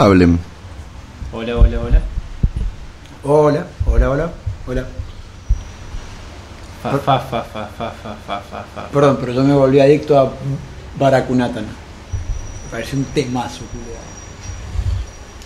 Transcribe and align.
Hablen. 0.00 0.38
Hola, 1.30 1.56
hola, 1.58 1.78
hola. 1.78 2.00
Hola, 3.22 3.66
hola, 3.84 4.08
hola, 4.10 4.32
hola. 4.66 4.84
Fa, 6.82 6.90
fa, 6.96 7.18
fa, 7.20 7.42
fa, 7.44 7.66
fa, 7.76 7.90
fa, 8.02 8.16
fa, 8.26 8.40
fa, 8.40 8.64
fa. 8.74 8.88
Perdón, 8.90 9.18
pero 9.20 9.32
yo 9.34 9.44
me 9.44 9.52
volví 9.52 9.78
adicto 9.78 10.18
a 10.18 10.32
Baracunatana. 10.98 11.66
Me 11.68 12.70
parece 12.70 12.96
un 12.96 13.04
temazo. 13.12 13.60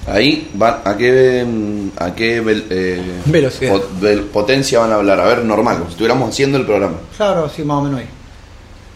Ahí 0.06 0.48
van, 0.54 0.82
¿a 0.84 0.96
qué, 0.96 1.44
a 1.98 2.14
qué 2.14 2.40
vel- 2.44 2.66
eh, 2.70 3.22
Velocidad. 3.26 3.72
pot- 3.72 3.90
vel- 4.00 4.22
potencia 4.28 4.78
van 4.78 4.92
a 4.92 4.96
hablar? 4.96 5.18
A 5.18 5.24
ver, 5.24 5.44
normal, 5.44 5.78
como 5.78 5.86
si 5.86 5.92
estuviéramos 5.94 6.28
haciendo 6.30 6.58
el 6.58 6.64
programa. 6.64 6.98
Claro, 7.16 7.48
sí, 7.48 7.64
más 7.64 7.78
o 7.78 7.82
menos 7.82 7.98
ahí. 7.98 8.06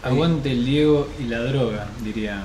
Aguante 0.03 0.51
el 0.53 0.63
Diego 0.65 1.09
y 1.19 1.23
la 1.23 1.39
droga, 1.39 1.87
diría. 2.01 2.43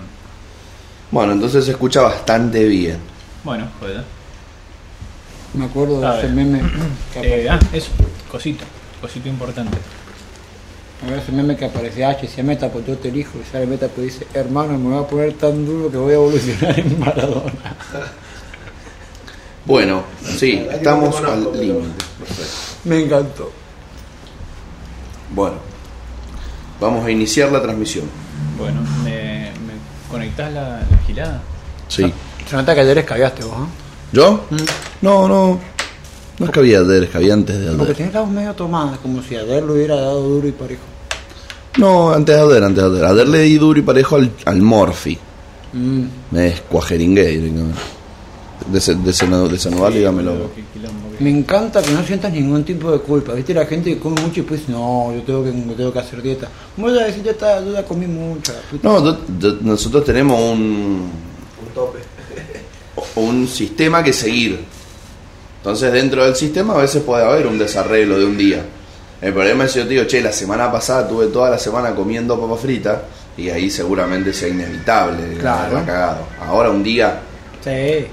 Bueno, 1.11 1.33
entonces 1.33 1.65
se 1.65 1.73
escucha 1.73 2.03
bastante 2.03 2.65
bien. 2.65 2.99
Bueno, 3.45 3.69
joder. 3.81 4.03
Me 5.55 5.67
acuerdo 5.67 6.01
de 6.01 6.07
A 6.07 6.19
ese 6.19 6.27
ver. 6.27 6.35
meme. 6.35 6.63
que 7.13 7.45
Eh, 7.45 7.49
ah, 7.49 7.59
eso, 7.73 7.91
cosito, 8.31 8.65
cosito 9.01 9.29
importante. 9.29 9.77
a 11.07 11.11
ver, 11.11 11.19
ese 11.21 11.31
meme 11.33 11.57
que 11.57 11.67
aparece 11.67 12.05
H, 12.05 12.27
si 12.27 12.43
meta, 12.43 12.69
pues 12.71 12.87
yo 12.87 12.97
te 12.99 13.09
elijo. 13.09 13.39
Y 13.39 13.51
sale 13.53 13.67
meta, 13.67 13.87
pues 13.89 14.07
dice, 14.15 14.27
hermano, 14.35 14.77
me 14.79 14.95
voy 14.95 15.05
a 15.05 15.07
poner 15.07 15.33
tan 15.35 15.65
duro 15.65 15.91
que 15.91 15.97
voy 15.99 16.13
a 16.13 16.17
evolucionar 16.17 16.79
en 16.81 16.99
Maradona. 16.99 17.53
Bueno, 19.67 20.03
sí, 20.37 20.57
La 20.57 20.59
verdad 20.59 20.71
que 20.73 20.77
estamos 20.77 21.05
no 21.09 21.11
te 21.15 21.23
conozco, 21.25 21.33
al 21.33 21.53
pero- 21.59 21.63
límite. 21.63 22.05
Perfecto. 22.19 22.53
Me 22.85 23.01
encantó. 23.03 23.53
Bueno, 25.35 25.55
vamos 26.79 27.07
a 27.07 27.11
iniciar 27.11 27.51
la 27.51 27.63
transmisión. 27.63 28.05
Bueno, 28.59 28.83
¿me, 29.03 29.51
me 30.19 30.25
conectás 30.25 30.53
la, 30.53 30.63
la 30.91 30.99
gilada? 31.07 31.43
Sí. 31.89 32.13
Se 32.49 32.57
nota 32.57 32.75
que 32.75 32.81
ayer 32.81 32.99
escabiaste 32.99 33.45
vos, 33.45 33.55
¿eh? 33.55 33.71
¿Yo? 34.13 34.45
Mm. 34.51 34.57
No, 35.03 35.29
no. 35.29 35.61
No 36.39 36.47
es 36.47 36.53
que 36.53 36.59
había 36.61 36.81
ayer, 36.81 37.05
es 37.05 37.11
que 37.11 37.17
había 37.19 37.35
antes 37.35 37.59
de 37.59 37.67
Porque 37.69 37.83
ayer. 37.85 37.97
tenés 37.97 38.15
la 38.15 38.21
voz 38.21 38.31
medio 38.31 38.55
tomada, 38.55 38.97
como 38.99 39.23
si 39.23 39.37
ayer 39.37 39.63
lo 39.63 39.75
hubiera 39.75 39.95
dado 39.97 40.21
duro 40.23 40.49
y 40.49 40.53
parejo. 40.53 40.83
No, 41.79 42.13
antes 42.13 42.35
de 42.37 42.43
ayer, 42.43 42.65
antes 42.65 42.83
de 42.85 42.91
ayer. 42.91 43.05
Ayer 43.05 43.29
le 43.29 43.39
di 43.41 43.59
duro 43.59 43.79
y 43.79 43.83
parejo 43.83 44.17
al, 44.17 44.31
al 44.45 44.61
Morphy. 44.63 45.19
Mm. 45.73 46.03
Me 46.31 46.41
descuajeringué 46.43 47.27
directamente. 47.29 47.79
De, 48.71 48.79
ese- 48.79 48.95
de, 48.95 49.11
Me 51.21 51.31
encanta 51.31 51.81
que 51.83 51.91
no 51.93 52.03
sientas 52.05 52.33
ningún 52.33 52.65
tipo 52.65 52.91
de 52.91 52.99
culpa. 52.99 53.33
¿Viste? 53.35 53.55
La 53.55 53.67
gente 53.67 53.95
que 53.95 53.99
come 54.01 54.21
mucho 54.21 54.41
y 54.41 54.43
pues, 54.43 54.69
no, 54.69 55.13
yo 55.15 55.23
tengo 55.23 55.45
que, 55.45 55.53
yo 55.53 55.75
tengo 55.75 55.93
que 55.93 55.99
hacer 55.99 56.21
dieta. 56.23 56.49
Voy 56.77 56.99
a 56.99 57.05
decir, 57.05 57.23
ya 57.23 57.31
está, 57.33 57.65
yo 57.65 57.73
ya 57.73 57.85
comí 57.85 58.07
mucha. 58.07 58.53
puta. 58.71 58.89
No, 58.89 59.01
do- 59.01 59.21
do- 59.29 59.59
nosotros 59.63 60.05
tenemos 60.05 60.41
un, 60.41 61.11
Un 61.63 61.69
tope. 61.75 61.99
un 63.17 63.47
sistema 63.49 64.03
que 64.03 64.13
seguir. 64.13 64.61
Entonces 65.59 65.93
dentro 65.93 66.25
del 66.25 66.35
sistema 66.37 66.75
a 66.75 66.79
veces 66.79 67.03
puede 67.03 67.25
haber 67.25 67.47
un 67.47 67.59
desarreglo 67.59 68.19
de 68.19 68.25
un 68.27 68.37
día. 68.37 68.63
El 69.23 69.33
problema 69.33 69.65
es 69.65 69.73
si 69.73 69.79
yo 69.79 69.85
te 69.85 69.91
digo, 69.91 70.05
che, 70.05 70.21
la 70.21 70.33
semana 70.33 70.71
pasada 70.71 71.09
tuve 71.09 71.29
toda 71.29 71.49
la 71.49 71.59
semana 71.59 71.95
comiendo 71.95 72.39
papa 72.39 72.57
frita 72.61 73.03
y 73.37 73.49
ahí 73.49 73.71
seguramente 73.71 74.33
sea 74.35 74.49
inevitable 74.49 75.39
Claro. 75.39 75.77
cagado. 75.87 76.19
Ahora 76.47 76.71
un 76.71 76.83
día, 76.83 77.21
Sí. 77.63 78.07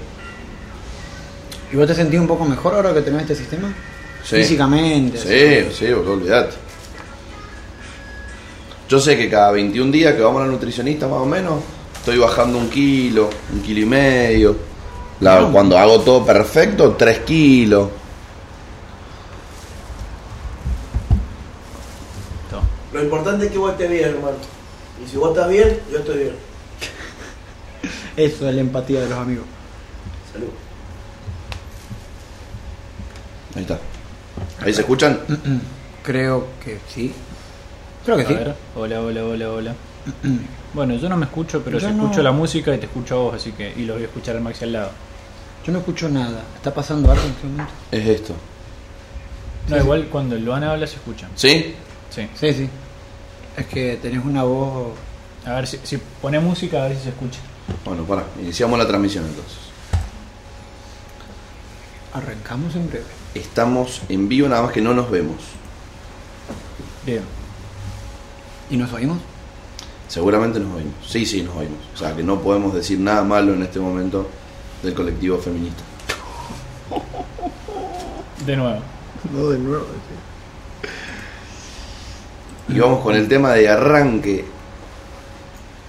¿Y 1.72 1.76
vos 1.76 1.86
te 1.86 1.94
sentís 1.94 2.20
un 2.20 2.26
poco 2.26 2.44
mejor 2.44 2.74
ahora 2.74 2.92
que 2.92 3.00
tenés 3.02 3.22
este 3.22 3.36
sistema? 3.36 3.72
Sí. 4.24 4.36
Físicamente. 4.36 5.18
sí, 5.18 5.74
sí, 5.74 5.92
boludo, 5.92 6.12
olvidate. 6.14 6.54
Yo 8.88 9.00
sé 9.00 9.16
que 9.16 9.30
cada 9.30 9.50
21 9.52 9.90
días 9.90 10.14
que 10.14 10.20
vamos 10.20 10.42
al 10.42 10.50
nutricionista 10.50 11.08
más 11.08 11.20
o 11.20 11.26
menos, 11.26 11.60
estoy 11.96 12.18
bajando 12.18 12.58
un 12.58 12.68
kilo, 12.68 13.30
un 13.52 13.62
kilo 13.62 13.80
y 13.80 13.86
medio. 13.86 14.56
La- 15.20 15.40
No. 15.40 15.52
Cuando 15.52 15.78
hago 15.78 16.00
todo 16.00 16.24
perfecto, 16.26 16.92
3 16.92 17.20
kilos. 17.20 17.88
Lo 22.92 23.02
importante 23.02 23.46
es 23.46 23.52
que 23.52 23.56
vos 23.56 23.72
estés 23.72 23.88
bien, 23.90 24.10
hermano. 24.10 24.36
Y 25.02 25.08
si 25.10 25.16
vos 25.16 25.30
estás 25.30 25.48
bien, 25.48 25.80
yo 25.90 25.98
estoy 26.00 26.18
bien. 26.18 26.34
Eso 28.18 28.46
es 28.46 28.54
la 28.54 28.60
empatía 28.60 29.00
de 29.00 29.08
los 29.08 29.18
amigos. 29.18 29.46
Salud. 30.30 30.48
Ahí 33.54 33.62
está. 33.62 33.78
¿Ahí 34.60 34.72
se 34.72 34.80
escuchan? 34.80 35.20
Creo 36.02 36.46
que 36.64 36.78
sí. 36.88 37.12
Creo 38.04 38.16
que 38.16 38.22
A 38.24 38.26
sí. 38.28 38.34
ver, 38.34 38.54
hola, 38.76 39.00
hola, 39.00 39.24
hola, 39.24 39.50
hola. 39.50 39.74
Bueno, 40.74 40.94
yo 40.96 41.08
no 41.08 41.16
me 41.16 41.26
escucho, 41.26 41.62
pero 41.64 41.78
Yo 41.78 41.90
no. 41.92 42.04
escucho 42.04 42.22
la 42.22 42.32
música 42.32 42.74
y 42.74 42.78
te 42.78 42.86
escucho 42.86 43.14
a 43.14 43.18
vos, 43.24 43.34
así 43.34 43.52
que. 43.52 43.72
Y 43.76 43.84
lo 43.84 43.94
voy 43.94 44.02
a 44.02 44.06
escuchar 44.06 44.36
al 44.36 44.42
Maxi 44.42 44.64
al 44.64 44.72
lado. 44.72 44.90
Yo 45.64 45.72
no 45.72 45.78
escucho 45.80 46.08
nada. 46.08 46.42
¿Está 46.56 46.74
pasando 46.74 47.10
algo 47.10 47.22
en 47.24 47.30
este 47.30 47.46
momento? 47.46 47.72
Es 47.92 48.06
esto. 48.08 48.34
No, 49.68 49.76
Sí, 49.76 49.82
igual 49.82 50.08
cuando 50.10 50.34
el 50.34 50.44
Luana 50.44 50.72
habla 50.72 50.86
se 50.88 50.96
escucha. 50.96 51.28
¿Sí? 51.36 51.74
Sí. 52.10 52.28
Sí, 52.34 52.52
sí. 52.52 52.68
Es 53.56 53.66
que 53.66 53.96
tenés 54.02 54.24
una 54.24 54.42
voz. 54.42 54.88
A 55.46 55.52
ver 55.54 55.66
si, 55.68 55.78
si 55.84 55.98
pone 56.20 56.40
música, 56.40 56.84
a 56.84 56.88
ver 56.88 56.96
si 56.96 57.04
se 57.04 57.08
escucha. 57.10 57.38
Bueno, 57.84 58.02
para. 58.04 58.24
Iniciamos 58.40 58.76
la 58.78 58.88
transmisión 58.88 59.24
entonces. 59.26 59.58
Arrancamos 62.14 62.74
en 62.74 62.88
breve. 62.88 63.04
Estamos 63.34 64.02
en 64.08 64.28
vivo, 64.28 64.48
nada 64.48 64.62
más 64.62 64.72
que 64.72 64.80
no 64.80 64.92
nos 64.92 65.10
vemos. 65.10 65.36
Bien. 67.06 67.22
¿Y 68.70 68.76
nos 68.76 68.92
oímos? 68.92 69.18
Seguramente 70.08 70.60
nos 70.60 70.74
oímos. 70.76 70.94
Sí, 71.06 71.24
sí, 71.24 71.42
nos 71.42 71.56
oímos. 71.56 71.78
O 71.94 71.96
sea, 71.98 72.14
que 72.14 72.22
no 72.22 72.40
podemos 72.40 72.74
decir 72.74 72.98
nada 73.00 73.22
malo 73.22 73.54
en 73.54 73.62
este 73.62 73.80
momento 73.80 74.28
del 74.82 74.94
colectivo 74.94 75.38
feminista. 75.38 75.82
De 78.44 78.56
nuevo. 78.56 78.80
No, 79.32 79.48
de 79.48 79.58
nuevo. 79.58 79.86
Y 82.68 82.78
vamos 82.78 83.00
con 83.00 83.14
el 83.14 83.28
tema 83.28 83.52
de 83.52 83.68
arranque 83.68 84.44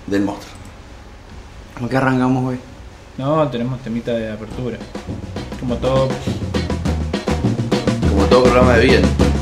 del 0.08 0.22
monstruo. 0.22 0.54
¿Cómo 1.75 1.90
que 1.90 1.98
arrancamos 1.98 2.52
hoy? 2.52 2.60
No, 3.18 3.48
tenemos 3.50 3.81
temita 3.81 4.12
de 4.12 4.31
apertura. 4.31 4.78
Como 5.60 5.75
todo. 5.78 6.10
Todo 8.34 8.46
programa 8.46 8.78
de 8.78 8.86
bien. 8.88 9.33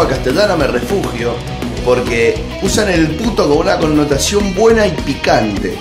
Lengua 0.00 0.16
castellana 0.16 0.56
me 0.56 0.66
refugio, 0.66 1.34
porque 1.84 2.34
usan 2.62 2.88
el 2.88 3.08
puto 3.08 3.46
con 3.48 3.58
una 3.58 3.76
connotación 3.76 4.54
buena 4.54 4.86
y 4.86 4.92
picante. 4.92 5.76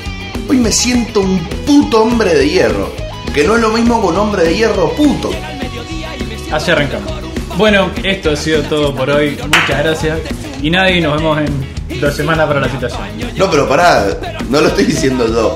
Hoy 0.50 0.58
me 0.58 0.72
siento 0.72 1.22
un 1.22 1.40
puto 1.66 2.02
hombre 2.04 2.34
de 2.36 2.50
hierro, 2.50 2.92
que 3.34 3.46
no 3.46 3.56
es 3.56 3.62
lo 3.62 3.70
mismo 3.70 4.02
que 4.02 4.08
un 4.08 4.18
hombre 4.18 4.44
de 4.44 4.56
hierro 4.56 4.92
puto. 4.94 5.32
Así 6.52 6.72
arrancamos. 6.72 7.14
Bueno, 7.58 7.92
esto 8.04 8.32
ha 8.32 8.36
sido 8.36 8.62
todo 8.64 8.94
por 8.94 9.10
hoy. 9.10 9.38
Muchas 9.42 9.84
gracias. 9.84 10.20
Y 10.62 10.70
nada, 10.70 10.92
y 10.92 11.00
nos 11.02 11.16
vemos 11.16 11.40
en 11.40 12.02
dos 12.02 12.14
semanas 12.16 12.48
para 12.48 12.60
la 12.62 12.70
situación. 12.70 13.02
No, 13.38 13.50
pero 13.50 13.70
pará, 13.70 14.06
no 14.50 14.60
lo 14.62 14.68
estoy 14.68 14.86
diciendo 14.86 15.28
yo. 15.28 15.56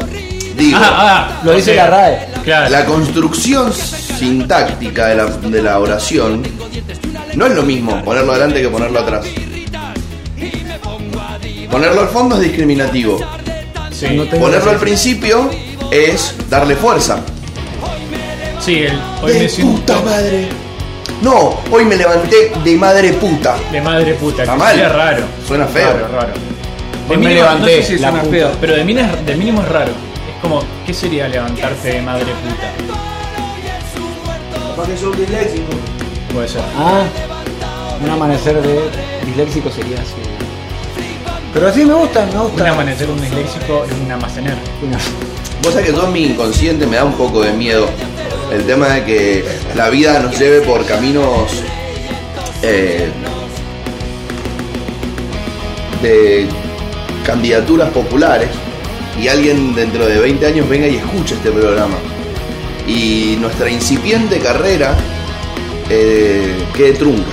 Digo, 0.55 0.77
Ah, 0.81 1.37
ah, 1.39 1.41
Lo 1.43 1.51
dice 1.53 1.71
ok. 1.71 1.77
la 1.77 1.87
RAE. 1.87 2.27
Claro. 2.43 2.69
la 2.69 2.85
construcción 2.85 3.73
sintáctica 3.73 5.07
de 5.07 5.15
la, 5.15 5.25
de 5.25 5.61
la 5.61 5.79
oración 5.79 6.43
no 7.35 7.45
es 7.45 7.53
lo 7.53 7.63
mismo 7.63 8.03
ponerlo 8.03 8.31
adelante 8.31 8.61
que 8.61 8.69
ponerlo 8.69 8.99
atrás. 8.99 9.25
Ponerlo 11.69 12.01
al 12.01 12.07
fondo 12.09 12.35
es 12.35 12.41
discriminativo. 12.41 13.19
Sí, 13.91 14.07
No 14.15 14.25
tengo 14.25 14.45
Ponerlo 14.45 14.71
al 14.71 14.77
principio 14.77 15.49
es 15.91 16.35
darle 16.49 16.75
fuerza. 16.75 17.19
sí, 18.59 18.83
el, 18.83 18.99
hoy 19.21 19.33
de 19.33 19.39
me 19.39 19.49
siento 19.49 19.73
puta 19.77 20.01
madre. 20.01 20.47
No, 21.21 21.57
hoy 21.71 21.85
me 21.85 21.95
levanté 21.95 22.51
de 22.63 22.75
madre 22.75 23.13
puta. 23.13 23.55
de 23.71 23.81
madre 23.81 24.13
puta. 24.15 24.43
Está 24.43 24.53
que 24.53 24.59
mal. 24.59 24.73
suena 24.75 24.89
raro. 24.89 25.23
Suena 25.47 25.65
feo. 25.67 25.93
Raro, 25.93 26.07
raro. 26.13 26.33
De 27.07 27.15
Hoy 27.15 27.17
me 27.17 27.33
levanté, 27.33 27.77
no 27.77 27.81
sé 27.81 27.83
si 27.83 27.97
la 27.99 28.09
suena 28.09 28.23
puta. 28.23 28.31
feo, 28.35 28.51
pero 28.61 28.75
de 28.75 28.83
mínimo, 28.83 29.07
es, 29.13 29.25
de 29.25 29.35
mínimo 29.35 29.61
es 29.61 29.69
raro. 29.69 29.91
Es 29.91 30.41
como, 30.41 30.63
¿qué 30.85 30.93
sería 30.93 31.27
levantarte 31.27 31.87
de 31.89 32.01
madre 32.01 32.25
puta? 32.25 32.71
Capaz 34.75 34.87
que 34.89 34.97
soy 34.97 35.15
disléxico. 35.17 35.71
Puede 36.33 36.47
ser. 36.47 36.61
Ah, 36.77 37.03
un 38.03 38.09
amanecer 38.09 38.61
de 38.61 38.79
disléxico 39.25 39.69
sería 39.69 39.97
así. 39.97 40.13
Pero 41.53 41.71
sí 41.71 41.85
me 41.85 41.93
gusta, 41.93 42.25
me 42.25 42.31
Un 42.35 42.49
gusta. 42.49 42.69
amanecer, 42.71 43.09
un 43.09 43.21
disléxico 43.21 43.85
y 43.89 44.05
un 44.05 44.11
almacener. 44.11 44.55
Una- 44.81 44.97
Vos 45.61 45.71
sabés 45.73 45.87
que 45.87 45.93
todo 45.93 46.07
mi 46.07 46.25
inconsciente 46.25 46.85
me 46.87 46.95
da 46.97 47.05
un 47.05 47.13
poco 47.13 47.41
de 47.41 47.53
miedo. 47.53 47.87
El 48.51 48.63
tema 48.65 48.87
de 48.89 49.03
que 49.05 49.45
la 49.75 49.89
vida 49.89 50.19
nos 50.19 50.37
lleve 50.37 50.61
por 50.61 50.83
caminos 50.85 51.51
eh, 52.63 53.09
de 56.01 56.47
candidaturas 57.25 57.89
populares 57.91 58.49
y 59.21 59.27
alguien 59.27 59.73
dentro 59.75 60.05
de 60.05 60.19
20 60.19 60.45
años 60.45 60.67
venga 60.67 60.87
y 60.87 60.95
escuche 60.97 61.35
este 61.35 61.51
programa. 61.51 61.95
Y 62.87 63.37
nuestra 63.39 63.69
incipiente 63.69 64.39
carrera 64.39 64.93
eh, 65.89 66.65
quede 66.73 66.93
trunca. 66.93 67.31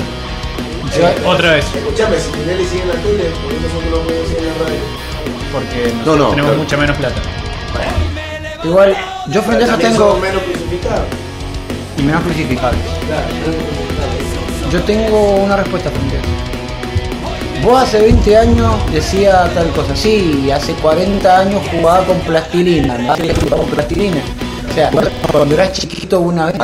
Otra 1.25 1.53
vez, 1.53 1.65
Escuchame, 1.75 2.19
si 2.19 2.31
Tinelli 2.33 2.65
sigue 2.67 2.83
en 2.83 2.89
la 2.89 2.95
tele, 2.95 3.25
¿por 3.43 3.53
qué 3.53 3.61
nosotros 3.61 3.91
no 3.91 3.99
podemos 3.99 4.29
seguir 4.29 4.49
en 4.49 4.59
la 4.59 4.65
radio? 4.65 4.81
porque 5.53 5.93
No, 6.05 6.17
no, 6.17 6.31
tenemos 6.31 6.51
claro. 6.51 6.57
mucha 6.57 6.77
menos 6.77 6.97
plata. 6.97 7.21
Igual, 8.65 8.97
yo 9.29 9.43
frente 9.43 9.65
a 9.65 9.67
eso 9.69 9.79
tengo. 9.79 10.19
menos 10.19 10.43
crucificados. 10.43 11.05
Y 11.97 12.03
menos 12.03 12.23
crucificables. 12.23 12.81
Claro, 13.07 13.27
menos 13.35 13.57
crucificados. 13.57 14.73
Yo 14.73 14.83
tengo 14.83 15.37
una 15.37 15.57
respuesta 15.57 15.91
frente 15.91 16.17
a 16.17 16.21
eso. 16.21 16.29
Vos 17.63 17.83
hace 17.83 18.01
20 18.01 18.37
años 18.37 18.93
decía 18.93 19.51
tal 19.55 19.69
cosa, 19.73 19.95
sí, 19.95 20.51
hace 20.51 20.73
40 20.75 21.39
años 21.39 21.63
jugaba 21.71 22.05
con 22.07 22.19
plastilina, 22.21 22.95
jugaba 22.95 23.63
con 23.63 23.71
plastilina. 23.71 24.23
O 24.71 24.75
sea, 24.75 24.91
cuando 25.31 25.55
eras 25.55 25.73
chiquito 25.73 26.21
una 26.21 26.47
vez, 26.47 26.57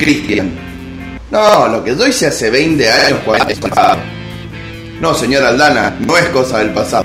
Cristian. 0.00 0.50
No, 1.30 1.68
lo 1.68 1.84
que 1.84 1.94
yo 1.94 2.06
hice 2.06 2.26
hace 2.26 2.50
20 2.50 2.90
años, 2.90 3.20
40 3.22 3.52
es 3.52 3.58
pasado. 3.58 3.98
No, 4.98 5.12
señora 5.14 5.48
Aldana, 5.48 5.94
no 6.00 6.16
es 6.16 6.24
cosa 6.30 6.58
del 6.60 6.70
pasado. 6.70 7.04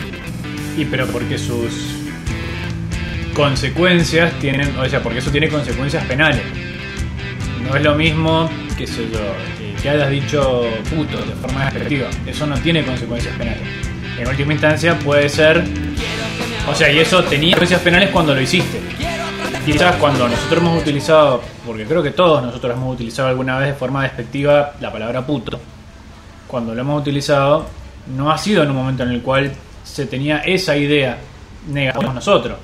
Y 0.78 0.86
pero 0.86 1.06
porque 1.08 1.38
sus 1.38 1.74
consecuencias 3.34 4.32
tienen, 4.40 4.78
o 4.78 4.88
sea, 4.88 5.04
porque 5.04 5.20
eso 5.20 5.30
tiene 5.30 5.50
consecuencias 5.50 6.06
penales. 6.06 6.42
No 7.68 7.76
es 7.76 7.84
lo 7.84 7.96
mismo, 7.96 8.50
qué 8.78 8.88
sé 8.88 9.10
yo, 9.12 9.20
que, 9.60 9.82
que 9.82 9.90
hayas 9.90 10.10
dicho 10.10 10.64
puto 10.90 11.18
de 11.18 11.34
forma 11.42 11.66
despectiva. 11.66 12.08
Eso 12.26 12.48
no 12.48 12.58
tiene 12.60 12.86
consecuencias 12.86 13.36
penales. 13.38 13.62
En 14.18 14.26
última 14.26 14.54
instancia 14.54 14.98
puede 15.00 15.28
ser, 15.28 15.66
o 16.66 16.74
sea, 16.74 16.90
y 16.90 17.00
eso 17.00 17.22
tenía 17.26 17.58
consecuencias 17.58 17.82
penales 17.82 18.10
cuando 18.12 18.34
lo 18.34 18.40
hiciste. 18.40 18.85
Quizás 19.66 19.96
cuando 19.96 20.28
nosotros 20.28 20.60
hemos 20.62 20.82
utilizado, 20.82 21.42
porque 21.66 21.86
creo 21.86 22.04
que 22.04 22.12
todos 22.12 22.44
nosotros 22.44 22.74
hemos 22.76 22.94
utilizado 22.94 23.30
alguna 23.30 23.58
vez 23.58 23.70
de 23.70 23.74
forma 23.74 24.04
despectiva 24.04 24.74
la 24.80 24.92
palabra 24.92 25.26
puto, 25.26 25.60
cuando 26.48 26.76
lo 26.76 26.82
hemos 26.82 27.02
utilizado, 27.02 27.66
no 28.16 28.32
ha 28.32 28.38
sido 28.38 28.64
en 28.64 28.70
un 28.70 28.76
momento 28.76 29.04
en 29.04 29.10
el 29.10 29.22
cual 29.22 29.52
se 29.84 30.06
tenía 30.06 30.40
esa 30.40 30.78
idea 30.78 31.18
negativa 31.68 32.14
nosotros. 32.14 32.58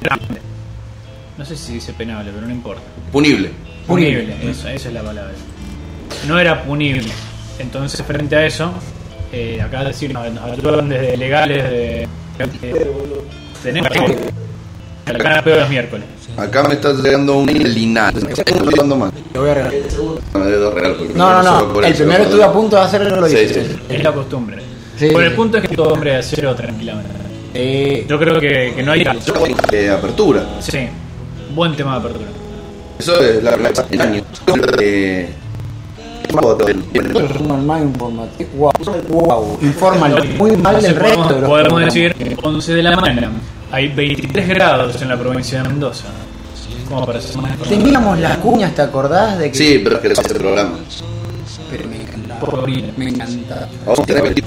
No 1.37 1.45
sé 1.45 1.55
si 1.57 1.73
dice 1.73 1.93
penable, 1.93 2.31
pero 2.33 2.45
no 2.45 2.53
importa. 2.53 2.83
Punible. 3.11 3.49
Punible, 3.87 4.35
esa, 4.49 4.71
esa 4.71 4.89
es 4.89 4.93
la 4.93 5.01
palabra. 5.01 5.31
No 6.27 6.37
era 6.39 6.63
punible. 6.63 7.11
Entonces, 7.57 8.05
frente 8.05 8.35
a 8.35 8.45
eso, 8.45 8.71
eh, 9.31 9.59
acá 9.59 9.83
decir, 9.83 10.13
nos 10.13 10.31
nos 10.31 10.43
ayudan 10.43 10.87
desde 10.89 11.17
legales 11.17 11.63
de. 11.63 12.07
de- 12.61 13.21
tenemos 13.63 13.89
la 15.05 15.17
cara 15.17 15.43
peor 15.43 15.59
los 15.59 15.69
miércoles. 15.69 16.05
Acá 16.37 16.63
me 16.63 16.75
está 16.75 16.93
llegando 16.93 17.37
un 17.37 17.45
linaje. 17.47 18.19
Lo 19.33 19.41
voy 19.41 19.49
a 19.49 19.53
regalar. 19.53 19.73
No, 21.15 21.43
No, 21.43 21.71
no, 21.73 21.81
el 21.81 21.93
primero 21.93 22.23
estuve 22.23 22.43
a 22.43 22.51
punto 22.51 22.75
de 22.77 22.81
hacerlo, 22.81 23.21
lo 23.21 23.27
sí. 23.27 23.37
Es 23.89 24.03
la 24.03 24.13
costumbre. 24.13 24.57
Sí, 24.97 25.09
Por 25.09 25.23
el 25.23 25.33
punto 25.33 25.57
es 25.57 25.67
que 25.67 25.75
todo 25.75 25.93
hombre 25.93 26.11
de 26.11 26.17
acero 26.17 26.55
tranquilamente. 26.55 27.11
Eh, 27.53 28.05
Yo 28.07 28.19
creo 28.19 28.39
que, 28.39 28.73
que 28.75 28.83
no 28.83 28.91
hay. 28.91 29.03
Eh, 29.71 29.89
apertura. 29.89 30.45
Sí, 30.59 30.87
buen 31.53 31.75
tema 31.75 31.93
de 31.93 31.99
apertura. 31.99 32.27
Eso 32.99 33.19
es 33.19 33.43
la 33.43 33.51
verdad 33.57 33.85
del 33.87 34.01
año. 34.01 34.23
Eh, 34.79 35.29
informal, 39.61 40.29
muy 40.37 40.55
mal 40.57 40.81
del 40.81 40.95
resto. 40.95 41.41
podemos, 41.45 41.81
decir 41.81 42.13
que 42.13 42.37
11 42.41 42.73
de 42.73 42.83
la 42.83 42.95
mañana 42.95 43.31
hay 43.71 43.87
23 43.89 44.47
grados 44.49 45.01
en 45.01 45.09
la 45.09 45.17
provincia 45.17 45.61
de 45.63 45.69
Mendoza. 45.69 46.05
Como 46.87 47.05
para 47.05 47.21
ser 47.21 47.37
más 47.37 47.51
informado. 47.51 47.77
Teníamos 47.83 48.19
las 48.19 48.37
cuñas, 48.37 48.75
¿te 48.75 48.81
acordás 48.81 49.39
de 49.39 49.51
que.? 49.51 49.57
Sí, 49.57 49.81
pero 49.83 49.95
es 49.95 50.01
que 50.01 50.07
no 50.09 50.13
es 50.13 50.19
este 50.19 50.35
programa. 50.35 50.79
Pero 51.69 51.87
me 51.87 51.95
encantaba. 52.01 52.67
Me 52.97 53.09
encantaba. 53.09 53.67
Vamos, 53.85 54.05
¿tenés 54.05 54.23
feliz? 54.23 54.43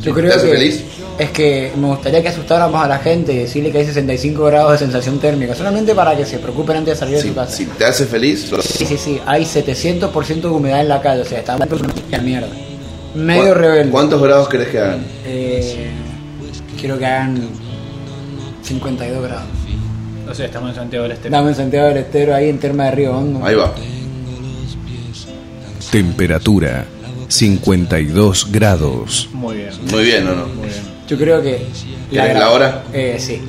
Yo 0.00 0.14
¿Te 0.14 0.20
creo 0.20 0.34
hace 0.34 0.46
que 0.50 0.52
feliz? 0.56 0.84
es 1.18 1.30
que 1.30 1.72
me 1.76 1.86
gustaría 1.88 2.22
que 2.22 2.28
asustáramos 2.28 2.82
a 2.82 2.88
la 2.88 2.98
gente 2.98 3.32
y 3.34 3.36
decirle 3.38 3.70
que 3.70 3.78
hay 3.78 3.84
65 3.84 4.44
grados 4.46 4.72
de 4.72 4.78
sensación 4.78 5.18
térmica, 5.20 5.54
solamente 5.54 5.94
para 5.94 6.16
que 6.16 6.24
se 6.24 6.38
preocupen 6.38 6.78
antes 6.78 6.94
de 6.94 6.98
salir 6.98 7.16
de 7.16 7.22
su 7.28 7.34
casa. 7.34 7.52
si 7.56 7.66
te 7.66 7.84
hace 7.84 8.06
feliz, 8.06 8.50
lo- 8.50 8.62
Sí, 8.62 8.84
sí, 8.86 8.96
sí, 8.96 9.20
hay 9.26 9.44
700% 9.44 10.48
de 10.48 10.48
humedad 10.48 10.80
en 10.80 10.88
la 10.88 11.00
calle, 11.00 11.20
o 11.20 11.24
sea, 11.24 11.38
estamos 11.40 11.68
una 12.10 12.18
mierda. 12.22 12.48
Medio 13.14 13.42
¿Cuán- 13.42 13.54
rebelde. 13.54 13.90
¿Cuántos 13.92 14.22
grados 14.22 14.48
querés 14.48 14.68
que 14.68 14.78
hagan? 14.80 15.04
Eh, 15.26 15.90
quiero 16.80 16.98
que 16.98 17.06
hagan 17.06 17.48
52 18.62 19.22
grados. 19.22 19.44
O 20.30 20.34
sea, 20.34 20.46
estamos 20.46 20.70
en 20.70 20.76
Santiago 20.76 21.02
del 21.04 21.12
Este. 21.12 21.28
Dame 21.30 21.48
en 21.50 21.54
Santiago 21.54 21.88
del 21.88 21.96
Estero, 21.98 22.34
ahí 22.34 22.48
en 22.48 22.58
Terma 22.58 22.84
de 22.84 22.90
Río 22.92 23.16
Hondo. 23.16 23.44
Ahí 23.44 23.54
va. 23.54 23.72
Temperatura 25.90 26.86
52 27.28 28.48
grados. 28.50 29.28
Muy 29.32 29.56
bien. 29.56 29.70
Muy 29.90 30.04
bien, 30.04 30.28
¿o 30.28 30.34
no? 30.34 30.46
Muy 30.46 30.68
bien. 30.68 30.80
Yo 31.08 31.18
creo 31.18 31.42
que... 31.42 31.66
¿Querés 32.10 32.36
gra- 32.36 32.38
la 32.38 32.50
hora? 32.50 32.82
Eh, 32.92 33.16
sí. 33.18 33.40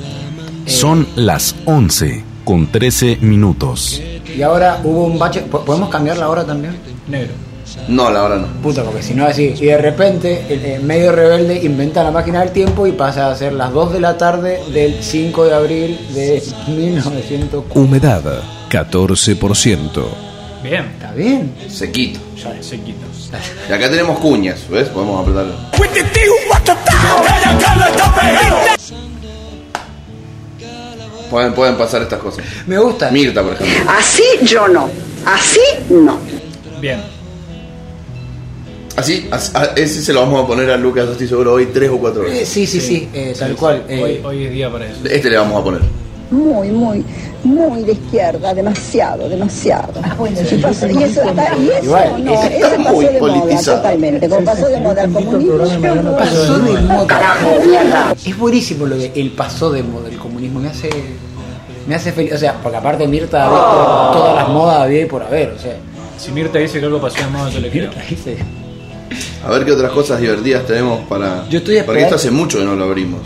Son 0.65 1.08
las 1.15 1.55
11 1.65 2.24
con 2.43 2.67
13 2.72 3.17
minutos. 3.22 4.01
Y 4.36 4.41
ahora 4.41 4.82
hubo 4.84 5.05
un 5.05 5.20
bache... 5.20 5.41
¿Po- 5.41 5.63
¿Podemos 5.63 5.89
cambiar 5.89 6.17
la 6.17 6.29
hora 6.29 6.46
también? 6.46 6.75
Negro. 7.08 7.34
No, 7.88 8.12
la 8.12 8.24
hora 8.24 8.38
no. 8.38 8.48
Puta, 8.62 8.84
porque 8.84 9.01
si 9.01 9.13
no 9.13 9.25
así. 9.25 9.53
Y 9.60 9.65
de 9.65 9.77
repente, 9.77 10.46
el 10.50 10.65
eh, 10.65 10.79
medio 10.79 11.12
rebelde 11.12 11.63
inventa 11.63 12.03
la 12.03 12.12
máquina 12.12 12.41
del 12.41 12.51
tiempo 12.51 12.86
y 12.88 12.91
pasa 12.91 13.32
a 13.32 13.36
ser 13.36 13.53
las 13.53 13.72
2 13.72 13.93
de 13.93 14.00
la 14.00 14.17
tarde 14.17 14.60
del 14.72 15.03
5 15.03 15.46
de 15.46 15.53
abril 15.55 16.00
de 16.13 16.43
1904. 16.67 17.82
Humedad 17.82 18.22
14%. 18.70 20.05
Bien. 20.63 20.86
Está 20.93 21.12
bien. 21.12 21.53
Sequito. 21.67 22.20
Se 22.62 22.79
quita. 22.79 23.05
Y 23.70 23.74
acá 23.74 23.89
tenemos 23.89 24.20
cuñas, 24.20 24.67
¿ves? 24.70 24.89
Podemos 24.89 25.22
apretar. 25.22 25.46
Pueden, 31.29 31.53
pueden 31.53 31.75
pasar 31.77 32.01
estas 32.03 32.20
cosas. 32.20 32.46
Me 32.67 32.77
gusta. 32.77 33.10
Mirta, 33.10 33.41
por 33.41 33.53
ejemplo. 33.53 33.91
Así 33.91 34.24
yo 34.43 34.67
no. 34.67 34.89
Así 35.25 35.62
no. 35.89 36.20
Bien. 36.79 37.01
Así, 38.95 39.27
as- 39.31 39.55
a- 39.55 39.73
ese 39.75 40.01
se 40.03 40.13
lo 40.13 40.21
vamos 40.21 40.43
a 40.43 40.47
poner 40.47 40.69
a 40.69 40.77
Lucas, 40.77 41.09
estoy 41.09 41.27
seguro, 41.27 41.53
hoy 41.53 41.67
tres 41.73 41.89
o 41.89 41.97
cuatro 41.97 42.23
Eh, 42.25 42.29
veces. 42.29 42.50
sí, 42.50 42.67
sí, 42.67 42.79
sí, 42.79 43.09
eh, 43.13 43.33
tal 43.38 43.55
cual. 43.55 43.83
eh, 43.89 44.01
Hoy, 44.03 44.21
hoy 44.38 44.45
es 44.45 44.51
día 44.51 44.71
para 44.71 44.85
eso. 44.85 45.00
Este 45.09 45.29
le 45.29 45.38
vamos 45.38 45.59
a 45.59 45.63
poner. 45.63 45.81
Muy, 46.29 46.69
muy, 46.69 47.03
muy 47.43 47.83
de 47.83 47.91
izquierda, 47.93 48.53
demasiado, 48.53 49.29
demasiado. 49.29 49.93
y, 50.00 50.55
pasó- 50.62 50.88
y 50.88 51.03
eso, 51.03 51.21
está, 51.23 51.55
y 51.57 51.69
eso 51.69 51.83
Igual, 51.83 52.23
no, 52.25 52.33
eso 52.33 52.43
está 52.43 52.77
pasó 52.77 52.91
muy 52.93 53.05
de 53.05 53.19
moda 53.19 53.33
politizado. 53.41 53.77
totalmente. 53.77 54.29
Como 54.29 54.45
pasó 54.45 54.67
de 54.67 54.79
moda 54.79 55.03
el 55.03 55.12
comunismo. 55.13 56.17
pasó 56.17 56.59
de 56.59 56.81
moda. 56.81 58.15
Es 58.25 58.38
buenísimo 58.38 58.85
lo 58.85 58.97
de 58.97 59.12
el 59.15 59.31
pasó 59.31 59.71
de 59.71 59.83
moda 59.83 60.09
el 60.09 60.17
comunismo. 60.17 60.59
Me 60.59 60.69
hace, 60.69 60.89
me 61.88 61.95
hace 61.95 62.12
feliz. 62.12 62.33
O 62.33 62.38
sea, 62.38 62.53
porque 62.62 62.77
aparte 62.77 63.07
Mirta 63.07 63.45
ha 63.45 63.50
visto 63.50 64.19
todas 64.19 64.35
las 64.35 64.50
modas 64.50 64.81
había 64.81 65.01
y 65.01 65.05
por 65.05 65.21
haber. 65.23 65.50
O 65.51 65.59
sea, 65.59 65.75
Si 66.17 66.31
Mirta 66.31 66.57
dice 66.59 66.79
que 66.79 66.85
algo 66.85 67.00
pasó 67.01 67.17
de 67.17 67.27
moda, 67.27 67.50
yo 67.50 67.59
le 67.59 67.69
creo. 67.69 67.89
Mirta 67.89 68.01
dice. 68.09 68.38
A 69.45 69.51
ver 69.51 69.65
qué 69.65 69.71
otras 69.73 69.91
cosas 69.91 70.19
divertidas 70.21 70.65
tenemos 70.65 71.01
para. 71.07 71.47
Yo 71.50 71.59
estoy 71.59 71.81
Porque 71.83 72.01
esto 72.03 72.15
hace 72.15 72.31
mucho 72.31 72.59
que 72.59 72.65
no 72.65 72.75
lo 72.75 72.85
abrimos. 72.85 73.21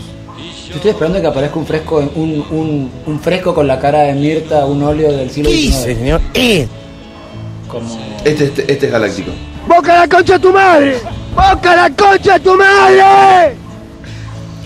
Yo 0.68 0.74
estoy 0.74 0.90
esperando 0.90 1.20
que 1.20 1.26
aparezca 1.26 1.58
un 1.58 1.66
fresco, 1.66 1.96
un, 2.14 2.44
un, 2.50 2.90
un 3.06 3.20
fresco 3.20 3.54
con 3.54 3.66
la 3.66 3.78
cara 3.78 4.00
de 4.02 4.14
Mirta, 4.14 4.66
un 4.66 4.82
óleo 4.82 5.10
del 5.12 5.30
siglo 5.30 5.50
XIX. 5.50 5.76
señor? 5.76 6.20
Como 7.68 7.98
Este, 8.24 8.44
este, 8.44 8.72
este 8.72 8.86
es 8.86 8.92
galáctico. 8.92 9.30
¡Boca 9.66 9.94
la 10.00 10.08
concha 10.08 10.34
a 10.34 10.38
tu 10.38 10.52
madre! 10.52 10.98
¡Boca 11.34 11.76
la 11.76 11.90
concha 11.90 12.34
a 12.34 12.38
tu 12.38 12.54
madre! 12.54 13.54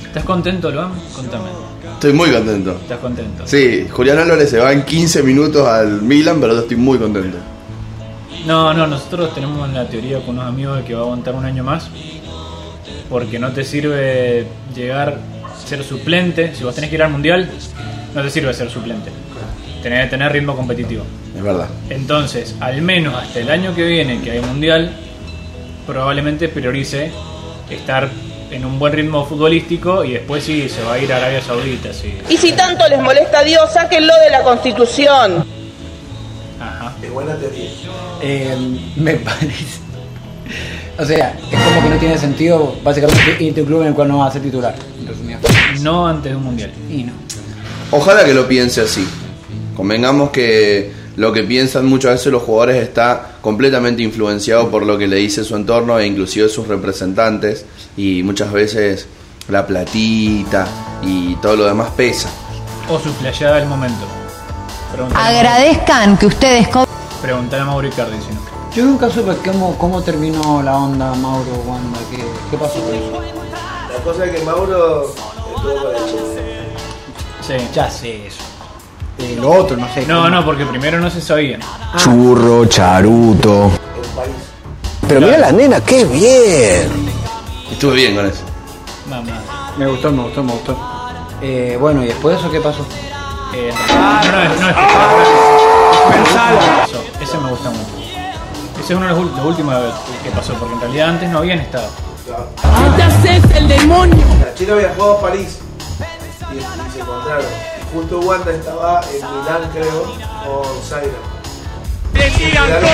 ¿Estás 0.07 0.25
contento, 0.25 0.71
Luan? 0.71 0.93
Contame. 1.15 1.49
Estoy 1.95 2.13
muy 2.13 2.31
contento. 2.33 2.73
¿Estás 2.83 2.99
contento? 2.99 3.43
Sí, 3.47 3.87
Julián 3.91 4.19
Álvarez 4.19 4.51
se 4.51 4.59
va 4.59 4.73
en 4.73 4.85
15 4.85 5.23
minutos 5.23 5.67
al 5.69 6.03
Milan, 6.03 6.41
pero 6.41 6.55
yo 6.55 6.61
estoy 6.63 6.77
muy 6.77 6.99
contento. 6.99 7.39
No, 8.47 8.75
no, 8.75 8.87
nosotros 8.87 9.35
tenemos 9.35 9.71
la 9.71 9.87
teoría 9.87 10.19
con 10.21 10.31
unos 10.31 10.47
amigos 10.47 10.79
de 10.79 10.85
que 10.85 10.95
va 10.95 11.01
a 11.01 11.05
aguantar 11.05 11.35
un 11.35 11.45
año 11.45 11.63
más. 11.63 11.89
Porque 13.09 13.39
no 13.39 13.53
te 13.53 13.65
sirve 13.65 14.47
llegar 14.75 15.19
a 15.45 15.67
ser 15.67 15.85
suplente. 15.85 16.55
Si 16.55 16.65
vos 16.65 16.75
tenés 16.75 16.91
que 16.91 16.97
ir 16.97 17.03
al 17.03 17.11
mundial, 17.11 17.49
no 18.15 18.23
te 18.23 18.31
sirve 18.31 18.53
ser 18.55 18.71
suplente. 18.71 19.11
Tenés 19.83 20.05
que 20.05 20.11
tener 20.11 20.33
ritmo 20.33 20.57
competitivo. 20.57 21.05
Es 21.37 21.43
verdad. 21.43 21.69
Entonces, 21.91 22.57
al 22.61 22.83
menos 22.83 23.15
hasta 23.15 23.41
el 23.41 23.51
año 23.51 23.75
que 23.75 23.85
viene, 23.85 24.21
que 24.21 24.33
hay 24.33 24.41
mundial, 24.41 24.93
probablemente 25.87 26.49
priorice 26.49 27.11
estar 27.71 28.09
en 28.51 28.65
un 28.65 28.79
buen 28.79 28.93
ritmo 28.93 29.25
futbolístico 29.25 30.05
y 30.05 30.13
después 30.13 30.45
sí 30.45 30.69
se 30.69 30.83
va 30.83 30.95
a 30.95 30.99
ir 30.99 31.13
a 31.13 31.17
Arabia 31.17 31.41
Saudita. 31.41 31.93
Sí. 31.93 32.19
Y 32.29 32.37
si 32.37 32.53
tanto 32.53 32.87
les 32.89 33.01
molesta 33.01 33.41
a 33.41 33.45
Dios, 33.45 33.73
sáquenlo 33.73 34.13
de 34.25 34.31
la 34.31 34.43
Constitución. 34.43 35.62
Buena 37.13 37.37
teoría. 37.37 37.71
Eh, 38.21 38.57
me 38.97 39.15
parece. 39.15 39.81
O 40.99 41.05
sea, 41.05 41.39
es 41.51 41.59
como 41.61 41.83
que 41.83 41.89
no 41.89 41.97
tiene 41.97 42.19
sentido 42.19 42.77
básicamente 42.83 43.43
irte 43.43 43.61
a 43.61 43.63
un 43.63 43.67
club 43.67 43.83
en 43.83 43.89
el 43.89 43.95
cual 43.95 44.09
no 44.09 44.19
vas 44.19 44.31
a 44.31 44.33
ser 44.35 44.43
titular. 44.43 44.75
No 45.81 46.07
antes 46.07 46.33
de 46.33 46.37
un 46.37 46.45
mundial. 46.45 46.71
Y 46.91 47.05
no. 47.05 47.13
Ojalá 47.91 48.25
que 48.25 48.35
lo 48.35 48.47
piense 48.47 48.83
así. 48.83 49.07
Convengamos 49.75 50.31
que 50.31 50.93
lo 51.17 51.33
que 51.33 51.43
piensan 51.43 51.87
muchas 51.87 52.13
veces 52.13 52.33
los 52.33 52.43
jugadores 52.43 52.83
está 52.83 53.37
completamente 53.41 54.03
influenciado 54.03 54.71
por 54.71 54.85
lo 54.85 54.97
que 54.97 55.07
le 55.07 55.17
dice 55.17 55.45
su 55.45 55.57
entorno 55.57 55.99
e 55.99 56.07
inclusive 56.07 56.49
sus 56.49 56.69
representantes 56.69 57.67
y 57.97 58.23
muchas 58.23 58.53
veces 58.53 59.07
la 59.49 59.67
platita 59.67 60.67
y 61.03 61.35
todo 61.37 61.57
lo 61.57 61.65
demás 61.65 61.91
pesa. 61.97 62.31
O 62.89 62.99
su 62.99 63.13
flasheada 63.15 63.57
del 63.57 63.69
momento. 63.69 64.07
Agradezcan 65.15 66.19
que 66.19 66.27
ustedes 66.27 66.69
preguntale 67.23 67.63
a 67.63 67.67
Mauro 67.67 67.87
Icardi 67.89 68.17
si 68.21 68.35
no. 68.35 68.41
Yo 68.75 68.85
nunca 68.85 69.09
supe 69.11 69.37
cómo, 69.45 69.77
cómo 69.79 70.03
terminó 70.03 70.63
la 70.63 70.77
onda 70.77 71.15
Mauro 71.15 71.53
Wanda, 71.67 71.99
qué, 72.11 72.25
qué 72.51 72.57
pasó 72.57 72.81
con 72.83 72.95
eso. 72.95 73.21
La 73.93 73.99
cosa 74.05 74.25
es 74.27 74.33
que 74.39 74.45
Mauro 74.45 75.15
estuvo 75.57 75.75
con 75.75 75.95
el. 75.95 76.73
Sí. 77.47 77.55
Ya 77.75 77.91
sé 77.91 78.27
eso. 78.29 78.43
Eh, 79.19 79.37
lo 79.41 79.51
otro, 79.53 79.77
no 79.77 79.93
sé. 79.93 80.07
No, 80.07 80.29
no, 80.31 80.45
porque 80.45 80.65
primero 80.65 80.99
no 81.01 81.11
se 81.11 81.21
sabía. 81.21 81.59
Churro, 81.97 82.65
charuto. 82.67 83.65
en 83.67 84.17
París. 84.17 84.35
Pero 85.07 85.21
mira 85.21 85.39
la 85.39 85.53
nena, 85.53 85.81
qué 85.81 86.05
bien. 86.07 86.91
Estuve 87.71 87.95
bien 87.95 88.15
con 88.17 88.27
eso. 88.27 88.43
Mamá. 89.11 89.43
Me 89.77 89.87
gustó, 89.87 90.11
me 90.13 90.23
gustó, 90.23 90.43
me 90.43 90.53
gustó. 90.53 90.77
Eh, 91.43 91.77
bueno, 91.79 92.03
¿y 92.03 92.07
después 92.07 92.35
de 92.37 92.41
eso 92.41 92.51
qué 92.51 92.61
pasó? 92.61 92.87
Eh, 93.55 93.71
no, 93.89 93.97
no, 94.33 94.43
es- 94.43 94.61
no 94.61 94.69
es 94.69 94.75
que 94.75 94.83
Pensalo. 96.13 96.59
Ese 97.23 97.39
me 97.39 97.51
gusta 97.51 97.71
mucho. 97.71 97.91
Ese 98.81 98.93
es 98.95 98.99
uno 98.99 99.07
de 99.07 99.13
los, 99.13 99.37
los 99.37 99.47
últimos 99.47 99.77
que 100.25 100.31
pasó, 100.31 100.55
porque 100.55 100.75
en 100.75 100.81
realidad 100.81 101.09
antes 101.11 101.31
no 101.31 101.39
habían 101.39 101.61
estado. 101.61 101.89
La 104.41 104.55
chica 104.55 104.75
viajó 104.75 105.13
a 105.13 105.21
París 105.21 105.61
y, 106.53 106.57
y 106.57 106.93
se 106.93 106.99
encontraron. 107.01 107.45
Y 107.45 107.95
justo 107.95 108.19
Wanda 108.19 108.51
estaba 108.51 109.01
en 109.03 109.15
Milán, 109.15 109.71
creo, 109.73 110.03
con 110.45 110.83
Zaira. 110.83 111.13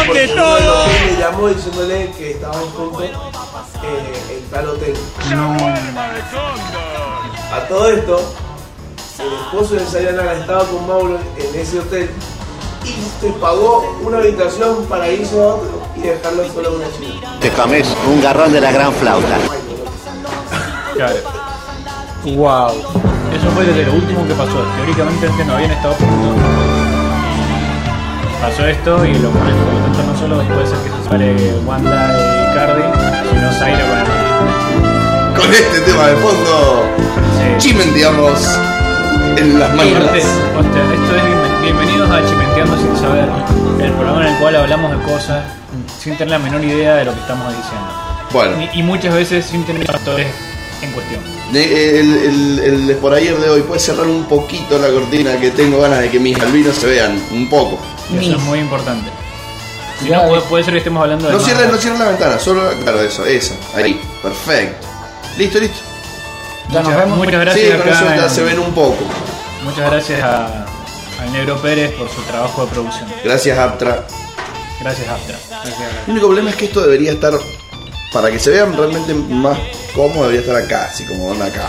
Porque 0.06 0.30
uno 0.34 0.54
del 0.54 0.68
hotel 0.68 0.90
Le 1.06 1.16
llamó 1.18 1.48
diciéndole 1.48 2.10
que 2.12 2.30
estaban 2.32 2.66
juntos 2.76 3.02
eh, 3.04 4.36
en 4.36 4.50
tal 4.50 4.68
hotel. 4.68 4.94
A 7.50 7.60
todo 7.66 7.90
esto, 7.90 8.34
el 9.20 9.32
esposo 9.32 9.74
de 9.74 9.86
Zaira 9.86 10.34
estaba 10.34 10.64
con 10.64 10.86
Mauro 10.86 11.18
en 11.38 11.60
ese 11.60 11.78
hotel 11.78 12.10
y 12.88 13.20
te 13.20 13.30
pagó 13.32 13.96
una 14.02 14.18
habitación 14.18 14.84
para 14.88 15.08
irse 15.10 15.38
a 15.40 15.46
otro 15.46 15.80
y 15.96 16.00
dejarlo 16.00 16.44
solo 16.52 16.70
con 16.70 16.78
una 16.80 16.88
chica. 16.98 17.28
Te 17.40 17.50
comes 17.50 17.86
un 18.06 18.20
garrón 18.22 18.52
de 18.52 18.60
la 18.60 18.72
gran 18.72 18.92
flauta. 18.92 19.36
Claro. 20.94 21.14
Wow. 22.24 22.70
Eso 22.70 23.50
fue 23.54 23.64
desde 23.64 23.84
lo 23.86 23.92
último 23.94 24.26
que 24.26 24.34
pasó. 24.34 24.64
Teóricamente 24.76 25.26
antes 25.28 25.46
no 25.46 25.54
habían 25.54 25.70
estado 25.70 25.94
juntos. 25.94 26.42
Pasó 28.40 28.66
esto 28.66 29.04
y 29.04 29.14
lo 29.14 29.30
comento. 29.30 29.64
Por 29.64 29.74
lo 29.74 29.80
tanto, 29.80 30.02
no 30.12 30.18
solo 30.18 30.54
puede 30.54 30.66
ser 30.66 30.78
que 30.78 30.90
se 30.90 31.02
separe 31.02 31.54
Wanda 31.66 32.16
y 32.50 32.54
Cardi, 32.54 32.82
sino 33.30 33.52
Zaira 33.52 33.84
con 33.88 33.98
el 33.98 35.40
Con 35.40 35.52
este 35.54 35.80
tema 35.80 36.06
de 36.08 36.16
fondo, 36.16 36.82
Sí. 37.38 37.68
chimenteamos 37.68 38.58
en 39.36 39.58
las 39.60 39.70
esto 39.70 39.76
es 39.76 41.22
bienven- 41.22 41.57
bienvenidos 41.72 42.10
a 42.10 42.24
Chimenteando 42.26 42.76
sin 42.78 42.96
saber, 42.96 43.28
el 43.80 43.92
programa 43.92 44.26
en 44.26 44.32
el 44.32 44.38
cual 44.40 44.56
hablamos 44.56 44.90
de 44.98 45.02
cosas 45.04 45.44
sin 46.00 46.16
tener 46.16 46.30
la 46.30 46.38
menor 46.38 46.64
idea 46.64 46.94
de 46.96 47.04
lo 47.04 47.12
que 47.12 47.20
estamos 47.20 47.46
diciendo. 47.48 47.88
Bueno, 48.32 48.62
Y, 48.72 48.80
y 48.80 48.82
muchas 48.82 49.14
veces 49.14 49.44
sin 49.46 49.64
tener 49.64 49.82
los 49.86 49.90
factores 49.96 50.26
en 50.82 50.92
cuestión. 50.92 51.20
de- 51.52 52.00
el, 52.00 52.58
el, 52.64 52.90
el 52.90 52.96
por 52.96 53.12
ayer 53.14 53.36
de 53.36 53.50
hoy 53.50 53.62
puede 53.62 53.80
cerrar 53.80 54.06
un 54.06 54.24
poquito 54.24 54.78
la 54.78 54.88
cortina 54.88 55.36
que 55.38 55.50
tengo 55.50 55.80
ganas 55.80 56.00
de 56.00 56.10
que 56.10 56.18
mis 56.18 56.38
albinos 56.40 56.74
se 56.76 56.86
vean 56.86 57.20
un 57.32 57.48
poco. 57.50 57.78
Y 58.10 58.16
Eso 58.18 58.36
es 58.36 58.42
muy 58.44 58.60
importante. 58.60 59.10
Si 60.00 60.08
Ya, 60.08 60.22
no, 60.22 60.28
puede, 60.28 60.40
eh. 60.40 60.44
puede 60.48 60.64
ser 60.64 60.72
que 60.72 60.78
estemos 60.78 61.02
hablando 61.02 61.26
de. 61.26 61.32
No 61.32 61.38
más- 61.38 61.46
cierren, 61.46 61.70
no 61.70 61.76
cierren 61.76 61.98
la 62.00 62.08
ventana, 62.08 62.38
solo, 62.38 62.62
claro, 62.82 63.02
eso, 63.02 63.26
esa, 63.26 63.54
ahí, 63.76 64.00
perfecto. 64.22 64.86
Listo, 65.36 65.58
listo. 65.58 65.78
Ya 66.70 66.80
nos 66.80 66.84
Muchas- 66.84 67.00
vemos. 67.04 67.18
Muchas 67.18 67.40
gracias. 67.40 67.64
Sí, 67.66 67.72
con 67.72 67.80
acá 67.82 67.90
eso 67.90 68.04
ya 68.16 68.24
en- 68.24 68.30
se 68.30 68.42
ven 68.44 68.58
un 68.58 68.72
poco. 68.72 68.98
Muchas 69.64 69.90
gracias 69.90 70.22
a, 70.22 70.64
al 71.18 71.32
Negro 71.32 71.60
Pérez 71.60 71.92
por 71.92 72.08
su 72.08 72.20
trabajo 72.22 72.64
de 72.64 72.72
producción. 72.72 73.08
Gracias, 73.24 73.58
Aptra. 73.58 74.06
Gracias, 74.80 75.08
Astra. 75.08 75.38
El 76.06 76.12
único 76.12 76.26
problema 76.26 76.50
es 76.50 76.56
que 76.56 76.66
esto 76.66 76.80
debería 76.80 77.12
estar, 77.12 77.32
para 78.12 78.30
que 78.30 78.38
se 78.38 78.50
vean 78.50 78.76
realmente 78.76 79.12
más 79.14 79.58
cómodo, 79.94 80.28
debería 80.28 80.40
estar 80.40 80.56
acá, 80.56 80.88
así 80.90 81.04
como 81.04 81.28
van 81.30 81.42
acá. 81.42 81.68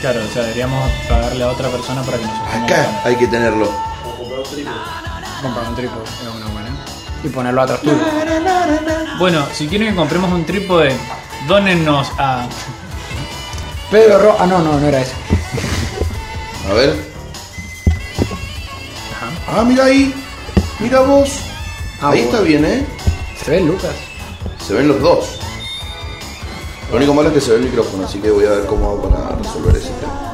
Claro, 0.00 0.20
o 0.28 0.32
sea, 0.32 0.42
deberíamos 0.42 0.90
pagarle 1.08 1.44
a 1.44 1.48
otra 1.48 1.68
persona 1.68 2.02
para 2.02 2.18
que 2.18 2.24
nos 2.24 2.34
Acá 2.34 3.02
hay 3.04 3.16
que 3.16 3.26
tenerlo. 3.26 3.70
Comprar 5.42 5.68
un 5.68 5.74
trípode, 5.76 6.04
es 6.04 6.34
una 6.36 6.46
buena. 6.46 6.70
Y 7.22 7.28
ponerlo 7.28 7.62
atrás 7.62 7.80
tuyo. 7.80 7.98
Bueno, 9.18 9.46
si 9.52 9.68
quieren 9.68 9.90
que 9.90 9.94
compremos 9.94 10.32
un 10.32 10.44
trípode, 10.44 10.94
dónennos 11.46 12.10
a. 12.18 12.46
Pedro 13.90 14.18
Ro... 14.18 14.36
Ah, 14.38 14.46
no, 14.46 14.60
no, 14.60 14.78
no 14.80 14.88
era 14.88 15.00
ese. 15.00 15.12
A 16.70 16.74
ver. 16.74 17.13
Ah, 19.48 19.62
mira 19.66 19.84
ahí. 19.84 20.12
Mira 20.80 21.00
vos. 21.00 21.40
Ah, 22.00 22.10
ahí 22.10 22.22
bueno. 22.22 22.24
está 22.24 22.40
bien, 22.40 22.64
¿eh? 22.64 22.86
¿Se 23.44 23.50
ve 23.50 23.60
Lucas? 23.60 23.90
Se 24.66 24.74
ven 24.74 24.88
los 24.88 25.00
dos. 25.00 25.38
Lo 26.90 26.96
único 26.96 27.14
malo 27.14 27.28
es 27.28 27.34
que 27.34 27.40
se 27.40 27.50
ve 27.52 27.56
el 27.58 27.64
micrófono, 27.64 28.04
así 28.06 28.18
que 28.20 28.30
voy 28.30 28.44
a 28.46 28.50
ver 28.50 28.66
cómo 28.66 28.86
hago 28.90 29.08
para 29.10 29.36
resolver 29.36 29.76
ese 29.76 29.90
tema. 29.90 30.30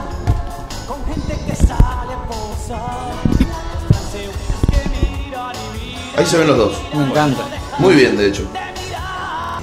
Ahí 6.17 6.27
se 6.27 6.37
ven 6.39 6.49
los 6.49 6.57
dos. 6.57 6.73
Me 6.95 7.05
encanta. 7.05 7.43
Muy 7.79 7.95
bien, 7.95 8.17
de 8.17 8.27
hecho. 8.29 8.43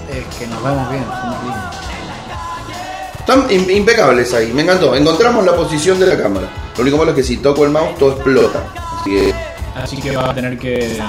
Es 0.09 0.35
que 0.37 0.47
nos 0.47 0.63
vemos 0.63 0.89
bien, 0.89 1.03
somos 1.05 1.43
lindos. 1.43 1.75
Están 3.19 3.47
im- 3.49 3.69
impecables 3.77 4.33
ahí, 4.33 4.51
me 4.53 4.61
encantó. 4.63 4.95
Encontramos 4.95 5.45
la 5.45 5.55
posición 5.55 5.99
de 5.99 6.07
la 6.07 6.17
cámara. 6.21 6.49
Lo 6.77 6.81
único 6.81 6.97
malo 6.97 7.11
es 7.11 7.15
que 7.17 7.23
si 7.23 7.37
toco 7.37 7.65
el 7.65 7.71
mouse 7.71 7.97
todo 7.99 8.13
explota. 8.13 8.63
Así 8.99 9.09
que 9.11 9.47
Así 9.83 9.97
que 9.97 10.15
va 10.15 10.31
a 10.31 10.33
tener 10.33 10.57
que. 10.57 10.99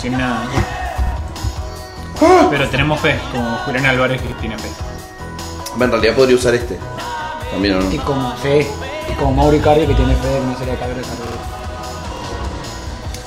Sin 0.00 0.12
nada. 0.12 0.44
Pero 2.50 2.68
tenemos 2.68 3.00
fe, 3.00 3.18
como 3.32 3.56
Julián 3.58 3.86
Álvarez 3.86 4.20
que 4.20 4.34
tiene 4.34 4.58
fe. 4.58 4.68
en 5.80 5.90
realidad 5.90 6.14
podría 6.14 6.36
usar 6.36 6.54
este. 6.54 6.78
También 7.50 7.76
o 7.76 7.80
no. 7.80 7.92
Y 7.92 7.98
como, 7.98 8.34
sí, 8.42 8.66
y 9.10 9.14
como 9.14 9.32
Mauro 9.32 9.56
Icardi 9.56 9.86
que 9.86 9.94
tiene 9.94 10.14
fe 10.16 10.36
en 10.36 10.44
una 10.44 10.58
serie 10.58 10.72
de 10.74 10.78
cabezas. 10.78 11.06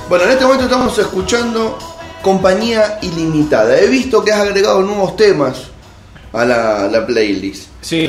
Bueno, 0.08 0.24
en 0.24 0.30
este 0.30 0.44
momento 0.44 0.64
estamos 0.64 0.98
escuchando 0.98 1.78
Compañía 2.20 2.98
Ilimitada. 3.02 3.78
He 3.78 3.88
visto 3.88 4.22
que 4.22 4.32
has 4.32 4.40
agregado 4.40 4.82
nuevos 4.82 5.16
temas 5.16 5.68
a 6.32 6.44
la, 6.44 6.88
la 6.88 7.06
playlist. 7.06 7.68
Sí, 7.80 8.06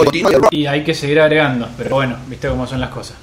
y 0.51 0.65
hay 0.65 0.83
que 0.83 0.93
seguir 0.93 1.19
agregando, 1.19 1.67
pero 1.77 1.95
bueno, 1.95 2.17
viste 2.27 2.49
cómo 2.49 2.67
son 2.67 2.81
las 2.81 2.89
cosas. 2.89 3.15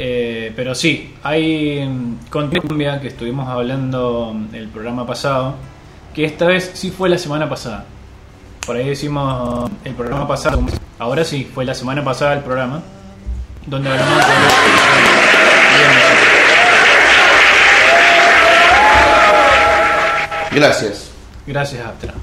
Eh, 0.00 0.52
pero 0.54 0.76
sí, 0.76 1.16
hay 1.24 1.84
mm, 1.84 2.28
con 2.30 2.50
cumbia 2.50 3.00
que 3.00 3.08
estuvimos 3.08 3.48
hablando 3.48 4.32
mm, 4.32 4.54
el 4.54 4.68
programa 4.68 5.04
pasado, 5.04 5.56
que 6.14 6.24
esta 6.24 6.46
vez 6.46 6.70
sí 6.74 6.92
fue 6.92 7.08
la 7.08 7.18
semana 7.18 7.48
pasada. 7.48 7.84
por 8.64 8.76
ahí 8.76 8.88
decimos 8.88 9.68
el 9.84 9.94
programa 9.94 10.28
pasado, 10.28 10.64
ahora 11.00 11.24
sí, 11.24 11.50
fue 11.52 11.64
la 11.64 11.74
semana 11.74 12.04
pasada 12.04 12.34
el 12.34 12.40
programa, 12.40 12.80
donde 13.66 13.90
hablamos 13.90 14.18
de... 14.18 14.22
Gracias. 20.54 21.10
Gracias, 21.44 21.84
Astra. 21.84 22.14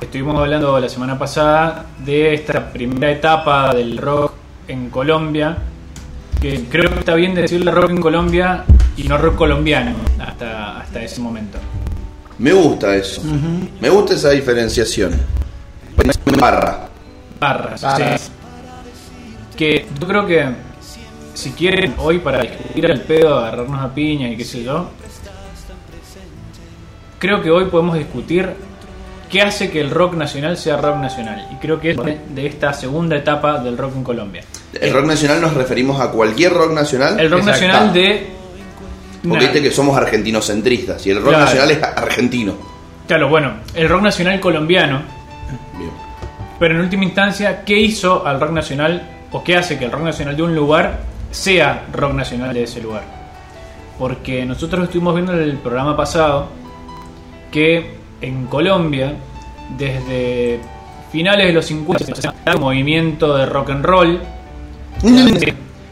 Estuvimos 0.00 0.38
hablando 0.38 0.78
la 0.80 0.88
semana 0.88 1.18
pasada 1.18 1.84
de 1.98 2.32
esta 2.32 2.72
primera 2.72 3.12
etapa 3.12 3.74
del 3.74 3.98
rock 3.98 4.32
en 4.66 4.88
Colombia, 4.88 5.58
que 6.40 6.64
creo 6.70 6.92
que 6.92 7.00
está 7.00 7.14
bien 7.14 7.34
decirle 7.34 7.70
rock 7.70 7.90
en 7.90 8.00
Colombia 8.00 8.64
y 8.96 9.04
no 9.04 9.18
rock 9.18 9.36
colombiano 9.36 9.92
hasta, 10.18 10.80
hasta 10.80 11.02
ese 11.02 11.20
momento. 11.20 11.58
Me 12.38 12.52
gusta 12.52 12.94
eso. 12.94 13.22
Me 13.80 13.88
gusta 13.90 14.14
esa 14.14 14.30
diferenciación. 14.30 15.12
Barra. 16.38 16.88
Barras, 17.40 17.82
Barras. 17.82 18.20
sí. 18.22 18.32
Que 19.56 19.86
yo 20.00 20.06
creo 20.06 20.26
que 20.26 20.46
si 21.34 21.50
quieren 21.50 21.94
hoy 21.98 22.20
para 22.20 22.42
discutir 22.42 22.86
al 22.86 23.00
pedo, 23.00 23.38
agarrarnos 23.38 23.80
a 23.80 23.92
piña 23.92 24.28
y 24.28 24.36
qué 24.36 24.44
sé 24.44 24.62
yo, 24.62 24.90
creo 27.18 27.42
que 27.42 27.50
hoy 27.50 27.64
podemos 27.64 27.98
discutir 27.98 28.50
qué 29.28 29.42
hace 29.42 29.70
que 29.70 29.80
el 29.80 29.90
rock 29.90 30.14
nacional 30.14 30.56
sea 30.56 30.76
rock 30.76 30.98
nacional. 30.98 31.48
Y 31.52 31.56
creo 31.56 31.80
que 31.80 31.90
es 31.90 31.96
de, 31.96 32.20
de 32.28 32.46
esta 32.46 32.72
segunda 32.72 33.16
etapa 33.16 33.58
del 33.58 33.76
rock 33.76 33.96
en 33.96 34.04
Colombia. 34.04 34.44
El 34.72 34.92
rock 34.92 35.06
nacional 35.06 35.40
nos 35.40 35.54
referimos 35.54 36.00
a 36.00 36.10
cualquier 36.10 36.52
rock 36.52 36.72
nacional. 36.72 37.18
El 37.18 37.30
rock 37.30 37.40
Exacto. 37.40 37.66
nacional 37.66 37.92
de... 37.94 38.26
Porque 39.26 39.44
viste 39.44 39.62
que 39.62 39.70
somos 39.70 39.96
argentinocentristas 39.96 41.04
y 41.06 41.10
el 41.10 41.16
rock 41.18 41.28
Claro. 41.30 41.44
nacional 41.44 41.70
es 41.72 41.82
argentino. 41.82 42.54
Claro, 43.06 43.28
bueno, 43.28 43.52
el 43.74 43.88
rock 43.88 44.02
nacional 44.02 44.38
colombiano, 44.38 45.00
Bien. 45.78 45.90
pero 46.60 46.74
en 46.74 46.80
última 46.82 47.04
instancia, 47.04 47.64
¿qué 47.64 47.78
hizo 47.80 48.26
al 48.26 48.38
rock 48.38 48.50
nacional 48.52 49.08
o 49.32 49.42
qué 49.42 49.56
hace 49.56 49.78
que 49.78 49.86
el 49.86 49.90
rock 49.92 50.02
nacional 50.02 50.36
de 50.36 50.42
un 50.42 50.54
lugar 50.54 51.00
sea 51.30 51.86
rock 51.92 52.12
nacional 52.12 52.52
de 52.54 52.64
ese 52.64 52.80
lugar? 52.82 53.02
Porque 53.98 54.44
nosotros 54.44 54.84
estuvimos 54.84 55.14
viendo 55.14 55.32
en 55.32 55.40
el 55.40 55.56
programa 55.56 55.96
pasado 55.96 56.48
que 57.50 57.96
en 58.20 58.46
Colombia, 58.46 59.14
desde 59.76 60.60
finales 61.10 61.46
de 61.48 61.52
los 61.54 61.64
50, 61.66 62.14
se 62.14 62.58
movimiento 62.58 63.36
de 63.36 63.46
rock 63.46 63.70
and 63.70 63.84
roll 63.84 64.20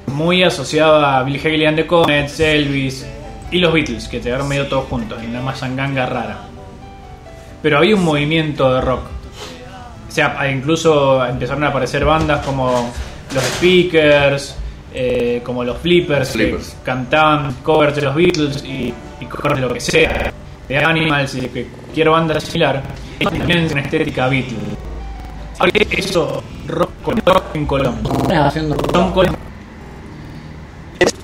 muy 0.06 0.42
asociado 0.42 1.04
a 1.04 1.22
Bill 1.22 1.40
Haley 1.42 1.66
and 1.66 1.76
the 1.76 1.86
Comets, 1.86 2.40
Elvis 2.40 3.06
y 3.50 3.58
los 3.58 3.72
Beatles, 3.72 4.08
que 4.08 4.20
quedaron 4.20 4.48
medio 4.48 4.66
todos 4.66 4.86
juntos, 4.88 5.22
en 5.22 5.30
una 5.30 5.40
mazanganga 5.40 6.06
rara. 6.06 6.38
Pero 7.62 7.78
había 7.78 7.94
un 7.94 8.04
movimiento 8.04 8.72
de 8.74 8.80
rock. 8.80 9.02
O 10.08 10.12
sea, 10.12 10.50
incluso 10.50 11.24
empezaron 11.26 11.64
a 11.64 11.68
aparecer 11.68 12.04
bandas 12.04 12.44
como 12.44 12.90
los 13.34 13.44
Speakers, 13.44 14.56
eh, 14.94 15.42
como 15.44 15.62
los 15.62 15.76
Flippers, 15.78 16.30
Flippers. 16.30 16.70
que 16.70 16.82
cantaban 16.84 17.52
covers 17.62 17.94
de 17.96 18.02
los 18.02 18.14
Beatles 18.14 18.64
y, 18.64 18.94
y 19.20 19.26
covers 19.26 19.56
de 19.56 19.60
lo 19.60 19.74
que 19.74 19.80
sea, 19.80 20.32
de 20.68 20.78
Animals 20.78 21.34
y 21.34 21.40
de 21.40 21.66
cualquier 21.66 22.08
banda 22.08 22.40
similar, 22.40 22.82
también 23.22 23.68
una 23.70 23.82
estética 23.82 24.28
Beatles. 24.28 24.58
Ahora, 25.58 25.72
eso, 25.90 26.42
rock, 26.68 26.90
rock 27.24 27.44
en 27.54 27.66
Colombia. 27.66 28.46
haciendo 28.46 28.76
Son 28.92 29.12
Colombia 29.12 29.38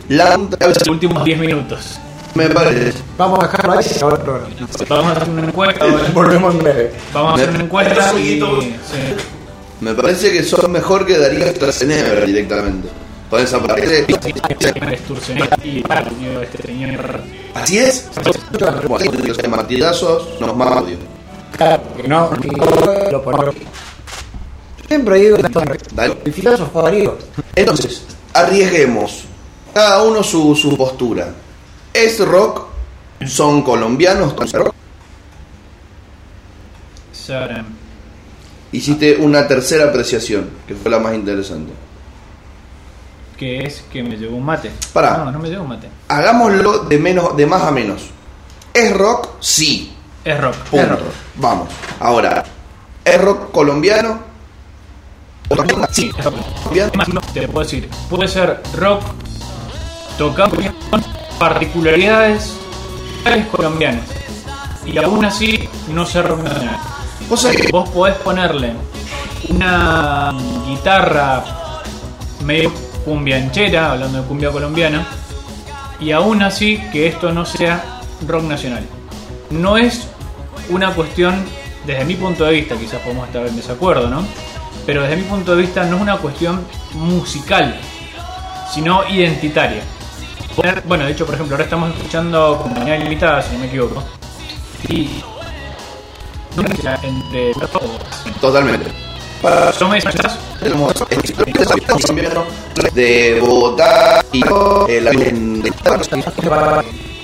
La 0.08 0.36
los 0.36 0.88
últimos 0.88 1.24
10 1.24 1.38
minutos. 1.38 1.98
me 2.34 2.48
parece. 2.48 2.98
Vamos 3.16 3.38
a 3.40 3.46
dejarlo 3.46 3.72
ahí 3.78 3.86
y 3.86 3.98
programa. 3.98 4.46
Vamos 4.88 5.06
a 5.06 5.12
hacer 5.12 5.28
una 5.30 5.46
encuesta. 5.46 5.84
ahora. 5.84 6.04
Volvemos 6.12 6.54
en 6.54 6.62
breve. 6.62 6.92
Vamos 7.12 7.32
a 7.32 7.34
hacer 7.34 7.50
una 7.50 7.64
encuesta 7.64 8.12
y. 8.18 8.40
Poquito. 8.40 8.62
sí. 8.62 8.68
Me 9.80 9.94
parece 9.94 10.32
que 10.32 10.44
son 10.44 10.70
mejor 10.70 11.04
que 11.04 11.18
Darío 11.18 11.44
Strazenever 11.48 12.24
directamente. 12.24 12.88
Este 16.42 16.62
señor. 16.66 17.20
Así 17.54 17.78
es. 17.78 18.10
Martillazos 19.48 20.40
nos 20.40 20.54
más 20.54 20.68
audio. 20.76 20.98
Claro, 21.56 21.82
que 21.96 22.08
no, 22.08 22.30
lo 23.10 23.22
ponemos. 23.22 23.54
Siempre 24.92 25.20
digo 25.20 25.38
Dale. 25.94 26.18
el 26.22 26.32
filósofo. 26.34 26.86
Entonces, 27.56 28.02
arriesguemos. 28.34 29.24
Cada 29.72 30.02
uno 30.02 30.22
su, 30.22 30.54
su 30.54 30.76
postura. 30.76 31.32
¿Es 31.94 32.20
rock? 32.20 32.66
¿Son 33.26 33.62
colombianos? 33.62 34.34
con 34.34 34.46
rock? 34.52 34.74
Hiciste 38.72 39.16
una 39.16 39.48
tercera 39.48 39.84
apreciación, 39.84 40.50
que 40.68 40.74
fue 40.74 40.90
la 40.90 40.98
más 40.98 41.14
interesante. 41.14 41.72
Que 43.38 43.64
es 43.64 43.82
que 43.90 44.02
me 44.02 44.18
llevó 44.18 44.36
un 44.36 44.44
mate. 44.44 44.70
Pará. 44.92 45.24
No, 45.24 45.32
no 45.32 45.38
me 45.38 45.48
llevó 45.48 45.62
un 45.62 45.70
mate. 45.70 45.88
Hagámoslo 46.08 46.80
de 46.80 46.98
menos, 46.98 47.34
de 47.34 47.46
más 47.46 47.62
a 47.62 47.70
menos. 47.70 48.10
¿Es 48.74 48.94
rock? 48.94 49.40
Sí. 49.40 49.94
Es 50.22 50.38
rock. 50.38 50.54
Punto. 50.70 50.84
Es 50.84 50.90
rock. 50.90 51.12
Vamos. 51.36 51.68
Ahora, 51.98 52.44
¿es 53.02 53.20
rock 53.22 53.50
colombiano? 53.52 54.31
Sí. 55.90 56.10
Más, 56.94 57.08
no, 57.08 57.20
te 57.20 57.48
puedo 57.48 57.64
decir, 57.64 57.88
puede 58.08 58.28
ser 58.28 58.62
rock 58.76 59.02
tocado 60.18 60.56
con 60.90 61.04
particularidades 61.38 62.56
colombianas. 63.50 64.06
Y 64.84 64.98
aún 64.98 65.24
así 65.24 65.68
no 65.88 66.06
ser 66.06 66.26
rock 66.26 66.42
nacional. 66.42 66.78
O 67.30 67.36
sea 67.36 67.52
Vos 67.70 67.88
podés 67.90 68.16
ponerle 68.16 68.72
una 69.48 70.34
guitarra 70.66 71.44
medio 72.44 72.72
cumbianchera, 73.04 73.92
hablando 73.92 74.22
de 74.22 74.28
cumbia 74.28 74.50
colombiana, 74.50 75.06
y 76.00 76.12
aún 76.12 76.42
así 76.42 76.78
que 76.92 77.06
esto 77.06 77.32
no 77.32 77.44
sea 77.44 78.00
rock 78.26 78.44
nacional. 78.44 78.84
No 79.50 79.76
es 79.76 80.08
una 80.68 80.92
cuestión, 80.94 81.44
desde 81.86 82.04
mi 82.04 82.14
punto 82.14 82.44
de 82.44 82.52
vista, 82.52 82.76
quizás 82.76 83.00
podemos 83.00 83.26
estar 83.26 83.46
en 83.46 83.56
desacuerdo, 83.56 84.08
¿no? 84.08 84.24
Pero 84.86 85.02
desde 85.02 85.16
mi 85.16 85.22
punto 85.22 85.54
de 85.54 85.62
vista 85.62 85.84
no 85.84 85.96
es 85.96 86.02
una 86.02 86.16
cuestión 86.18 86.64
musical, 86.94 87.78
sino 88.72 89.08
identitaria. 89.08 89.82
Bueno, 90.84 91.04
de 91.06 91.12
hecho, 91.12 91.24
por 91.24 91.34
ejemplo, 91.34 91.54
ahora 91.56 91.64
estamos 91.64 91.94
escuchando 91.96 92.58
Compañía 92.62 92.96
Limitada, 92.98 93.40
si 93.42 93.52
no 93.54 93.60
me 93.60 93.66
equivoco. 93.66 94.02
Y 94.88 95.22
entre 97.02 97.52
totalmente. 98.40 98.90
son 99.78 99.94
esas 99.96 100.14
Tenemos 100.60 100.92
colombiano 100.92 102.44
de 102.92 103.40
Bogotá 103.40 104.24
y 104.32 104.42
el 104.88 105.06
en- 105.08 105.62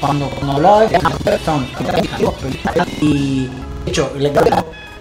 Cuando, 0.01 0.27
cuando 0.31 0.53
hablaba 0.55 0.81
de 0.83 0.99
son 1.45 1.67
y 3.01 3.47
de 3.47 3.91
hecho 3.91 4.13
le 4.17 4.33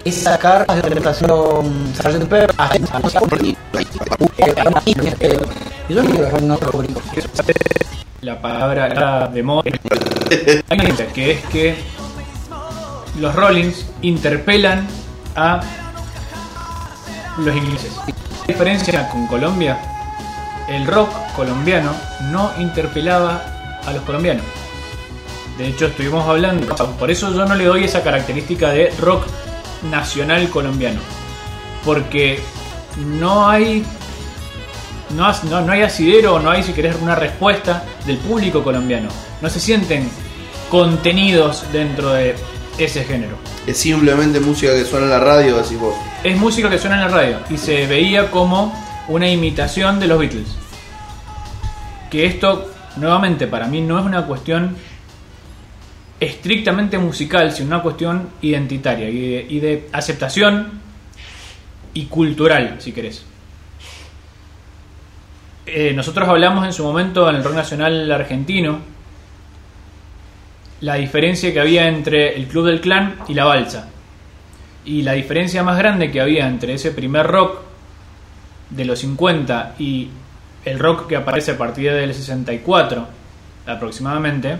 es 0.07 0.23
sacar 0.23 0.65
la 0.67 0.75
interpretación 0.75 1.93
Sargento 1.93 2.29
Pepper 2.29 2.55
a 2.57 2.69
y 3.43 3.57
yo 5.93 6.03
no 6.03 6.09
quiero 6.09 6.23
dejar 6.23 6.43
un 6.43 6.51
otro 6.51 6.71
público 6.71 7.01
la 8.21 8.41
palabra 8.41 9.27
de 9.27 9.43
moda 9.43 9.63
que 11.13 11.31
es 11.31 11.45
que 11.45 11.75
los 13.19 13.35
Rollins 13.35 13.85
interpelan 14.01 14.87
a 15.35 15.61
los 17.37 17.55
ingleses. 17.55 17.91
La 18.07 18.47
diferencia 18.47 19.09
con 19.09 19.27
Colombia, 19.27 19.77
el 20.69 20.85
rock 20.87 21.09
colombiano 21.35 21.93
no 22.31 22.51
interpelaba 22.59 23.41
a 23.85 23.93
los 23.93 24.03
colombianos. 24.03 24.43
De 25.57 25.67
hecho, 25.67 25.87
estuvimos 25.87 26.27
hablando, 26.27 26.75
por 26.99 27.09
eso 27.09 27.33
yo 27.33 27.45
no 27.45 27.55
le 27.55 27.65
doy 27.65 27.85
esa 27.85 28.03
característica 28.03 28.69
de 28.69 28.91
rock 28.99 29.25
nacional 29.83 30.49
colombiano. 30.49 30.99
Porque 31.83 32.39
no 32.97 33.47
hay 33.47 33.85
no, 35.11 35.31
no, 35.43 35.61
no 35.61 35.71
hay 35.71 35.81
asidero, 35.83 36.39
no 36.39 36.51
hay, 36.51 36.63
si 36.63 36.73
querés, 36.73 36.95
una 37.01 37.15
respuesta 37.15 37.83
del 38.05 38.17
público 38.17 38.63
colombiano. 38.63 39.09
No 39.41 39.49
se 39.49 39.59
sienten 39.59 40.09
contenidos 40.69 41.63
dentro 41.71 42.13
de 42.13 42.35
ese 42.77 43.03
género. 43.03 43.37
Es 43.65 43.77
simplemente 43.77 44.39
música 44.39 44.73
que 44.73 44.85
suena 44.85 45.05
en 45.05 45.11
la 45.11 45.19
radio, 45.19 45.57
decís 45.57 45.79
vos. 45.79 45.95
Es 46.23 46.37
música 46.37 46.69
que 46.69 46.77
suena 46.77 46.95
en 46.95 47.01
la 47.03 47.17
radio 47.17 47.39
y 47.49 47.57
se 47.57 47.87
veía 47.87 48.29
como 48.31 48.73
una 49.07 49.29
imitación 49.29 49.99
de 49.99 50.07
los 50.07 50.19
Beatles. 50.19 50.47
Que 52.11 52.25
esto, 52.25 52.71
nuevamente, 52.97 53.47
para 53.47 53.67
mí 53.67 53.81
no 53.81 53.99
es 53.99 54.05
una 54.05 54.25
cuestión 54.25 54.75
estrictamente 56.19 56.97
musical, 56.97 57.51
sino 57.51 57.67
una 57.67 57.81
cuestión 57.81 58.29
identitaria 58.41 59.09
y 59.09 59.59
de, 59.59 59.87
aceptación 59.91 60.81
y 61.93 62.05
cultural, 62.05 62.77
si 62.79 62.91
querés. 62.91 63.25
Eh, 65.65 65.93
nosotros 65.93 66.27
hablamos 66.29 66.65
en 66.65 66.73
su 66.73 66.83
momento 66.83 67.29
en 67.29 67.35
el 67.35 67.43
rock 67.43 67.55
nacional 67.55 68.11
argentino 68.11 68.79
la 70.81 70.95
diferencia 70.95 71.51
que 71.51 71.59
había 71.59 71.87
entre 71.87 72.35
el 72.35 72.47
Club 72.47 72.67
del 72.67 72.81
Clan 72.81 73.15
y 73.27 73.33
la 73.33 73.45
Balsa. 73.45 73.89
Y 74.85 75.01
la 75.01 75.13
diferencia 75.13 75.63
más 75.63 75.77
grande 75.77 76.11
que 76.11 76.21
había 76.21 76.47
entre 76.47 76.73
ese 76.73 76.91
primer 76.91 77.27
rock 77.27 77.61
de 78.69 78.85
los 78.85 78.99
50 78.99 79.75
y 79.79 80.09
el 80.65 80.79
rock 80.79 81.07
que 81.07 81.15
aparece 81.15 81.51
a 81.51 81.57
partir 81.57 81.91
del 81.91 82.13
64 82.13 83.07
aproximadamente, 83.65 84.57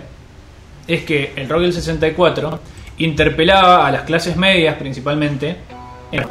es 0.88 1.04
que 1.04 1.32
el 1.36 1.48
rock 1.48 1.60
del 1.60 1.72
64 1.72 2.58
interpelaba 2.98 3.86
a 3.86 3.92
las 3.92 4.02
clases 4.02 4.36
medias 4.36 4.76
principalmente. 4.76 5.56
en- 6.10 6.24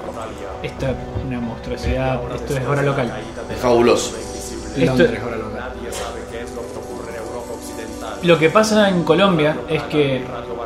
Esta 0.63 0.89
es 0.89 0.95
una 1.25 1.39
monstruosidad, 1.39 2.19
esto 2.35 2.57
es 2.57 2.65
hora 2.67 2.81
local. 2.81 3.13
Es 3.53 3.59
fabuloso. 3.59 4.15
Esto- 4.75 5.05
lo 8.23 8.39
que 8.39 8.49
pasa 8.49 8.89
en 8.89 9.03
Colombia 9.03 9.55
es 9.69 9.83
que 9.83 10.23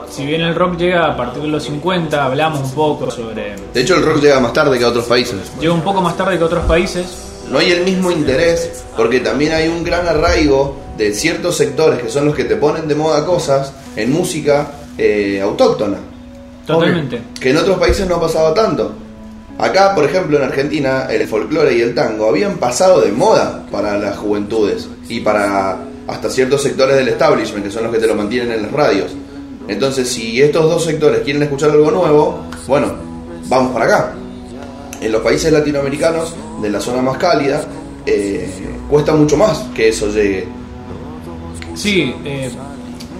si 0.09 0.25
bien 0.25 0.41
el 0.41 0.55
rock 0.55 0.77
llega 0.77 1.05
a 1.05 1.17
partir 1.17 1.41
de 1.43 1.49
los 1.49 1.63
50, 1.63 2.25
hablamos 2.25 2.61
un 2.61 2.71
poco 2.71 3.11
sobre... 3.11 3.55
De 3.73 3.81
hecho, 3.81 3.95
el 3.95 4.03
rock 4.03 4.21
llega 4.21 4.39
más 4.39 4.53
tarde 4.53 4.77
que 4.79 4.85
a 4.85 4.87
otros 4.89 5.05
países. 5.05 5.51
Llega 5.59 5.73
un 5.73 5.81
poco 5.81 6.01
más 6.01 6.15
tarde 6.17 6.37
que 6.37 6.43
otros 6.43 6.65
países, 6.65 7.27
No 7.49 7.59
hay 7.59 7.71
el 7.71 7.83
mismo 7.83 8.11
interés 8.11 8.85
porque 8.95 9.19
también 9.19 9.51
hay 9.51 9.67
un 9.67 9.83
gran 9.83 10.07
arraigo 10.07 10.77
de 10.97 11.13
ciertos 11.13 11.57
sectores 11.57 12.01
que 12.01 12.09
son 12.09 12.25
los 12.25 12.33
que 12.35 12.45
te 12.45 12.55
ponen 12.55 12.87
de 12.87 12.95
moda 12.95 13.25
cosas 13.25 13.73
en 13.95 14.11
música 14.11 14.71
eh, 14.97 15.39
autóctona. 15.41 15.97
totalmente. 16.65 17.21
Que 17.39 17.51
en 17.51 17.57
otros 17.57 17.77
países 17.77 18.07
no 18.07 18.15
ha 18.15 18.21
pasado 18.21 18.53
tanto. 18.53 18.93
Acá, 19.57 19.93
por 19.93 20.05
ejemplo, 20.05 20.37
en 20.37 20.43
Argentina, 20.43 21.07
el 21.09 21.27
folclore 21.27 21.75
y 21.75 21.81
el 21.81 21.93
tango 21.93 22.29
habían 22.29 22.57
pasado 22.57 23.01
de 23.01 23.11
moda 23.11 23.63
para 23.71 23.97
las 23.97 24.17
juventudes 24.17 24.87
y 25.07 25.19
para 25.19 25.77
hasta 26.07 26.29
ciertos 26.29 26.63
sectores 26.63 26.95
del 26.95 27.09
establishment, 27.09 27.65
que 27.65 27.71
son 27.71 27.83
los 27.83 27.93
que 27.93 27.99
te 27.99 28.07
lo 28.07 28.15
mantienen 28.15 28.51
en 28.51 28.63
las 28.63 28.71
radios. 28.71 29.11
Entonces, 29.67 30.09
si 30.09 30.41
estos 30.41 30.63
dos 30.63 30.83
sectores 30.83 31.21
quieren 31.21 31.43
escuchar 31.43 31.69
algo 31.69 31.91
nuevo, 31.91 32.45
bueno, 32.67 32.93
vamos 33.47 33.71
para 33.71 33.85
acá. 33.85 34.13
En 34.99 35.11
los 35.11 35.21
países 35.21 35.51
latinoamericanos, 35.51 36.35
de 36.61 36.69
la 36.69 36.79
zona 36.79 37.01
más 37.01 37.17
cálida, 37.17 37.63
eh, 38.05 38.49
cuesta 38.89 39.13
mucho 39.13 39.37
más 39.37 39.59
que 39.75 39.89
eso 39.89 40.09
llegue. 40.09 40.47
Sí, 41.75 42.13
eh, 42.25 42.51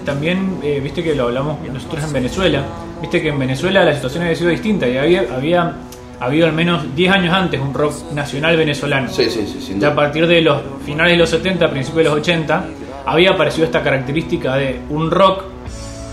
también 0.04 0.58
eh, 0.62 0.80
viste 0.82 1.02
que 1.02 1.14
lo 1.14 1.24
hablamos 1.24 1.58
nosotros 1.72 2.04
en 2.04 2.12
Venezuela, 2.12 2.64
viste 3.00 3.20
que 3.22 3.28
en 3.28 3.38
Venezuela 3.38 3.84
la 3.84 3.94
situación 3.94 4.24
había 4.24 4.36
sido 4.36 4.50
distinta 4.50 4.88
y 4.88 4.96
había, 4.96 5.24
había 5.34 5.74
habido 6.20 6.46
al 6.46 6.52
menos 6.52 6.94
10 6.94 7.12
años 7.12 7.34
antes 7.34 7.60
un 7.60 7.74
rock 7.74 8.12
nacional 8.12 8.56
venezolano. 8.56 9.08
Sí, 9.08 9.28
sí, 9.28 9.46
sí, 9.46 9.60
sin 9.60 9.80
Ya 9.80 9.88
a 9.88 9.94
partir 9.94 10.26
de 10.26 10.40
los 10.40 10.60
finales 10.84 11.14
de 11.14 11.18
los 11.18 11.30
70, 11.30 11.70
principios 11.70 12.04
de 12.04 12.10
los 12.10 12.20
80, 12.20 12.64
había 13.06 13.30
aparecido 13.30 13.66
esta 13.66 13.82
característica 13.82 14.54
de 14.56 14.80
un 14.90 15.10
rock 15.10 15.44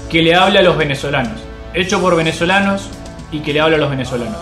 que 0.09 0.21
le 0.21 0.33
habla 0.33 0.61
a 0.61 0.63
los 0.63 0.77
venezolanos, 0.77 1.39
hecho 1.73 2.01
por 2.01 2.15
venezolanos 2.15 2.89
y 3.31 3.39
que 3.39 3.53
le 3.53 3.59
habla 3.59 3.77
a 3.77 3.79
los 3.79 3.89
venezolanos. 3.89 4.37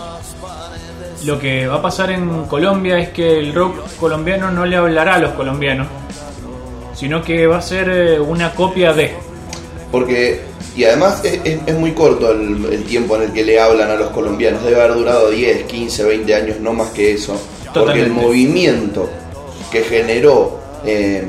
Lo 1.24 1.38
que 1.38 1.66
va 1.66 1.76
a 1.76 1.82
pasar 1.82 2.10
en 2.12 2.44
Colombia 2.44 2.98
es 2.98 3.10
que 3.10 3.38
el 3.38 3.52
rock 3.52 3.96
colombiano 3.98 4.50
no 4.50 4.64
le 4.64 4.76
hablará 4.76 5.16
a 5.16 5.18
los 5.18 5.32
colombianos, 5.32 5.88
sino 6.94 7.22
que 7.22 7.46
va 7.46 7.58
a 7.58 7.62
ser 7.62 7.88
eh, 7.90 8.20
una 8.20 8.52
copia 8.52 8.92
de. 8.92 9.14
Porque, 9.90 10.40
y 10.76 10.84
además 10.84 11.24
es, 11.24 11.40
es- 11.44 11.60
es 11.66 11.74
muy 11.74 11.92
corto 11.92 12.30
el, 12.32 12.64
el 12.72 12.84
tiempo 12.84 13.16
en 13.16 13.22
el 13.22 13.32
que 13.32 13.44
le 13.44 13.58
hablan 13.60 13.90
a 13.90 13.94
los 13.96 14.10
colombianos. 14.10 14.62
Debe 14.64 14.76
haber 14.82 14.94
durado 14.94 15.30
10, 15.30 15.64
15, 15.64 16.04
20 16.04 16.34
años, 16.34 16.60
no 16.60 16.72
más 16.74 16.90
que 16.90 17.12
eso. 17.12 17.40
Porque 17.74 18.00
el 18.02 18.10
movimiento 18.12 19.08
que 19.70 19.82
generó 19.82 20.58
eh, 20.84 21.24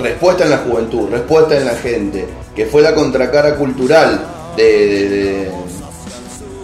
respuesta 0.00 0.44
en 0.44 0.50
la 0.50 0.58
juventud, 0.58 1.08
respuesta 1.10 1.56
en 1.56 1.64
la 1.64 1.74
gente, 1.76 2.26
que 2.54 2.66
fue 2.66 2.82
la 2.82 2.94
contracara 2.94 3.54
cultural 3.56 4.24
de, 4.56 4.64
de- 4.64 5.08
de- 5.08 5.50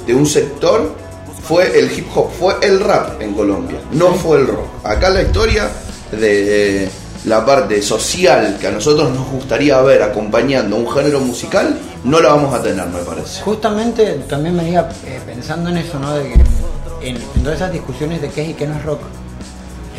de 0.06 0.14
un 0.14 0.26
sector, 0.26 0.92
fue 1.42 1.78
el 1.78 1.90
hip 1.96 2.06
hop, 2.14 2.30
fue 2.38 2.54
el 2.62 2.80
rap 2.80 3.20
en 3.20 3.32
Colombia, 3.34 3.78
no 3.92 4.14
fue 4.14 4.38
el 4.38 4.46
rock. 4.46 4.66
Acá 4.84 5.10
la 5.10 5.22
historia 5.22 5.68
de 6.12 6.88
la 7.24 7.44
parte 7.44 7.82
social 7.82 8.56
que 8.60 8.68
a 8.68 8.70
nosotros 8.70 9.10
nos 9.10 9.28
gustaría 9.28 9.80
ver 9.82 10.02
acompañando 10.02 10.76
un 10.76 10.90
género 10.90 11.20
musical, 11.20 11.78
no 12.04 12.20
la 12.20 12.30
vamos 12.30 12.54
a 12.54 12.62
tener, 12.62 12.86
me 12.86 13.00
parece. 13.00 13.42
Justamente 13.42 14.14
también 14.28 14.56
venía 14.56 14.88
eh, 15.04 15.20
pensando 15.26 15.70
en 15.70 15.78
eso, 15.78 15.98
¿no? 15.98 16.14
De 16.14 16.30
que 16.30 17.08
en, 17.08 17.18
todas 17.42 17.56
esas 17.56 17.72
discusiones 17.72 18.22
de 18.22 18.30
qué 18.30 18.42
es 18.42 18.48
y 18.50 18.54
qué 18.54 18.66
no 18.66 18.74
es 18.74 18.84
rock, 18.84 19.00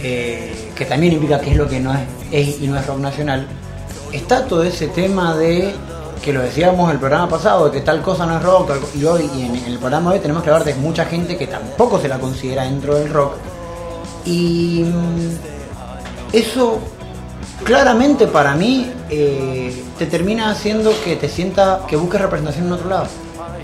eh, 0.01 0.71
que 0.75 0.85
también 0.85 1.13
implica 1.13 1.39
qué 1.39 1.51
es 1.51 1.57
lo 1.57 1.67
que 1.67 1.79
no 1.79 1.93
es, 1.93 2.01
es 2.31 2.61
y 2.61 2.67
no 2.67 2.77
es 2.79 2.85
rock 2.87 2.99
nacional, 2.99 3.45
está 4.11 4.45
todo 4.45 4.63
ese 4.63 4.87
tema 4.87 5.37
de 5.37 5.73
que 6.23 6.33
lo 6.33 6.41
decíamos 6.41 6.85
en 6.89 6.95
el 6.95 6.99
programa 6.99 7.27
pasado, 7.27 7.71
que 7.71 7.81
tal 7.81 8.01
cosa 8.01 8.25
no 8.25 8.37
es 8.37 8.43
rock, 8.43 8.71
y 8.95 9.03
hoy 9.05 9.29
en 9.39 9.55
el 9.55 9.77
programa 9.79 10.11
de 10.11 10.17
hoy 10.17 10.21
tenemos 10.21 10.43
que 10.43 10.49
hablar 10.49 10.65
de 10.65 10.75
mucha 10.75 11.05
gente 11.05 11.37
que 11.37 11.47
tampoco 11.47 11.99
se 11.99 12.07
la 12.07 12.19
considera 12.19 12.63
dentro 12.63 12.95
del 12.95 13.11
rock. 13.11 13.33
Y 14.25 14.85
mm, 14.85 15.37
eso 16.33 16.79
claramente 17.63 18.27
para 18.27 18.55
mí 18.55 18.91
eh, 19.09 19.83
te 19.97 20.05
termina 20.05 20.51
haciendo 20.51 20.93
que 21.03 21.15
te 21.15 21.29
sienta 21.29 21.81
que 21.87 21.95
busques 21.95 22.21
representación 22.21 22.67
en 22.67 22.73
otro 22.73 22.89
lado. 22.89 23.07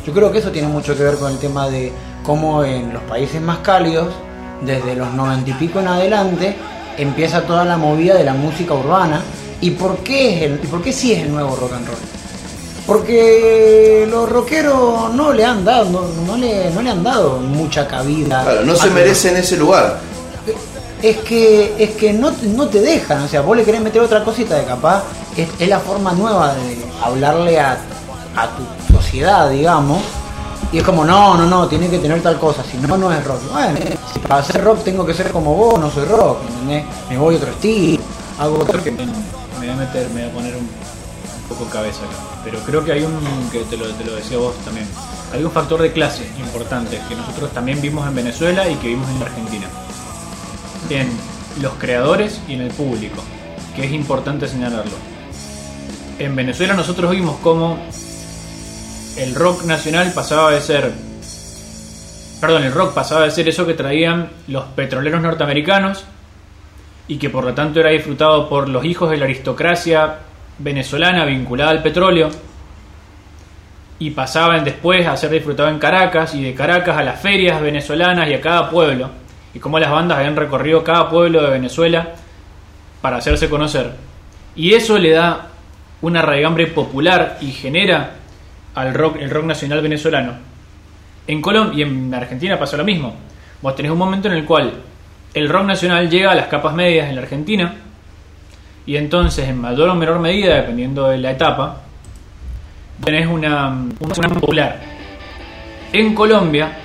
Yo 0.05 0.13
creo 0.13 0.31
que 0.31 0.39
eso 0.39 0.51
tiene 0.51 0.67
mucho 0.67 0.95
que 0.95 1.03
ver 1.03 1.15
con 1.15 1.31
el 1.31 1.37
tema 1.37 1.69
de 1.69 1.91
cómo 2.23 2.63
en 2.63 2.93
los 2.93 3.03
países 3.03 3.41
más 3.41 3.59
cálidos, 3.59 4.07
desde 4.61 4.95
los 4.95 5.13
noventa 5.13 5.49
y 5.49 5.53
pico 5.53 5.79
en 5.79 5.87
adelante, 5.87 6.55
empieza 6.97 7.41
toda 7.41 7.65
la 7.65 7.77
movida 7.77 8.15
de 8.15 8.23
la 8.23 8.33
música 8.33 8.73
urbana. 8.73 9.21
¿Y 9.59 9.71
por 9.71 9.97
qué, 9.97 10.35
es 10.35 10.41
el, 10.43 10.59
y 10.63 10.67
por 10.67 10.81
qué 10.81 10.93
sí 10.93 11.13
es 11.13 11.23
el 11.23 11.31
nuevo 11.31 11.55
rock 11.55 11.73
and 11.73 11.87
roll? 11.87 11.97
Porque 12.85 14.07
los 14.09 14.29
rockeros 14.29 15.13
no 15.13 15.33
le 15.33 15.43
han 15.43 15.65
dado, 15.65 15.89
no, 15.89 16.07
no 16.25 16.37
le, 16.37 16.69
no 16.71 16.81
le 16.81 16.89
han 16.89 17.03
dado 17.03 17.39
mucha 17.39 17.85
cabida. 17.87 18.43
Claro, 18.43 18.63
no 18.63 18.75
se 18.75 18.89
merecen 18.91 19.35
ese 19.35 19.57
lugar. 19.57 19.99
Es 21.01 21.17
que 21.17 21.75
es 21.77 21.91
que 21.91 22.13
no, 22.13 22.31
te- 22.31 22.47
no 22.47 22.67
te 22.67 22.79
dejan, 22.81 23.21
o 23.23 23.27
sea, 23.27 23.41
vos 23.41 23.55
le 23.55 23.63
querés 23.63 23.81
meter 23.81 24.01
otra 24.01 24.23
cosita 24.23 24.55
de 24.55 24.65
capaz, 24.65 25.03
es, 25.35 25.47
es 25.59 25.67
la 25.67 25.79
forma 25.79 26.11
nueva 26.13 26.53
de 26.55 26.77
hablarle 27.03 27.59
a, 27.59 27.77
a 28.35 28.47
tu 28.55 28.93
sociedad, 28.93 29.49
digamos, 29.49 30.01
y 30.71 30.79
es 30.79 30.83
como, 30.83 31.05
no, 31.05 31.35
no, 31.37 31.45
no, 31.45 31.67
tiene 31.67 31.89
que 31.89 31.99
tener 31.99 32.21
tal 32.21 32.37
cosa, 32.39 32.63
si 32.69 32.77
no, 32.77 32.97
no 32.97 33.11
es 33.11 33.23
rock. 33.23 33.39
Bueno, 33.51 33.79
si 34.11 34.19
para 34.19 34.41
hacer 34.41 34.63
rock 34.63 34.83
tengo 34.83 35.05
que 35.05 35.13
ser 35.13 35.31
como 35.31 35.53
vos, 35.55 35.79
no 35.79 35.89
soy 35.91 36.05
rock, 36.05 36.39
¿entendés? 36.49 36.85
Me 37.09 37.17
voy 37.17 37.35
a 37.35 37.37
otro 37.37 37.51
estilo, 37.51 38.01
hago 38.39 38.59
otro 38.59 38.83
que... 38.83 38.91
Me 38.91 39.05
voy 39.59 39.69
a 39.69 39.75
meter, 39.75 40.09
me 40.09 40.21
voy 40.21 40.29
a 40.29 40.33
poner 40.33 40.55
un, 40.55 40.61
un 40.63 41.47
poco 41.49 41.65
cabeza 41.71 41.99
acá. 41.99 42.15
Pero 42.43 42.59
creo 42.59 42.83
que 42.83 42.91
hay 42.91 43.03
un, 43.03 43.17
que 43.51 43.59
te 43.61 43.77
lo, 43.77 43.85
te 43.93 44.03
lo 44.03 44.15
decía 44.15 44.37
vos 44.37 44.55
también, 44.65 44.87
hay 45.33 45.43
un 45.43 45.51
factor 45.51 45.81
de 45.81 45.91
clase 45.91 46.27
importante 46.39 46.99
que 47.07 47.15
nosotros 47.15 47.51
también 47.51 47.79
vimos 47.81 48.05
en 48.07 48.15
Venezuela 48.15 48.67
y 48.67 48.75
que 48.75 48.87
vimos 48.89 49.09
en 49.09 49.21
Argentina. 49.21 49.67
En 50.89 51.09
los 51.61 51.73
creadores 51.73 52.41
y 52.47 52.53
en 52.53 52.61
el 52.61 52.69
público, 52.69 53.21
que 53.75 53.85
es 53.85 53.91
importante 53.91 54.47
señalarlo. 54.47 54.93
En 56.19 56.35
Venezuela 56.35 56.73
nosotros 56.73 57.11
vimos 57.11 57.37
cómo 57.41 57.77
el 59.17 59.35
rock 59.35 59.65
nacional 59.65 60.11
pasaba 60.13 60.51
de 60.51 60.61
ser 60.61 60.91
perdón, 62.39 62.63
el 62.63 62.71
rock 62.71 62.93
pasaba 62.93 63.25
de 63.25 63.31
ser 63.31 63.49
eso 63.49 63.65
que 63.65 63.73
traían 63.73 64.29
los 64.47 64.65
petroleros 64.65 65.21
norteamericanos 65.21 66.05
y 67.07 67.17
que 67.17 67.29
por 67.29 67.43
lo 67.43 67.53
tanto 67.53 67.79
era 67.79 67.89
disfrutado 67.89 68.47
por 68.47 68.69
los 68.69 68.85
hijos 68.85 69.09
de 69.09 69.17
la 69.17 69.25
aristocracia 69.25 70.19
venezolana 70.59 71.25
vinculada 71.25 71.71
al 71.71 71.81
petróleo 71.81 72.29
y 73.99 74.11
pasaban 74.11 74.63
después 74.63 75.07
a 75.07 75.17
ser 75.17 75.31
disfrutado 75.31 75.69
en 75.69 75.79
Caracas 75.79 76.35
y 76.35 76.43
de 76.43 76.53
Caracas 76.53 76.97
a 76.97 77.03
las 77.03 77.19
ferias 77.19 77.59
venezolanas 77.59 78.29
y 78.29 78.33
a 78.35 78.41
cada 78.41 78.69
pueblo 78.69 79.09
y 79.57 79.59
cómo 79.59 79.79
las 79.79 79.89
bandas 79.89 80.19
habían 80.19 80.35
recorrido 80.35 80.83
cada 80.83 81.09
pueblo 81.09 81.41
de 81.41 81.49
Venezuela 81.49 82.09
para 83.01 83.17
hacerse 83.17 83.49
conocer. 83.49 83.91
Y 84.55 84.75
eso 84.75 84.99
le 84.99 85.13
da 85.13 85.47
una 86.01 86.21
raigambre 86.21 86.67
popular 86.67 87.39
y 87.41 87.51
genera 87.51 88.11
al 88.75 88.93
rock 88.93 89.17
el 89.19 89.31
rock 89.31 89.45
nacional 89.45 89.81
venezolano. 89.81 90.33
En 91.25 91.41
Colombia 91.41 91.79
y 91.79 91.89
en 91.89 92.13
Argentina 92.13 92.59
pasa 92.59 92.77
lo 92.77 92.83
mismo. 92.83 93.15
Vos 93.59 93.75
tenés 93.75 93.91
un 93.91 93.97
momento 93.97 94.27
en 94.27 94.35
el 94.35 94.45
cual 94.45 94.73
el 95.33 95.49
rock 95.49 95.65
nacional 95.65 96.07
llega 96.07 96.33
a 96.33 96.35
las 96.35 96.49
capas 96.49 96.75
medias 96.75 97.09
en 97.09 97.15
la 97.15 97.23
Argentina 97.23 97.73
y 98.85 98.95
entonces 98.95 99.49
en 99.49 99.59
mayor 99.59 99.89
o 99.89 99.95
menor 99.95 100.19
medida, 100.19 100.53
dependiendo 100.53 101.09
de 101.09 101.17
la 101.17 101.31
etapa, 101.31 101.81
tenés 103.03 103.25
una, 103.25 103.69
una 103.69 104.29
popular. 104.35 104.79
En 105.91 106.13
Colombia, 106.13 106.77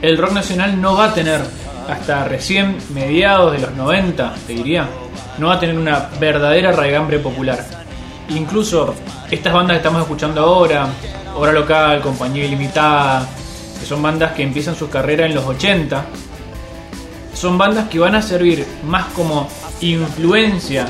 el 0.00 0.16
rock 0.16 0.32
nacional 0.32 0.80
no 0.80 0.96
va 0.96 1.06
a 1.06 1.14
tener, 1.14 1.42
hasta 1.88 2.24
recién 2.24 2.78
mediados 2.92 3.52
de 3.52 3.58
los 3.58 3.72
90, 3.72 4.34
te 4.46 4.54
diría, 4.54 4.88
no 5.38 5.48
va 5.48 5.54
a 5.54 5.60
tener 5.60 5.76
una 5.76 6.08
verdadera 6.18 6.72
raigambre 6.72 7.18
popular. 7.18 7.64
Incluso 8.30 8.94
estas 9.30 9.52
bandas 9.52 9.74
que 9.74 9.78
estamos 9.78 10.02
escuchando 10.02 10.42
ahora, 10.42 10.88
Hora 11.34 11.52
Local, 11.52 12.00
Compañía 12.00 12.44
Ilimitada, 12.44 13.26
que 13.78 13.86
son 13.86 14.02
bandas 14.02 14.32
que 14.32 14.42
empiezan 14.42 14.74
su 14.74 14.88
carrera 14.88 15.26
en 15.26 15.34
los 15.34 15.44
80, 15.44 16.04
son 17.34 17.58
bandas 17.58 17.88
que 17.88 17.98
van 17.98 18.14
a 18.14 18.22
servir 18.22 18.64
más 18.84 19.06
como 19.06 19.48
influencia 19.80 20.86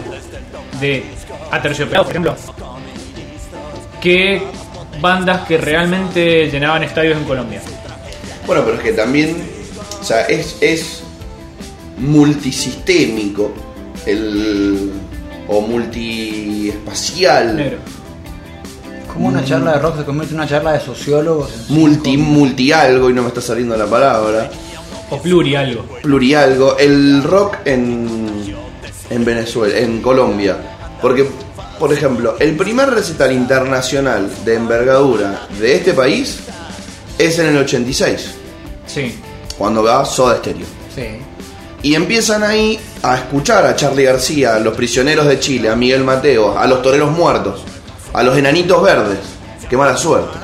de 0.80 1.04
Aterciopelado, 1.50 2.04
por 2.04 2.12
ejemplo, 2.12 2.36
que 4.00 4.42
bandas 5.00 5.46
que 5.46 5.58
realmente 5.58 6.48
llenaban 6.50 6.82
estadios 6.82 7.16
en 7.16 7.24
Colombia. 7.24 7.60
Bueno, 8.46 8.62
pero 8.64 8.76
es 8.76 8.82
que 8.82 8.92
también, 8.92 9.53
o 10.04 10.06
sea, 10.06 10.20
es, 10.26 10.58
es 10.60 11.00
multisistémico 11.96 13.54
el, 14.04 14.92
o 15.48 15.62
multiespacial. 15.62 17.56
Negro. 17.56 17.78
Como 19.10 19.28
una 19.28 19.42
charla 19.42 19.72
de 19.72 19.78
rock 19.78 20.00
se 20.00 20.04
convierte 20.04 20.34
en 20.34 20.40
una 20.40 20.46
charla 20.46 20.74
de 20.74 20.80
sociólogos. 20.80 21.70
Multi, 21.70 22.18
multi 22.18 22.70
algo, 22.70 23.08
y 23.08 23.14
no 23.14 23.22
me 23.22 23.28
está 23.28 23.40
saliendo 23.40 23.78
la 23.78 23.86
palabra. 23.86 24.50
O 25.08 25.16
pluri 25.22 25.54
algo. 25.54 25.86
Plurialgo. 26.02 26.76
El 26.76 27.22
rock 27.22 27.60
en, 27.64 28.54
en 29.08 29.24
Venezuela, 29.24 29.78
en 29.78 30.02
Colombia. 30.02 30.58
Porque, 31.00 31.26
por 31.78 31.94
ejemplo, 31.94 32.36
el 32.40 32.54
primer 32.58 32.90
recital 32.90 33.32
internacional 33.32 34.30
de 34.44 34.54
envergadura 34.54 35.46
de 35.58 35.76
este 35.76 35.94
país 35.94 36.40
es 37.16 37.38
en 37.38 37.46
el 37.46 37.56
86, 37.56 38.34
Sí. 38.86 39.14
Cuando 39.58 39.82
va 39.82 40.04
Soda 40.04 40.36
Stereo. 40.38 40.66
Sí. 40.94 41.02
Y 41.82 41.94
empiezan 41.94 42.42
ahí 42.42 42.78
a 43.02 43.16
escuchar 43.16 43.66
a 43.66 43.76
Charlie 43.76 44.04
García, 44.04 44.56
a 44.56 44.60
los 44.60 44.74
prisioneros 44.74 45.26
de 45.26 45.38
Chile, 45.38 45.68
a 45.68 45.76
Miguel 45.76 46.02
Mateo, 46.04 46.58
a 46.58 46.66
los 46.66 46.80
toreros 46.80 47.10
muertos, 47.10 47.62
a 48.12 48.22
los 48.22 48.36
enanitos 48.38 48.82
verdes. 48.82 49.18
Qué 49.68 49.76
mala 49.76 49.96
suerte. 49.96 50.38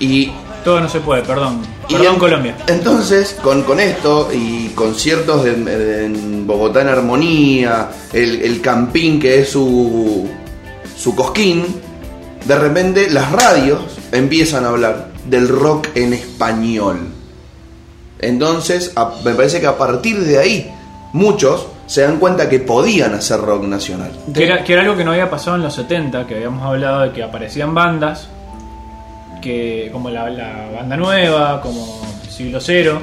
Y, 0.00 0.32
Todo 0.64 0.80
no 0.80 0.88
se 0.88 0.98
puede, 1.00 1.22
perdón. 1.22 1.62
y 1.88 1.94
Perdón, 1.94 2.14
en- 2.14 2.18
Colombia. 2.18 2.56
Entonces, 2.66 3.36
con, 3.42 3.62
con 3.62 3.78
esto 3.80 4.30
y 4.32 4.68
conciertos 4.70 5.44
de- 5.44 5.54
de- 5.54 6.04
en 6.06 6.46
Bogotá 6.46 6.80
en 6.82 6.88
Armonía, 6.88 7.88
el, 8.12 8.42
el 8.42 8.60
Campín 8.60 9.20
que 9.20 9.40
es 9.40 9.50
su, 9.50 10.28
su 10.98 11.14
cosquín, 11.14 11.66
de 12.46 12.56
repente 12.58 13.10
las 13.10 13.30
radios 13.30 13.80
empiezan 14.10 14.64
a 14.64 14.68
hablar 14.70 15.10
del 15.26 15.46
rock 15.48 15.88
en 15.94 16.14
español. 16.14 16.98
Entonces, 18.20 18.94
me 19.24 19.34
parece 19.34 19.60
que 19.60 19.66
a 19.66 19.76
partir 19.76 20.20
de 20.20 20.38
ahí, 20.38 20.72
muchos 21.12 21.66
se 21.86 22.02
dan 22.02 22.18
cuenta 22.18 22.48
que 22.48 22.60
podían 22.60 23.14
hacer 23.14 23.40
rock 23.40 23.64
nacional. 23.64 24.12
Que 24.32 24.44
era, 24.44 24.62
que 24.62 24.74
era 24.74 24.82
algo 24.82 24.96
que 24.96 25.04
no 25.04 25.10
había 25.10 25.28
pasado 25.28 25.56
en 25.56 25.62
los 25.62 25.74
70, 25.74 26.26
que 26.26 26.36
habíamos 26.36 26.62
hablado 26.62 27.00
de 27.00 27.12
que 27.12 27.22
aparecían 27.22 27.74
bandas, 27.74 28.28
que 29.40 29.88
como 29.92 30.10
la, 30.10 30.70
banda 30.72 30.96
nueva, 30.96 31.60
como 31.60 32.00
Siglo 32.28 32.60
Cero, 32.60 33.00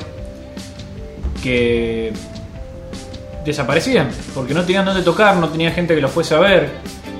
que 1.43 2.13
desaparecían, 3.43 4.09
porque 4.33 4.53
no 4.53 4.63
tenían 4.63 4.85
dónde 4.85 5.01
tocar, 5.01 5.35
no 5.37 5.49
tenía 5.49 5.71
gente 5.71 5.95
que 5.95 6.01
los 6.01 6.11
fuese 6.11 6.35
a 6.35 6.39
ver. 6.39 6.69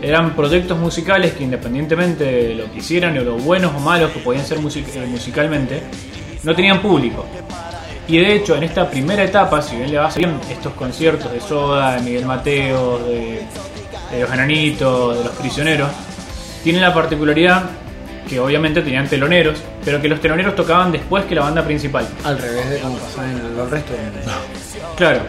Eran 0.01 0.36
proyectos 0.36 0.77
musicales 0.77 1.33
que 1.33 1.43
independientemente 1.43 2.23
de 2.23 2.55
lo 2.55 2.71
que 2.71 2.77
hicieran 2.77 3.17
o 3.17 3.23
lo 3.23 3.38
buenos 3.38 3.73
o 3.75 3.79
malos 3.79 4.12
que 4.12 4.19
podían 4.19 4.45
ser 4.45 4.60
eh, 4.60 5.07
musicalmente, 5.07 5.81
no 6.43 6.55
tenían 6.55 6.81
público. 6.81 7.25
Y 8.08 8.20
de 8.20 8.36
hecho, 8.36 8.56
en 8.56 8.63
esta 8.63 8.89
primera 8.89 9.24
etapa, 9.24 9.62
si 9.62 9.76
bien 9.76 9.91
le 9.91 9.98
va 9.98 10.10
bien 10.10 10.39
estos 10.50 10.74
conciertos 10.74 11.32
de 11.32 11.41
Soda, 11.41 11.96
de 11.96 12.02
Miguel 12.02 12.26
Mateo, 12.26 13.00
de, 13.00 13.41
de 14.12 14.22
los 14.22 14.32
enanitos, 14.32 15.17
de 15.17 15.24
los 15.26 15.34
prisioneros, 15.36 15.89
tienen 16.63 16.82
la 16.82 16.93
particularidad 16.93 17.63
que 18.28 18.39
obviamente 18.39 18.82
tenían 18.82 19.08
teloneros, 19.08 19.60
pero 19.84 20.02
que 20.02 20.08
los 20.08 20.20
teloneros 20.20 20.56
tocaban 20.56 20.91
después 20.91 21.26
que 21.26 21.36
la 21.36 21.41
banda 21.41 21.63
principal. 21.63 22.08
Al 22.24 22.38
revés 22.38 22.70
de 22.70 22.80
como 22.80 22.98
pasó 22.98 23.24
en 23.24 23.32
el, 23.32 23.70
resto 23.70 23.93
del 23.93 24.04
mundo. 24.12 24.32
Claro. 24.96 25.22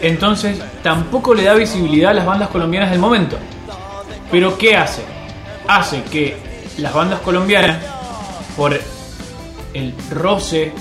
Entonces, 0.00 0.60
tampoco 0.82 1.34
le 1.34 1.44
da 1.44 1.54
visibilidad 1.54 2.10
a 2.10 2.14
las 2.14 2.26
bandas 2.26 2.48
colombianas 2.48 2.90
del 2.90 2.98
momento. 2.98 3.38
Pero 4.30 4.58
¿qué 4.58 4.76
hace? 4.76 5.02
Hace 5.68 6.02
que 6.02 6.36
las 6.78 6.92
bandas 6.92 7.20
colombianas, 7.20 7.78
por 8.56 8.78
el 9.72 9.94
roce 10.10 10.72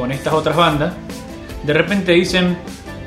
con 0.00 0.10
estas 0.12 0.32
otras 0.32 0.56
bandas, 0.56 0.94
de 1.62 1.74
repente 1.74 2.12
dicen, 2.12 2.56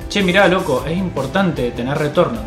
che, 0.10 0.22
mirá, 0.22 0.48
loco, 0.48 0.86
es 0.86 0.96
importante 0.96 1.72
tener 1.72 1.98
retorno. 1.98 2.40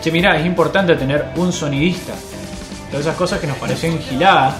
Che, 0.00 0.10
mirá, 0.10 0.38
es 0.38 0.46
importante 0.46 0.96
tener 0.96 1.26
un 1.36 1.52
sonidista. 1.52 2.14
Todas 2.90 3.04
esas 3.04 3.16
cosas 3.16 3.38
que 3.38 3.46
nos 3.46 3.58
parecen 3.58 3.98
giladas, 3.98 4.54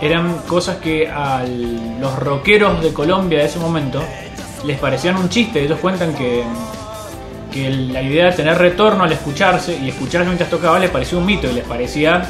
eran 0.00 0.38
cosas 0.48 0.78
que 0.78 1.06
a 1.06 1.44
los 2.00 2.18
rockeros 2.18 2.82
de 2.82 2.94
Colombia 2.94 3.40
de 3.40 3.44
ese 3.44 3.58
momento 3.58 4.02
les 4.64 4.78
parecían 4.78 5.16
un 5.16 5.28
chiste. 5.28 5.62
Ellos 5.62 5.78
cuentan 5.80 6.14
que, 6.14 6.42
que 7.52 7.68
la 7.68 8.00
idea 8.00 8.30
de 8.30 8.32
tener 8.32 8.56
retorno 8.56 9.04
al 9.04 9.12
escucharse 9.12 9.76
y 9.76 9.90
escucharse 9.90 10.24
mientras 10.26 10.48
tocaba 10.48 10.78
les 10.78 10.88
parecía 10.88 11.18
un 11.18 11.26
mito 11.26 11.46
y 11.46 11.52
les 11.52 11.64
parecía 11.64 12.22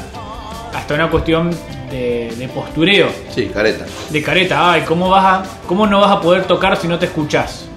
hasta 0.73 0.93
una 0.93 1.09
cuestión 1.09 1.51
de, 1.91 2.33
de 2.37 2.47
postureo, 2.47 3.09
Sí, 3.29 3.47
careta. 3.53 3.85
de 4.09 4.21
careta. 4.23 4.71
Ay, 4.71 4.81
¿cómo, 4.87 5.09
vas 5.09 5.23
a, 5.25 5.43
¿cómo 5.67 5.85
no 5.85 5.99
vas 6.01 6.11
a 6.11 6.21
poder 6.21 6.45
tocar 6.45 6.77
si 6.77 6.87
no 6.87 6.97
te 6.97 7.05
escuchás? 7.07 7.67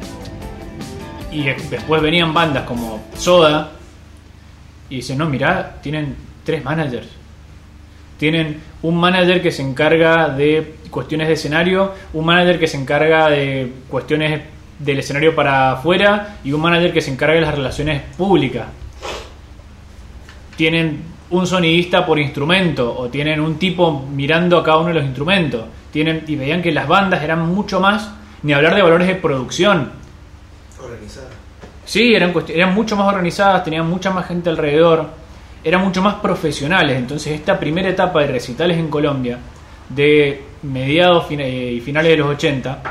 Y 1.30 1.42
de- 1.44 1.56
después 1.70 2.00
venían 2.00 2.32
bandas 2.32 2.62
como 2.64 3.02
Soda 3.16 3.72
y 4.88 4.96
dicen, 4.96 5.18
no, 5.18 5.26
mirá, 5.26 5.76
tienen 5.82 6.14
tres 6.44 6.64
managers. 6.64 7.08
Tienen 8.18 8.60
un 8.82 8.96
manager 8.96 9.42
que 9.42 9.50
se 9.50 9.62
encarga 9.62 10.28
de 10.28 10.76
cuestiones 10.90 11.26
de 11.26 11.34
escenario, 11.34 11.92
un 12.12 12.24
manager 12.24 12.60
que 12.60 12.68
se 12.68 12.76
encarga 12.76 13.28
de 13.28 13.72
cuestiones 13.90 14.42
del 14.78 14.98
escenario 15.00 15.34
para 15.34 15.72
afuera 15.72 16.36
y 16.44 16.52
un 16.52 16.60
manager 16.60 16.92
que 16.92 17.00
se 17.00 17.10
encarga 17.10 17.34
de 17.34 17.40
las 17.40 17.54
relaciones 17.54 18.02
públicas. 18.16 18.66
Tienen 20.56 21.02
un 21.34 21.46
sonidista 21.46 22.06
por 22.06 22.18
instrumento 22.18 22.96
o 22.96 23.08
tienen 23.08 23.40
un 23.40 23.58
tipo 23.58 24.06
mirando 24.12 24.58
a 24.58 24.64
cada 24.64 24.78
uno 24.78 24.88
de 24.88 24.94
los 24.94 25.04
instrumentos. 25.04 25.64
Tienen 25.92 26.24
y 26.26 26.36
veían 26.36 26.62
que 26.62 26.72
las 26.72 26.88
bandas 26.88 27.22
eran 27.22 27.46
mucho 27.48 27.80
más 27.80 28.10
ni 28.42 28.52
hablar 28.52 28.74
de 28.74 28.82
valores 28.82 29.08
de 29.08 29.14
producción, 29.14 29.90
Organizada. 30.82 31.28
Sí, 31.84 32.14
eran, 32.14 32.32
eran 32.48 32.74
mucho 32.74 32.96
más 32.96 33.08
organizadas, 33.08 33.64
tenían 33.64 33.88
mucha 33.88 34.10
más 34.10 34.26
gente 34.26 34.50
alrededor, 34.50 35.08
eran 35.62 35.82
mucho 35.82 36.02
más 36.02 36.16
profesionales. 36.16 36.98
Entonces 36.98 37.32
esta 37.32 37.58
primera 37.58 37.88
etapa 37.88 38.20
de 38.20 38.28
recitales 38.28 38.76
en 38.76 38.88
Colombia, 38.88 39.38
de 39.88 40.42
mediados 40.62 41.30
y 41.30 41.80
finales 41.80 42.10
de 42.10 42.16
los 42.16 42.28
80, 42.28 42.82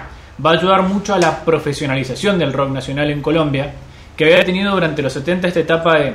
va 0.43 0.49
a 0.51 0.53
ayudar 0.53 0.84
mucho 0.84 1.13
a 1.13 1.19
la 1.19 1.43
profesionalización 1.43 2.39
del 2.39 2.53
rock 2.53 2.71
nacional 2.71 3.12
en 3.12 3.21
Colombia, 3.21 3.71
que 4.15 4.26
había 4.26 4.45
tenido 4.45 4.73
durante 4.73 5.02
los 5.02 5.13
70 5.13 5.47
esta 5.47 5.60
etapa 5.60 5.97
de, 5.97 6.13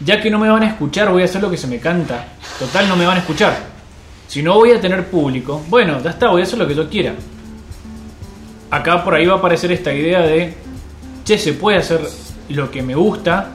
ya 0.00 0.20
que 0.20 0.30
no 0.30 0.38
me 0.38 0.48
van 0.48 0.62
a 0.62 0.68
escuchar, 0.68 1.10
voy 1.10 1.22
a 1.22 1.26
hacer 1.26 1.42
lo 1.42 1.50
que 1.50 1.56
se 1.56 1.66
me 1.66 1.78
canta. 1.78 2.26
Total, 2.58 2.88
no 2.88 2.96
me 2.96 3.06
van 3.06 3.16
a 3.16 3.20
escuchar. 3.20 3.56
Si 4.26 4.42
no 4.42 4.54
voy 4.54 4.72
a 4.72 4.80
tener 4.80 5.06
público, 5.06 5.62
bueno, 5.68 6.02
ya 6.02 6.10
está, 6.10 6.28
voy 6.28 6.40
a 6.40 6.44
hacer 6.44 6.58
lo 6.58 6.66
que 6.66 6.74
yo 6.74 6.88
quiera. 6.88 7.14
Acá 8.70 9.04
por 9.04 9.14
ahí 9.14 9.26
va 9.26 9.34
a 9.34 9.38
aparecer 9.38 9.70
esta 9.70 9.92
idea 9.92 10.20
de, 10.22 10.54
che, 11.24 11.38
se 11.38 11.52
puede 11.52 11.78
hacer 11.78 12.00
lo 12.48 12.70
que 12.70 12.82
me 12.82 12.94
gusta 12.94 13.50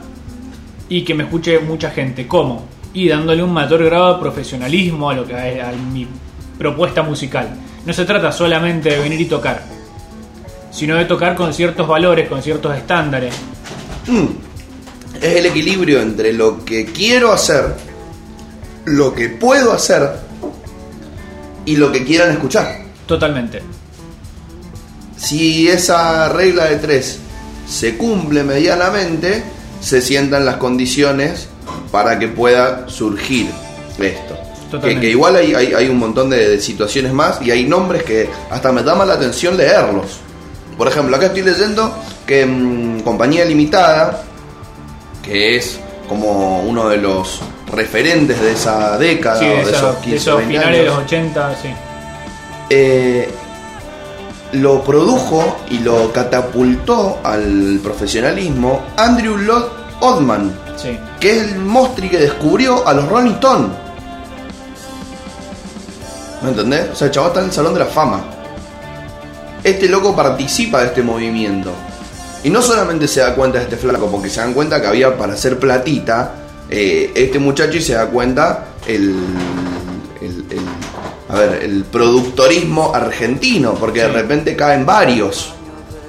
y 0.88 1.04
que 1.04 1.14
me 1.14 1.24
escuche 1.24 1.58
mucha 1.60 1.90
gente. 1.90 2.26
¿Cómo? 2.26 2.66
Y 2.94 3.08
dándole 3.08 3.42
un 3.42 3.52
mayor 3.52 3.84
grado 3.84 4.14
de 4.14 4.20
profesionalismo 4.20 5.10
a 5.10 5.14
lo 5.14 5.26
que 5.26 5.34
a, 5.34 5.68
a 5.68 5.72
mi 5.72 6.06
propuesta 6.58 7.02
musical. 7.02 7.48
No 7.84 7.92
se 7.92 8.04
trata 8.04 8.32
solamente 8.32 8.90
de 8.90 8.98
venir 9.00 9.20
y 9.20 9.26
tocar, 9.26 9.62
sino 10.70 10.96
de 10.96 11.04
tocar 11.04 11.34
con 11.34 11.52
ciertos 11.52 11.86
valores, 11.86 12.28
con 12.28 12.42
ciertos 12.42 12.74
estándares. 12.76 13.34
Es 15.20 15.36
el 15.36 15.46
equilibrio 15.46 16.00
entre 16.00 16.32
lo 16.32 16.64
que 16.64 16.86
quiero 16.86 17.32
hacer, 17.32 17.74
lo 18.86 19.14
que 19.14 19.28
puedo 19.28 19.72
hacer 19.72 20.08
y 21.64 21.76
lo 21.76 21.92
que 21.92 22.04
quieran 22.04 22.30
escuchar. 22.32 22.80
Totalmente. 23.06 23.62
Si 25.16 25.68
esa 25.68 26.28
regla 26.30 26.64
de 26.66 26.76
tres 26.76 27.18
se 27.68 27.96
cumple 27.96 28.42
medianamente, 28.42 29.42
se 29.80 30.00
sientan 30.02 30.44
las 30.44 30.56
condiciones 30.56 31.48
para 31.92 32.18
que 32.18 32.28
pueda 32.28 32.88
surgir 32.88 33.48
esto. 33.98 34.36
Que, 34.88 34.98
que 35.00 35.10
igual 35.10 35.36
hay, 35.36 35.54
hay- 35.54 35.74
hay 35.74 35.88
un 35.88 35.98
montón 35.98 36.30
de, 36.30 36.48
de 36.48 36.60
situaciones 36.60 37.12
más 37.12 37.40
y 37.42 37.50
hay 37.50 37.64
nombres 37.66 38.02
que 38.04 38.28
hasta 38.50 38.72
me 38.72 38.82
llama 38.82 39.04
la 39.04 39.14
atención 39.14 39.56
leerlos. 39.56 40.18
Por 40.78 40.88
ejemplo, 40.88 41.14
acá 41.14 41.26
estoy 41.26 41.42
leyendo 41.42 41.94
que 42.26 42.46
mm, 42.46 43.00
Compañía 43.00 43.44
Limitada, 43.44 44.22
que 45.22 45.56
es 45.56 45.78
como 46.08 46.60
uno 46.62 46.88
de 46.88 46.96
los 46.98 47.40
referentes 47.72 48.40
de 48.40 48.52
esa 48.52 48.98
década, 48.98 49.38
Sí, 49.38 49.46
de, 49.46 49.56
de 49.64 49.70
esos 49.72 49.94
de 49.96 50.00
15, 50.02 50.16
esos 50.16 50.36
20 50.38 50.52
finales 50.54 50.72
de 50.78 50.80
años, 50.84 50.94
los 50.96 51.04
80, 51.04 51.56
sí. 51.62 51.68
eh, 52.70 53.30
lo 54.52 54.84
produjo 54.84 55.56
y 55.70 55.78
lo 55.78 56.12
catapultó 56.12 57.20
al 57.24 57.80
profesionalismo 57.82 58.82
Andrew 58.98 59.38
Lloyd 59.38 59.64
Oldman, 60.00 60.54
Sí. 60.76 60.98
que 61.20 61.30
es 61.38 61.42
el 61.52 61.58
mostri 61.60 62.08
que 62.10 62.18
descubrió 62.18 62.86
a 62.86 62.92
los 62.92 63.08
Rolling 63.08 63.32
Stones. 63.32 63.70
¿Me 66.42 66.50
entendés? 66.50 66.90
O 66.92 66.94
sea, 66.96 67.06
el 67.06 67.12
chaval 67.12 67.28
está 67.30 67.40
en 67.40 67.46
el 67.46 67.52
Salón 67.52 67.72
de 67.74 67.80
la 67.80 67.86
Fama. 67.86 68.20
Este 69.62 69.88
loco 69.88 70.14
participa 70.14 70.80
de 70.80 70.86
este 70.88 71.02
movimiento. 71.02 71.70
Y 72.44 72.50
no 72.50 72.60
solamente 72.60 73.06
se 73.06 73.20
da 73.20 73.34
cuenta 73.34 73.58
de 73.58 73.64
este 73.64 73.76
flaco, 73.76 74.08
porque 74.10 74.28
se 74.28 74.40
dan 74.40 74.52
cuenta 74.52 74.80
que 74.80 74.86
había 74.88 75.16
para 75.16 75.34
hacer 75.34 75.58
platita 75.58 76.34
eh, 76.68 77.10
este 77.14 77.38
muchacho 77.38 77.76
y 77.78 77.82
se 77.82 77.94
da 77.94 78.06
cuenta 78.06 78.66
el, 78.86 79.14
el- 80.20 80.44
el 80.50 80.60
a 81.28 81.38
ver, 81.38 81.62
el 81.62 81.84
productorismo 81.84 82.94
argentino, 82.94 83.74
porque 83.74 84.00
de 84.00 84.08
repente 84.08 84.54
caen 84.56 84.84
varios. 84.84 85.54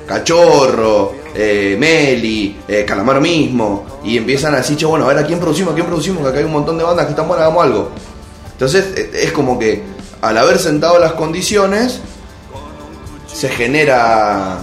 Cachorro, 0.08 1.14
eh, 1.34 1.78
Meli, 1.80 2.58
eh, 2.68 2.84
Calamaro 2.86 3.22
mismo, 3.22 3.86
y 4.04 4.18
empiezan 4.18 4.54
a 4.54 4.58
decir, 4.58 4.76
che, 4.76 4.86
bueno, 4.86 5.06
a 5.06 5.08
ver 5.10 5.18
a 5.20 5.26
quién 5.26 5.40
producimos, 5.40 5.72
a 5.72 5.76
quién 5.76 5.88
producimos, 5.88 6.24
que 6.24 6.30
acá 6.30 6.40
hay 6.40 6.44
un 6.46 6.52
montón 6.52 6.78
de 6.78 6.84
bandas 6.84 7.06
que 7.06 7.12
están 7.12 7.28
buenas, 7.28 7.46
hagamos 7.46 7.64
algo. 7.64 7.90
Entonces 8.52 8.86
eh, 8.98 9.12
es 9.24 9.32
como 9.32 9.58
que 9.58 9.82
al 10.22 10.38
haber 10.38 10.60
sentado 10.60 11.00
las 11.00 11.14
condiciones, 11.14 12.00
se 13.34 13.50
genera 13.50 14.58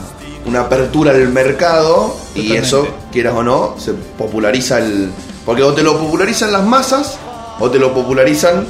una 0.46 0.60
apertura 0.62 1.12
del 1.12 1.28
mercado 1.28 2.16
y 2.34 2.56
eso, 2.56 2.86
quieras 3.12 3.34
o 3.34 3.42
no, 3.42 3.74
se 3.78 3.92
populariza 3.92 4.78
el... 4.78 5.10
Porque 5.44 5.62
o 5.62 5.72
te 5.74 5.82
lo 5.82 5.98
popularizan 5.98 6.52
las 6.52 6.64
masas 6.64 7.18
o 7.58 7.70
te 7.70 7.78
lo 7.78 7.92
popularizan 7.92 8.66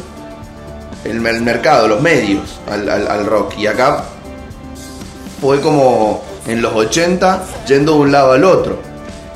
el, 1.05 1.27
el 1.27 1.43
mercado, 1.43 1.89
los 1.89 2.01
medios 2.01 2.59
al, 2.71 2.89
al- 2.89 3.09
al 3.09 3.27
rock. 3.27 3.55
Y 3.59 3.67
acá 3.67 4.05
fue 5.41 5.61
como 5.61 6.23
en 6.47 6.61
los 6.63 6.75
80 6.75 7.45
yendo 7.67 7.95
de 7.95 7.99
un 8.01 8.13
lado 8.13 8.33
al 8.33 8.45
otro. 8.45 8.79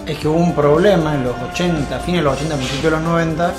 Es 0.06 0.18
que 0.18 0.28
hubo 0.28 0.38
un 0.38 0.54
problema 0.54 1.14
en 1.14 1.24
los 1.24 1.34
80, 1.52 1.98
fines 2.00 2.20
de 2.20 2.24
los 2.24 2.34
80, 2.34 2.56
principios 2.56 2.84
de 2.84 2.90
los 2.90 3.00
90, 3.02 3.52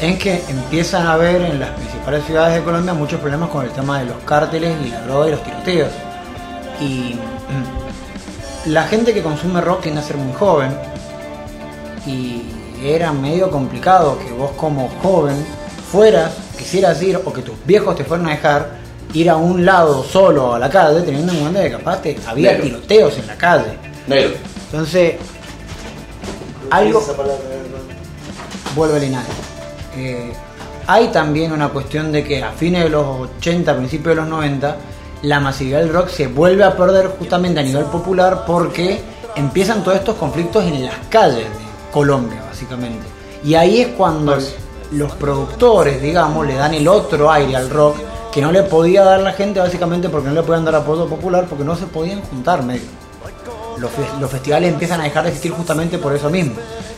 en 0.00 0.18
que 0.18 0.42
empiezan 0.48 1.06
a 1.06 1.14
haber 1.14 1.42
en 1.42 1.58
las 1.58 1.70
principales 1.70 2.24
ciudades 2.24 2.54
de 2.56 2.62
Colombia 2.62 2.94
muchos 2.94 3.18
problemas 3.20 3.48
con 3.50 3.64
el 3.64 3.72
tema 3.72 3.98
de 3.98 4.04
los 4.06 4.16
cárteles 4.24 4.76
y 4.86 4.90
la 4.90 5.00
droga 5.02 5.28
y 5.28 5.30
los 5.32 5.42
tiroteos. 5.42 5.90
Y 6.80 7.16
la 8.68 8.84
gente 8.84 9.14
que 9.14 9.22
consume 9.22 9.60
rock 9.60 9.82
tiende 9.82 10.00
a 10.00 10.04
ser 10.04 10.16
muy 10.16 10.34
joven 10.34 10.76
y 12.06 12.42
era 12.84 13.12
medio 13.12 13.50
complicado 13.50 14.18
que 14.18 14.30
vos 14.32 14.52
como 14.52 14.88
joven 15.02 15.36
fueras, 15.90 16.32
quisieras 16.56 17.02
ir 17.02 17.20
o 17.24 17.32
que 17.32 17.42
tus 17.42 17.54
viejos 17.64 17.96
te 17.96 18.04
fueran 18.04 18.26
a 18.26 18.30
dejar 18.30 18.78
ir 19.14 19.30
a 19.30 19.36
un 19.36 19.64
lado 19.64 20.04
solo 20.04 20.54
a 20.54 20.58
la 20.58 20.68
calle 20.68 21.00
teniendo 21.00 21.32
en 21.32 21.40
cuenta 21.40 21.62
que 21.62 21.70
capaz 21.70 22.02
te, 22.02 22.16
había 22.26 22.52
Negro. 22.52 22.64
tiroteos 22.64 23.18
en 23.18 23.26
la 23.26 23.36
calle. 23.36 23.78
Negro. 24.06 24.36
Entonces, 24.70 25.14
algo 26.70 27.00
Esa 27.00 27.16
palabra, 27.16 27.38
¿no? 27.38 28.74
vuelve 28.74 28.96
a 28.96 29.00
Linares. 29.00 29.28
Eh, 29.96 30.32
hay 30.86 31.08
también 31.08 31.52
una 31.52 31.68
cuestión 31.70 32.12
de 32.12 32.22
que 32.22 32.42
a 32.42 32.52
fines 32.52 32.84
de 32.84 32.90
los 32.90 33.30
80, 33.38 33.76
principios 33.76 34.14
de 34.14 34.20
los 34.22 34.28
90, 34.28 34.76
la 35.22 35.40
masividad 35.40 35.80
del 35.80 35.92
rock 35.92 36.08
se 36.08 36.26
vuelve 36.28 36.64
a 36.64 36.76
perder 36.76 37.08
justamente 37.18 37.60
a 37.60 37.62
nivel 37.62 37.84
popular 37.86 38.44
porque 38.46 39.00
empiezan 39.36 39.82
todos 39.82 39.96
estos 39.98 40.16
conflictos 40.16 40.64
en 40.64 40.84
las 40.84 40.94
calles 41.08 41.44
de 41.44 41.90
Colombia, 41.92 42.42
básicamente. 42.48 43.06
Y 43.44 43.54
ahí 43.54 43.80
es 43.80 43.88
cuando 43.88 44.36
los 44.92 45.12
productores, 45.12 46.00
digamos, 46.00 46.46
le 46.46 46.54
dan 46.54 46.74
el 46.74 46.86
otro 46.88 47.30
aire 47.30 47.56
al 47.56 47.68
rock 47.70 47.96
que 48.32 48.40
no 48.42 48.52
le 48.52 48.62
podía 48.62 49.04
dar 49.04 49.20
la 49.20 49.32
gente 49.32 49.58
básicamente 49.60 50.08
porque 50.08 50.28
no 50.28 50.34
le 50.34 50.42
podían 50.42 50.64
dar 50.64 50.74
apoyo 50.76 51.06
popular 51.06 51.46
porque 51.48 51.64
no 51.64 51.76
se 51.76 51.86
podían 51.86 52.20
juntar 52.22 52.62
medio. 52.62 52.82
Los, 53.78 53.90
fe- 53.92 54.08
los 54.20 54.30
festivales 54.30 54.72
empiezan 54.72 55.00
a 55.00 55.04
dejar 55.04 55.22
de 55.24 55.28
existir 55.30 55.52
justamente 55.52 55.98
por 55.98 56.14
eso 56.14 56.28
mismo. 56.30 56.54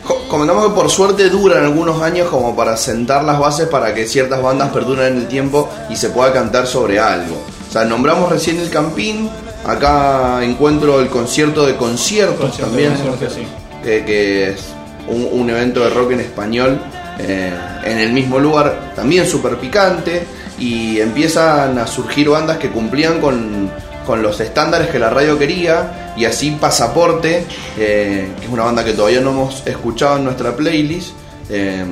Co- 0.07 0.17
Comentamos 0.29 0.67
que 0.67 0.71
por 0.75 0.89
suerte 0.91 1.29
duran 1.29 1.63
algunos 1.65 2.01
años 2.01 2.29
como 2.29 2.57
para 2.57 2.77
sentar 2.77 3.23
las 3.25 3.39
bases 3.39 3.69
para 3.69 3.93
que 3.95 4.07
ciertas 4.07 4.41
bandas 4.43 4.71
perduren 4.71 5.13
en 5.15 5.19
el 5.19 5.29
tiempo 5.29 5.69
y 5.91 5.97
se 5.97 6.09
pueda 6.09 6.33
cantar 6.33 6.67
sobre 6.67 6.99
algo. 6.99 7.37
O 7.71 7.73
sea, 7.73 7.85
nombramos 7.85 8.29
recién 8.29 8.59
el 8.59 8.69
Campín, 8.69 9.31
acá 9.65 10.43
encuentro 10.43 11.01
el 11.01 11.07
concierto 11.07 11.65
de 11.65 11.77
conciertos 11.77 12.41
Concierto 12.41 12.67
también, 12.67 12.97
de 12.97 13.09
conciertos, 13.09 13.39
sí. 13.39 13.47
que, 13.85 14.05
que 14.05 14.51
es 14.51 14.65
un, 15.07 15.29
un 15.31 15.51
evento 15.51 15.79
de 15.79 15.91
rock 15.91 16.11
en 16.11 16.21
español 16.21 16.81
eh, 17.21 17.53
en 17.85 17.99
el 17.99 18.13
mismo 18.13 18.41
lugar, 18.41 18.93
también 18.97 19.25
súper 19.25 19.57
picante, 19.57 20.25
y 20.59 20.99
empiezan 20.99 21.79
a 21.79 21.87
surgir 21.87 22.29
bandas 22.29 22.59
que 22.59 22.71
cumplían 22.71 23.21
con, 23.21 23.71
con 24.05 24.21
los 24.21 24.41
estándares 24.41 24.89
que 24.89 24.99
la 24.99 25.11
radio 25.11 25.39
quería, 25.39 26.13
y 26.17 26.25
así 26.25 26.51
Pasaporte, 26.51 27.45
eh, 27.79 28.31
que 28.37 28.47
es 28.47 28.51
una 28.51 28.65
banda 28.65 28.85
que 28.85 28.95
todavía 28.95 29.21
no 29.21 29.31
hemos 29.31 29.65
escuchado 29.65 30.17
en 30.17 30.25
nuestra 30.25 30.57
playlist, 30.57 31.11
eh, 31.49 31.85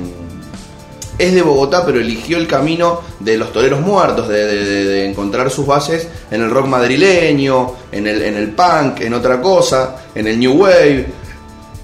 es 1.19 1.33
de 1.35 1.41
Bogotá, 1.43 1.85
pero 1.85 1.99
eligió 1.99 2.37
el 2.37 2.47
camino 2.47 3.01
de 3.19 3.37
los 3.37 3.51
toreros 3.53 3.81
muertos, 3.81 4.27
de, 4.29 4.45
de- 4.45 4.65
de- 4.65 4.83
de 4.85 5.09
encontrar 5.09 5.51
sus 5.51 5.65
bases 5.67 6.07
en 6.31 6.41
el 6.41 6.49
rock 6.49 6.65
madrileño, 6.67 7.73
en 7.91 8.07
el, 8.07 8.21
en 8.23 8.35
el 8.37 8.49
punk, 8.51 9.01
en 9.01 9.13
otra 9.13 9.39
cosa, 9.41 9.97
en 10.15 10.25
el 10.27 10.39
new 10.39 10.53
wave, 10.63 11.05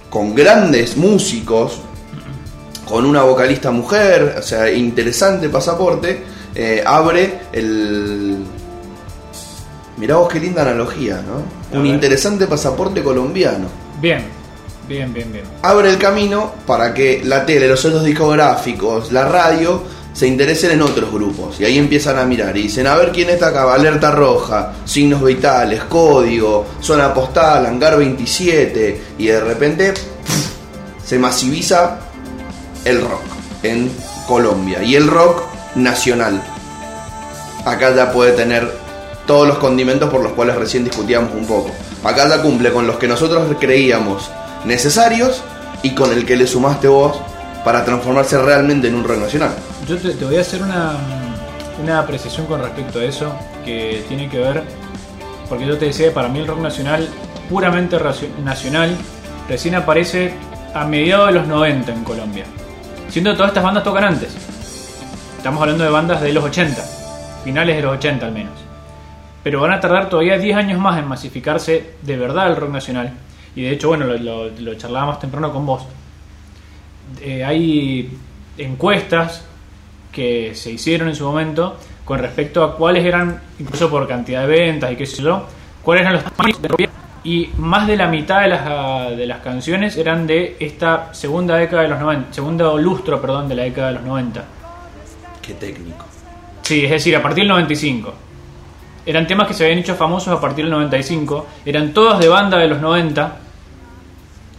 con 0.09 0.33
grandes 0.33 0.95
músicos, 0.97 1.79
con 2.87 3.05
una 3.05 3.23
vocalista 3.23 3.71
mujer, 3.71 4.35
o 4.39 4.41
sea, 4.41 4.71
interesante 4.71 5.49
pasaporte, 5.49 6.23
eh, 6.55 6.81
abre 6.85 7.41
el... 7.51 8.37
Mirá 9.97 10.15
vos 10.17 10.27
qué 10.31 10.39
linda 10.39 10.61
analogía, 10.61 11.21
¿no? 11.25 11.35
A 11.73 11.77
Un 11.79 11.83
ver. 11.83 11.93
interesante 11.93 12.47
pasaporte 12.47 13.01
colombiano 13.01 13.67
Bien, 14.01 14.23
bien, 14.87 15.13
bien, 15.13 15.31
bien. 15.31 15.45
abre 15.61 15.89
el 15.89 15.97
camino 15.97 16.53
para 16.65 16.93
que 16.93 17.21
la 17.23 17.45
tele, 17.45 17.67
los 17.67 17.79
sellos 17.79 18.03
discográficos, 18.03 19.11
la 19.11 19.25
radio 19.25 19.83
se 20.15 20.27
interesen 20.27 20.71
en 20.71 20.81
otros 20.81 21.11
grupos. 21.11 21.59
Y 21.59 21.65
ahí 21.65 21.77
empiezan 21.77 22.17
a 22.17 22.23
mirar 22.23 22.55
y 22.55 22.63
dicen, 22.63 22.87
a 22.87 22.95
ver 22.95 23.11
quién 23.11 23.29
está 23.29 23.47
acá, 23.47 23.71
alerta 23.73 24.11
roja, 24.11 24.71
signos 24.85 25.21
vitales, 25.21 25.83
código, 25.83 26.65
zona 26.79 27.13
postal, 27.13 27.65
hangar 27.65 27.97
27. 27.97 29.01
Y 29.17 29.25
de 29.25 29.41
repente 29.41 29.93
se 31.03 31.19
masiviza 31.19 31.99
el 32.85 33.01
rock 33.01 33.23
en 33.63 33.91
Colombia. 34.25 34.81
Y 34.81 34.95
el 34.95 35.07
rock 35.07 35.43
nacional. 35.75 36.41
Acá 37.65 37.93
ya 37.93 38.09
puede 38.11 38.31
tener 38.31 38.71
todos 39.27 39.45
los 39.45 39.57
condimentos 39.57 40.09
por 40.09 40.21
los 40.21 40.31
cuales 40.31 40.55
recién 40.55 40.85
discutíamos 40.85 41.33
un 41.33 41.45
poco. 41.45 41.71
Acá 42.05 42.29
ya 42.29 42.41
cumple 42.41 42.71
con 42.71 42.87
los 42.87 42.97
que 42.97 43.07
nosotros 43.09 43.53
creíamos 43.59 44.31
necesarios 44.65 45.43
y 45.83 45.95
con 45.95 46.11
el 46.11 46.25
que 46.25 46.35
le 46.35 46.47
sumaste 46.47 46.87
vos 46.87 47.19
para 47.63 47.83
transformarse 47.85 48.41
realmente 48.41 48.87
en 48.87 48.95
un 48.95 49.03
rock 49.03 49.19
nacional. 49.19 49.51
Yo 49.87 49.97
te, 49.97 50.11
te 50.11 50.25
voy 50.25 50.37
a 50.37 50.41
hacer 50.41 50.61
una, 50.61 50.93
una 51.81 51.99
apreciación 51.99 52.45
con 52.45 52.61
respecto 52.61 52.99
a 52.99 53.03
eso 53.03 53.35
que 53.63 54.03
tiene 54.07 54.29
que 54.29 54.39
ver, 54.39 54.63
porque 55.49 55.65
yo 55.65 55.77
te 55.77 55.85
decía, 55.85 56.13
para 56.13 56.27
mí 56.27 56.39
el 56.39 56.47
rock 56.47 56.59
nacional, 56.59 57.07
puramente 57.49 57.97
nacional, 58.43 58.95
recién 59.47 59.75
aparece 59.75 60.33
a 60.73 60.85
mediados 60.85 61.27
de 61.27 61.33
los 61.33 61.47
90 61.47 61.91
en 61.91 62.03
Colombia. 62.03 62.45
Siendo 63.09 63.31
que 63.31 63.37
todas 63.37 63.49
estas 63.51 63.63
bandas 63.63 63.83
tocan 63.83 64.03
antes. 64.03 64.35
Estamos 65.37 65.61
hablando 65.61 65.83
de 65.83 65.89
bandas 65.89 66.21
de 66.21 66.33
los 66.33 66.43
80, 66.43 66.81
finales 67.43 67.75
de 67.75 67.81
los 67.81 67.93
80 67.97 68.25
al 68.25 68.31
menos. 68.31 68.53
Pero 69.43 69.61
van 69.61 69.73
a 69.73 69.79
tardar 69.79 70.09
todavía 70.09 70.37
10 70.37 70.57
años 70.57 70.79
más 70.79 70.97
en 70.97 71.07
masificarse 71.07 71.91
de 72.01 72.17
verdad 72.17 72.47
el 72.47 72.55
rock 72.55 72.71
nacional. 72.71 73.13
Y 73.55 73.63
de 73.63 73.71
hecho, 73.71 73.87
bueno, 73.87 74.05
lo, 74.05 74.17
lo, 74.17 74.49
lo 74.49 74.73
charlaba 74.75 75.07
más 75.07 75.19
temprano 75.19 75.51
con 75.51 75.65
vos. 75.65 75.85
Eh, 77.21 77.43
hay 77.43 78.09
encuestas 78.57 79.45
que 80.11 80.55
se 80.55 80.71
hicieron 80.71 81.09
en 81.09 81.15
su 81.15 81.25
momento 81.25 81.77
con 82.03 82.19
respecto 82.19 82.63
a 82.63 82.75
cuáles 82.75 83.05
eran, 83.05 83.41
incluso 83.59 83.89
por 83.89 84.07
cantidad 84.07 84.41
de 84.41 84.47
ventas 84.47 84.91
y 84.91 84.95
qué 84.95 85.05
sé 85.05 85.21
yo, 85.21 85.45
cuáles 85.81 86.01
eran 86.01 86.13
los 86.13 86.23
tamaños 86.23 86.61
de 86.61 86.89
y 87.25 87.49
más 87.57 87.87
de 87.87 87.97
la 87.97 88.07
mitad 88.07 88.41
de 88.41 88.49
las, 88.49 89.17
de 89.17 89.25
las 89.25 89.39
canciones 89.39 89.97
eran 89.97 90.27
de 90.27 90.57
esta 90.59 91.11
segunda 91.11 91.55
década 91.57 91.81
de 91.81 91.87
los 91.87 91.99
90, 91.99 92.31
segundo 92.31 92.77
lustro, 92.77 93.19
perdón, 93.19 93.49
de 93.49 93.55
la 93.55 93.63
década 93.63 93.87
de 93.87 93.93
los 93.95 94.03
90. 94.03 94.45
Qué 95.41 95.55
técnico. 95.55 96.05
Sí, 96.61 96.85
es 96.85 96.91
decir, 96.91 97.15
a 97.15 97.23
partir 97.23 97.41
del 97.41 97.49
95. 97.49 98.13
Eran 99.07 99.25
temas 99.25 99.47
que 99.47 99.55
se 99.55 99.63
habían 99.63 99.79
hecho 99.79 99.95
famosos 99.95 100.37
a 100.37 100.39
partir 100.39 100.65
del 100.65 100.71
95. 100.71 101.47
Eran 101.65 101.93
todos 101.93 102.19
de 102.19 102.27
banda 102.27 102.59
de 102.59 102.67
los 102.67 102.79
90. 102.79 103.37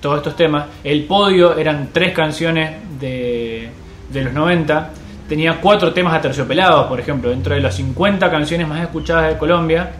Todos 0.00 0.18
estos 0.18 0.36
temas. 0.36 0.66
El 0.84 1.04
podio 1.04 1.56
eran 1.56 1.88
tres 1.92 2.12
canciones 2.12 2.72
de, 3.00 3.68
de 4.10 4.22
los 4.24 4.32
90. 4.32 4.90
Tenía 5.28 5.58
cuatro 5.60 5.92
temas 5.92 6.14
aterciopelados, 6.14 6.86
por 6.86 7.00
ejemplo. 7.00 7.30
Dentro 7.30 7.54
de 7.54 7.60
las 7.60 7.74
50 7.76 8.30
canciones 8.30 8.68
más 8.68 8.82
escuchadas 8.82 9.28
de 9.32 9.38
Colombia, 9.38 9.90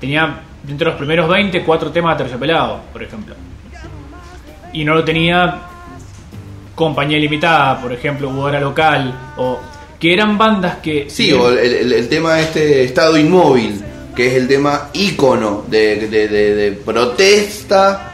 tenía 0.00 0.40
dentro 0.62 0.86
de 0.86 0.90
los 0.92 0.98
primeros 0.98 1.28
20 1.28 1.62
cuatro 1.64 1.90
temas 1.90 2.14
aterciopelados, 2.14 2.80
por 2.92 3.02
ejemplo. 3.02 3.34
Y 4.72 4.84
no 4.84 4.94
lo 4.94 5.04
tenía 5.04 5.58
Compañía 6.74 7.18
Limitada, 7.18 7.80
por 7.80 7.92
ejemplo, 7.92 8.30
Hora 8.40 8.58
Local, 8.60 9.12
o 9.36 9.60
que 10.00 10.12
eran 10.14 10.38
bandas 10.38 10.76
que... 10.76 11.10
Sí, 11.10 11.30
o 11.32 11.50
el, 11.50 11.92
el- 11.92 12.08
tema 12.08 12.40
este 12.40 12.82
estado 12.84 13.18
inmóvil, 13.18 13.84
que 14.16 14.28
es 14.28 14.34
el 14.34 14.48
tema 14.48 14.88
ícono 14.94 15.64
de, 15.68 16.08
de- 16.08 16.28
de- 16.28 16.54
de 16.54 16.72
protesta 16.72 18.11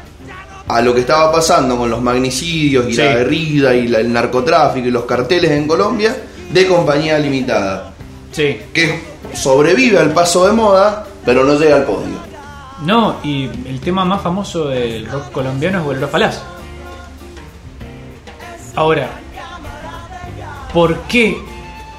a 0.68 0.80
lo 0.82 0.92
que 0.94 1.00
estaba 1.00 1.32
pasando 1.32 1.76
con 1.78 1.88
los 1.90 2.00
magnicidios 2.02 2.88
y 2.88 2.92
Sí. 2.94 2.98
la 3.02 3.14
guerrilla 3.14 3.74
y 3.74 3.88
la- 3.88 3.98
el 4.00 4.12
narcotráfico 4.12 4.86
y 4.86 4.90
los 4.90 5.04
carteles 5.04 5.50
en 5.50 5.66
Colombia 5.66 6.14
de 6.50 6.66
compañía 6.66 7.18
limitada. 7.18 7.92
Sí. 8.32 8.58
Que 8.72 9.00
sobrevive 9.34 9.98
al 9.98 10.12
paso 10.12 10.46
de 10.46 10.52
moda, 10.52 11.06
pero 11.24 11.44
no 11.44 11.58
llega 11.58 11.76
al 11.76 11.84
podio. 11.84 12.18
No, 12.82 13.16
y 13.24 13.44
el 13.66 13.80
tema 13.80 14.04
más 14.04 14.20
famoso 14.22 14.68
del 14.68 15.06
rock 15.06 15.32
colombiano 15.32 15.78
es 15.78 15.84
Bolero 15.84 16.08
Falaz. 16.08 16.40
Ahora, 18.76 19.08
¿por 20.72 21.00
qué 21.02 21.36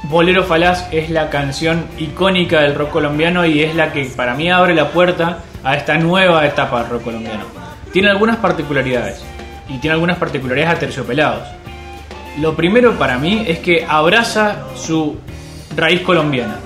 Bolero 0.03 0.43
Falaz 0.45 0.85
es 0.91 1.09
la 1.09 1.29
canción 1.29 1.85
icónica 1.97 2.61
del 2.61 2.75
rock 2.75 2.91
colombiano 2.91 3.45
y 3.45 3.61
es 3.63 3.75
la 3.75 3.91
que 3.91 4.05
para 4.05 4.33
mí 4.35 4.49
abre 4.49 4.73
la 4.73 4.89
puerta 4.91 5.39
a 5.63 5.75
esta 5.75 5.97
nueva 5.97 6.45
etapa 6.47 6.81
del 6.83 6.91
rock 6.91 7.03
colombiano. 7.03 7.58
Tiene 7.91 8.09
algunas 8.09 8.37
particularidades 8.37 9.21
y 9.67 9.77
tiene 9.79 9.93
algunas 9.93 10.17
particularidades 10.17 10.77
aterciopelados. 10.77 11.47
Lo 12.39 12.55
primero 12.55 12.97
para 12.97 13.17
mí 13.17 13.43
es 13.47 13.59
que 13.59 13.85
abraza 13.87 14.67
su 14.75 15.17
raíz 15.75 16.01
colombiana. 16.01 16.59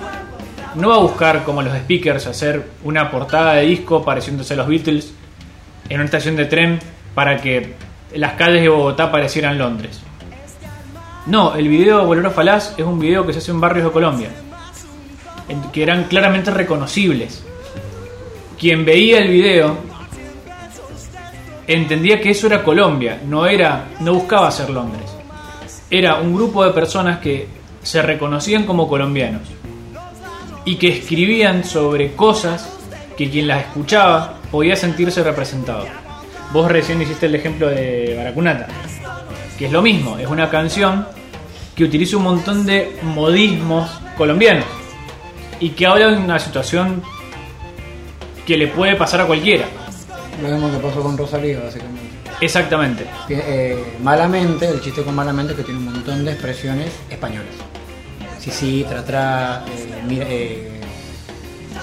No 0.75 0.89
va 0.89 0.95
a 0.95 0.99
buscar 0.99 1.43
como 1.43 1.61
los 1.61 1.75
speakers 1.77 2.27
hacer 2.27 2.67
una 2.83 3.09
portada 3.09 3.53
de 3.53 3.65
disco 3.65 4.03
pareciéndose 4.03 4.53
a 4.53 4.57
los 4.57 4.67
Beatles 4.67 5.13
en 5.89 5.97
una 5.97 6.05
estación 6.05 6.35
de 6.35 6.45
tren 6.45 6.79
para 7.13 7.37
que 7.37 7.73
las 8.15 8.33
calles 8.33 8.61
de 8.61 8.69
Bogotá 8.69 9.11
parecieran 9.11 9.57
Londres. 9.57 10.01
No, 11.25 11.55
el 11.55 11.69
video 11.69 12.05
Bolero 12.05 12.31
Falaz 12.31 12.73
es 12.77 12.85
un 12.85 12.99
video 12.99 13.25
que 13.25 13.33
se 13.33 13.39
hace 13.39 13.51
en 13.51 13.61
barrios 13.61 13.85
de 13.85 13.91
Colombia, 13.91 14.29
que 15.71 15.83
eran 15.83 16.05
claramente 16.05 16.51
reconocibles. 16.51 17.43
Quien 18.59 18.83
veía 18.83 19.19
el 19.19 19.29
video 19.29 19.77
entendía 21.67 22.19
que 22.19 22.31
eso 22.31 22.47
era 22.47 22.63
Colombia, 22.63 23.21
no 23.25 23.45
era, 23.45 23.85
no 23.99 24.13
buscaba 24.13 24.51
ser 24.51 24.69
Londres. 24.69 25.09
Era 25.89 26.15
un 26.15 26.33
grupo 26.33 26.63
de 26.63 26.71
personas 26.71 27.19
que 27.19 27.47
se 27.81 28.01
reconocían 28.01 28.65
como 28.65 28.87
colombianos 28.87 29.41
y 30.65 30.75
que 30.75 30.89
escribían 30.89 31.63
sobre 31.63 32.13
cosas 32.13 32.69
que 33.17 33.29
quien 33.29 33.47
las 33.47 33.61
escuchaba 33.61 34.39
podía 34.51 34.75
sentirse 34.75 35.23
representado. 35.23 35.85
Vos 36.51 36.71
recién 36.71 37.01
hiciste 37.01 37.25
el 37.25 37.35
ejemplo 37.35 37.67
de 37.67 38.13
Baracunata, 38.17 38.67
que 39.57 39.65
es 39.65 39.71
lo 39.71 39.81
mismo, 39.81 40.17
es 40.17 40.27
una 40.27 40.49
canción 40.49 41.07
que 41.75 41.83
utiliza 41.83 42.17
un 42.17 42.23
montón 42.23 42.65
de 42.65 42.97
modismos 43.01 43.89
colombianos 44.17 44.65
y 45.59 45.69
que 45.69 45.85
habla 45.85 46.07
de 46.07 46.17
una 46.17 46.39
situación 46.39 47.01
que 48.45 48.57
le 48.57 48.67
puede 48.67 48.95
pasar 48.95 49.21
a 49.21 49.25
cualquiera. 49.25 49.65
Lo 50.43 50.49
mismo 50.49 50.71
que 50.71 50.77
pasó 50.77 51.01
con 51.01 51.17
Rosalía, 51.17 51.61
básicamente. 51.63 52.01
Exactamente. 52.41 53.05
Eh, 53.29 53.95
malamente, 54.03 54.67
el 54.67 54.81
chiste 54.81 55.01
con 55.01 55.15
malamente 55.15 55.53
es 55.53 55.57
que 55.57 55.63
tiene 55.63 55.79
un 55.79 55.85
montón 55.85 56.25
de 56.25 56.31
expresiones 56.31 56.91
españolas. 57.09 57.53
Sí, 58.39 58.51
sí, 58.51 58.85
tra, 58.87 59.05
tra, 59.05 59.63
eh, 59.67 60.03
mira, 60.05 60.25
eh, 60.27 60.69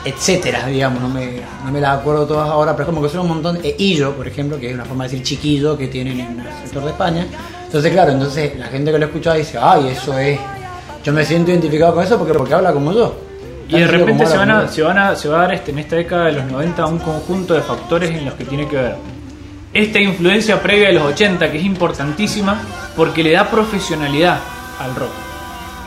etcétera, 0.05 0.67
digamos, 0.67 1.01
no 1.01 1.09
me, 1.09 1.41
no 1.65 1.73
me 1.73 1.81
las 1.81 2.01
acuerdo 2.01 2.27
todas 2.27 2.51
ahora, 2.51 2.73
pero 2.73 2.83
es 2.83 2.95
como 2.95 3.03
que 3.03 3.09
son 3.09 3.21
un 3.21 3.29
montón. 3.29 3.61
Eh, 3.63 3.75
illo, 3.79 4.15
por 4.15 4.29
ejemplo, 4.29 4.61
que 4.61 4.69
es 4.69 4.75
una 4.75 4.85
forma 4.85 5.05
de 5.05 5.11
decir 5.11 5.25
chiquillo 5.25 5.79
que 5.79 5.89
tienen 5.89 6.21
en 6.21 6.41
el 6.41 6.53
sector 6.63 6.85
de 6.85 6.91
España. 6.91 7.27
Entonces, 7.65 7.91
claro, 7.91 8.13
entonces 8.13 8.59
la 8.59 8.67
gente 8.67 8.93
que 8.93 8.99
lo 8.99 9.07
escucha 9.07 9.33
dice, 9.35 9.59
ay, 9.59 9.89
eso 9.89 10.19
es. 10.19 10.39
Yo 11.03 11.15
me 11.15 11.25
siento 11.25 11.51
identificado 11.51 11.95
con 11.95 12.05
eso 12.05 12.19
porque, 12.19 12.35
porque 12.35 12.53
habla 12.53 12.75
como 12.75 12.93
yo. 12.93 13.30
Y 13.71 13.81
de 13.81 13.87
repente 13.87 14.27
se 14.27 14.37
van, 14.37 14.51
a, 14.51 14.68
se, 14.68 14.83
van 14.83 14.99
a, 14.99 15.16
se 15.16 15.29
va 15.29 15.39
a 15.39 15.41
dar 15.43 15.55
este, 15.55 15.71
en 15.71 15.79
esta 15.79 15.97
década 15.97 16.27
de 16.27 16.33
los 16.33 16.45
90 16.45 16.87
un 16.87 16.99
conjunto 16.99 17.55
de 17.55 17.62
factores 17.62 18.11
en 18.11 18.25
los 18.25 18.35
que 18.35 18.45
tiene 18.45 18.66
que 18.68 18.77
ver. 18.77 18.97
Esta 19.73 20.01
influencia 20.01 20.61
previa 20.61 20.89
de 20.89 20.95
los 20.95 21.05
80 21.05 21.51
que 21.53 21.59
es 21.59 21.64
importantísima 21.64 22.61
porque 22.97 23.23
le 23.23 23.33
da 23.33 23.49
profesionalidad 23.49 24.39
al 24.81 24.95
rock. 24.97 25.12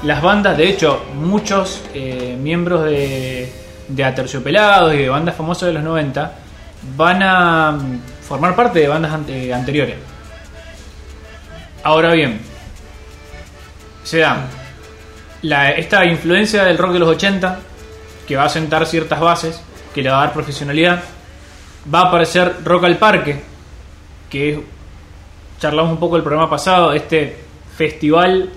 Las 0.04 0.22
bandas, 0.22 0.58
de 0.58 0.68
hecho, 0.70 1.04
muchos 1.16 1.82
eh, 1.94 2.38
miembros 2.42 2.86
de, 2.86 3.52
de 3.90 4.04
Aterciopelados 4.06 4.94
y 4.94 4.98
de 5.00 5.10
bandas 5.10 5.36
famosas 5.36 5.68
de 5.68 5.74
los 5.74 5.84
90 5.84 6.32
van 6.96 7.22
a 7.24 7.72
mm, 7.72 8.00
formar 8.28 8.56
parte 8.56 8.80
de 8.80 8.88
bandas 8.88 9.12
ante- 9.14 9.54
anteriores. 9.54 9.96
Ahora 11.84 12.12
bien, 12.14 12.40
se 14.04 14.20
da 14.20 14.38
la- 15.42 15.72
esta 15.72 16.06
influencia 16.06 16.64
del 16.64 16.78
rock 16.78 16.94
de 16.94 17.00
los 17.00 17.10
80, 17.10 17.60
que 18.28 18.36
va 18.36 18.46
a 18.46 18.50
sentar 18.50 18.86
ciertas 18.86 19.20
bases, 19.20 19.62
que 19.94 20.02
le 20.02 20.10
va 20.10 20.18
a 20.18 20.26
dar 20.26 20.34
profesionalidad, 20.34 21.04
va 21.94 22.02
a 22.02 22.08
aparecer 22.08 22.58
Rock 22.64 22.86
al 22.86 22.98
Parque, 22.98 23.42
que 24.30 24.54
es, 24.54 24.60
charlamos 25.60 25.92
un 25.92 25.98
poco 26.00 26.18
el 26.18 26.24
programa 26.24 26.50
pasado, 26.50 26.94
este 26.94 27.38
festival 27.76 28.50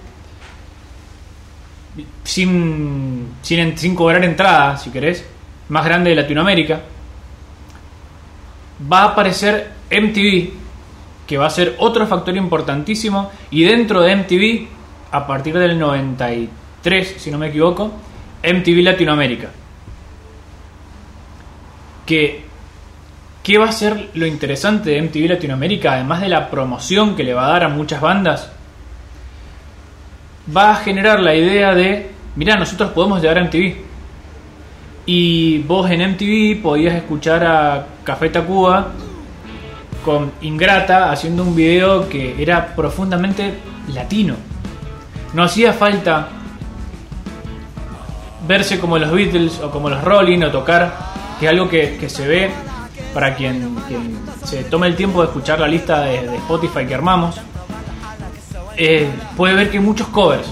sin, 2.24 3.34
sin, 3.42 3.78
sin 3.78 3.94
cobrar 3.94 4.24
entrada, 4.24 4.76
si 4.76 4.90
querés, 4.90 5.24
más 5.68 5.84
grande 5.84 6.10
de 6.10 6.16
Latinoamérica. 6.16 6.82
Va 8.92 9.02
a 9.02 9.04
aparecer 9.06 9.72
MTV, 9.90 10.50
que 11.26 11.38
va 11.38 11.46
a 11.46 11.50
ser 11.50 11.74
otro 11.78 12.06
factor 12.06 12.36
importantísimo, 12.36 13.30
y 13.50 13.64
dentro 13.64 14.02
de 14.02 14.16
MTV, 14.16 14.68
a 15.12 15.26
partir 15.26 15.56
del 15.58 15.78
93, 15.78 17.14
si 17.18 17.30
no 17.30 17.38
me 17.38 17.48
equivoco, 17.48 17.92
MTV 18.46 18.82
Latinoamérica. 18.82 19.50
Que, 22.04 22.44
¿Qué 23.42 23.58
va 23.58 23.66
a 23.66 23.72
ser 23.72 24.10
lo 24.14 24.26
interesante 24.26 24.90
de 24.90 25.02
MTV 25.02 25.28
Latinoamérica? 25.28 25.92
Además 25.92 26.20
de 26.20 26.28
la 26.28 26.50
promoción 26.50 27.16
que 27.16 27.24
le 27.24 27.34
va 27.34 27.46
a 27.46 27.50
dar 27.50 27.64
a 27.64 27.68
muchas 27.68 28.00
bandas, 28.00 28.50
va 30.54 30.72
a 30.72 30.76
generar 30.76 31.20
la 31.20 31.34
idea 31.34 31.74
de, 31.74 32.10
mirá, 32.36 32.56
nosotros 32.56 32.90
podemos 32.90 33.20
llegar 33.20 33.38
a 33.38 33.44
MTV. 33.44 33.76
Y 35.06 35.58
vos 35.58 35.88
en 35.90 36.10
MTV 36.12 36.62
podías 36.62 36.94
escuchar 36.94 37.44
a 37.44 37.86
Café 38.02 38.28
Tacuba 38.30 38.92
con 40.04 40.32
Ingrata 40.40 41.10
haciendo 41.10 41.42
un 41.42 41.54
video 41.54 42.08
que 42.08 42.40
era 42.42 42.74
profundamente 42.74 43.54
latino. 43.92 44.34
No 45.34 45.44
hacía 45.44 45.72
falta 45.72 46.28
verse 48.46 48.78
como 48.78 48.98
los 48.98 49.10
Beatles 49.10 49.60
o 49.60 49.70
como 49.70 49.90
los 49.90 50.02
Rolling 50.02 50.42
o 50.42 50.50
tocar, 50.50 50.94
que 51.38 51.46
es 51.46 51.52
algo 51.52 51.68
que, 51.68 51.96
que 51.98 52.08
se 52.08 52.26
ve 52.26 52.50
para 53.12 53.34
quien, 53.34 53.74
quien 53.88 54.18
se 54.44 54.64
tome 54.64 54.86
el 54.86 54.96
tiempo 54.96 55.22
de 55.22 55.28
escuchar 55.28 55.58
la 55.60 55.68
lista 55.68 56.02
de, 56.02 56.36
Spotify 56.36 56.86
que 56.86 56.94
armamos. 56.94 57.36
eh, 58.76 59.08
puede 59.36 59.54
ver 59.54 59.70
que 59.70 59.78
hay 59.78 59.82
muchos 59.82 60.08
covers 60.08 60.46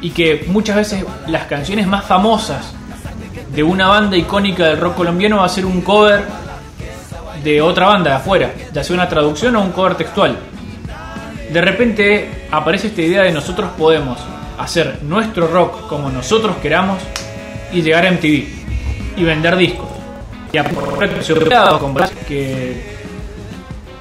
y 0.00 0.10
que 0.10 0.44
muchas 0.48 0.76
veces 0.76 1.04
las 1.28 1.46
canciones 1.46 1.86
más 1.86 2.04
famosas 2.04 2.74
de 3.54 3.62
una 3.62 3.88
banda 3.88 4.16
icónica 4.16 4.66
del 4.66 4.78
rock 4.78 4.96
colombiano 4.96 5.38
va 5.38 5.46
a 5.46 5.48
ser 5.48 5.64
un 5.64 5.80
cover 5.80 6.24
de 7.42 7.62
otra 7.62 7.86
banda 7.86 8.10
de 8.10 8.16
afuera, 8.16 8.52
ya 8.72 8.84
sea 8.84 8.94
una 8.94 9.08
traducción 9.08 9.56
o 9.56 9.62
un 9.62 9.72
cover 9.72 9.94
textual. 9.94 10.36
De 11.50 11.60
repente 11.60 12.46
aparece 12.50 12.88
esta 12.88 13.02
idea 13.02 13.22
de 13.22 13.32
nosotros 13.32 13.70
podemos 13.76 14.18
hacer 14.58 15.00
nuestro 15.02 15.46
rock 15.48 15.86
como 15.88 16.10
nosotros 16.10 16.56
queramos 16.56 16.98
y 17.72 17.82
llegar 17.82 18.06
a 18.06 18.12
MTV 18.12 18.46
y 19.16 19.24
vender 19.24 19.56
discos. 19.56 19.88
Y 20.52 20.58
a 20.58 20.64
con 20.64 21.94
que 22.28 22.92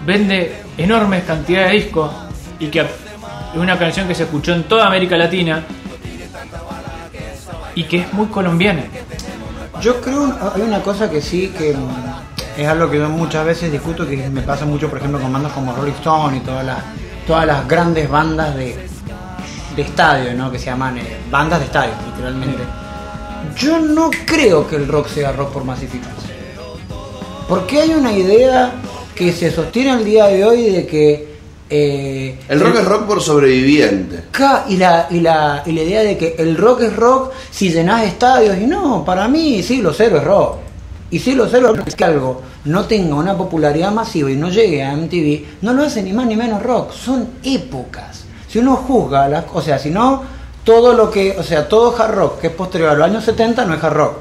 vende 0.05 0.55
enormes 0.77 1.23
cantidades 1.23 1.71
de 1.71 1.77
discos 1.77 2.11
y 2.59 2.67
que 2.67 2.81
es 2.81 2.87
una 3.55 3.77
canción 3.77 4.07
que 4.07 4.15
se 4.15 4.23
escuchó 4.23 4.53
en 4.53 4.63
toda 4.63 4.87
América 4.87 5.17
Latina 5.17 5.63
y 7.75 7.83
que 7.83 7.99
es 7.99 8.13
muy 8.13 8.27
colombiana. 8.27 8.83
Yo 9.81 9.99
creo 10.01 10.35
hay 10.53 10.61
una 10.61 10.81
cosa 10.81 11.09
que 11.09 11.21
sí 11.21 11.53
que 11.57 11.73
mm, 11.73 12.59
es 12.61 12.67
algo 12.67 12.89
que 12.89 12.97
yo 12.97 13.09
muchas 13.09 13.45
veces 13.45 13.71
discuto 13.71 14.07
que 14.07 14.29
me 14.29 14.41
pasa 14.41 14.65
mucho 14.65 14.89
por 14.89 14.99
ejemplo 14.99 15.19
con 15.19 15.31
bandas 15.31 15.53
como 15.53 15.73
Rolling 15.73 15.93
Stone 15.93 16.37
y 16.37 16.39
todas 16.41 16.65
las 16.65 16.77
todas 17.25 17.45
las 17.45 17.67
grandes 17.67 18.09
bandas 18.09 18.55
de, 18.55 18.87
de 19.75 19.81
estadio, 19.81 20.33
¿no? 20.33 20.51
Que 20.51 20.59
se 20.59 20.65
llaman 20.65 20.97
eh, 20.97 21.17
bandas 21.29 21.59
de 21.59 21.65
estadio, 21.65 21.93
literalmente. 22.07 22.63
Yo 23.57 23.79
no 23.79 24.09
creo 24.25 24.67
que 24.67 24.75
el 24.75 24.87
rock 24.87 25.07
sea 25.07 25.31
rock 25.31 25.51
por 25.51 25.63
masificación. 25.63 26.31
Porque 27.47 27.81
hay 27.81 27.93
una 27.93 28.13
idea 28.13 28.71
que 29.15 29.33
se 29.33 29.51
sostiene 29.51 29.91
al 29.91 30.05
día 30.05 30.27
de 30.27 30.45
hoy 30.45 30.69
de 30.69 30.87
que 30.87 31.31
eh, 31.69 32.37
El 32.49 32.59
rock 32.59 32.75
es 32.75 32.85
rock 32.85 33.05
por 33.05 33.21
sobreviviente. 33.21 34.25
Y 34.67 34.77
la, 34.77 35.07
y, 35.09 35.21
la, 35.21 35.63
y 35.65 35.71
la 35.71 35.81
idea 35.81 36.01
de 36.01 36.17
que 36.17 36.35
el 36.37 36.57
rock 36.57 36.81
es 36.81 36.95
rock 36.95 37.31
si 37.49 37.71
llenás 37.71 38.03
estadios. 38.03 38.57
Y 38.57 38.67
no, 38.67 39.05
para 39.05 39.27
mí 39.27 39.63
siglo 39.63 39.93
cero 39.93 40.17
es 40.17 40.23
rock. 40.23 40.57
Y 41.11 41.19
siglo 41.19 41.47
cero 41.49 41.73
es 41.85 41.95
que 41.95 42.03
algo 42.03 42.41
no 42.65 42.85
tenga 42.85 43.15
una 43.15 43.37
popularidad 43.37 43.91
masiva 43.91 44.29
y 44.31 44.35
no 44.35 44.49
llegue 44.49 44.83
a 44.83 44.95
MTV, 44.95 45.61
no 45.61 45.73
lo 45.73 45.83
hace 45.83 46.03
ni 46.03 46.13
más 46.13 46.25
ni 46.25 46.35
menos 46.35 46.61
rock. 46.61 46.91
Son 46.93 47.27
épocas. 47.43 48.10
Si 48.51 48.59
uno 48.59 48.75
juzga 48.75 49.29
las 49.29 49.45
o 49.53 49.61
sea, 49.61 49.79
si 49.79 49.89
no, 49.89 50.23
todo 50.65 50.93
lo 50.93 51.09
que, 51.09 51.37
o 51.39 51.43
sea, 51.43 51.69
todo 51.69 51.95
hard 51.97 52.15
rock 52.15 52.39
que 52.41 52.47
es 52.47 52.53
posterior 52.53 52.89
a 52.89 52.95
los 52.95 53.05
años 53.05 53.23
70 53.23 53.63
no 53.65 53.75
es 53.75 53.83
hard 53.83 53.93
rock. 53.93 54.13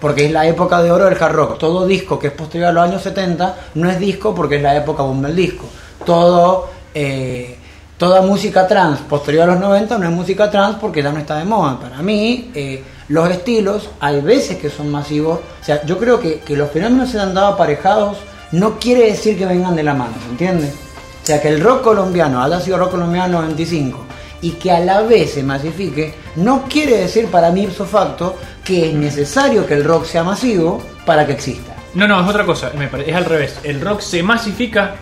Porque 0.00 0.26
es 0.26 0.32
la 0.32 0.44
época 0.46 0.82
de 0.82 0.90
oro 0.90 1.04
del 1.04 1.22
hard 1.22 1.32
rock. 1.32 1.58
Todo 1.58 1.86
disco 1.86 2.18
que 2.18 2.26
es 2.26 2.32
posterior 2.32 2.70
a 2.70 2.72
los 2.72 2.82
años 2.82 3.02
70 3.02 3.56
no 3.76 3.88
es 3.88 4.00
disco 4.00 4.34
porque 4.34 4.56
es 4.56 4.62
la 4.62 4.76
época 4.76 5.04
boom 5.04 5.22
del 5.22 5.36
disco. 5.36 5.66
Todo 6.04 6.68
eh, 6.92 7.56
toda 7.96 8.22
música 8.22 8.66
trans 8.66 9.00
posterior 9.00 9.48
a 9.48 9.52
los 9.52 9.60
90 9.60 9.98
no 9.98 10.08
es 10.08 10.12
música 10.12 10.50
trans 10.50 10.76
porque 10.80 11.00
ya 11.00 11.12
no 11.12 11.20
está 11.20 11.38
de 11.38 11.44
moda. 11.44 11.78
Para 11.78 12.02
mí, 12.02 12.50
eh, 12.54 12.82
los 13.08 13.30
estilos 13.30 13.88
hay 14.00 14.20
veces 14.20 14.58
que 14.58 14.68
son 14.68 14.90
masivos. 14.90 15.38
O 15.60 15.64
sea, 15.64 15.86
yo 15.86 15.96
creo 15.96 16.18
que, 16.18 16.40
que 16.40 16.56
los 16.56 16.70
fenómenos 16.72 17.10
se 17.10 17.20
han 17.20 17.34
dado 17.34 17.54
aparejados 17.54 18.18
no 18.50 18.78
quiere 18.78 19.06
decir 19.06 19.38
que 19.38 19.46
vengan 19.46 19.76
de 19.76 19.82
la 19.82 19.94
mano, 19.94 20.14
¿se 20.22 20.30
entiende? 20.30 20.85
O 21.26 21.28
sea, 21.28 21.42
que 21.42 21.48
el 21.48 21.60
rock 21.60 21.82
colombiano 21.82 22.40
haya 22.40 22.60
sido 22.60 22.78
rock 22.78 22.92
colombiano 22.92 23.40
95 23.40 23.98
y 24.42 24.52
que 24.52 24.70
a 24.70 24.78
la 24.78 25.00
vez 25.02 25.32
se 25.32 25.42
masifique, 25.42 26.14
no 26.36 26.62
quiere 26.68 26.98
decir 26.98 27.26
para 27.26 27.50
mí 27.50 27.64
ipso 27.64 27.84
facto 27.84 28.36
que 28.62 28.90
es 28.90 28.94
necesario 28.94 29.66
que 29.66 29.74
el 29.74 29.82
rock 29.82 30.04
sea 30.04 30.22
masivo 30.22 30.80
para 31.04 31.26
que 31.26 31.32
exista. 31.32 31.74
No, 31.94 32.06
no, 32.06 32.20
es 32.22 32.28
otra 32.28 32.46
cosa, 32.46 32.70
me 32.78 32.86
pare- 32.86 33.10
es 33.10 33.16
al 33.16 33.24
revés. 33.24 33.58
El 33.64 33.80
rock 33.80 34.02
se 34.02 34.22
masifica. 34.22 34.94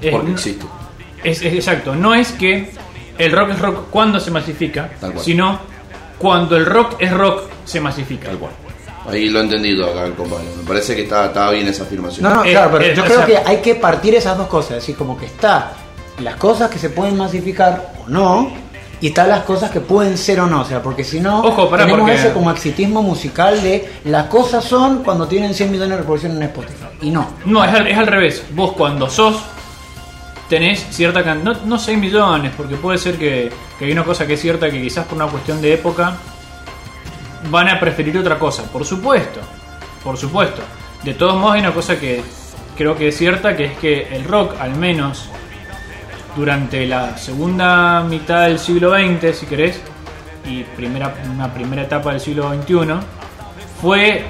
es- 0.00 0.12
Porque 0.12 0.30
existe. 0.32 0.64
Es, 1.22 1.42
es 1.42 1.52
exacto, 1.52 1.94
no 1.94 2.14
es 2.14 2.32
que 2.32 2.70
el 3.18 3.32
rock 3.32 3.50
es 3.50 3.58
rock 3.58 3.90
cuando 3.90 4.18
se 4.18 4.30
masifica, 4.30 4.88
Tal 4.98 5.12
cual. 5.12 5.22
sino 5.26 5.58
cuando 6.16 6.56
el 6.56 6.64
rock 6.64 6.94
es 7.00 7.12
rock 7.12 7.42
se 7.66 7.82
masifica. 7.82 8.28
Tal 8.28 8.38
cual. 8.38 8.52
Ahí 9.08 9.28
lo 9.28 9.40
he 9.40 9.42
entendido 9.42 9.86
acá 9.90 10.04
el 10.04 10.14
compadre. 10.14 10.44
Me 10.56 10.64
parece 10.66 10.94
que 10.96 11.02
está, 11.02 11.26
está 11.26 11.50
bien 11.50 11.66
esa 11.68 11.84
afirmación. 11.84 12.22
No, 12.24 12.34
no, 12.36 12.44
Eh, 12.44 12.50
claro, 12.52 12.70
pero 12.72 12.84
eh, 12.84 12.94
yo 12.96 13.04
creo 13.04 13.16
sea- 13.18 13.26
que 13.26 13.36
hay 13.38 13.58
que 13.58 13.74
partir 13.76 14.14
esas 14.14 14.36
dos 14.36 14.46
cosas, 14.48 14.78
así 14.78 14.92
como 14.94 15.16
que 15.18 15.26
está 15.26 15.72
las 16.22 16.36
cosas 16.36 16.70
que 16.70 16.78
se 16.78 16.90
pueden 16.90 17.16
masificar 17.16 17.92
o 18.04 18.08
no, 18.08 18.50
y 19.00 19.08
están 19.08 19.28
las 19.28 19.42
cosas 19.44 19.70
que 19.70 19.80
pueden 19.80 20.16
ser 20.16 20.40
o 20.40 20.46
no, 20.46 20.62
o 20.62 20.64
sea, 20.64 20.82
porque 20.82 21.04
si 21.04 21.20
no, 21.20 21.40
Ojo, 21.40 21.68
pará, 21.68 21.84
tenemos 21.84 22.08
porque- 22.08 22.18
ese 22.18 22.32
como 22.32 22.50
exitismo 22.50 23.02
musical 23.02 23.62
de 23.62 23.86
las 24.04 24.24
cosas 24.24 24.64
son 24.64 25.02
cuando 25.04 25.28
tienen 25.28 25.52
100 25.52 25.70
millones 25.70 25.90
de 25.90 25.96
reproducciones 25.98 26.38
en 26.38 26.42
Spotify, 26.44 26.86
y 27.02 27.10
no. 27.10 27.28
No, 27.44 27.62
es 27.62 27.74
al, 27.74 27.86
es 27.86 27.98
al 27.98 28.06
revés. 28.06 28.42
Vos 28.54 28.72
cuando 28.72 29.10
sos, 29.10 29.36
tenés 30.48 30.86
cierta 30.90 31.22
cantidad, 31.24 31.54
no, 31.54 31.60
no 31.66 31.78
6 31.78 31.98
millones, 31.98 32.52
porque 32.56 32.76
puede 32.76 32.98
ser 32.98 33.16
que, 33.16 33.50
que 33.78 33.84
hay 33.84 33.92
una 33.92 34.04
cosa 34.04 34.26
que 34.26 34.34
es 34.34 34.40
cierta 34.40 34.70
que 34.70 34.80
quizás 34.80 35.04
por 35.06 35.16
una 35.16 35.26
cuestión 35.26 35.60
de 35.60 35.74
época 35.74 36.16
van 37.50 37.68
a 37.68 37.78
preferir 37.80 38.16
otra 38.18 38.38
cosa. 38.38 38.64
Por 38.64 38.84
supuesto, 38.84 39.40
por 40.02 40.16
supuesto. 40.16 40.62
De 41.02 41.14
todos 41.14 41.36
modos 41.36 41.54
hay 41.54 41.60
una 41.60 41.72
cosa 41.72 41.98
que 41.98 42.22
creo 42.76 42.96
que 42.96 43.08
es 43.08 43.16
cierta, 43.16 43.56
que 43.56 43.64
es 43.66 43.78
que 43.78 44.08
el 44.14 44.24
rock, 44.24 44.54
al 44.60 44.74
menos 44.76 45.28
durante 46.36 46.86
la 46.86 47.16
segunda 47.16 48.02
mitad 48.02 48.42
del 48.46 48.58
siglo 48.58 48.92
XX, 48.94 49.36
si 49.36 49.46
querés, 49.46 49.80
y 50.44 50.62
primera, 50.62 51.14
una 51.32 51.52
primera 51.52 51.82
etapa 51.82 52.10
del 52.12 52.20
siglo 52.20 52.52
XXI, 52.54 52.76
fue 53.80 54.24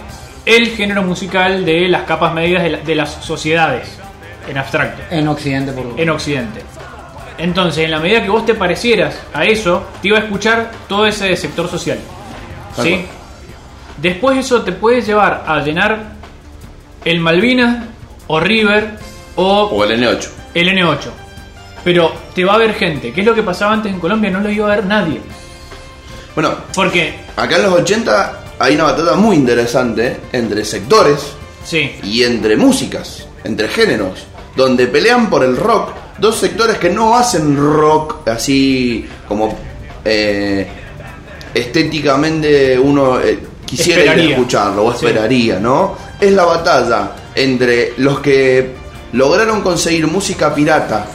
el 0.44 0.68
género 0.68 1.02
musical 1.02 1.64
de 1.64 1.88
las 1.88 2.02
capas 2.02 2.32
medias 2.32 2.62
de, 2.62 2.70
la- 2.70 2.78
de 2.78 2.94
las 2.94 3.10
sociedades, 3.10 3.98
en 4.48 4.56
abstracto, 4.58 5.02
En 5.10 5.26
Occidente, 5.28 5.72
por 5.72 5.84
lo 5.86 5.98
en 5.98 6.08
Occidente. 6.10 6.62
Entonces, 7.38 7.84
en 7.84 7.90
la 7.90 7.98
medida 7.98 8.22
que 8.22 8.30
vos 8.30 8.46
te 8.46 8.54
parecieras 8.54 9.18
a 9.34 9.44
eso, 9.44 9.84
te 10.00 10.08
iba 10.08 10.18
a 10.18 10.22
escuchar 10.22 10.70
todo 10.88 11.04
ese 11.06 11.36
sector 11.36 11.68
social. 11.68 11.98
¿Sí? 12.83 12.91
cual. 12.91 13.05
Después 14.01 14.39
eso 14.39 14.62
te 14.62 14.72
puede 14.72 15.01
llevar 15.03 15.45
a 15.47 15.61
llenar 15.61 16.12
el 17.05 17.20
Malvinas 17.20 17.85
o 18.27 18.41
River 18.41 18.99
o 19.37 19.64
O 19.64 19.85
el 19.85 20.01
N8. 20.03 20.29
el 20.55 20.68
N8. 20.68 21.11
Pero 21.85 22.12
te 22.35 22.45
va 22.45 22.55
a 22.55 22.59
ver 22.59 22.74
gente. 22.74 23.12
¿Qué 23.12 23.20
es 23.20 23.27
lo 23.27 23.35
que 23.35 23.43
pasaba 23.43 23.72
antes 23.72 23.93
en 23.93 24.01
Colombia? 24.01 24.31
No 24.31 24.41
lo 24.41 24.51
iba 24.51 24.66
a 24.66 24.77
ver 24.77 24.85
nadie. 24.87 25.20
Bueno, 26.35 26.55
Porque, 26.74 27.14
acá 27.37 27.57
en 27.57 27.62
los 27.62 27.72
80 27.72 28.45
hay 28.59 28.74
una 28.74 28.85
batalla 28.85 29.14
muy 29.14 29.37
interesante 29.37 30.20
entre 30.33 30.64
sectores 30.64 31.33
sí, 31.64 31.93
y 32.03 32.24
entre 32.24 32.57
músicas, 32.57 33.27
entre 33.45 33.68
géneros, 33.68 34.27
donde 34.55 34.87
pelean 34.87 35.31
por 35.31 35.43
el 35.45 35.57
rock 35.57 35.91
dos 36.18 36.37
sectores 36.37 36.79
que 36.79 36.91
no 36.91 37.16
hacen 37.16 37.57
rock 37.57 38.29
así 38.29 39.07
como 39.29 39.57
eh, 40.05 40.66
estéticamente 41.59 42.78
uno 42.78 43.20
eh, 43.20 43.38
quisiera 43.64 44.02
ir 44.16 44.30
a 44.30 44.32
escucharlo 44.34 44.84
o 44.86 44.92
Sí. 44.94 45.07
esperaría, 45.07 45.59
¿no? 45.59 45.96
Es 46.20 46.32
la 46.32 46.44
batalla 46.44 47.12
entre 47.34 47.94
los 47.98 48.20
que 48.20 48.72
lograron 49.12 49.61
conseguir 49.62 50.07
música 50.07 50.54
pirata 50.54 51.07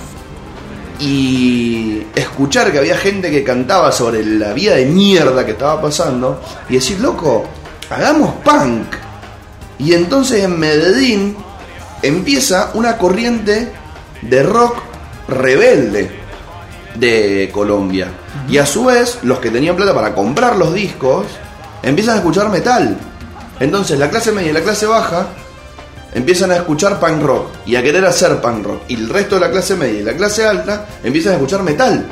y 1.00 2.04
escuchar 2.16 2.72
que 2.72 2.78
había 2.80 2.98
gente 2.98 3.32
que 3.32 3.44
cantaba 3.44 3.92
sobre 3.92 4.24
la 4.24 4.54
vida 4.54 4.76
de 4.76 4.86
mierda 4.86 5.46
que 5.46 5.52
estaba 5.52 5.82
pasando 5.82 6.42
y 6.70 6.76
decir, 6.76 7.00
loco, 7.00 7.46
hagamos 7.90 8.36
punk. 8.44 8.86
Y 9.80 9.94
entonces 9.94 10.44
en 10.44 10.60
Medellín 10.60 11.36
empieza 12.04 12.72
una 12.76 12.98
corriente 12.98 13.72
de 14.22 14.44
rock 14.44 14.76
rebelde 15.28 16.21
de 16.96 17.50
Colombia. 17.54 18.08
Y 18.50 18.58
a 18.58 18.66
su 18.66 18.86
vez, 18.86 19.20
los 19.24 19.40
que 19.40 19.50
tenían 19.50 19.76
plata 19.76 19.94
para 19.94 20.14
comprar 20.14 20.58
los 20.58 20.74
discos 20.74 21.26
empiezan 21.84 22.16
a 22.16 22.18
escuchar 22.18 22.50
metal. 22.50 22.98
Entonces 23.60 24.00
la 24.00 24.10
clase 24.10 24.32
media 24.32 24.50
y 24.52 24.54
la 24.54 24.62
clase 24.62 24.86
baja 24.86 25.28
empiezan 26.14 26.52
a 26.52 26.58
escuchar 26.58 27.00
punk 27.00 27.22
rock 27.22 27.48
y 27.66 27.76
a 27.76 27.84
querer 27.84 28.06
hacer 28.06 28.42
punk 28.42 28.66
rock. 28.66 28.82
Y 28.88 28.96
el 28.96 29.10
resto 29.10 29.36
de 29.36 29.42
la 29.42 29.52
clase 29.52 29.76
media 29.76 30.00
y 30.00 30.04
la 30.04 30.14
clase 30.14 30.46
alta 30.46 30.88
empiezan 31.04 31.34
a 31.34 31.36
escuchar 31.36 31.64
metal. 31.64 32.06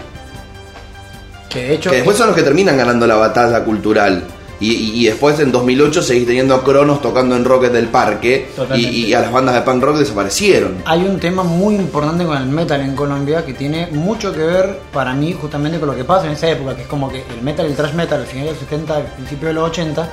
Que 1.50 1.64
de 1.64 1.74
hecho, 1.76 1.90
Que 1.90 1.98
después 1.98 2.18
son 2.18 2.28
los 2.28 2.36
que 2.36 2.44
terminan 2.44 2.78
ganando 2.78 3.08
la 3.08 3.16
batalla 3.16 3.64
cultural. 3.64 4.24
Y, 4.62 4.72
y- 4.74 5.02
y 5.02 5.06
después 5.06 5.40
en 5.40 5.52
2008 5.54 6.02
seguís 6.04 6.28
teniendo 6.28 6.54
a 6.54 6.64
Cronos 6.66 7.02
tocando 7.02 7.36
en 7.36 7.46
Rocket 7.46 7.72
del 7.72 7.88
Parque 7.88 8.50
y 8.76 9.14
a 9.14 9.22
las 9.22 9.32
bandas 9.32 9.56
de 9.56 9.62
punk 9.62 9.82
rock 9.82 9.98
desaparecieron. 10.00 10.82
hay 10.86 11.04
un 11.06 11.18
tema 11.18 11.44
muy 11.44 11.76
importante 11.76 12.26
con 12.26 12.36
el 12.38 12.46
metal 12.48 12.82
en 12.82 12.94
Colombia 12.96 13.46
que 13.46 13.54
tiene 13.54 13.88
mucho 13.88 14.34
que 14.34 14.40
ver 14.40 14.80
para 14.92 15.14
mí 15.14 15.32
justamente 15.40 15.80
con 15.80 15.88
lo 15.88 15.96
que 15.96 16.04
pasa 16.04 16.26
en 16.26 16.34
esa 16.34 16.50
época, 16.50 16.76
que 16.76 16.82
es 16.82 16.88
como 16.90 17.10
que 17.10 17.24
el 17.34 17.42
metal, 17.42 17.68
el 17.68 17.76
thrash 17.76 17.94
metal, 17.94 18.20
al 18.20 18.28
final 18.28 18.46
de 18.48 18.52
los 18.52 18.60
70, 18.60 18.96
al 18.98 19.04
principio 19.06 19.48
de 19.48 19.54
los 19.54 19.70
80, 19.70 20.10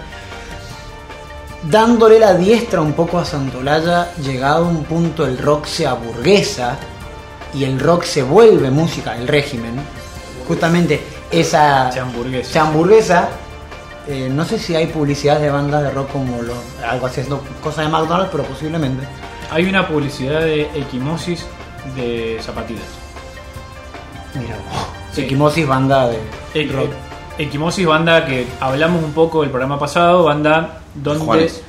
dándole 1.70 2.18
la 2.20 2.34
diestra 2.34 2.80
un 2.80 2.92
poco 2.92 3.18
a 3.18 3.24
Santolaya, 3.24 4.12
llegado 4.22 4.66
a 4.66 4.68
un 4.68 4.84
punto 4.84 5.26
el 5.26 5.38
rock 5.38 5.66
se 5.66 5.86
aburguesa 5.86 6.76
y 7.54 7.64
el 7.64 7.80
rock 7.80 8.04
se 8.04 8.22
vuelve 8.22 8.70
música, 8.70 9.16
el 9.16 9.26
régimen. 9.26 9.74
Justamente 10.46 11.00
esa 11.30 11.90
Se 11.90 11.98
hamburguesa. 12.00 12.52
se 12.52 12.58
hamburguesa, 12.60 13.28
eh, 14.08 14.28
no 14.30 14.44
sé 14.44 14.58
si 14.58 14.74
hay 14.74 14.86
publicidad 14.86 15.40
de 15.40 15.50
bandas 15.50 15.82
de 15.82 15.90
rock 15.90 16.10
como 16.12 16.40
lo, 16.42 16.54
algo 16.88 17.06
así, 17.06 17.22
no, 17.28 17.40
cosa 17.62 17.82
de 17.82 17.88
McDonald's, 17.88 18.30
pero 18.30 18.44
posiblemente. 18.44 19.06
hay 19.50 19.64
una 19.66 19.86
publicidad 19.86 20.40
de 20.40 20.62
equimosis 20.74 21.46
de 21.96 22.38
zapatillas. 22.40 22.82
Mira, 24.34 24.56
Sí. 25.12 25.22
Equimosis, 25.22 25.66
banda 25.66 26.08
de 26.08 26.18
E- 26.54 26.66
rock. 26.70 26.90
e- 27.38 27.44
Equimosis, 27.44 27.86
banda 27.86 28.24
que 28.26 28.46
hablamos 28.60 29.02
un 29.04 29.12
poco 29.12 29.40
del 29.42 29.50
programa 29.50 29.78
pasado, 29.78 30.24
banda 30.24 30.80
donde 30.94 31.24
Juanes. 31.24 31.62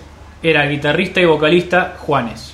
era 0.44 0.66
guitarrista 0.66 1.20
y 1.22 1.26
vocalista 1.26 1.96
Juanes. 2.00 2.54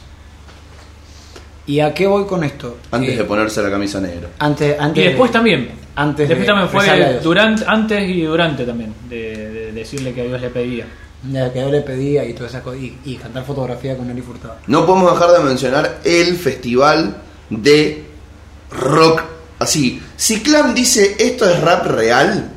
¿Y 1.66 1.80
a 1.80 1.94
qué 1.94 2.06
voy 2.08 2.26
con 2.26 2.44
esto? 2.44 2.78
Antes 2.92 3.14
Eh, 3.14 3.18
de 3.18 3.24
ponerse 3.24 3.62
la 3.64 3.70
camisa 3.72 4.02
negra. 4.02 4.30
antes, 4.40 4.78
antes 4.80 5.04
Y 5.04 5.08
después 5.08 5.30
de- 5.32 5.34
también. 5.34 5.72
Antes 5.96 6.28
después 6.28 6.42
de 6.42 6.54
también 6.54 6.70
fue 6.70 7.20
durante, 7.22 7.64
antes 7.68 8.10
y 8.10 8.22
durante 8.24 8.66
también, 8.66 8.94
de 9.08 9.53
decirle 9.74 10.14
que 10.14 10.22
a 10.22 10.26
Dios 10.26 10.42
le 10.42 10.50
pedía. 10.50 10.88
De 11.24 11.52
que 11.54 11.60
yo 11.62 11.70
le 11.70 11.82
pedía 11.82 12.26
y 12.26 12.34
toda 12.34 12.50
esa 12.50 12.62
cosa, 12.62 12.76
y, 12.78 12.98
y 13.06 13.16
cantar 13.16 13.46
fotografía 13.46 13.96
con 13.98 14.10
Eli 14.10 14.22
Furtado. 14.22 14.58
No 14.68 14.86
podemos 14.86 15.14
dejar 15.14 15.32
de 15.38 15.44
mencionar 15.44 16.00
el 16.04 16.36
festival 16.38 17.18
de 17.50 18.04
rock. 18.72 19.22
Así, 19.60 20.02
si 20.18 20.42
Clam 20.42 20.74
dice 20.74 21.16
esto 21.20 21.50
es 21.50 21.62
rap 21.62 21.86
real, 21.88 22.52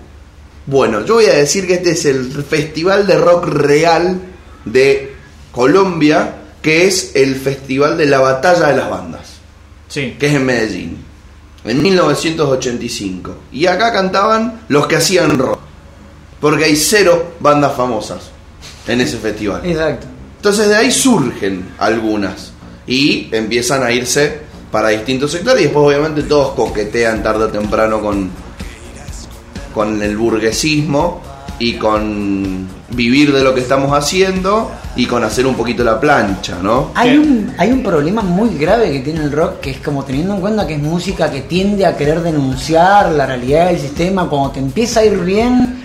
bueno, 0.67 1.05
yo 1.05 1.15
voy 1.15 1.27
a 1.27 1.35
decir 1.35 1.67
que 1.69 1.75
este 1.75 1.93
es 1.93 2.05
el 2.07 2.33
festival 2.43 3.07
de 3.07 3.17
rock 3.19 3.45
real 3.47 4.21
de 4.65 5.15
Colombia, 5.53 6.35
que 6.61 6.87
es 6.89 7.13
el 7.15 7.37
festival 7.37 7.97
de 7.97 8.07
la 8.07 8.19
batalla 8.19 8.69
de 8.69 8.77
las 8.77 8.91
bandas, 8.91 9.35
Sí. 9.87 10.17
que 10.19 10.27
es 10.27 10.33
en 10.35 10.45
Medellín, 10.45 10.97
en 11.65 11.81
1985. 11.83 13.37
Y 13.53 13.67
acá 13.67 13.93
cantaban 13.93 14.63
los 14.69 14.89
que 14.89 14.97
hacían 14.97 15.39
rock, 15.39 15.61
porque 16.41 16.65
hay 16.65 16.77
cero 16.77 17.35
bandas 17.41 17.75
famosas 17.75 18.31
en 18.87 19.01
ese 19.01 19.19
festival. 19.19 19.63
Exacto. 19.65 20.07
Entonces 20.37 20.69
de 20.69 20.77
ahí 20.77 20.91
surgen 20.91 21.67
algunas 21.79 22.53
y 22.87 23.29
empiezan 23.33 23.83
a 23.83 23.91
irse 23.91 24.41
para 24.71 24.91
distintos 24.91 25.33
sectores 25.33 25.61
y 25.61 25.65
después 25.65 25.87
obviamente 25.87 26.23
todos 26.23 26.55
coquetean 26.55 27.23
tarde 27.23 27.45
o 27.45 27.49
temprano 27.49 28.01
con, 28.01 28.31
con 29.75 30.03
el 30.03 30.17
burguesismo 30.17 31.23
y 31.59 31.75
con 31.75 32.69
vivir 32.91 33.33
de 33.33 33.43
lo 33.43 33.55
que 33.55 33.61
estamos 33.61 33.93
haciendo 33.93 34.71
y 34.95 35.07
con 35.07 35.25
hacer 35.25 35.47
un 35.47 35.55
poquito 35.55 35.83
la 35.85 35.99
plancha, 35.99 36.59
¿no? 36.63 36.91
Hay 36.95 37.17
un, 37.17 37.55
hay 37.59 37.73
un 37.73 37.83
problema 37.83 38.23
muy 38.23 38.57
grave 38.57 38.93
que 38.93 39.01
tiene 39.01 39.25
el 39.25 39.33
rock, 39.33 39.61
que 39.61 39.71
es 39.71 39.79
como 39.79 40.05
teniendo 40.05 40.35
en 40.35 40.41
cuenta 40.41 40.67
que 40.67 40.75
es 40.75 40.83
música 40.83 41.31
que 41.31 41.43
tiende 41.43 41.85
a 41.87 41.97
querer 41.97 42.23
denunciar 42.23 43.13
la 43.13 43.27
realidad 43.27 43.69
del 43.69 43.81
sistema, 43.81 44.29
cuando 44.29 44.51
te 44.51 44.61
empieza 44.61 45.01
a 45.01 45.05
ir 45.05 45.19
bien, 45.19 45.83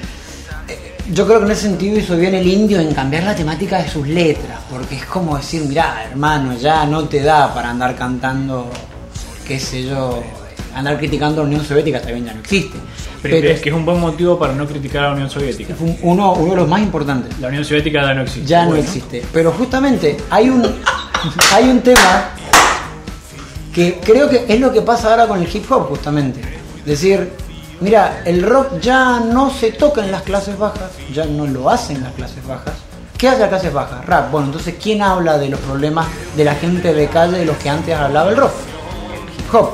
yo 1.14 1.28
creo 1.28 1.39
que 1.39 1.45
en 1.45 1.51
ese 1.51 1.64
sentido 1.64 1.99
hizo 1.99 2.16
bien 2.16 2.34
el 2.36 2.47
indio 2.47 2.80
en 2.80 2.93
cambiar 2.93 3.24
la 3.24 3.36
temática 3.36 3.82
de 3.82 3.89
sus 3.89 4.07
letras, 4.07 4.59
porque 4.70 4.95
es 4.95 5.05
como 5.05 5.38
decir, 5.38 5.64
mirá, 5.64 6.05
hermano, 6.09 6.57
ya 6.57 6.86
no 6.86 7.05
te 7.05 7.22
da 7.22 7.53
para 7.53 7.70
andar 7.70 7.95
cantando, 7.95 8.70
qué 9.45 9.59
sé 9.59 9.84
yo, 9.84 10.24
andar 10.74 10.97
criticando 10.97 11.41
a 11.41 11.43
la 11.43 11.49
Unión 11.49 11.66
Soviética, 11.66 11.99
bien, 11.99 12.26
ya 12.26 12.34
no 12.34 12.39
existe. 12.39 12.78
Pero, 13.22 13.36
Pero 13.36 13.49
es 13.49 13.62
que 13.62 13.70
es 13.70 13.76
un 13.76 13.86
buen 13.86 13.99
motivo 13.99 14.39
para 14.39 14.53
no 14.53 14.66
criticar 14.66 15.03
a 15.03 15.07
la 15.09 15.14
Unión 15.14 15.30
Soviética. 15.30 15.76
uno, 16.01 16.34
uno 16.34 16.51
de 16.51 16.55
los 16.55 16.68
más 16.68 16.82
importantes. 16.82 17.38
La 17.39 17.49
Unión 17.49 17.66
Soviética 17.66 18.01
ya 18.01 18.14
no 18.14 18.22
existe. 18.22 18.47
ya 18.47 18.66
no 18.66 18.76
existe. 18.76 19.24
Pero 19.32 19.51
justamente 19.51 20.18
hay 20.30 20.49
un, 20.49 20.64
hay 21.53 21.70
un 21.70 21.82
tema 21.82 22.30
que 23.74 23.99
creo 24.03 24.30
que 24.30 24.45
es 24.47 24.59
lo 24.59 24.72
que 24.72 24.82
pasa 24.82 25.12
ahora 25.12 25.28
con 25.28 25.41
el 25.41 25.55
hip 25.55 25.70
hop, 25.72 25.89
justamente. 25.89 26.41
Es 26.80 26.86
decir, 26.86 27.30
Mira, 27.82 28.22
el 28.26 28.44
rock 28.44 28.80
ya 28.80 29.20
no 29.20 29.50
se 29.50 29.72
toca 29.72 30.04
en 30.04 30.12
las 30.12 30.22
clases 30.22 30.58
bajas, 30.58 30.92
ya 31.12 31.26
no 31.26 31.48
lo 31.48 31.70
hacen 31.70 32.04
las 32.04 32.14
clases 32.14 32.46
bajas. 32.46 32.76
¿Qué 33.18 33.28
hace 33.28 33.40
las 33.40 33.50
clases 33.50 33.74
bajas? 33.74 34.06
Rap. 34.06 34.32
Bueno, 34.32 34.48
entonces, 34.48 34.76
¿quién 34.82 35.02
habla 35.02 35.38
de 35.38 35.50
los 35.50 35.60
problemas 35.60 36.08
de 36.36 36.44
la 36.44 36.56
gente 36.56 36.94
de 36.94 37.08
calle 37.08 37.40
de 37.40 37.46
los 37.46 37.58
que 37.58 37.70
antes 37.70 37.96
hablaba 37.96 38.30
el 38.30 38.38
rock? 38.38 38.52
Hip 39.38 39.54
hop. 39.56 39.72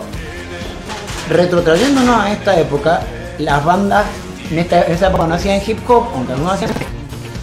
Retrotrayéndonos 1.29 2.15
a 2.17 2.31
esta 2.31 2.57
época, 2.57 3.01
las 3.39 3.63
bandas 3.63 4.05
en 4.49 4.59
esta, 4.59 4.81
esa 4.81 5.07
época 5.07 5.27
no 5.27 5.35
hacían 5.35 5.61
hip 5.65 5.79
hop, 5.89 6.07
aunque 6.13 6.31
algunos 6.31 6.53
hacían 6.53 6.71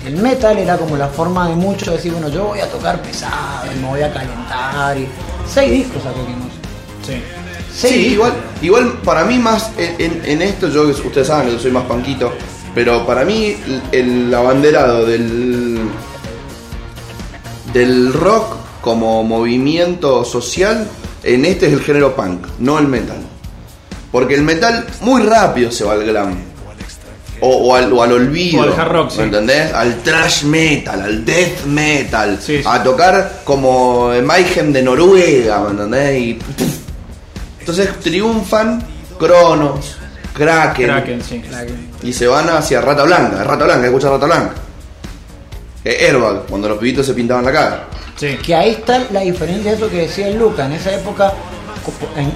el 0.07 0.17
metal 0.17 0.59
era 0.59 0.77
como 0.77 0.99
la 0.99 1.09
forma 1.09 1.49
de 1.49 1.55
muchos 1.55 1.89
de 1.89 1.97
decir, 1.97 2.12
bueno, 2.12 2.29
yo 2.29 2.49
voy 2.49 2.61
a 2.61 2.71
tocar 2.71 3.01
pesado 3.01 3.65
me 3.81 3.89
voy 3.89 4.03
a 4.03 4.12
calentar. 4.12 4.99
Y... 4.99 5.09
Seis 5.47 5.71
discos 5.71 6.03
sacó 6.03 6.25
Quinoso. 6.27 7.43
Sí. 7.75 8.12
Igual, 8.12 8.33
igual 8.62 8.93
para 9.05 9.25
mí 9.25 9.39
más 9.39 9.70
en, 9.77 9.95
en- 9.99 10.22
en 10.25 10.43
esto, 10.43 10.68
yo 10.68 10.85
ustedes 10.85 11.27
saben 11.27 11.47
que 11.49 11.53
yo 11.55 11.59
soy 11.59 11.72
más 11.72 11.85
panquito, 11.85 12.33
pero 12.75 13.05
para 13.07 13.25
mí 13.25 13.57
el, 13.93 14.27
el 14.27 14.35
abanderado 14.35 15.05
del 15.07 15.81
del 17.72 18.12
rock 18.12 18.57
como 18.81 19.25
movimiento 19.25 20.25
social 20.25 20.87
en 21.22 21.45
este 21.45 21.66
es 21.66 21.72
el 21.72 21.81
género 21.81 22.14
punk, 22.14 22.47
no 22.59 22.79
el 22.79 22.87
metal. 22.87 23.16
Porque 24.12 24.35
el 24.35 24.43
metal 24.43 24.87
muy 25.01 25.22
rápido 25.22 25.72
se 25.72 25.85
va 25.85 25.95
al 25.95 26.05
glam. 26.05 26.37
O, 27.41 27.49
o 27.49 27.75
al, 27.75 27.93
o 27.93 28.03
al 28.03 28.12
olvido. 28.12 28.61
O 28.61 28.62
al 28.62 28.72
hard 28.79 28.93
rock, 28.93 29.11
sí. 29.11 29.18
¿Me 29.18 29.25
entendés? 29.25 29.72
Al 29.72 29.97
trash 30.03 30.45
metal, 30.45 31.01
al 31.03 31.25
death 31.25 31.64
metal. 31.66 32.39
Sí, 32.41 32.59
sí. 32.59 32.62
A 32.64 32.83
tocar 32.83 33.41
como 33.43 34.11
Mayhem 34.22 34.72
de 34.72 34.83
Noruega, 34.83 35.61
¿me 35.64 35.70
entendés? 35.70 36.20
Y 36.22 36.35
puf. 36.35 36.68
entonces 37.65 37.99
triunfan 38.01 38.83
Cronos, 39.19 39.97
Kraken, 40.35 40.87
Kraken, 40.87 41.23
sí. 41.23 41.43
y 42.03 42.12
se 42.12 42.27
van 42.27 42.49
hacia 42.51 42.81
Rata 42.81 43.05
Blanca. 43.05 43.43
Rata 43.45 43.65
Blanca, 43.65 43.87
escucha 43.87 44.11
Rata 44.11 44.27
Blanca. 44.27 44.53
Eh, 45.85 46.07
Airbag, 46.09 46.47
cuando 46.47 46.69
los 46.69 46.79
pibitos 46.79 47.07
se 47.07 47.15
pintaban 47.15 47.45
la 47.45 47.53
cara. 47.53 47.85
Sí. 48.17 48.37
Que 48.45 48.55
ahí 48.55 48.71
está 48.71 49.01
la 49.11 49.21
diferencia 49.21 49.71
de 49.73 49.77
eso 49.77 49.89
que 49.91 49.97
decía 50.03 50.29
el 50.29 50.39
Luca. 50.39 50.67
En 50.67 50.73
esa 50.73 50.95
época, 50.95 51.33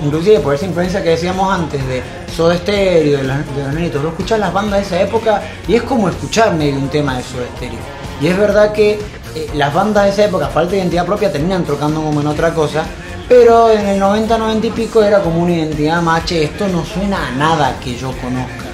inclusive 0.05 0.41
por 0.41 0.55
esa 0.55 0.67
influencia 0.67 1.03
que 1.03 1.11
decíamos 1.11 1.53
antes 1.53 1.87
de 1.89 2.03
Soda 2.37 2.57
Stereo, 2.57 3.19
de, 3.19 3.25
los- 3.25 3.57
de 3.57 3.63
los 3.65 3.75
nenitos, 3.75 4.03
vos 4.03 4.13
escuchás 4.13 4.39
las 4.39 4.53
bandas 4.53 4.81
de 4.81 4.87
esa 4.87 5.01
época 5.03 5.43
y 5.67 5.75
es 5.75 5.83
como 5.83 6.09
escuchar 6.09 6.55
medio 6.55 6.77
un 6.77 6.89
tema 6.89 7.17
de 7.17 7.23
Soda 7.23 7.45
Stereo. 7.57 7.79
Y 8.21 8.27
es 8.27 8.37
verdad 8.39 8.73
que 8.73 8.99
eh, 9.35 9.51
las 9.55 9.73
bandas 9.73 10.05
de 10.05 10.11
esa 10.11 10.25
época, 10.25 10.49
falta 10.49 10.73
de 10.73 10.79
identidad 10.79 11.07
propia, 11.07 11.31
terminan 11.33 11.65
trocando 11.65 12.03
como 12.03 12.21
en 12.21 12.27
otra 12.27 12.53
cosa. 12.55 12.85
Pero 13.29 13.71
en 13.71 13.87
el 13.87 13.99
90, 13.99 14.39
90 14.39 14.67
y 14.67 14.71
pico 14.71 15.03
era 15.03 15.21
como 15.21 15.43
una 15.43 15.53
identidad 15.53 16.01
más, 16.01 16.25
"Che, 16.25 16.45
esto 16.45 16.67
no 16.69 16.85
suena 16.85 17.29
a 17.29 17.31
nada 17.33 17.77
que 17.83 17.95
yo 17.95 18.13
conozca. 18.13 18.65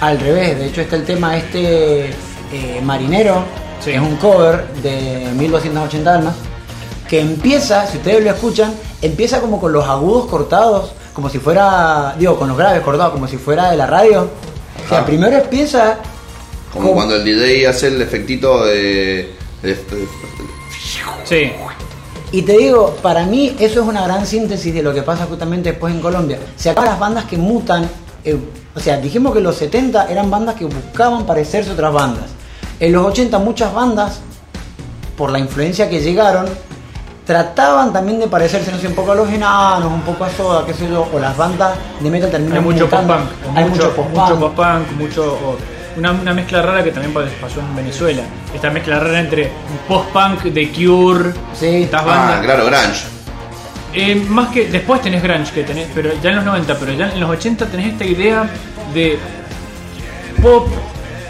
Al 0.00 0.18
revés, 0.18 0.58
de 0.58 0.66
hecho 0.66 0.80
está 0.80 0.96
el 0.96 1.04
tema 1.04 1.36
este 1.36 2.06
eh, 2.52 2.80
Marinero, 2.82 3.44
Sí. 3.80 3.90
que 3.90 3.96
es 3.96 4.00
un 4.02 4.16
cover 4.16 4.66
de 4.82 5.30
1280 5.34 6.14
almas, 6.14 6.34
que 7.08 7.20
empieza, 7.20 7.86
si 7.86 7.98
ustedes 7.98 8.22
lo 8.24 8.30
escuchan, 8.30 8.74
empieza 9.02 9.40
como 9.40 9.60
con 9.60 9.72
los 9.72 9.86
agudos 9.86 10.26
cortados, 10.26 10.92
como 11.12 11.28
si 11.28 11.38
fuera, 11.38 12.14
digo, 12.18 12.38
con 12.38 12.48
los 12.48 12.56
graves 12.58 12.80
cortados, 12.82 13.12
como 13.12 13.26
si 13.28 13.36
fuera 13.36 13.70
de 13.70 13.76
la 13.76 13.86
radio. 13.86 14.28
O 14.84 14.88
sea, 14.88 15.00
Ah. 15.00 15.06
primero 15.06 15.36
empieza 15.36 15.98
Como 16.72 16.92
cuando 16.94 17.16
el 17.16 17.24
DJ 17.24 17.66
hace 17.68 17.88
el 17.88 18.00
efectito 18.00 18.64
de. 18.64 19.34
de- 19.62 19.74
de- 19.74 20.08
Sí. 21.24 21.52
Y 22.32 22.42
te 22.42 22.56
digo, 22.56 22.96
para 23.02 23.26
mí 23.26 23.54
eso 23.58 23.82
es 23.82 23.86
una 23.86 24.02
gran 24.04 24.26
síntesis 24.26 24.72
de 24.72 24.82
lo 24.82 24.94
que 24.94 25.02
pasa 25.02 25.26
justamente 25.26 25.70
después 25.70 25.94
en 25.94 26.00
Colombia. 26.00 26.38
Se 26.56 26.70
acaban 26.70 26.90
las 26.90 26.98
bandas 26.98 27.24
que 27.26 27.36
mutan. 27.36 27.88
eh, 28.24 28.38
o 28.74 28.80
sea, 28.80 28.96
dijimos 28.96 29.34
que 29.34 29.40
los 29.40 29.56
70 29.56 30.06
eran 30.10 30.30
bandas 30.30 30.54
que 30.54 30.64
buscaban 30.64 31.26
parecerse 31.26 31.70
a 31.70 31.72
otras 31.74 31.92
bandas. 31.92 32.24
En 32.80 32.92
los 32.92 33.04
80 33.04 33.38
muchas 33.38 33.72
bandas, 33.74 34.20
por 35.16 35.30
la 35.30 35.38
influencia 35.38 35.90
que 35.90 36.00
llegaron, 36.00 36.46
trataban 37.26 37.92
también 37.92 38.18
de 38.18 38.28
parecerse, 38.28 38.72
no 38.72 38.78
sé, 38.78 38.88
un 38.88 38.94
poco 38.94 39.12
a 39.12 39.14
los 39.14 39.28
enanos, 39.28 39.92
un 39.92 40.00
poco 40.00 40.24
a 40.24 40.30
Soda, 40.30 40.64
qué 40.64 40.72
sé 40.72 40.88
yo, 40.88 41.06
o 41.12 41.18
las 41.18 41.36
bandas 41.36 41.74
de 42.00 42.10
metal 42.10 42.30
terminan 42.30 42.58
Hay 42.58 42.64
mucho 42.64 42.88
pop-punk. 42.88 43.20
Hay 43.54 43.64
mucho, 43.66 43.82
mucho 43.84 44.02
mucho 44.08 44.40
pop-punk. 44.40 44.40
pop-punk, 44.40 44.92
mucho. 44.98 45.38
Una, 45.96 46.12
una 46.12 46.34
mezcla 46.34 46.62
rara 46.62 46.82
que 46.84 46.90
también 46.90 47.12
pasó 47.40 47.60
en 47.60 47.74
Venezuela. 47.76 48.22
Esta 48.54 48.70
mezcla 48.70 48.98
rara 48.98 49.20
entre 49.20 49.50
post-punk 49.88 50.42
de 50.44 50.70
Cure, 50.70 51.32
Sí. 51.58 51.66
estas 51.84 52.02
Ah, 52.02 52.06
bandas. 52.06 52.40
claro, 52.44 52.66
Grunge. 52.66 53.04
Eh, 53.94 54.14
más 54.28 54.48
que 54.48 54.68
después 54.68 55.02
tenés 55.02 55.22
grunge 55.22 55.52
que 55.52 55.64
tenés, 55.64 55.86
pero 55.94 56.10
ya 56.22 56.30
en 56.30 56.36
los 56.36 56.44
90, 56.46 56.78
pero 56.78 56.92
ya 56.94 57.10
en 57.12 57.20
los 57.20 57.28
80 57.30 57.66
tenés 57.66 57.92
esta 57.92 58.04
idea 58.06 58.48
de 58.94 59.18
pop 60.40 60.68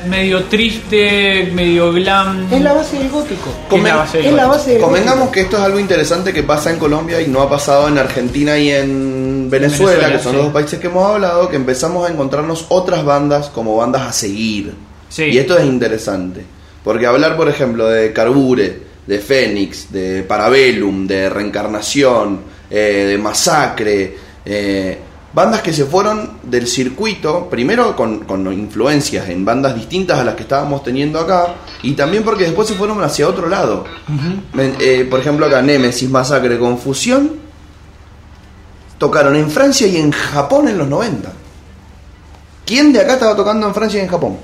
medio 0.06 0.44
triste, 0.44 1.50
medio 1.54 1.92
glam. 1.92 2.52
Es 2.52 2.60
la 2.60 2.72
base 2.72 2.98
del 2.98 3.08
gótico. 3.10 3.50
Es 3.70 3.82
la 3.82 3.96
base 3.96 4.18
del 4.18 4.26
Es 4.26 4.32
la 4.32 4.44
gótico. 4.46 4.58
base 4.58 4.70
del 4.72 4.80
Convengamos 4.82 5.18
gótico. 5.18 5.32
que 5.32 5.40
esto 5.42 5.56
es 5.58 5.62
algo 5.62 5.78
interesante 5.80 6.32
que 6.32 6.42
pasa 6.42 6.70
en 6.70 6.78
Colombia 6.78 7.20
y 7.20 7.28
no 7.28 7.40
ha 7.40 7.48
pasado 7.48 7.88
en 7.88 7.98
Argentina 7.98 8.58
y 8.58 8.70
en 8.70 9.48
Venezuela, 9.50 9.92
Venezuela, 10.08 10.16
que 10.16 10.22
son 10.22 10.32
sí. 10.32 10.36
los 10.36 10.44
dos 10.46 10.54
países 10.54 10.78
que 10.80 10.86
hemos 10.86 11.08
hablado, 11.08 11.48
que 11.48 11.56
empezamos 11.56 12.08
a 12.08 12.12
encontrarnos 12.12 12.66
otras 12.68 13.04
bandas 13.04 13.48
como 13.48 13.76
bandas 13.76 14.02
a 14.02 14.12
seguir. 14.12 14.72
Sí. 15.08 15.24
Y 15.24 15.38
esto 15.38 15.58
es 15.58 15.64
interesante. 15.66 16.42
Porque 16.82 17.06
hablar, 17.06 17.36
por 17.36 17.48
ejemplo, 17.48 17.86
de 17.88 18.12
Carbure, 18.12 18.80
de 19.06 19.18
Fénix, 19.18 19.92
de 19.92 20.22
Parabellum, 20.22 21.06
de 21.06 21.28
Reencarnación, 21.28 22.40
eh, 22.70 23.06
de 23.08 23.18
Masacre, 23.18 24.16
eh, 24.44 24.98
bandas 25.34 25.62
que 25.62 25.72
se 25.72 25.84
fueron 25.86 26.38
del 26.42 26.66
circuito, 26.66 27.48
primero 27.48 27.96
con, 27.96 28.20
con 28.20 28.52
influencias 28.52 29.28
en 29.30 29.44
bandas 29.44 29.74
distintas 29.74 30.18
a 30.18 30.24
las 30.24 30.34
que 30.34 30.42
estábamos 30.42 30.82
teniendo 30.82 31.18
acá, 31.18 31.54
y 31.82 31.92
también 31.94 32.22
porque 32.22 32.44
después 32.44 32.68
se 32.68 32.74
fueron 32.74 33.02
hacia 33.02 33.26
otro 33.28 33.48
lado. 33.48 33.84
Eh, 34.58 35.06
por 35.10 35.20
ejemplo, 35.20 35.46
acá 35.46 35.62
Nemesis, 35.62 36.10
Masacre, 36.10 36.58
Confusión, 36.58 37.40
tocaron 38.98 39.34
en 39.36 39.50
Francia 39.50 39.86
y 39.86 39.96
en 39.96 40.12
Japón 40.12 40.68
en 40.68 40.78
los 40.78 40.88
90. 40.88 41.32
¿Quién 42.64 42.92
de 42.92 43.00
acá 43.00 43.14
estaba 43.14 43.34
tocando 43.34 43.66
en 43.66 43.74
Francia 43.74 43.98
y 44.00 44.04
en 44.04 44.08
Japón? 44.10 44.36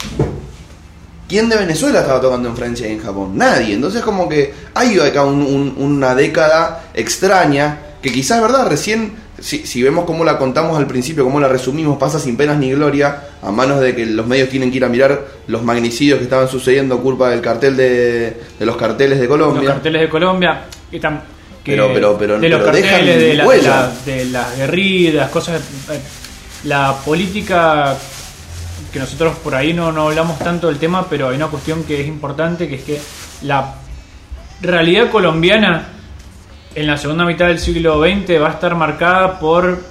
¿Quién 1.29 1.49
de 1.49 1.57
Venezuela 1.57 2.01
estaba 2.01 2.21
tocando 2.21 2.49
en 2.49 2.57
Francia 2.57 2.89
y 2.89 2.93
en 2.93 3.01
Japón? 3.03 3.37
Nadie. 3.37 3.75
Entonces 3.75 4.03
como 4.03 4.29
que 4.29 4.53
hay 4.75 4.99
acá 4.99 5.25
un- 5.25 5.43
un- 5.43 5.75
una 5.79 6.15
década 6.15 6.87
extraña 6.95 7.79
que 8.03 8.11
quizás 8.11 8.39
es 8.39 8.43
verdad, 8.43 8.67
recién, 8.69 9.13
si, 9.41 9.67
si 9.67 9.83
vemos 9.83 10.05
cómo 10.05 10.25
la 10.25 10.37
contamos 10.39 10.77
al 10.79 10.87
principio, 10.87 11.25
cómo 11.25 11.39
la 11.41 11.49
resumimos, 11.49 11.97
pasa 11.99 12.19
sin 12.19 12.37
penas 12.37 12.59
ni 12.59 12.71
gloria, 12.73 13.23
a 13.43 13.51
manos 13.51 13.81
de 13.81 13.95
que 13.95 14.05
los 14.07 14.27
medios 14.27 14.49
tienen 14.49 14.71
que 14.71 14.79
ir 14.79 14.85
a 14.85 14.89
mirar 14.89 15.25
los 15.47 15.63
magnicidios 15.63 16.19
que 16.19 16.25
estaban 16.25 16.49
sucediendo 16.49 16.99
culpa 17.01 17.31
del 17.31 17.41
cartel 17.41 17.77
de, 17.77 18.37
de 18.59 18.67
los 18.67 18.77
carteles 18.77 19.19
de 19.19 19.27
los 19.27 19.37
Colombia. 19.39 19.71
carteles 19.71 20.01
de 20.03 20.09
Colombia. 20.09 20.65
que 20.91 21.01
tam- 21.01 21.21
que 21.63 21.73
Pero- 21.73 21.93
pero- 21.93 22.17
pero- 22.19 22.39
de 22.41 22.49
los 22.49 22.61
pero 22.61 22.73
carteles, 22.73 22.93
de, 23.21 23.35
la- 23.35 23.45
de 23.47 23.63
la- 23.63 23.93
de 24.07 24.25
las 24.27 24.57
guerrillas, 24.57 25.31
cosas. 25.31 25.61
eh, 25.91 26.01
La 26.65 26.97
política 27.05 27.95
que 28.93 28.99
nosotros 28.99 29.37
por 29.45 29.55
ahí 29.55 29.73
no, 29.75 29.93
no 29.93 30.09
hablamos 30.09 30.39
tanto 30.39 30.67
del 30.69 30.79
tema, 30.79 31.07
pero 31.09 31.29
hay 31.29 31.37
una 31.37 31.47
cuestión 31.49 31.85
que 31.85 32.01
es 32.01 32.07
importante, 32.09 32.67
que 32.69 32.75
es 32.77 32.83
que 32.83 32.99
la 33.43 33.75
realidad 34.63 35.11
colombiana 35.11 35.89
en 36.75 36.87
la 36.87 36.97
segunda 36.97 37.25
mitad 37.25 37.47
del 37.47 37.59
siglo 37.59 38.01
XX 38.01 38.41
va 38.41 38.49
a 38.49 38.53
estar 38.53 38.75
marcada 38.75 39.39
por 39.41 39.83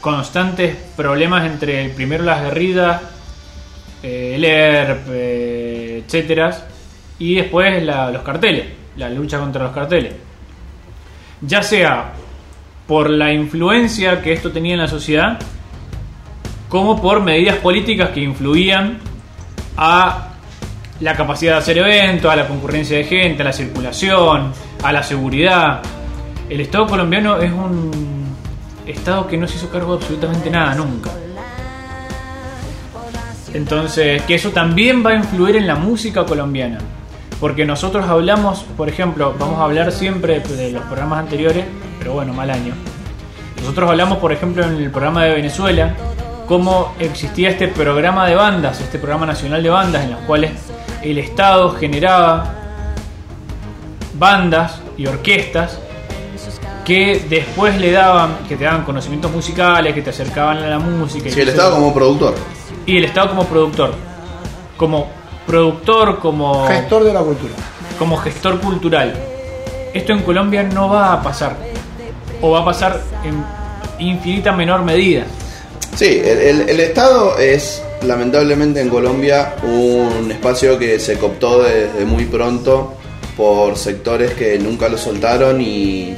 constantes 0.00 0.74
problemas 0.96 1.44
entre 1.46 1.88
primero 1.90 2.24
las 2.24 2.42
guerrillas, 2.42 3.00
eh, 4.02 4.32
el 4.36 4.44
ERP, 4.44 5.06
eh, 5.10 6.02
etcétera, 6.04 6.50
y 7.18 7.36
después 7.36 7.82
la- 7.82 8.10
los 8.10 8.22
carteles, 8.22 8.66
la 8.96 9.08
lucha 9.10 9.38
contra 9.38 9.62
los 9.64 9.72
carteles. 9.72 10.14
Ya 11.42 11.62
sea 11.62 12.12
por 12.86 13.10
la 13.10 13.32
influencia 13.32 14.20
que 14.22 14.32
esto 14.32 14.50
tenía 14.50 14.74
en 14.74 14.80
la 14.80 14.88
sociedad, 14.88 15.38
como 16.68 17.00
por 17.00 17.20
medidas 17.20 17.56
políticas 17.56 18.10
que 18.10 18.20
influían 18.20 18.98
a 19.76 20.28
la 21.00 21.14
capacidad 21.16 21.52
de 21.52 21.58
hacer 21.58 21.78
eventos, 21.78 22.30
a 22.32 22.36
la 22.36 22.46
concurrencia 22.48 22.96
de 22.96 23.04
gente, 23.04 23.42
a 23.42 23.46
la 23.46 23.52
circulación, 23.52 24.52
a 24.82 24.92
la 24.92 25.02
seguridad. 25.02 25.80
El 26.52 26.60
Estado 26.60 26.86
colombiano 26.86 27.38
es 27.38 27.50
un 27.50 27.90
Estado 28.86 29.26
que 29.26 29.38
no 29.38 29.48
se 29.48 29.56
hizo 29.56 29.70
cargo 29.70 29.96
de 29.96 30.02
absolutamente 30.02 30.50
nada 30.50 30.74
nunca. 30.74 31.10
Entonces, 33.54 34.20
que 34.24 34.34
eso 34.34 34.50
también 34.50 35.02
va 35.02 35.12
a 35.12 35.14
influir 35.14 35.56
en 35.56 35.66
la 35.66 35.76
música 35.76 36.26
colombiana. 36.26 36.76
Porque 37.40 37.64
nosotros 37.64 38.06
hablamos, 38.06 38.66
por 38.76 38.90
ejemplo, 38.90 39.34
vamos 39.38 39.60
a 39.60 39.64
hablar 39.64 39.92
siempre 39.92 40.40
de 40.40 40.72
los 40.72 40.82
programas 40.82 41.20
anteriores, 41.20 41.64
pero 41.98 42.12
bueno, 42.12 42.34
mal 42.34 42.50
año. 42.50 42.74
Nosotros 43.56 43.88
hablamos, 43.88 44.18
por 44.18 44.30
ejemplo, 44.30 44.62
en 44.62 44.76
el 44.76 44.90
programa 44.90 45.24
de 45.24 45.32
Venezuela, 45.32 45.94
cómo 46.46 46.92
existía 46.98 47.48
este 47.48 47.68
programa 47.68 48.26
de 48.26 48.34
bandas, 48.34 48.78
este 48.82 48.98
programa 48.98 49.24
nacional 49.24 49.62
de 49.62 49.70
bandas, 49.70 50.04
en 50.04 50.10
los 50.10 50.20
cuales 50.20 50.52
el 51.02 51.16
Estado 51.16 51.70
generaba 51.76 52.56
bandas 54.18 54.82
y 54.98 55.06
orquestas 55.06 55.78
que 56.84 57.24
después 57.28 57.80
le 57.80 57.92
daban, 57.92 58.38
que 58.48 58.56
te 58.56 58.64
daban 58.64 58.84
conocimientos 58.84 59.30
musicales, 59.30 59.94
que 59.94 60.02
te 60.02 60.10
acercaban 60.10 60.58
a 60.58 60.68
la 60.68 60.78
música. 60.78 61.28
y 61.28 61.32
Sí, 61.32 61.40
el 61.40 61.46
que 61.46 61.50
Estado 61.52 61.74
como 61.76 61.94
productor. 61.94 62.34
y 62.86 62.96
el 62.96 63.04
Estado 63.04 63.28
como 63.30 63.44
productor. 63.46 63.94
Como 64.76 65.08
productor, 65.46 66.18
como 66.18 66.66
Gestor 66.66 67.04
de 67.04 67.12
la 67.12 67.20
cultura. 67.20 67.52
como 67.98 68.16
gestor 68.16 68.60
cultural. 68.60 69.14
Esto 69.94 70.12
en 70.12 70.22
Colombia 70.22 70.62
no 70.62 70.88
va 70.88 71.12
a 71.12 71.22
pasar. 71.22 71.56
O 72.40 72.50
va 72.50 72.60
a 72.60 72.64
pasar 72.64 73.00
en 73.24 73.44
infinita 74.04 74.50
menor 74.52 74.82
medida. 74.82 75.24
Sí, 75.94 76.20
el, 76.24 76.38
el- 76.38 76.68
el 76.70 76.80
Estado 76.80 77.38
es 77.38 77.82
lamentablemente 78.02 78.80
en 78.80 78.88
Colombia 78.88 79.54
un 79.62 80.32
espacio 80.32 80.78
que 80.78 80.98
se 80.98 81.18
cooptó 81.18 81.62
desde 81.62 82.04
muy 82.04 82.24
pronto 82.24 82.94
por 83.36 83.76
sectores 83.76 84.32
que 84.32 84.58
nunca 84.58 84.88
lo 84.88 84.96
soltaron 84.98 85.60
y, 85.60 86.14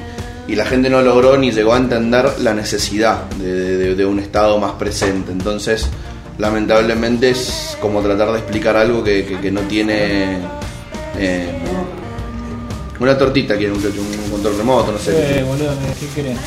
y 0.48 0.54
la 0.56 0.64
gente 0.66 0.90
no 0.90 1.00
logró 1.02 1.36
ni 1.36 1.50
llegó 1.50 1.74
a 1.74 1.78
entender 1.78 2.26
la 2.40 2.52
necesidad 2.54 3.24
de, 3.38 3.76
de- 3.76 3.94
de 3.94 4.04
un 4.06 4.18
Estado 4.18 4.58
más 4.58 4.72
presente. 4.72 5.32
Entonces, 5.32 5.88
lamentablemente 6.38 7.30
es 7.30 7.76
como 7.80 8.00
tratar 8.02 8.32
de 8.32 8.38
explicar 8.38 8.76
algo 8.76 9.02
que, 9.02 9.24
que- 9.24 9.40
que 9.40 9.50
no 9.50 9.60
tiene... 9.62 10.38
eh, 11.18 11.58
una 13.00 13.18
tortita 13.18 13.56
quiere 13.56 13.72
un 13.72 13.78
muchacho, 13.82 14.00
un 14.00 14.30
control 14.30 14.56
remoto, 14.56 14.92
no 14.92 14.98
sé. 14.98 15.38
Eh, 15.40 15.42
boludo, 15.42 15.72
¿qué 15.98 16.06
querés? 16.14 16.38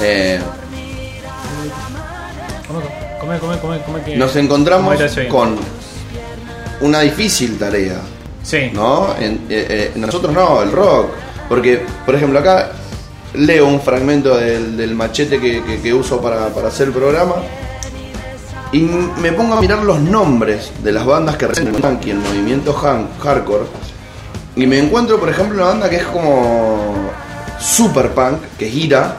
Eh, 0.00 0.40
Come, 3.20 3.38
come, 3.38 3.58
come, 3.58 3.78
come, 3.84 4.02
que. 4.02 4.16
nos 4.16 4.34
encontramos 4.36 4.96
con 5.28 5.56
una 6.80 7.00
difícil 7.00 7.58
tarea, 7.58 8.00
Sí. 8.42 8.70
¿no? 8.72 9.14
En- 9.18 9.46
eh, 9.48 9.66
eh, 9.68 9.92
nosotros 9.96 10.32
no, 10.32 10.62
el 10.62 10.72
rock. 10.72 11.10
Porque, 11.48 11.80
por 12.04 12.14
ejemplo, 12.14 12.38
acá 12.38 12.72
leo 13.34 13.66
un 13.66 13.80
fragmento 13.80 14.36
del, 14.36 14.76
del 14.76 14.94
machete 14.94 15.40
que, 15.40 15.62
que- 15.64 15.80
que 15.80 15.94
uso 15.94 16.20
para, 16.20 16.48
para 16.48 16.68
hacer 16.68 16.88
el 16.88 16.92
programa 16.92 17.36
y 18.72 18.80
me 18.80 19.32
pongo 19.32 19.54
a 19.54 19.60
mirar 19.60 19.80
los 19.84 20.00
nombres 20.00 20.70
de 20.82 20.92
las 20.92 21.04
bandas 21.04 21.36
que 21.36 21.46
representan 21.46 22.00
el 22.04 22.16
movimiento 22.18 22.72
hardcore 22.72 23.64
y 24.56 24.66
me 24.66 24.78
encuentro, 24.78 25.18
por 25.18 25.28
ejemplo, 25.30 25.56
una 25.56 25.66
banda 25.72 25.88
que 25.90 25.96
es 25.96 26.04
como 26.04 26.94
super 27.58 28.10
punk, 28.10 28.38
que 28.58 28.68
gira, 28.68 29.16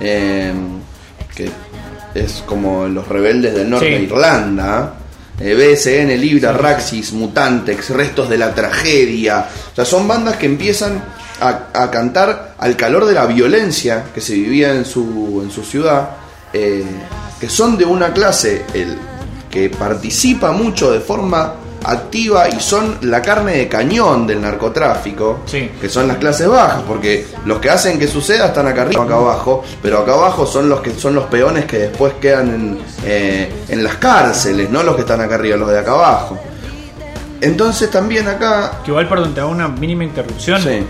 eh, 0.00 0.52
que 1.34 1.50
es 2.14 2.42
como 2.46 2.86
los 2.86 3.06
rebeldes 3.08 3.54
del 3.54 3.68
norte 3.70 3.86
Sí. 3.86 3.92
de 3.94 4.02
Irlanda. 4.02 4.94
eh, 5.38 5.54
BSN, 5.54 6.16
Libra, 6.16 6.52
Raxis, 6.52 7.12
Mutantex, 7.12 7.90
Restos 7.90 8.28
de 8.30 8.38
la 8.38 8.54
Tragedia. 8.54 9.46
O 9.70 9.74
sea, 9.76 9.84
son 9.84 10.08
bandas 10.08 10.36
que 10.36 10.46
empiezan 10.46 11.02
a, 11.40 11.68
a 11.74 11.90
cantar 11.90 12.54
al 12.58 12.76
calor 12.76 13.04
de 13.06 13.14
la 13.14 13.26
violencia 13.26 14.04
que 14.14 14.20
se 14.20 14.34
vivía 14.34 14.72
en 14.74 14.84
su, 14.84 15.40
en 15.44 15.50
su 15.50 15.62
ciudad, 15.62 16.10
eh, 16.52 16.84
que 17.40 17.48
son 17.48 17.76
de 17.76 17.84
una 17.84 18.12
clase 18.12 18.64
el, 18.74 18.96
que 19.50 19.68
participa 19.70 20.52
mucho 20.52 20.90
de 20.92 21.00
forma 21.00 21.54
activa 21.84 22.48
y 22.48 22.58
son 22.58 22.96
la 23.02 23.22
carne 23.22 23.58
de 23.58 23.68
cañón 23.68 24.26
del 24.26 24.40
narcotráfico, 24.40 25.40
Sí. 25.46 25.70
que 25.80 25.88
son 25.88 26.08
las 26.08 26.16
clases 26.16 26.48
bajas, 26.48 26.82
porque 26.88 27.26
los 27.44 27.58
que 27.60 27.70
hacen 27.70 27.98
que 27.98 28.08
suceda 28.08 28.46
están 28.46 28.66
acá 28.66 28.82
arriba, 28.82 29.04
acá 29.04 29.14
abajo, 29.14 29.62
pero 29.82 29.98
acá 29.98 30.14
abajo 30.14 30.46
son 30.46 30.68
los 30.68 30.80
que 30.80 30.92
son 30.94 31.14
los 31.14 31.26
peones 31.26 31.64
que 31.66 31.78
después 31.78 32.14
quedan 32.20 32.48
en, 32.48 32.78
eh, 33.04 33.52
en 33.68 33.84
las 33.84 33.96
cárceles, 33.96 34.68
no 34.70 34.82
los 34.82 34.96
que 34.96 35.02
están 35.02 35.20
acá 35.20 35.36
arriba, 35.36 35.56
los 35.56 35.68
de 35.70 35.78
acá 35.78 35.92
abajo. 35.92 36.38
Entonces 37.40 37.90
también 37.90 38.26
acá... 38.28 38.80
Que 38.84 38.90
igual, 38.90 39.08
perdón, 39.08 39.34
te 39.34 39.40
hago 39.40 39.50
una 39.50 39.68
mínima 39.68 40.04
interrupción. 40.04 40.60
Sí. 40.62 40.84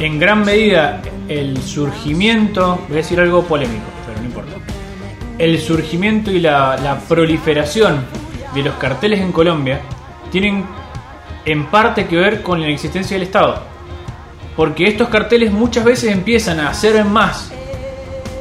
En 0.00 0.18
gran 0.18 0.46
medida, 0.46 1.02
el 1.28 1.62
surgimiento. 1.62 2.80
Voy 2.88 2.94
a 2.94 3.02
decir 3.02 3.20
algo 3.20 3.44
polémico, 3.44 3.84
pero 4.06 4.18
no 4.18 4.24
importa. 4.24 4.52
El 5.36 5.60
surgimiento 5.60 6.30
y 6.30 6.40
la, 6.40 6.98
proliferación 7.06 8.06
de 8.54 8.62
los 8.62 8.76
carteles 8.76 9.20
en 9.20 9.30
Colombia 9.30 9.82
tienen 10.32 10.64
en 11.44 11.66
parte 11.66 12.06
que 12.06 12.16
ver 12.16 12.42
con 12.42 12.62
la 12.62 12.68
existencia 12.68 13.14
del 13.14 13.24
Estado. 13.24 13.62
Porque 14.56 14.88
estos 14.88 15.10
carteles 15.10 15.52
muchas 15.52 15.84
veces 15.84 16.10
empiezan 16.10 16.60
a 16.60 16.70
hacer 16.70 17.04
más 17.04 17.52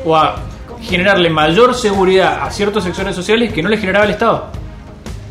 o 0.06 0.16
a 0.16 0.38
generarle 0.82 1.30
mayor 1.30 1.76
seguridad 1.76 2.42
a 2.42 2.52
ciertos 2.52 2.86
sectores 2.86 3.14
sociales 3.14 3.52
que 3.52 3.62
no 3.62 3.68
les 3.68 3.82
generaba 3.82 4.06
el 4.06 4.12
Estado. 4.12 4.48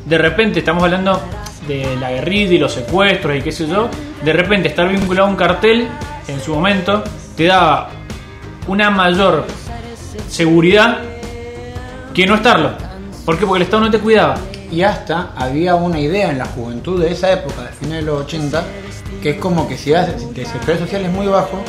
De 0.05 0.19
repente 0.19 0.59
estamos 0.59 0.83
hablando 0.83 1.23
de 1.67 1.97
la 1.97 2.11
guerrilla 2.11 2.53
y 2.53 2.59
los 2.59 2.75
secuestros 2.75 3.35
y 3.35 3.41
qué 3.41 3.51
sé 3.51 3.67
yo. 3.67 3.89
De 4.23 4.35
repente 4.35 4.69
estar 4.69 4.87
vinculado 4.89 5.27
a 5.27 5.31
un 5.31 5.37
cartel 5.37 5.89
en 6.29 6.41
su 6.41 6.55
momento 6.55 7.03
te 7.37 7.47
daba 7.47 7.91
una 8.67 8.91
mayor 8.91 9.47
seguridad 10.29 10.99
que 12.15 12.27
no 12.27 12.37
estarlo. 12.37 12.73
¿Por 13.25 13.39
qué? 13.39 13.47
Porque 13.47 13.63
el 13.63 13.65
Estado 13.65 13.85
no 13.85 13.91
te 13.91 13.99
cuidaba. 13.99 14.37
Y 14.71 14.83
hasta 14.83 15.33
había 15.37 15.75
una 15.75 15.99
idea 15.99 16.31
en 16.31 16.39
la 16.39 16.45
juventud 16.45 17.03
de 17.03 17.13
esa 17.13 17.33
época, 17.33 17.63
de 17.63 17.69
fines 17.69 17.97
de 17.97 18.03
los 18.03 18.23
80, 18.23 18.63
que 19.23 19.31
es 19.31 19.37
como 19.39 19.67
que 19.67 19.79
si 19.79 19.93
eras 19.93 20.09
de 20.35 20.45
sectores 20.45 20.81
sociales 20.81 21.11
muy 21.11 21.27
bajos, 21.27 21.61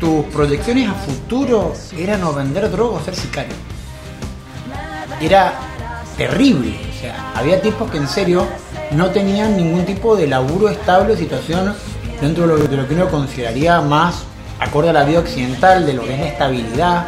tus 0.00 0.24
proyecciones 0.26 0.88
a 0.88 0.94
futuro 0.94 1.72
eran 1.96 2.24
o 2.24 2.32
vender 2.32 2.68
droga 2.70 2.98
o 2.98 3.04
ser 3.04 3.14
sicario. 3.14 3.54
Era 5.20 5.54
terrible. 6.16 6.74
O 6.90 7.00
sea, 7.00 7.32
había 7.36 7.62
tipos 7.62 7.88
que 7.88 7.98
en 7.98 8.08
serio 8.08 8.46
no 8.90 9.10
tenían 9.10 9.56
ningún 9.56 9.84
tipo 9.84 10.16
de 10.16 10.26
laburo 10.26 10.68
estable 10.68 11.16
situación 11.16 11.74
dentro 12.22 12.46
de 12.46 12.48
lo, 12.48 12.58
de 12.66 12.76
lo 12.76 12.88
que 12.88 12.94
uno 12.94 13.08
consideraría 13.08 13.80
más 13.82 14.22
acorde 14.60 14.90
a 14.90 14.92
la 14.94 15.04
vida 15.04 15.18
occidental, 15.18 15.84
de 15.84 15.92
lo 15.92 16.04
que 16.04 16.14
es 16.14 16.20
la 16.20 16.26
estabilidad. 16.28 17.04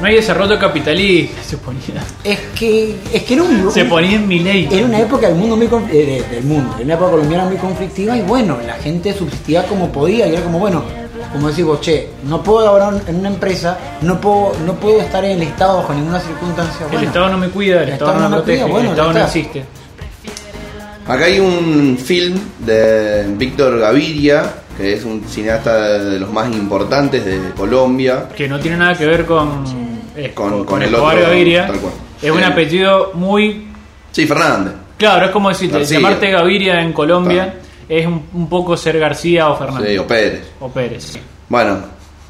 No 0.00 0.06
hay 0.08 0.16
desarrollo 0.16 0.58
capitalista, 0.58 1.42
se 1.42 1.56
ponía. 1.56 2.02
Es 2.22 2.38
que, 2.54 2.96
es 3.14 3.22
que 3.22 3.32
era 3.34 3.42
un, 3.44 3.70
Se 3.72 3.86
ponía 3.86 4.16
en 4.16 4.28
mi 4.28 4.40
ley. 4.40 4.68
Era 4.70 4.84
una 4.84 5.00
época 5.00 5.26
del 5.26 5.36
mundo 5.36 5.56
muy 5.56 5.66
eh, 5.90 6.22
de- 6.28 6.34
del 6.36 6.44
mundo, 6.44 6.74
era 6.76 6.84
una 6.84 6.94
época 6.94 7.10
colombiana 7.12 7.44
muy 7.46 7.56
conflictiva 7.56 8.14
y 8.14 8.20
bueno, 8.20 8.58
la 8.66 8.74
gente 8.74 9.14
subsistía 9.14 9.64
como 9.66 9.88
podía 9.90 10.26
y 10.28 10.34
era 10.34 10.42
como 10.42 10.58
bueno, 10.58 10.84
como 11.32 11.48
decís 11.48 11.64
vos, 11.64 11.80
che, 11.80 12.10
no 12.24 12.42
puedo 12.42 12.62
laborar 12.66 13.00
en 13.06 13.16
una 13.16 13.28
empresa, 13.30 13.78
no 14.02 14.20
puedo, 14.20 14.52
no 14.66 14.74
puedo 14.74 15.00
estar 15.00 15.24
en 15.24 15.30
el 15.40 15.42
Estado 15.44 15.78
bajo 15.78 15.94
ninguna 15.94 16.20
circunstancia. 16.20 16.86
El 16.92 17.04
Estado 17.04 17.30
no 17.30 17.38
me 17.38 17.48
cuida, 17.48 17.76
el, 17.82 17.88
el 17.88 17.94
Estado, 17.94 18.10
Estado 18.10 18.28
no 18.28 18.36
me 18.36 18.42
protege, 18.42 18.62
cuida, 18.64 18.72
bueno, 18.72 18.88
el 18.90 18.92
Estado 18.98 19.12
no 19.14 19.24
existe. 19.24 19.64
Acá 21.08 21.26
hay 21.26 21.38
un 21.38 21.96
film 22.02 22.36
de 22.58 23.26
Víctor 23.36 23.78
Gaviria, 23.78 24.42
que 24.76 24.94
es 24.94 25.04
un 25.04 25.22
cineasta 25.28 25.98
de 26.00 26.18
los 26.18 26.30
más 26.32 26.52
importantes 26.52 27.24
de 27.24 27.50
Colombia. 27.56 28.28
Que 28.36 28.48
no 28.48 28.58
tiene 28.58 28.76
nada 28.76 28.96
que 28.98 29.06
ver 29.06 29.24
con, 29.24 29.62
eh, 30.16 30.32
Con- 30.34 30.64
con 30.64 30.82
el 30.82 30.88
Escobar 30.92 31.16
otro, 31.16 31.28
Gaviria. 31.28 31.66
tal 31.68 31.76
cual. 31.78 31.92
Es 32.20 32.30
un 32.30 32.42
apellido 32.42 33.12
muy. 33.14 33.68
Sí, 34.10 34.26
Fernández. 34.26 34.72
Claro, 34.98 35.26
es 35.26 35.30
como 35.30 35.48
decirte, 35.50 35.78
García. 35.78 35.98
llamarte 35.98 36.30
Gaviria 36.30 36.80
en 36.82 36.92
Colombia 36.92 37.54
es 37.88 38.06
un, 38.06 38.22
un 38.32 38.48
poco 38.48 38.76
ser 38.76 38.98
García 38.98 39.48
o 39.48 39.56
Fernández. 39.56 39.90
Sí, 39.92 39.98
o 39.98 40.06
Pérez. 40.06 40.42
O 40.58 40.68
Pérez. 40.70 41.18
Bueno, 41.48 41.78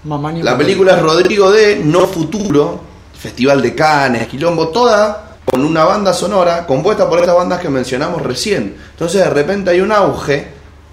mamá 0.05 0.33
la 0.33 0.59
película 0.59 0.97
es 0.97 1.03
Rodrigo 1.03 1.51
de 1.51 1.81
No 1.83 2.01
Futuro, 2.01 2.81
Festival 3.19 3.63
de 3.63 3.75
Cannes, 3.75 4.27
Quilombo, 4.27 4.69
toda 4.69 5.26
con 5.47 5.65
una 5.65 5.85
banda 5.85 6.13
sonora 6.13 6.67
compuesta 6.67 7.09
por 7.09 7.19
estas 7.21 7.35
bandas 7.37 7.61
que 7.61 7.69
mencionamos 7.69 8.21
recién. 8.23 8.77
Entonces 8.91 9.23
de 9.25 9.31
repente 9.31 9.71
hay 9.71 9.81
un 9.81 9.93
auge 9.93 10.49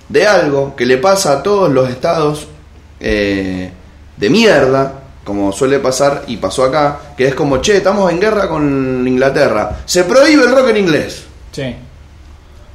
de 0.10 0.28
algo 0.28 0.76
que 0.76 0.86
le 0.86 0.98
pasa 0.98 1.34
a 1.34 1.44
todos 1.44 1.72
los 1.72 1.90
estados 1.90 2.48
eh, 3.00 3.72
de 4.18 4.30
mierda, 4.30 5.00
como 5.26 5.52
suele 5.52 5.80
pasar 5.80 6.24
y 6.28 6.38
pasó 6.38 6.66
acá, 6.66 7.00
que 7.18 7.28
es 7.28 7.36
como, 7.36 7.58
che, 7.62 7.78
estamos 7.78 8.12
en 8.12 8.20
guerra 8.20 8.48
con 8.48 9.06
Inglaterra, 9.08 9.80
se 9.86 10.04
prohíbe 10.04 10.44
el 10.44 10.52
rock 10.56 10.70
en 10.70 10.78
inglés. 10.78 11.24
Sí. 11.52 11.76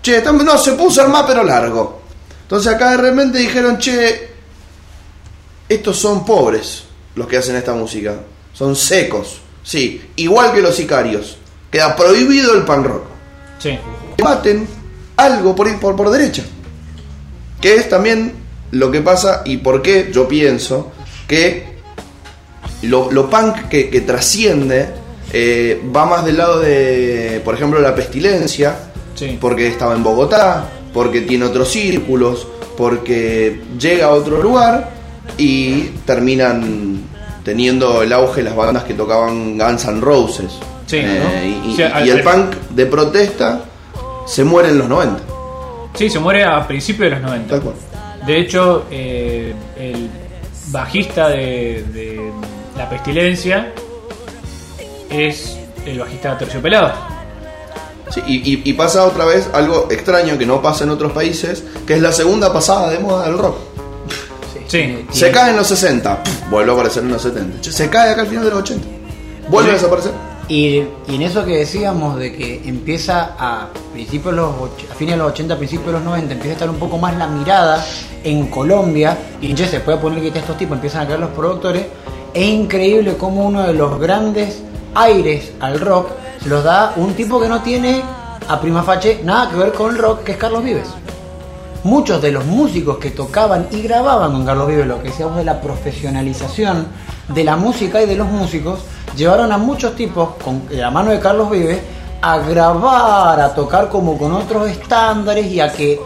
Che, 0.03 0.17
estamos- 0.17 0.45
no, 0.45 0.57
se 0.59 0.73
puso 0.73 1.03
el 1.03 1.09
más 1.11 1.25
pero 1.27 1.45
largo. 1.45 2.01
Entonces 2.43 2.73
acá 2.75 2.93
de 2.93 2.97
repente 2.97 3.39
dijeron, 3.39 3.79
che, 3.79 4.31
estos 5.69 5.97
son 5.99 6.25
pobres 6.25 6.85
los 7.15 7.27
que 7.27 7.37
hacen 7.37 7.57
esta 7.57 7.75
música. 7.75 8.15
Son 8.55 8.75
secos. 8.75 9.41
Sí, 9.63 10.11
igual 10.17 10.53
que 10.53 10.63
los 10.63 10.75
sicarios. 10.75 11.37
Queda 11.71 11.95
prohibido 11.97 12.55
el 12.55 12.63
pan 12.63 12.85
rock. 12.85 13.03
Sí. 13.59 13.79
Maten 14.23 14.67
algo 15.17 15.55
por, 15.55 15.79
por, 15.81 15.97
por 15.97 16.11
derecha. 16.11 16.43
Que 17.61 17.75
es 17.77 17.89
también 17.89 18.33
lo 18.71 18.91
que 18.91 19.01
pasa 19.01 19.43
y 19.45 19.57
por 19.59 19.83
qué 19.83 20.11
yo 20.13 20.29
pienso 20.29 20.93
que 21.27 21.67
lo, 22.83 23.11
lo 23.11 23.29
punk 23.29 23.69
que, 23.69 23.91
que 23.91 24.01
trasciende 24.03 24.89
eh, 25.33 25.83
va 25.95 26.07
más 26.07 26.25
del 26.25 26.39
lado 26.39 26.61
de, 26.61 27.41
por 27.45 27.55
ejemplo, 27.55 27.81
la 27.81 27.95
pestilencia, 27.95 28.77
Sí. 29.15 29.37
porque 29.41 29.67
estaba 29.67 29.95
en 29.95 30.05
Bogotá, 30.05 30.69
porque 30.95 31.23
tiene 31.23 31.45
otros 31.47 31.69
círculos, 31.71 32.47
porque 32.77 33.61
llega 33.79 34.07
a 34.07 34.11
otro 34.11 34.41
lugar 34.41 34.91
y 35.37 35.83
terminan 36.07 37.03
teniendo 37.45 38.03
el 38.05 38.13
auge 38.13 38.43
las 38.45 38.55
bandas 38.55 38.85
que 38.85 38.95
tocaban 38.95 39.59
Guns 39.59 39.85
N' 39.87 40.01
Roses. 40.01 40.53
Sí, 40.89 40.97
Eh, 40.97 41.23
¿no? 41.63 41.69
y, 41.69 41.73
O 41.75 41.77
sea, 41.77 41.89
y 42.05 42.11
al- 42.11 42.19
el 42.19 42.27
al- 42.29 42.35
punk 42.35 42.57
de 42.71 42.87
protesta 42.87 43.61
se 44.27 44.43
muere 44.43 44.71
en 44.71 44.79
los 44.79 44.89
90. 44.89 45.23
Sí, 45.95 46.11
se 46.11 46.19
muere 46.19 46.45
a 46.45 46.67
principios 46.67 47.11
de 47.11 47.17
los 47.17 47.21
90. 47.23 47.51
Tal 47.51 47.61
cual. 47.63 47.75
De 48.27 48.41
hecho, 48.41 48.85
eh, 48.91 49.55
el 49.79 50.09
bajista 50.71 51.29
de, 51.29 51.85
de 51.93 52.31
La 52.77 52.89
Pestilencia 52.91 53.73
es 55.11 55.59
el 55.87 55.99
bajista 55.99 56.37
Terciopelado. 56.37 56.93
Sí, 58.11 58.23
y, 58.27 58.37
y- 58.55 58.63
y 58.65 58.73
pasa 58.73 59.05
otra 59.05 59.25
vez 59.27 59.49
algo 59.53 59.89
extraño 59.91 60.39
que 60.39 60.47
no 60.47 60.63
pasa 60.63 60.85
en 60.85 60.91
otros 60.91 61.13
países, 61.13 61.63
que 61.87 61.95
es 61.95 62.01
la 62.03 62.13
segunda 62.13 62.53
pasada 62.53 62.91
de 62.91 62.99
moda 62.99 63.27
del 63.27 63.37
rock. 63.39 63.57
Sí. 64.67 65.07
Se 65.13 65.31
cae 65.31 65.51
en 65.51 65.57
los 65.57 65.67
60, 65.67 66.23
pf, 66.23 66.45
vuelve 66.51 66.71
a 66.71 66.75
aparecer 66.75 67.03
en 67.03 67.11
los 67.13 67.23
70. 67.23 67.61
Che, 67.61 67.73
Se 67.73 67.89
cae 67.89 68.11
acá 68.11 68.23
al 68.23 68.27
final 68.27 68.45
de 68.45 68.51
los 68.51 68.59
80. 68.61 68.87
Vuelve 69.49 69.71
a 69.71 69.75
desaparecer. 69.75 70.13
Y, 70.49 70.79
en 70.79 71.23
eso 71.23 71.45
que 71.45 71.59
decíamos 71.59 72.17
de 72.17 72.35
que 72.35 72.63
empieza 72.67 73.35
a 73.39 73.69
principios 73.93 74.35
los 74.35 74.51
a 74.91 74.95
fines 74.95 75.15
de 75.15 75.19
los 75.19 75.33
80, 75.33 75.59
principios 75.59 75.89
de 75.89 75.93
los 75.93 76.03
90, 76.03 76.33
empieza 76.33 76.51
a 76.51 76.55
estar 76.55 76.71
un 76.71 76.77
poco 76.77 76.97
más 76.97 77.17
la 77.19 77.27
mirada 77.27 77.85
en 78.25 78.47
Colombia 78.47 79.17
y 79.43 79.53
ya 79.53 79.69
se 79.69 79.81
puede 79.81 79.99
poner 79.99 80.21
que 80.21 80.39
estos 80.39 80.57
tipos 80.57 80.77
empiezan 80.77 81.03
a 81.03 81.05
crear 81.05 81.21
los 81.21 81.31
productores, 81.31 81.87
es 82.33 82.47
increíble 82.47 83.17
cómo 83.17 83.45
uno 83.45 83.63
de 83.67 83.75
los 83.75 83.99
grandes 84.01 84.63
aires 84.95 85.53
al 85.61 85.81
rock 85.81 86.11
se 86.43 86.49
los 86.49 86.65
da 86.65 86.95
un 86.97 87.13
tipo 87.15 87.41
que 87.41 87.49
no 87.49 87.61
tiene 87.63 88.03
a 88.49 88.59
prima 88.61 88.83
facie 88.83 89.21
nada 89.25 89.51
que 89.51 89.57
ver 89.57 89.73
con 89.73 89.95
el 89.95 89.99
rock, 89.99 90.25
que 90.25 90.33
es 90.33 90.39
Carlos 90.39 90.65
Vives. 90.65 90.89
Muchos 91.85 92.23
de 92.23 92.33
los 92.33 92.45
músicos 92.47 92.99
que 92.99 93.11
tocaban 93.11 93.69
y 93.71 93.83
grababan 93.83 94.33
con 94.33 94.47
Carlos 94.47 94.69
Vives, 94.69 94.87
lo 94.87 95.03
que 95.03 95.09
decíamos 95.09 95.37
de 95.37 95.45
la 95.45 95.61
profesionalización 95.61 96.87
de 97.29 97.45
la 97.45 97.57
música 97.57 98.03
y 98.03 98.07
de 98.07 98.17
los 98.17 98.29
músicos, 98.29 98.81
llevaron 99.17 99.53
a 99.53 99.59
muchos 99.59 99.95
tipos, 99.95 100.31
con 100.43 100.69
de 100.69 100.77
la 100.77 100.91
mano 100.91 101.11
de 101.11 101.21
Carlos 101.21 101.51
Vives, 101.51 101.81
a 102.21 102.39
grabar, 102.39 103.41
a 103.41 103.55
tocar 103.55 103.89
como 103.89 104.19
con 104.19 104.33
otros 104.33 104.69
estándares 104.69 105.47
y 105.47 105.61
a 105.61 105.73
que, 105.73 106.01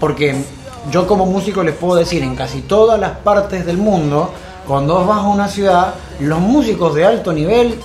porque 0.00 0.44
yo 0.90 1.06
como 1.06 1.26
músico 1.26 1.62
les 1.62 1.74
puedo 1.74 1.96
decir, 1.96 2.22
en 2.22 2.34
casi 2.36 2.62
todas 2.62 2.98
las 2.98 3.12
partes 3.18 3.64
del 3.66 3.78
mundo, 3.78 4.30
cuando 4.66 5.04
vas 5.06 5.18
a 5.18 5.22
una 5.28 5.48
ciudad, 5.48 5.94
los 6.20 6.38
músicos 6.40 6.94
de 6.94 7.06
alto 7.06 7.32
nivel 7.32 7.78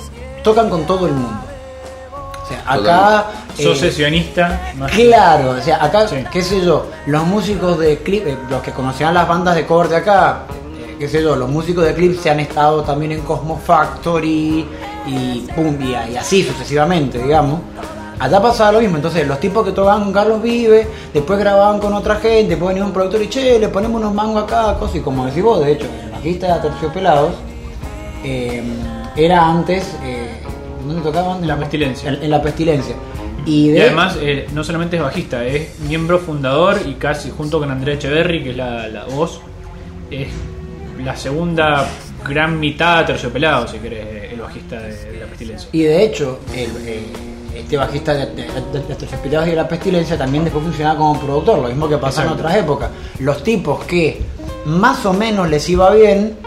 tocan 0.43 0.69
con 0.69 0.85
todo 0.85 1.05
el 1.07 1.13
mundo. 1.13 1.37
O 2.43 2.47
sea, 2.47 2.63
acá... 2.65 3.25
Sos 3.55 3.77
eh, 3.77 3.89
sesionista. 3.91 4.71
más- 4.77 4.91
Claro, 4.91 5.51
o 5.51 5.61
sea, 5.61 5.83
acá, 5.83 6.05
qué 6.31 6.41
sé 6.41 6.61
yo, 6.65 6.87
los 7.05 7.23
músicos 7.23 7.77
de 7.79 7.99
clip, 7.99 8.25
eh, 8.27 8.37
los 8.49 8.61
que 8.61 8.71
conocían 8.71 9.13
las 9.13 9.27
bandas 9.27 9.55
de 9.55 9.65
cover 9.65 9.87
de 9.89 9.97
acá, 9.97 10.43
eh, 10.49 10.60
qué 11.01 11.09
sé 11.09 11.23
yo, 11.23 11.35
los 11.35 11.49
músicos 11.49 11.83
de 11.83 11.95
clip 11.95 12.15
se 12.19 12.29
han 12.29 12.39
estado 12.39 12.83
también 12.83 13.11
en 13.11 13.21
Cosmo 13.21 13.57
Factory 13.57 14.67
y 15.07 15.47
pum, 15.55 15.75
y, 15.81 16.11
y 16.11 16.15
así 16.15 16.43
sucesivamente, 16.43 17.17
digamos. 17.17 17.59
Allá 18.19 18.39
pasaba 18.39 18.73
lo 18.73 18.81
mismo, 18.81 18.97
entonces 18.97 19.27
los 19.27 19.39
tipos 19.39 19.65
que 19.65 19.71
tocaban 19.71 20.03
con 20.03 20.13
Carlos 20.13 20.43
Vive, 20.43 20.87
después 21.11 21.39
grababan 21.39 21.79
con 21.79 21.95
otra 21.95 22.17
gente, 22.17 22.49
después 22.49 22.67
venía 22.67 22.85
un 22.85 22.93
productor 22.93 23.19
y 23.23 23.29
che, 23.29 23.57
le 23.57 23.69
ponemos 23.69 23.99
unos 23.99 24.13
mangos 24.13 24.43
acá, 24.43 24.77
cosas, 24.77 24.97
y 24.97 24.99
como 24.99 25.25
decís 25.25 25.41
vos, 25.41 25.65
de 25.65 25.71
hecho, 25.71 25.87
el 26.05 26.11
bajista 26.11 26.53
de 26.53 26.69
Terciopelados 26.69 27.33
eh, 28.23 28.61
era 29.15 29.49
antes, 29.49 29.95
eh, 30.03 30.39
¿dónde 30.85 31.01
tocaban? 31.01 31.41
En 31.41 31.47
La 31.47 31.57
Pestilencia. 31.57 32.09
En, 32.11 32.21
en 32.21 32.29
la 32.29 32.43
pestilencia. 32.43 32.95
Y, 33.47 33.69
Y 33.69 33.71
de, 33.71 33.81
además, 33.81 34.19
eh, 34.21 34.45
no 34.53 34.63
solamente 34.63 34.97
es 34.97 35.01
bajista, 35.01 35.43
es 35.43 35.79
miembro 35.79 36.19
fundador 36.19 36.77
y 36.85 36.93
casi 36.93 37.31
junto 37.31 37.57
con 37.57 37.71
Andrea 37.71 37.95
Echeverry, 37.95 38.43
que 38.43 38.51
es 38.51 38.55
la, 38.55 38.87
la 38.87 39.05
voz, 39.05 39.41
es 40.11 40.27
la 41.03 41.15
segunda 41.15 41.87
gran 42.27 42.59
mitad 42.59 43.05
terciopelado, 43.05 43.67
si 43.67 43.77
querés, 43.77 44.31
el 44.31 44.41
bajista 44.41 44.79
de, 44.79 45.11
de 45.11 45.19
la 45.19 45.25
pestilencia. 45.25 45.69
Y 45.71 45.83
de 45.83 46.03
hecho, 46.03 46.39
el, 46.53 46.69
este 47.55 47.77
bajista 47.77 48.13
de, 48.13 48.25
de, 48.27 48.43
de, 48.43 49.45
y 49.45 49.49
de 49.49 49.55
la 49.55 49.67
Pestilencia 49.67 50.17
también 50.17 50.43
después 50.43 50.63
funcionaba 50.63 50.97
como 50.97 51.19
productor, 51.19 51.59
lo 51.59 51.67
mismo 51.67 51.87
que 51.87 51.97
pasó 51.97 52.21
en 52.21 52.29
otras 52.29 52.55
épocas. 52.55 52.89
Los 53.19 53.43
tipos 53.43 53.83
que 53.85 54.21
más 54.65 55.05
o 55.05 55.13
menos 55.13 55.49
les 55.49 55.67
iba 55.69 55.89
bien, 55.91 56.37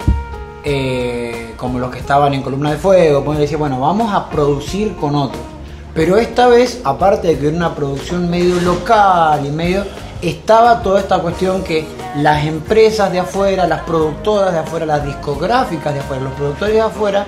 eh, 0.65 1.53
como 1.57 1.79
los 1.79 1.91
que 1.91 1.99
estaban 1.99 2.35
en 2.35 2.43
Columna 2.43 2.73
de 2.73 2.79
Fuego, 2.79 3.25
pues 3.25 3.39
decía, 3.39 3.59
bueno, 3.59 3.81
vamos 3.81 4.13
a 4.13 4.29
producir 4.31 4.95
con 4.97 5.15
otros. 5.15 5.43
Pero 5.95 6.17
esta 6.17 6.49
vez, 6.49 6.81
aparte 6.85 7.29
de 7.29 7.39
que 7.39 7.49
era 7.49 7.57
una 7.57 7.75
producción 7.75 8.29
medio 8.29 8.61
local 8.61 9.45
y 9.47 9.51
medio, 9.51 9.85
estaba 10.23 10.83
toda 10.83 11.01
esta 11.01 11.19
cuestión 11.19 11.63
que 11.63 11.87
las 12.17 12.45
empresas 12.47 13.11
de 13.13 13.21
afuera, 13.21 13.67
las 13.67 13.83
productoras 13.83 14.53
de 14.53 14.61
afuera, 14.61 14.87
las 14.87 15.05
discográficas 15.05 15.95
de 15.95 16.01
afuera, 16.01 16.23
los 16.23 16.33
productores 16.35 16.75
de 16.75 16.81
afuera, 16.81 17.27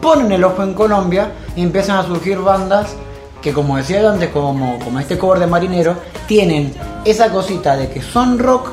ponen 0.00 0.32
el 0.32 0.44
ojo 0.44 0.62
en 0.62 0.74
Colombia 0.74 1.32
y 1.56 1.62
empiezan 1.62 1.96
a 1.96 2.06
surgir 2.06 2.38
bandas 2.38 2.94
que 3.40 3.52
como 3.52 3.76
decía 3.76 4.08
antes, 4.08 4.30
como, 4.30 4.78
como 4.80 5.00
este 5.00 5.18
cover 5.18 5.38
de 5.38 5.46
Marinero, 5.46 5.96
tienen 6.26 6.72
esa 7.04 7.30
cosita 7.30 7.76
de 7.76 7.88
que 7.88 8.02
son 8.02 8.38
rock, 8.38 8.68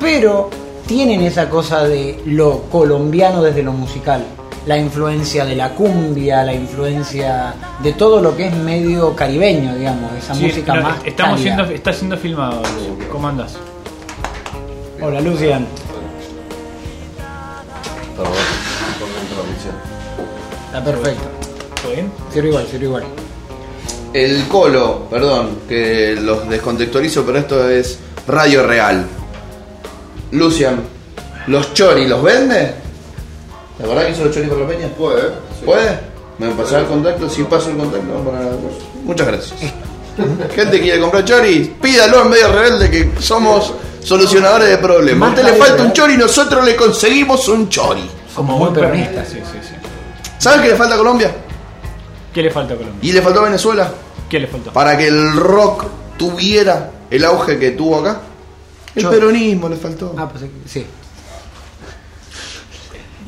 pero 0.00 0.50
tienen 0.86 1.22
esa 1.22 1.48
cosa 1.48 1.84
de 1.84 2.20
lo 2.26 2.62
colombiano 2.62 3.42
desde 3.42 3.62
lo 3.62 3.72
musical. 3.72 4.24
La 4.68 4.76
influencia 4.76 5.46
de 5.46 5.56
la 5.56 5.70
cumbia, 5.70 6.44
la 6.44 6.52
influencia 6.52 7.54
de 7.82 7.92
todo 7.94 8.20
lo 8.20 8.36
que 8.36 8.48
es 8.48 8.54
medio 8.54 9.16
caribeño, 9.16 9.74
digamos, 9.74 10.12
esa 10.12 10.34
Sí, 10.34 10.42
música 10.44 10.74
no, 10.74 10.82
más. 10.82 10.98
estamos 11.06 11.36
cálida. 11.40 11.56
siendo, 11.56 11.74
está 11.74 11.92
siendo 11.92 12.16
filmado. 12.18 12.60
¿Cómo 13.10 13.28
andas? 13.28 13.56
Hola, 15.00 15.20
Lucian. 15.22 15.66
Está 20.66 20.84
perfecto. 20.84 21.24
¿Todo 21.82 21.92
bien? 21.92 22.12
Sirve 22.32 22.48
igual, 22.48 22.66
sirve 22.70 22.84
igual. 22.86 23.04
El 24.12 24.46
colo, 24.48 25.06
perdón, 25.10 25.60
que 25.68 26.16
los 26.20 26.48
descontextualizo, 26.48 27.24
pero 27.24 27.38
esto 27.38 27.68
es 27.68 27.98
radio 28.26 28.66
real. 28.66 29.06
Lucian, 30.32 30.80
¿los 31.46 31.72
chori 31.74 32.06
los 32.06 32.22
vende? 32.22 32.74
¿La 33.78 33.86
verdad 33.86 34.06
que 34.06 34.12
hizo 34.12 34.24
los 34.24 34.34
chori 34.34 34.46
por 34.48 34.58
la 34.58 34.66
peña? 34.68 34.88
Puede. 34.88 35.30
¿Puede? 35.64 36.00
¿Me 36.38 36.48
pasar 36.50 36.80
el 36.80 36.86
contacto? 36.86 37.28
Si 37.28 37.42
paso 37.44 37.70
el 37.70 37.76
contacto, 37.76 38.06
vamos 38.12 38.26
a 38.26 38.30
poner 38.30 38.44
la 38.46 38.50
cosa. 38.56 38.86
Muchas 39.04 39.26
gracias. 39.26 39.60
Gente 40.54 40.80
quiere 40.80 41.00
comprar 41.00 41.24
chori, 41.24 41.76
pídalo 41.80 42.22
en 42.22 42.30
medio 42.30 42.52
rebelde 42.52 42.90
que 42.90 43.20
somos 43.22 43.72
solucionadores 44.02 44.68
de 44.68 44.78
problemas. 44.78 45.28
A 45.30 45.32
usted 45.34 45.44
le 45.44 45.52
falta 45.58 45.82
un 45.84 45.92
chori, 45.92 46.16
nosotros 46.16 46.64
le 46.64 46.74
conseguimos 46.76 47.46
un 47.48 47.68
chori. 47.68 48.08
Como 48.34 48.56
muy 48.58 48.70
peronista. 48.70 49.24
Sí, 49.24 49.36
sí, 49.36 49.58
sí. 49.62 49.74
¿Sabes 50.38 50.60
qué 50.62 50.68
le 50.68 50.76
falta 50.76 50.94
a 50.94 50.98
Colombia? 50.98 51.30
¿Qué 52.32 52.42
le 52.42 52.50
falta 52.50 52.74
a 52.74 52.76
Colombia? 52.76 52.98
¿Y 53.08 53.12
le 53.12 53.22
faltó 53.22 53.40
a 53.40 53.44
Venezuela? 53.44 53.90
¿Qué 54.28 54.38
le 54.40 54.46
faltó? 54.46 54.72
Para 54.72 54.96
que 54.98 55.06
el 55.08 55.32
rock 55.36 55.84
tuviera 56.16 56.90
el 57.10 57.24
auge 57.24 57.58
que 57.58 57.70
tuvo 57.72 58.00
acá. 58.00 58.20
El 58.94 59.02
Yo- 59.04 59.10
peronismo 59.10 59.68
le 59.68 59.76
faltó. 59.76 60.14
Ah, 60.16 60.28
pues 60.28 60.44
sí. 60.66 60.84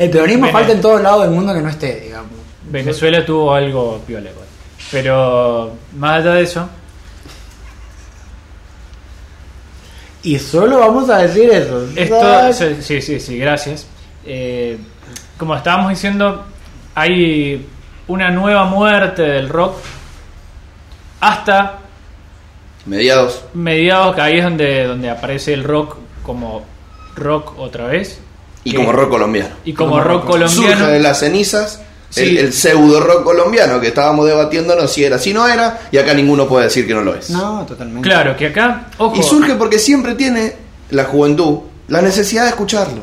El 0.00 0.10
peronismo 0.10 0.46
Vene- 0.46 0.52
falta 0.52 0.72
en 0.72 0.80
todos 0.80 1.00
lados 1.00 1.22
del 1.22 1.30
mundo 1.30 1.52
que 1.54 1.60
no 1.60 1.68
esté, 1.68 2.00
digamos. 2.00 2.30
Venezuela 2.70 3.24
tuvo 3.24 3.52
algo 3.54 4.00
piola 4.06 4.30
igual. 4.30 4.46
Pero 4.90 5.72
más 5.96 6.20
allá 6.22 6.34
de 6.34 6.42
eso, 6.42 6.68
Y 10.22 10.38
solo 10.38 10.78
vamos 10.80 11.08
a 11.08 11.18
decir 11.18 11.48
eso. 11.50 11.86
esto 11.96 12.52
sí, 12.52 12.76
sí, 12.82 13.00
sí, 13.00 13.20
sí, 13.20 13.38
gracias. 13.38 13.86
Eh, 14.26 14.78
como 15.38 15.56
estábamos 15.56 15.88
diciendo, 15.90 16.44
hay 16.94 17.66
una 18.06 18.30
nueva 18.30 18.64
muerte 18.66 19.22
del 19.22 19.48
rock 19.48 19.76
hasta 21.20 21.78
Mediados. 22.84 23.44
mediados, 23.54 24.14
que 24.14 24.20
ahí 24.20 24.38
es 24.38 24.44
donde, 24.44 24.84
donde 24.86 25.08
aparece 25.10 25.54
el 25.54 25.64
rock 25.64 25.96
como 26.22 26.64
rock 27.16 27.58
otra 27.58 27.86
vez. 27.86 28.20
Y 28.64 28.70
Que- 28.72 28.76
como 28.76 28.92
rock 28.92 29.10
colombiano. 29.10 29.50
Y 29.64 29.72
como 29.72 30.00
rock 30.00 30.26
colombiano. 30.26 30.50
Surge 30.76 30.86
de 30.92 31.00
las 31.00 31.18
cenizas 31.20 31.80
Sí. 32.10 32.22
el, 32.22 32.38
el 32.38 32.52
pseudo 32.52 32.98
rock 33.00 33.22
colombiano 33.22 33.80
que 33.80 33.86
estábamos 33.88 34.26
debatiéndonos 34.26 34.90
si 34.92 35.04
era, 35.04 35.16
si 35.18 35.32
no 35.32 35.46
era, 35.46 35.82
y 35.92 35.96
acá 35.98 36.12
ninguno 36.12 36.48
puede 36.48 36.64
decir 36.64 36.84
que 36.86 36.92
no 36.92 37.02
lo 37.02 37.14
es. 37.14 37.30
No, 37.30 37.64
totalmente. 37.64 38.08
Claro, 38.08 38.36
que 38.36 38.48
acá, 38.48 38.88
ojo. 38.98 39.14
Y 39.16 39.22
surge 39.22 39.54
porque 39.54 39.78
siempre 39.78 40.14
tiene 40.16 40.56
la 40.90 41.04
juventud 41.04 41.60
la 41.86 42.02
necesidad 42.02 42.42
de 42.44 42.48
escucharlo. 42.50 43.02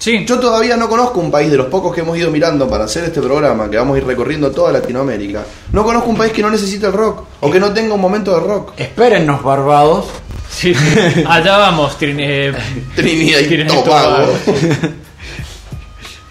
Sí. 0.00 0.24
Yo 0.26 0.40
todavía 0.40 0.76
no 0.76 0.88
conozco 0.88 1.20
un 1.20 1.30
país 1.30 1.50
de 1.50 1.58
los 1.58 1.66
pocos 1.66 1.94
que 1.94 2.00
hemos 2.00 2.16
ido 2.18 2.30
mirando 2.30 2.68
para 2.68 2.84
hacer 2.84 3.04
este 3.04 3.20
programa, 3.20 3.70
que 3.70 3.76
vamos 3.76 3.94
a 3.94 3.98
ir 3.98 4.06
recorriendo 4.06 4.50
toda 4.50 4.72
Latinoamérica. 4.72 5.44
No 5.72 5.84
conozco 5.84 6.08
un 6.10 6.16
país 6.16 6.32
que 6.32 6.40
no 6.42 6.50
necesite 6.50 6.86
el 6.86 6.92
rock 6.92 7.24
o 7.40 7.50
que 7.50 7.60
no 7.60 7.72
tenga 7.72 7.94
un 7.94 8.00
momento 8.00 8.32
de 8.34 8.40
rock. 8.40 8.72
Espérennos, 8.78 9.42
barbados. 9.44 10.06
Sí, 10.50 10.74
sí. 10.74 11.24
allá 11.26 11.56
vamos, 11.58 11.96
Trin- 11.98 12.16
eh, 12.18 12.52
Trinidad 12.96 13.38
y 13.40 13.46
Trinidad 13.46 13.72
y 13.72 13.84
Tobago. 13.84 14.16
Tobago. 14.26 14.38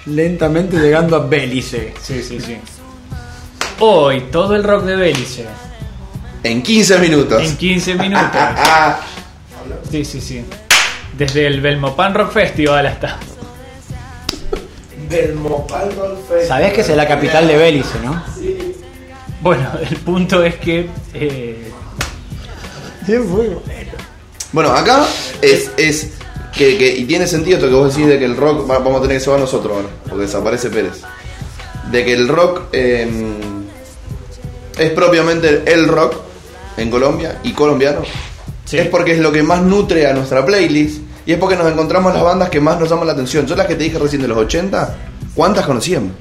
Lentamente 0.07 0.77
llegando 0.77 1.15
a 1.15 1.25
Bélice. 1.27 1.93
Sí, 2.01 2.21
sí, 2.23 2.39
sí. 2.39 2.57
Hoy, 3.79 4.21
todo 4.31 4.55
el 4.55 4.63
rock 4.63 4.83
de 4.83 4.95
Belice. 4.95 5.45
En 6.43 6.61
15 6.61 6.99
minutos. 6.99 7.41
En 7.41 7.57
15 7.57 7.95
minutos. 7.95 8.29
Ah, 8.33 8.99
Sí, 9.89 10.03
sí, 10.05 10.19
sí. 10.21 10.43
Desde 11.17 11.47
el 11.47 11.61
Belmopan 11.61 12.13
Rock 12.13 12.31
Festival 12.31 12.85
hasta. 12.87 13.17
Belmopal 15.09 15.91
Rock 15.95 16.17
Festival. 16.27 16.47
Sabés 16.47 16.73
que 16.73 16.81
es 16.81 16.89
la 16.89 17.07
capital 17.07 17.47
de 17.47 17.57
Bélice, 17.57 17.99
¿no? 18.03 18.23
Bueno, 19.41 19.69
el 19.89 19.95
punto 19.97 20.43
es 20.43 20.55
que. 20.55 20.87
eh, 21.13 21.71
Bueno, 24.51 24.71
acá 24.71 25.05
es, 25.41 25.71
es 25.77 26.09
que, 26.55 26.77
que- 26.77 26.95
y 26.97 27.05
tiene 27.05 27.27
sentido 27.27 27.57
esto 27.57 27.69
que 27.69 27.75
vos 27.75 27.93
decís 27.95 28.07
de 28.09 28.17
que 28.19 28.25
el 28.25 28.35
rock, 28.35 28.69
va- 28.69 28.79
vamos 28.79 28.99
a 28.99 29.01
tener 29.03 29.17
que 29.19 29.23
llevar 29.23 29.39
nosotros 29.39 29.73
ahora, 29.75 29.87
porque 30.07 30.25
desaparece 30.25 30.69
Pérez. 30.69 31.01
De 31.91 32.03
que 32.05 32.13
el 32.13 32.27
rock 32.27 32.61
eh, 32.71 33.07
es 34.77 34.91
propiamente 34.91 35.63
el 35.71 35.87
rock, 35.87 36.15
en 36.77 36.89
Colombia 36.89 37.39
y 37.43 37.51
colombiano, 37.53 38.01
es 38.71 38.87
porque 38.87 39.13
es 39.13 39.19
lo 39.19 39.31
que 39.31 39.43
más 39.43 39.61
nutre 39.61 40.07
a 40.07 40.13
nuestra 40.13 40.45
playlist 40.45 41.01
y 41.25 41.33
es 41.33 41.37
porque 41.37 41.55
nos 41.57 41.69
encontramos 41.71 42.13
las 42.13 42.23
bandas 42.23 42.49
que 42.49 42.61
más 42.61 42.79
nos 42.79 42.89
llaman 42.89 43.07
la 43.07 43.13
atención. 43.13 43.45
Yo 43.45 43.55
las 43.55 43.67
que 43.67 43.75
te 43.75 43.83
dije 43.83 43.99
recién 43.99 44.21
de 44.21 44.27
los 44.29 44.37
80, 44.37 44.95
¿cuántas 45.35 45.65
conocíamos? 45.65 46.11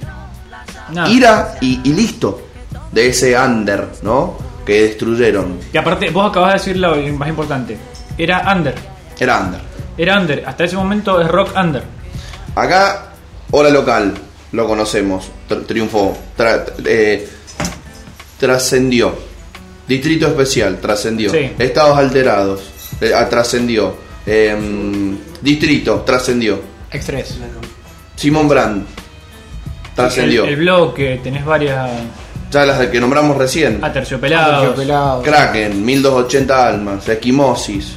Ira 1.09 1.57
y, 1.61 1.81
y 1.85 1.93
listo. 1.93 2.43
De 2.91 3.09
ese 3.09 3.39
under, 3.39 3.87
¿no? 4.03 4.37
Que 4.65 4.83
destruyeron. 4.85 5.59
Y 5.73 5.77
aparte, 5.77 6.09
vos 6.11 6.31
acabas 6.31 6.55
de 6.55 6.59
decir 6.59 6.77
lo 6.79 6.97
más 7.19 7.29
importante. 7.29 7.77
Era 8.19 8.53
under. 8.55 8.75
Era 9.19 9.41
under. 9.41 9.61
Era 9.97 10.19
under. 10.21 10.45
Hasta 10.47 10.65
ese 10.65 10.77
momento 10.77 11.21
es 11.21 11.29
rock 11.29 11.55
under. 11.57 11.83
Acá, 12.55 13.13
Hora 13.53 13.71
Local, 13.71 14.15
lo 14.53 14.67
conocemos. 14.67 15.31
Tr- 15.49 15.65
triunfó. 15.67 16.17
Tra- 16.37 16.67
eh, 16.85 17.29
trascendió. 18.39 19.15
Distrito 19.87 20.27
Especial, 20.27 20.79
trascendió. 20.81 21.31
Sí. 21.31 21.51
Estados 21.59 21.97
Alterados, 21.99 22.61
eh, 23.01 23.13
ah, 23.15 23.29
trascendió. 23.29 23.95
Em, 24.27 25.17
distrito, 25.41 26.03
trascendió. 26.03 26.61
Express. 26.91 27.37
Simón 28.17 28.49
Brand, 28.49 28.85
trascendió. 29.95 30.45
El, 30.45 30.51
el 30.51 30.57
blog 30.57 30.95
que 30.95 31.21
tenés 31.23 31.45
varias 31.45 31.89
Ya 32.51 32.67
las 32.67 32.87
que 32.89 33.01
nombramos 33.01 33.37
recién. 33.39 33.83
aterciopelados. 33.83 34.57
Aterciopelados. 34.57 35.25
Kraken, 35.25 35.85
1280 35.85 36.69
almas, 36.69 37.09
Esquimosis, 37.09 37.97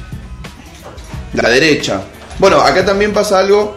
la 1.34 1.48
derecha. 1.48 2.02
Bueno, 2.38 2.60
acá 2.60 2.84
también 2.84 3.12
pasa 3.12 3.38
algo 3.38 3.76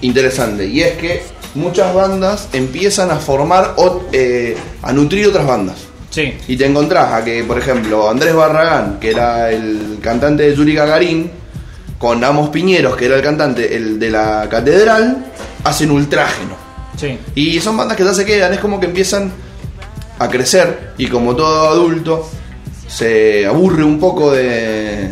interesante 0.00 0.66
y 0.66 0.80
es 0.80 0.96
que 0.96 1.22
muchas 1.54 1.94
bandas 1.94 2.48
empiezan 2.52 3.10
a 3.10 3.16
formar, 3.16 3.74
eh, 4.12 4.56
a 4.82 4.92
nutrir 4.92 5.26
otras 5.26 5.46
bandas. 5.46 5.76
Sí. 6.10 6.34
Y 6.46 6.56
te 6.56 6.66
encontrás 6.66 7.12
a 7.12 7.24
que, 7.24 7.42
por 7.44 7.58
ejemplo, 7.58 8.10
Andrés 8.10 8.34
Barragán, 8.34 8.98
que 9.00 9.10
era 9.10 9.50
el 9.50 9.98
cantante 10.02 10.42
de 10.42 10.54
Yuri 10.54 10.74
Gagarin, 10.74 11.30
con 11.98 12.22
Amos 12.22 12.50
Piñeros, 12.50 12.96
que 12.96 13.06
era 13.06 13.16
el 13.16 13.22
cantante 13.22 13.74
el 13.74 13.98
de 13.98 14.10
la 14.10 14.46
Catedral, 14.50 15.32
hacen 15.64 15.90
Ultrágeno. 15.90 16.56
Sí. 16.98 17.18
Y 17.34 17.60
son 17.60 17.76
bandas 17.76 17.96
que 17.96 18.04
ya 18.04 18.12
se 18.12 18.26
quedan, 18.26 18.52
es 18.52 18.60
como 18.60 18.78
que 18.78 18.86
empiezan 18.86 19.32
a 20.18 20.28
crecer 20.28 20.92
y 20.98 21.06
como 21.06 21.34
todo 21.34 21.68
adulto 21.68 22.28
se 22.86 23.46
aburre 23.46 23.82
un 23.82 23.98
poco 23.98 24.32
de 24.32 25.10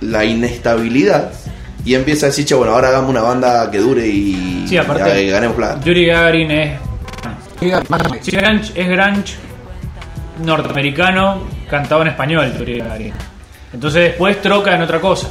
la 0.00 0.24
inestabilidad 0.24 1.32
y 1.84 1.94
empieza 1.94 2.26
a 2.26 2.28
decir, 2.30 2.44
che, 2.44 2.54
bueno, 2.54 2.72
ahora 2.72 2.88
hagamos 2.88 3.10
una 3.10 3.22
banda 3.22 3.70
que 3.70 3.78
dure 3.78 4.06
y, 4.06 4.66
Sí, 4.68 4.76
aparte- 4.76 5.22
y 5.24 5.30
ganemos 5.30 5.56
plata. 5.56 5.80
Yuri 5.84 6.06
Gagarin 6.06 6.50
es. 6.50 6.78
Sí, 8.22 8.30
grunge, 8.36 8.72
es 8.74 8.88
grunge 8.88 9.34
norteamericano 10.44 11.42
cantado 11.70 12.02
en 12.02 12.08
español, 12.08 12.52
Yuri 12.58 12.78
Gagarin. 12.78 13.12
Entonces 13.72 14.02
después 14.02 14.40
troca 14.42 14.74
en 14.74 14.82
otra 14.82 15.00
cosa. 15.00 15.28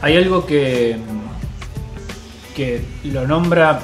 Hay 0.00 0.16
algo 0.16 0.46
que. 0.46 0.96
que 2.54 2.80
lo 3.04 3.26
nombra 3.26 3.80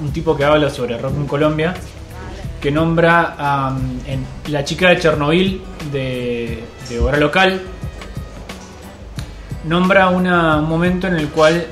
un 0.00 0.12
tipo 0.12 0.36
que 0.36 0.44
habla 0.44 0.70
sobre 0.70 0.96
rock 0.98 1.14
en 1.16 1.26
Colombia. 1.26 1.74
Que 2.60 2.70
nombra 2.70 3.34
a 3.38 3.74
en 4.06 4.24
la 4.52 4.62
chica 4.64 4.90
de 4.90 4.98
Chernobyl 4.98 5.62
de, 5.90 6.62
de 6.88 7.00
Hora 7.00 7.16
Local. 7.18 7.60
Nombra 9.64 10.08
una- 10.08 10.56
un 10.56 10.68
momento 10.68 11.06
en 11.06 11.16
el 11.16 11.28
cual 11.28 11.66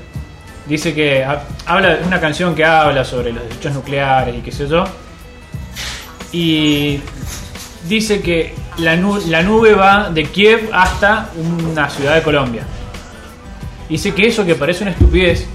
dice 0.66 0.94
que 0.94 1.24
ha- 1.24 1.42
habla 1.66 1.98
una 2.06 2.20
canción 2.20 2.54
que 2.54 2.64
habla 2.64 3.04
sobre 3.04 3.32
los 3.32 3.42
desechos 3.48 3.72
nucleares 3.74 4.36
y 4.36 4.40
qué 4.40 4.52
sé 4.52 4.68
yo 4.68 4.84
y 6.30 7.00
dice 7.88 8.20
que 8.20 8.54
la, 8.76 8.94
nu- 8.96 9.18
la 9.28 9.42
nube 9.42 9.72
va 9.74 10.10
de 10.10 10.24
Kiev 10.24 10.68
hasta 10.74 11.30
una 11.72 11.88
ciudad 11.88 12.16
de 12.16 12.22
Colombia 12.22 12.64
dice 13.88 14.12
que 14.12 14.26
eso 14.26 14.44
que 14.44 14.54
parece 14.56 14.82
una 14.84 14.90
estupidez 14.92 15.46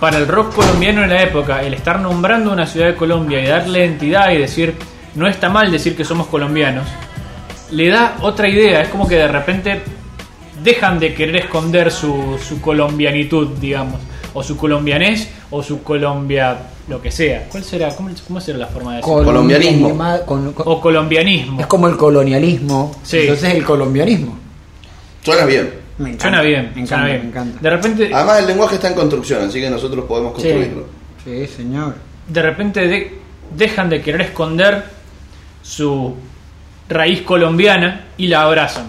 para 0.00 0.18
el 0.18 0.26
rock 0.28 0.54
colombiano 0.54 1.02
en 1.04 1.10
la 1.10 1.22
época 1.22 1.62
el 1.62 1.74
estar 1.74 2.00
nombrando 2.00 2.52
una 2.52 2.66
ciudad 2.66 2.86
de 2.86 2.94
Colombia 2.94 3.42
y 3.42 3.46
darle 3.46 3.84
entidad 3.84 4.30
y 4.30 4.38
decir 4.38 4.74
no 5.14 5.26
está 5.26 5.48
mal 5.48 5.70
decir 5.70 5.96
que 5.96 6.04
somos 6.04 6.26
colombianos 6.26 6.86
le 7.70 7.88
da 7.88 8.16
otra 8.22 8.48
idea 8.48 8.82
es 8.82 8.88
como 8.88 9.08
que 9.08 9.16
de 9.16 9.28
repente 9.28 9.82
dejan 10.62 10.98
de 10.98 11.14
querer 11.14 11.36
esconder 11.36 11.90
su, 11.92 12.38
su 12.42 12.60
colombianitud, 12.60 13.48
digamos, 13.60 14.00
o 14.34 14.42
su 14.42 14.56
colombianés, 14.56 15.28
o 15.50 15.62
su 15.62 15.82
colombia, 15.82 16.56
lo 16.88 17.00
que 17.00 17.10
sea. 17.12 17.46
¿Cuál 17.50 17.62
será? 17.62 17.88
¿Cómo, 17.94 18.10
cómo 18.26 18.40
será 18.40 18.58
la 18.58 18.66
forma 18.66 18.92
de 18.92 18.96
decirlo? 18.98 19.24
Colombianismo. 19.24 19.88
Colonialima- 19.90 20.24
con- 20.24 20.52
con- 20.54 20.66
O 20.68 20.80
colombianismo. 20.80 21.60
es 21.60 21.66
como 21.66 21.86
el 21.88 21.96
colonialismo. 21.96 22.96
Sí. 23.02 23.18
Entonces 23.20 23.54
el 23.54 23.64
colombianismo. 23.64 24.36
Suena 25.22 25.44
bien. 25.44 25.70
Me 25.98 26.10
encanta, 26.10 26.22
Suena 26.24 26.42
bien, 26.42 26.72
me 26.74 26.86
suena 26.86 27.02
encanta, 27.02 27.04
bien. 27.06 27.22
me 27.22 27.28
encanta. 27.28 27.58
De 27.60 27.70
repente, 27.70 28.10
Además 28.14 28.38
el 28.40 28.46
lenguaje 28.46 28.74
está 28.74 28.88
en 28.88 28.94
construcción, 28.94 29.48
así 29.48 29.60
que 29.60 29.70
nosotros 29.70 30.04
podemos 30.06 30.32
construirlo. 30.32 30.86
Sí, 31.24 31.46
señor. 31.46 31.94
de 32.28 32.42
repente 32.42 32.86
de- 32.86 33.18
dejan 33.56 33.88
de 33.88 34.02
querer 34.02 34.20
esconder 34.22 34.84
su 35.62 36.14
raíz 36.88 37.22
colombiana 37.22 38.06
y 38.16 38.26
la 38.28 38.42
abrazan. 38.42 38.86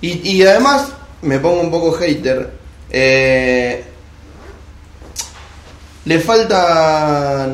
Y, 0.00 0.28
y 0.28 0.42
además, 0.42 0.92
me 1.22 1.38
pongo 1.38 1.60
un 1.60 1.70
poco 1.70 1.92
hater. 1.92 2.50
eh, 2.90 3.84
le 6.04 6.20
falta. 6.20 7.48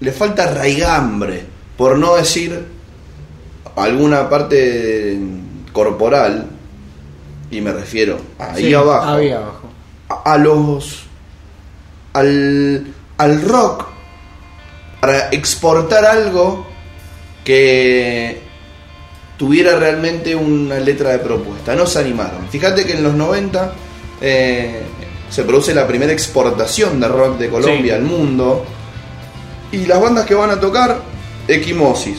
Le 0.00 0.12
falta 0.12 0.52
raigambre. 0.54 1.44
Por 1.76 1.98
no 1.98 2.16
decir 2.16 2.64
alguna 3.76 4.28
parte 4.28 5.18
corporal. 5.72 6.46
Y 7.50 7.60
me 7.60 7.72
refiero 7.72 8.18
ahí 8.38 8.64
Sí, 8.66 8.74
abajo. 8.74 9.10
Ahí 9.10 9.30
abajo. 9.30 9.68
a, 10.08 10.32
a 10.34 10.38
los. 10.38 11.04
Al, 12.12 12.86
al 13.18 13.42
rock. 13.42 13.86
Para 15.00 15.30
exportar 15.30 16.04
algo 16.04 16.66
que 17.44 18.40
tuviera 19.38 19.76
realmente 19.78 20.34
una 20.36 20.78
letra 20.78 21.10
de 21.10 21.18
propuesta. 21.20 21.74
No 21.74 21.86
se 21.86 21.98
animaron. 22.00 22.46
Fíjate 22.50 22.84
que 22.84 22.92
en 22.92 23.02
los 23.02 23.14
90 23.14 23.72
eh, 24.20 24.82
se 25.30 25.42
produce 25.44 25.74
la 25.74 25.86
primera 25.86 26.12
exportación 26.12 27.00
de 27.00 27.08
rock 27.08 27.38
de 27.38 27.48
Colombia 27.48 27.82
Sí. 27.94 27.98
al 27.98 28.02
mundo. 28.02 28.64
Y 29.72 29.86
las 29.86 30.00
bandas 30.00 30.26
que 30.26 30.34
van 30.34 30.50
a 30.50 30.60
tocar, 30.60 31.00
Equimosis, 31.48 32.18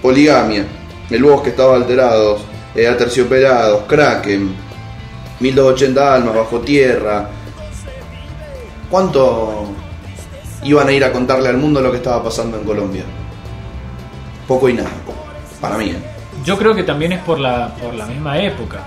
Poligamia, 0.00 0.64
El 1.10 1.24
Bosque 1.24 1.50
Estaba 1.50 1.74
Alterados, 1.74 2.42
eh, 2.76 2.86
Aterciopelados, 2.86 3.84
Kraken, 3.88 4.54
1280 5.40 6.14
Almas, 6.14 6.34
Bajo 6.34 6.60
Tierra. 6.60 7.28
¿Cuánto 8.90 9.66
iban 10.64 10.88
a 10.88 10.92
ir 10.92 11.04
a 11.04 11.12
contarle 11.12 11.48
al 11.48 11.56
mundo 11.56 11.80
lo 11.80 11.90
que 11.90 11.98
estaba 11.98 12.22
pasando 12.22 12.58
en 12.58 12.64
Colombia? 12.64 13.04
Poco 14.48 14.68
y 14.68 14.74
nada, 14.74 14.90
para 15.60 15.76
mí. 15.78 15.90
¿eh? 15.90 15.96
Yo 16.44 16.58
creo 16.58 16.74
que 16.74 16.82
también 16.82 17.12
es 17.12 17.20
por 17.20 17.38
la, 17.38 17.68
por 17.76 17.94
la 17.94 18.06
misma 18.06 18.38
época. 18.40 18.80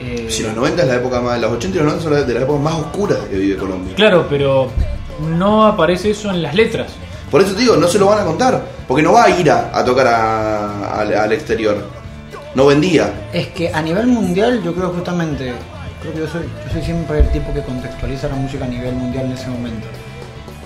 Eh, 0.00 0.26
Si 0.30 0.42
los 0.42 0.54
90 0.54 0.82
es 0.82 0.88
la 0.88 0.94
época 0.96 1.20
más, 1.20 1.40
los 1.40 1.52
80 1.52 1.76
y 1.76 1.80
los 1.80 1.86
90 1.94 2.02
son 2.04 2.26
de 2.28 2.34
las 2.34 2.42
épocas 2.42 2.62
más 2.62 2.74
oscuras 2.74 3.18
que 3.30 3.36
vive 3.36 3.56
Colombia. 3.56 3.94
Claro, 3.96 4.26
pero 4.28 4.70
no 5.36 5.66
aparece 5.66 6.10
eso 6.10 6.30
en 6.30 6.42
las 6.42 6.54
letras. 6.54 6.92
Por 7.30 7.40
eso 7.42 7.52
te 7.54 7.60
digo, 7.62 7.76
no 7.76 7.88
se 7.88 7.98
lo 7.98 8.06
van 8.06 8.20
a 8.20 8.24
contar, 8.24 8.62
porque 8.86 9.02
no 9.02 9.12
va 9.14 9.24
a 9.24 9.30
ir 9.30 9.50
a, 9.50 9.70
a 9.76 9.84
tocar 9.84 10.06
a- 10.06 11.00
al, 11.00 11.14
al 11.14 11.32
exterior. 11.32 11.84
No 12.54 12.66
vendía. 12.66 13.12
Es 13.32 13.48
que 13.48 13.72
a 13.72 13.82
nivel 13.82 14.06
mundial 14.06 14.62
yo 14.64 14.74
creo 14.74 14.88
justamente, 14.90 15.52
creo 16.00 16.12
que 16.14 16.18
yo 16.20 16.26
soy, 16.28 16.42
yo 16.66 16.72
soy 16.72 16.82
siempre 16.82 17.20
el 17.20 17.28
tipo 17.30 17.52
que 17.52 17.62
contextualiza 17.62 18.28
la 18.28 18.34
música 18.36 18.64
a 18.64 18.68
nivel 18.68 18.94
mundial 18.94 19.26
en 19.26 19.32
ese 19.32 19.48
momento. 19.48 19.86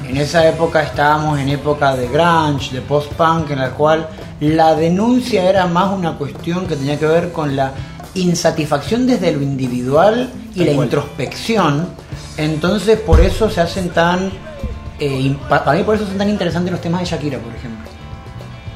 En 0.08 0.16
esa 0.16 0.46
época 0.48 0.82
estábamos 0.82 1.38
en 1.38 1.48
época 1.48 1.94
de 1.96 2.08
grunge, 2.08 2.72
de 2.74 2.80
post-punk, 2.80 3.50
en 3.50 3.60
la 3.60 3.70
cual 3.70 4.08
la 4.40 4.74
denuncia 4.74 5.48
era 5.48 5.66
más 5.66 5.92
una 5.96 6.16
cuestión 6.18 6.66
que 6.66 6.76
tenía 6.76 6.98
que 6.98 7.06
ver 7.06 7.30
con 7.32 7.54
la 7.54 7.72
insatisfacción 8.14 9.06
desde 9.06 9.32
lo 9.32 9.42
individual 9.42 10.30
y 10.54 10.58
Tal 10.58 10.66
la 10.66 10.72
cual. 10.74 10.86
introspección. 10.86 11.88
Entonces 12.36 12.98
por 13.00 13.20
eso 13.20 13.48
se 13.50 13.60
hacen 13.60 13.90
tan... 13.90 14.30
eh, 14.98 15.36
para 15.48 15.72
mí 15.72 15.82
por 15.82 15.94
eso 15.96 16.06
son 16.06 16.18
tan 16.18 16.28
interesantes 16.28 16.72
los 16.72 16.80
temas 16.80 17.00
de 17.00 17.06
Shakira, 17.06 17.38
por 17.38 17.54
ejemplo. 17.54 17.88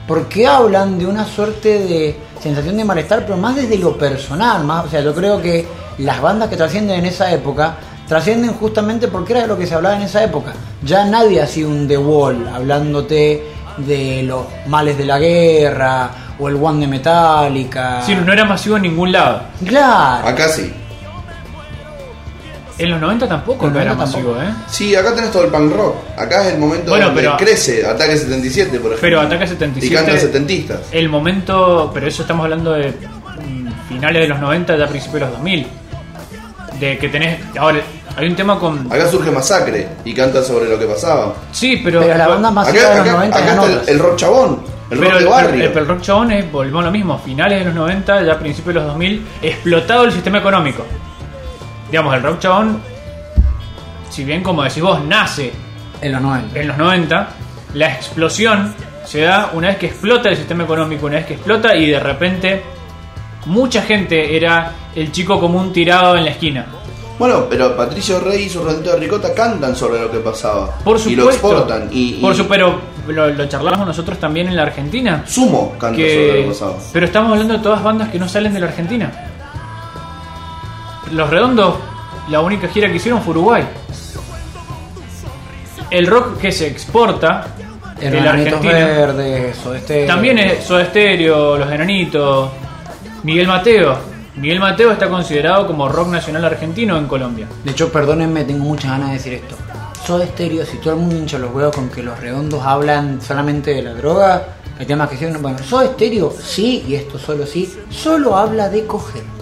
Porque 0.07 0.47
hablan 0.47 0.99
de 0.99 1.07
una 1.07 1.25
suerte 1.25 1.81
de 1.81 2.17
sensación 2.41 2.77
de 2.77 2.85
malestar, 2.85 3.25
pero 3.25 3.37
más 3.37 3.57
desde 3.57 3.79
lo 3.79 3.97
personal, 3.97 4.65
más, 4.65 4.87
o 4.87 4.89
sea, 4.89 5.01
yo 5.01 5.15
creo 5.15 5.41
que 5.41 5.67
las 5.99 6.21
bandas 6.21 6.49
que 6.49 6.57
trascienden 6.57 7.01
en 7.01 7.07
esa 7.07 7.33
época 7.33 7.77
trascienden 8.07 8.55
justamente 8.55 9.09
porque 9.09 9.33
era 9.33 9.43
de 9.43 9.49
lo 9.49 9.59
que 9.59 9.67
se 9.67 9.75
hablaba 9.75 9.97
en 9.97 10.03
esa 10.03 10.23
época. 10.23 10.53
Ya 10.83 11.05
nadie 11.05 11.43
hacía 11.43 11.67
un 11.67 11.89
The 11.89 11.99
Wall 11.99 12.49
hablándote 12.49 13.45
de 13.79 14.23
los 14.23 14.45
males 14.67 14.97
de 14.97 15.05
la 15.05 15.19
guerra 15.19 16.11
o 16.39 16.49
el 16.49 16.57
One 16.57 16.81
de 16.81 16.87
Metallica. 16.87 18.03
Sí, 18.03 18.15
no 18.15 18.33
era 18.33 18.45
masivo 18.45 18.77
en 18.77 18.83
ningún 18.83 19.13
lado. 19.13 19.43
Claro. 19.65 20.29
Acá 20.29 20.49
sí. 20.49 20.73
En 22.79 22.91
los 22.91 23.01
90 23.01 23.27
tampoco 23.29 23.67
los 23.69 23.75
era 23.77 23.95
90 23.95 24.05
masivo, 24.07 24.33
tampoco. 24.35 24.61
¿eh? 24.61 24.65
Sí, 24.69 24.95
acá 24.95 25.15
tenés 25.15 25.31
todo 25.33 25.45
el 25.45 25.51
punk 25.51 25.73
rock. 25.75 25.97
Acá 26.19 26.47
es 26.47 26.53
el 26.55 26.59
momento 26.59 26.91
Bueno, 26.91 27.07
donde 27.07 27.23
pero- 27.23 27.37
crece 27.39 27.87
Ataque 27.87 28.17
77, 28.17 28.69
por 28.79 28.93
ejemplo. 28.93 28.99
Pero 29.01 29.21
Ataque 29.21 29.45
Y 29.45 29.49
77. 29.49 29.95
cantan 29.95 30.19
setentistas. 30.21 30.81
El 30.93 31.09
momento, 31.09 31.91
pero 31.95 32.07
eso 32.07 32.23
estamos 32.23 32.45
hablando 32.45 32.73
de 32.73 32.89
mm, 32.91 33.89
finales 33.89 34.23
de 34.23 34.29
los 34.29 34.39
90, 34.41 34.77
ya 34.77 34.87
principios 34.89 35.21
de 35.21 35.27
los 35.27 35.31
2000. 35.33 35.67
De 36.79 36.99
que 36.99 37.09
tenés. 37.09 37.41
Ahora, 37.59 37.81
hay 38.17 38.29
un 38.29 38.37
tema 38.37 38.59
con. 38.59 38.93
Acá 38.93 39.09
surge 39.09 39.31
Masacre 39.31 39.89
y 40.05 40.13
canta 40.13 40.43
sobre 40.43 40.69
lo 40.69 40.79
que 40.79 40.85
pasaba. 40.85 41.35
Sí, 41.53 41.81
pero. 41.83 42.01
Pero 42.01 42.19
la 42.19 42.29
banda 42.29 42.51
masiva 42.51 42.79
Acá, 42.79 42.91
de 42.91 42.97
los 42.97 43.05
acá- 43.09 43.13
90 43.17 43.39
acá 43.39 43.51
está 43.53 43.65
el, 43.65 43.89
el 43.89 43.99
rock 43.99 44.17
chabón, 44.17 44.61
el 44.91 44.99
pero 44.99 45.11
rock 45.11 45.13
de 45.19 45.25
el, 45.25 45.31
barrio. 45.31 45.65
el- 45.71 45.79
el 45.79 45.87
rock 45.89 46.01
chabón 46.03 46.33
es, 46.33 46.53
volvemos 46.53 46.83
a 46.83 46.87
lo 46.87 46.93
mismo, 46.93 47.19
finales 47.19 47.61
de 47.61 47.65
los 47.65 47.75
90, 47.75 48.23
ya 48.25 48.39
principios 48.39 48.75
de 48.75 48.81
los 48.81 48.89
2000, 48.89 49.27
explotado 49.41 50.05
el 50.05 50.13
sistema 50.13 50.37
económico. 50.39 50.85
Digamos, 51.91 52.15
el 52.17 52.23
rock 52.23 52.39
chabón, 52.41 52.81
si 54.11 54.25
bien 54.25 54.43
como 54.43 54.63
decís 54.63 54.83
vos, 54.83 55.03
nace 55.05 55.53
En 56.01 56.13
los 56.13 56.21
90. 56.21 56.61
en 56.61 56.69
los 56.69 56.77
90, 56.77 57.29
la 57.75 57.93
explosión 57.93 58.75
se 59.05 59.21
da 59.23 59.51
una 59.55 59.69
vez 59.69 59.77
que 59.79 59.87
explota 59.87 60.29
el 60.29 60.37
sistema 60.37 60.65
económico, 60.65 61.07
una 61.07 61.17
vez 61.17 61.27
que 61.27 61.35
explota 61.35 61.75
y 61.77 61.87
de 61.91 62.01
repente 62.01 62.63
mucha 63.47 63.83
gente 63.83 64.37
era 64.37 64.73
el 64.95 65.13
chico 65.13 65.39
común 65.39 65.73
tirado 65.73 66.17
en 66.17 66.25
la 66.25 66.31
esquina. 66.33 66.67
Bueno, 67.19 67.47
pero 67.49 67.75
Patricio 67.77 68.21
Rey 68.21 68.43
y 68.45 68.49
su 68.51 68.63
Rodito 68.63 68.91
de 68.91 68.99
Ricota 68.99 69.33
cantan 69.33 69.75
sobre 69.75 70.01
lo 70.03 70.11
que 70.11 70.19
pasaba. 70.19 70.71
Por 70.85 70.97
Y 70.97 71.01
supuesto. 71.01 71.23
lo 71.25 71.31
exportan. 71.31 71.89
Y, 71.91 72.17
y 72.17 72.21
Por 72.21 72.35
su, 72.35 72.47
pero 72.47 72.79
lo, 73.09 73.29
lo 73.31 73.47
charlamos 73.47 73.87
nosotros 73.87 74.19
también 74.19 74.49
en 74.49 74.57
la 74.57 74.65
Argentina. 74.65 75.23
Sumo 75.27 75.77
canta 75.79 75.97
que- 75.97 76.11
sobre 76.15 76.27
lo 76.27 76.43
que 76.43 76.49
pasaba. 76.49 76.75
pero 76.93 77.07
estamos 77.07 77.33
hablando 77.33 77.55
de 77.55 77.61
todas 77.61 77.83
bandas 77.83 78.11
que 78.11 78.19
no 78.19 78.29
salen 78.29 78.53
de 78.53 78.61
la 78.61 78.67
Argentina. 78.67 79.11
Los 81.13 81.31
Redondos, 81.31 81.77
la 82.29 82.41
única 82.41 82.69
gira 82.69 82.89
que 82.89 82.97
hicieron 82.97 83.23
fue 83.23 83.33
Uruguay. 83.33 83.65
El 85.91 86.07
rock 86.07 86.39
que 86.39 86.51
se 86.51 86.67
exporta 86.67 87.47
En 88.01 88.13
de 88.13 88.21
la 88.21 88.33
Argentina 88.33 88.73
Verdes, 88.73 89.57
también 90.07 90.39
es 90.39 90.65
Soda 90.65 90.85
Stereo, 90.87 91.57
Los 91.57 91.71
Enanitos, 91.71 92.51
Miguel 93.23 93.47
Mateo. 93.47 93.97
Miguel 94.37 94.61
Mateo 94.61 94.91
está 94.91 95.09
considerado 95.09 95.67
como 95.67 95.89
rock 95.89 96.09
nacional 96.09 96.45
argentino 96.45 96.99
en 96.99 97.07
Colombia. 97.07 97.47
De 97.65 97.71
hecho, 97.71 97.91
perdónenme, 97.91 98.45
tengo 98.45 98.65
muchas 98.65 98.91
ganas 98.91 99.09
de 99.09 99.15
decir 99.15 99.33
esto. 99.35 99.57
Soda 100.05 100.27
Stereo, 100.27 100.65
si 100.67 100.77
todo 100.77 100.95
el 100.95 101.01
mundo 101.01 101.17
hincha 101.17 101.39
los 101.39 101.55
huevos 101.55 101.75
con 101.75 101.89
que 101.89 102.03
los 102.03 102.21
redondos 102.21 102.63
hablan 102.63 103.21
solamente 103.21 103.73
de 103.73 103.83
la 103.83 103.95
droga, 103.95 104.47
el 104.79 104.87
tema 104.87 105.09
que 105.09 105.15
hicieron. 105.15 105.41
Bueno, 105.41 105.59
Soda 105.59 105.87
Stereo 105.87 106.33
sí, 106.39 106.85
y 106.87 106.95
esto 106.97 107.19
solo 107.19 107.47
sí, 107.47 107.73
solo 107.91 108.37
habla 108.37 108.69
de 108.69 108.87
coger. 108.87 109.36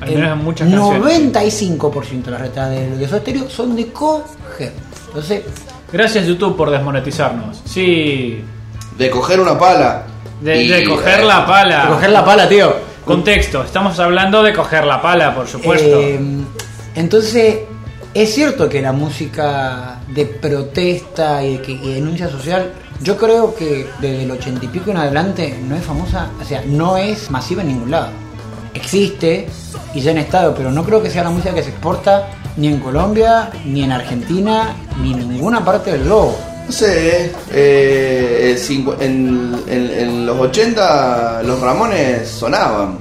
Al 0.00 0.10
menos 0.10 0.32
en 0.32 0.44
muchas 0.44 0.68
canciones. 0.70 1.32
95% 1.42 2.22
de 2.24 2.30
las 2.30 2.40
retas 2.40 2.70
de, 2.70 3.08
Soda 3.08 3.20
Stereo 3.20 3.50
son 3.50 3.74
de 3.76 3.88
coger. 3.92 4.72
Entonces, 5.08 5.42
Gracias 5.92 6.26
YouTube 6.26 6.54
por 6.56 6.70
desmonetizarnos. 6.70 7.62
Sí, 7.64 8.44
De 8.98 9.08
coger 9.10 9.40
una 9.40 9.58
pala. 9.58 10.04
de, 10.40 10.62
y- 10.62 10.68
de 10.68 10.84
coger 10.84 11.24
la 11.24 11.46
pala. 11.46 11.84
de 11.84 11.88
coger 11.88 12.10
la 12.10 12.24
pala, 12.24 12.48
tío. 12.48 12.76
Contexto, 13.06 13.62
estamos 13.64 13.98
hablando 13.98 14.42
de 14.42 14.52
coger 14.52 14.84
la 14.84 15.00
pala, 15.00 15.34
por 15.34 15.46
supuesto. 15.48 15.98
Eh, 16.00 16.20
entonces, 16.94 17.60
es 18.12 18.34
cierto 18.34 18.68
que 18.68 18.82
la 18.82 18.92
música 18.92 20.00
de 20.08 20.26
protesta 20.26 21.42
y, 21.42 21.56
de 21.56 21.62
que, 21.62 21.72
y 21.72 21.94
denuncia 21.94 22.28
social, 22.28 22.70
yo 23.00 23.16
creo 23.16 23.54
que 23.54 23.86
desde 24.00 24.24
el 24.24 24.30
ochenta 24.30 24.64
y 24.66 24.68
pico 24.68 24.90
en 24.90 24.98
adelante 24.98 25.58
no 25.66 25.74
es 25.74 25.82
famosa, 25.84 26.28
o 26.38 26.44
sea, 26.44 26.62
no 26.66 26.98
es 26.98 27.30
masiva 27.30 27.62
en 27.62 27.68
ningún 27.68 27.90
lado. 27.90 28.10
Existe 28.74 29.48
y 29.94 30.00
ya 30.00 30.10
en 30.10 30.18
estado, 30.18 30.54
pero 30.54 30.70
no 30.70 30.84
creo 30.84 31.02
que 31.02 31.10
sea 31.10 31.24
la 31.24 31.30
música 31.30 31.54
que 31.54 31.62
se 31.62 31.70
exporta 31.70 32.28
ni 32.56 32.68
en 32.68 32.80
Colombia, 32.80 33.50
ni 33.64 33.84
en 33.84 33.92
Argentina, 33.92 34.74
ni 35.02 35.12
en 35.12 35.28
ninguna 35.30 35.64
parte 35.64 35.92
del 35.92 36.04
globo. 36.04 36.36
No 36.66 36.72
sé, 36.72 37.32
eh, 37.50 38.58
en 39.00 40.26
los 40.26 40.38
80 40.38 41.42
los 41.44 41.60
Ramones 41.60 42.28
sonaban 42.28 42.98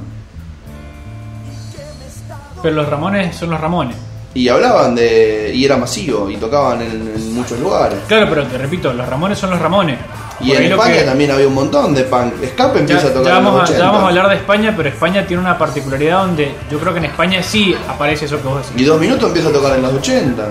Pero 2.62 2.76
los 2.76 2.90
Ramones 2.90 3.36
son 3.36 3.50
los 3.52 3.60
Ramones. 3.62 3.96
y 4.34 4.48
hablaban 4.50 4.96
de. 4.96 5.52
y 5.54 5.66
era 5.66 5.78
masivo 5.78 6.30
y 6.30 6.38
tocaban 6.38 6.82
en, 6.82 6.92
en 7.16 7.34
muchos 7.36 7.60
lugares. 7.60 8.00
Claro, 8.08 8.28
pero 8.30 8.46
te 8.48 8.58
repito, 8.58 8.94
los 8.94 9.08
Ramones 9.08 9.38
son 9.38 9.50
los 9.50 9.60
Ramones. 9.60 9.98
Y 10.40 10.50
Por 10.52 10.62
en 10.62 10.70
lo 10.70 10.76
España 10.76 10.98
que- 11.00 11.04
también 11.04 11.32
había 11.32 11.48
un 11.48 11.54
montón 11.56 11.94
de 11.96 12.04
punk. 12.04 12.44
Escape 12.44 12.74
Ya, 12.76 12.80
empieza 12.82 13.08
a 13.08 13.10
tocar 13.14 13.24
ya 13.34 13.38
en 13.40 13.44
vamos 13.46 13.54
los 13.54 13.62
a, 13.62 13.64
80. 13.64 13.80
ya 13.80 13.86
vamos 13.92 14.04
a 14.04 14.08
hablar 14.08 14.30
de 14.30 14.36
España, 14.36 14.74
pero 14.78 14.90
España 14.90 15.26
tiene 15.26 15.42
una 15.42 15.58
particularidad 15.58 16.20
donde 16.28 16.56
yo 16.70 16.80
creo 16.80 16.94
que 16.94 17.00
en 17.00 17.06
España 17.06 17.42
sí 17.42 17.76
aparece 17.88 18.26
eso 18.26 18.40
que 18.42 18.48
vos 18.48 18.66
Y 18.68 18.74
decís. 18.74 18.88
dos 18.88 19.00
minutos 19.02 19.28
empieza 19.28 19.50
a 19.50 19.52
tocar 19.52 19.76
en 19.76 19.82
los 19.82 19.94
80. 19.94 20.44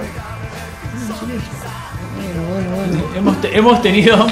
Hemos, 3.17 3.41
te- 3.41 3.57
hemos 3.57 3.83
tenido 3.83 4.27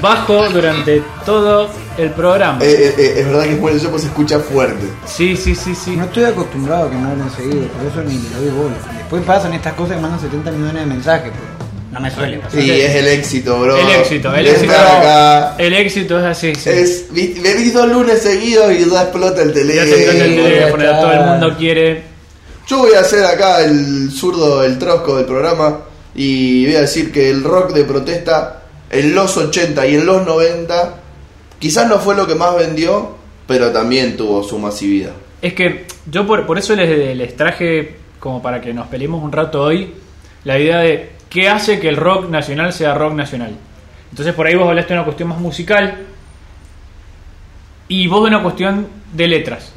bajo 0.00 0.48
durante 0.50 1.02
todo 1.24 1.68
el 1.96 2.10
programa. 2.10 2.58
Eh, 2.62 2.66
eh, 2.70 2.94
eh, 2.98 3.14
es 3.20 3.26
verdad 3.26 3.44
que 3.44 3.54
bueno, 3.56 3.76
eso 3.78 3.88
pues 3.90 4.02
se 4.02 4.08
escucha 4.08 4.38
fuerte. 4.38 4.86
Sí, 5.06 5.36
sí, 5.36 5.54
sí, 5.54 5.74
sí. 5.74 5.96
No 5.96 6.04
estoy 6.04 6.24
acostumbrado 6.24 6.86
a 6.86 6.90
que 6.90 6.96
me 6.96 7.10
hablen 7.10 7.30
seguido, 7.30 7.66
por 7.68 7.86
eso 7.86 8.02
ni 8.08 8.18
le 8.18 8.28
doy 8.36 8.50
bola. 8.50 8.74
Después 8.98 9.22
pasan 9.24 9.54
estas 9.54 9.72
cosas 9.74 9.96
y 9.98 10.00
mandan 10.00 10.20
70 10.20 10.50
millones 10.50 10.74
de 10.74 10.86
mensajes, 10.86 11.32
pero 11.32 11.55
no 11.96 12.02
me 12.02 12.10
suele 12.10 12.36
pasar. 12.38 12.60
Sí, 12.60 12.70
es 12.70 12.94
el 12.94 13.06
éxito, 13.08 13.58
bro. 13.60 13.76
El 13.78 13.90
éxito, 14.00 14.34
el 14.34 14.46
éxito. 14.46 14.72
acá. 14.72 15.54
El 15.58 15.72
éxito 15.72 16.18
es 16.18 16.24
así, 16.24 16.54
sí. 16.54 16.68
Es, 16.70 17.06
vi- 17.10 17.34
me 17.40 17.54
vi 17.54 17.70
dos 17.70 17.88
lunes 17.88 18.20
seguidos 18.20 18.70
y 18.72 18.88
ya 18.90 19.02
explota 19.02 19.40
el 19.42 19.48
Ya 19.48 19.54
se 19.54 19.60
teléfono. 19.60 19.96
encuentra 19.96 20.24
el 20.26 20.36
teléfono, 20.36 20.84
ya 20.84 21.00
todo 21.00 21.12
el 21.12 21.20
mundo 21.26 21.56
quiere. 21.58 22.02
Yo 22.68 22.78
voy 22.78 22.92
a 22.94 23.00
hacer 23.00 23.24
acá 23.24 23.64
el 23.64 24.10
zurdo, 24.10 24.62
el 24.64 24.78
trosco 24.78 25.16
del 25.16 25.24
programa 25.26 25.80
y 26.14 26.66
voy 26.66 26.76
a 26.76 26.80
decir 26.82 27.10
que 27.12 27.30
el 27.30 27.42
rock 27.44 27.72
de 27.72 27.84
protesta 27.84 28.62
en 28.90 29.14
los 29.14 29.36
80 29.36 29.86
y 29.86 29.94
en 29.94 30.04
los 30.06 30.26
90 30.26 30.94
quizás 31.58 31.88
no 31.88 31.98
fue 31.98 32.14
lo 32.14 32.26
que 32.26 32.34
más 32.34 32.56
vendió, 32.56 33.16
pero 33.46 33.70
también 33.72 34.16
tuvo 34.16 34.42
su 34.42 34.58
masividad. 34.58 35.12
Es 35.40 35.54
que 35.54 35.86
yo 36.10 36.26
por, 36.26 36.44
por 36.46 36.58
eso 36.58 36.74
les, 36.74 37.16
les 37.16 37.36
traje, 37.36 37.96
como 38.18 38.42
para 38.42 38.60
que 38.60 38.74
nos 38.74 38.88
peleemos 38.88 39.22
un 39.22 39.30
rato 39.32 39.62
hoy, 39.62 39.94
la 40.44 40.58
idea 40.58 40.78
de 40.80 41.10
qué 41.28 41.48
hace 41.48 41.80
que 41.80 41.88
el 41.88 41.96
rock 41.96 42.28
nacional 42.28 42.72
sea 42.72 42.94
rock 42.94 43.14
nacional. 43.14 43.56
Entonces 44.10 44.34
por 44.34 44.46
ahí 44.46 44.54
vos 44.54 44.68
hablaste 44.68 44.94
de 44.94 44.98
una 44.98 45.04
cuestión 45.04 45.28
más 45.28 45.38
musical 45.38 46.06
y 47.88 48.06
vos 48.06 48.22
de 48.22 48.28
una 48.28 48.42
cuestión 48.42 48.88
de 49.12 49.28
letras. 49.28 49.72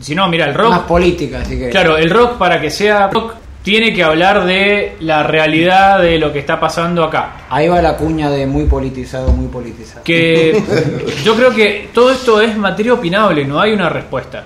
Si 0.00 0.14
no, 0.14 0.28
mira, 0.28 0.46
el 0.46 0.54
rock... 0.54 0.70
Más 0.70 0.80
política, 0.80 1.40
así 1.40 1.58
que. 1.58 1.68
Claro, 1.68 1.96
el 1.96 2.10
rock 2.10 2.38
para 2.38 2.60
que 2.60 2.70
sea 2.70 3.08
rock 3.08 3.34
tiene 3.62 3.92
que 3.92 4.02
hablar 4.02 4.44
de 4.46 4.96
la 5.00 5.22
realidad 5.22 6.00
de 6.00 6.18
lo 6.18 6.32
que 6.32 6.38
está 6.38 6.58
pasando 6.58 7.04
acá. 7.04 7.42
Ahí 7.50 7.68
va 7.68 7.82
la 7.82 7.96
cuña 7.96 8.30
de 8.30 8.46
muy 8.46 8.64
politizado, 8.64 9.32
muy 9.32 9.48
politizado. 9.48 10.02
Que 10.02 10.62
yo 11.24 11.34
creo 11.36 11.50
que 11.50 11.90
todo 11.92 12.10
esto 12.10 12.40
es 12.40 12.56
materia 12.56 12.94
opinable, 12.94 13.44
no 13.44 13.60
hay 13.60 13.72
una 13.72 13.90
respuesta. 13.90 14.44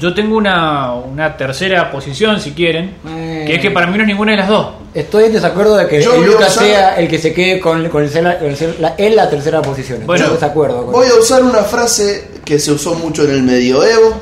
Yo 0.00 0.14
tengo 0.14 0.36
una, 0.36 0.92
una 0.94 1.36
tercera 1.36 1.90
posición, 1.90 2.38
si 2.40 2.52
quieren, 2.52 2.96
Eh. 3.08 3.44
que 3.46 3.54
es 3.56 3.60
que 3.60 3.70
para 3.70 3.86
mí 3.88 3.96
no 3.96 4.02
es 4.04 4.08
ninguna 4.08 4.32
de 4.32 4.38
las 4.38 4.48
dos. 4.48 4.68
Estoy 4.94 5.24
en 5.24 5.32
desacuerdo 5.32 5.76
de 5.76 5.88
que 5.88 6.00
Yo 6.02 6.12
el 6.14 6.18
voy 6.20 6.28
a 6.28 6.32
Lucas 6.32 6.56
usar- 6.56 6.64
sea 6.64 6.94
el 6.96 7.08
que 7.08 7.18
se 7.18 7.32
quede 7.32 7.58
con, 7.58 7.88
con 7.88 8.02
el 8.04 8.10
ser, 8.10 8.38
el 8.42 8.56
ser- 8.56 8.76
la, 8.80 8.94
en 8.96 9.16
la 9.16 9.28
tercera 9.28 9.60
posición. 9.62 9.94
Estoy 10.00 10.06
Bueno, 10.06 10.26
en 10.26 10.32
desacuerdo 10.34 10.84
con 10.84 10.92
Voy 10.92 11.08
a 11.08 11.14
usar 11.14 11.42
una 11.42 11.62
frase 11.64 12.30
que 12.44 12.58
se 12.58 12.70
usó 12.72 12.94
mucho 12.94 13.24
en 13.24 13.30
el 13.30 13.42
medioevo, 13.42 14.20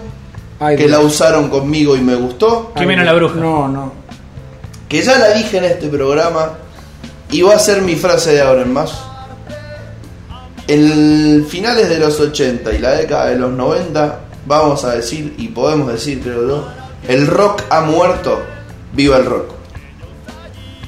Ay, 0.60 0.76
que 0.76 0.84
Dios. 0.86 0.92
la 0.98 1.00
usaron 1.00 1.50
conmigo 1.50 1.94
y 1.96 2.00
me 2.00 2.14
gustó, 2.14 2.72
Ay, 2.74 2.80
Quemen 2.82 3.00
a 3.00 3.04
la 3.04 3.12
bruja. 3.12 3.34
No, 3.34 3.68
no. 3.68 3.92
que 4.88 5.02
ya 5.02 5.18
la 5.18 5.30
dije 5.32 5.58
en 5.58 5.64
este 5.64 5.88
programa 5.88 6.52
y 7.30 7.42
va 7.42 7.54
a 7.54 7.58
ser 7.58 7.82
mi 7.82 7.96
frase 7.96 8.32
de 8.32 8.40
ahora 8.40 8.62
en 8.62 8.72
más. 8.72 8.92
En 10.68 11.46
finales 11.48 11.88
de 11.88 11.98
los 11.98 12.18
80 12.18 12.72
y 12.72 12.78
la 12.78 12.92
década 12.92 13.26
de 13.26 13.36
los 13.36 13.52
90, 13.52 14.20
vamos 14.46 14.84
a 14.84 14.92
decir, 14.94 15.34
y 15.38 15.48
podemos 15.48 15.92
decir, 15.92 16.20
creo 16.22 16.46
yo, 16.48 16.68
el 17.08 17.26
rock 17.26 17.62
ha 17.70 17.82
muerto, 17.82 18.42
viva 18.92 19.16
el 19.18 19.26
rock. 19.26 19.50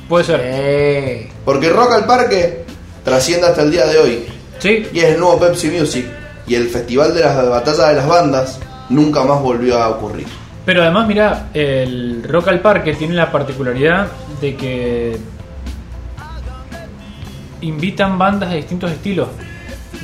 Puede 0.09 0.25
ser. 0.25 0.41
Eh, 0.43 1.29
Porque 1.45 1.69
Rock 1.69 1.93
al 1.93 2.07
Parque 2.07 2.65
trasciende 3.05 3.47
hasta 3.47 3.63
el 3.63 3.71
día 3.71 3.85
de 3.87 3.99
hoy. 3.99 4.25
Sí, 4.59 4.87
Y 4.93 5.01
es 5.01 5.05
el 5.15 5.21
nuevo 5.21 5.39
Pepsi 5.39 5.69
Music. 5.69 6.07
Y 6.47 6.55
el 6.55 6.69
festival 6.69 7.13
de 7.15 7.21
las 7.21 7.37
batallas 7.49 7.89
de 7.91 7.95
las 7.97 8.07
bandas 8.09 8.59
nunca 8.89 9.23
más 9.25 9.41
volvió 9.43 9.77
a 9.79 9.91
ocurrir. 9.91 10.27
pero 10.65 10.83
además, 10.83 11.07
mira, 11.07 11.49
el 11.53 12.23
Rock 12.27 12.49
al 12.49 12.61
Parque 12.61 12.95
tiene 12.95 13.15
la 13.15 13.31
particularidad 13.31 14.09
de 14.41 14.57
que 14.57 15.19
invitan 17.61 18.19
bandas 18.19 18.51
de 18.51 18.57
distintos 18.57 18.91
estilos. 18.91 19.29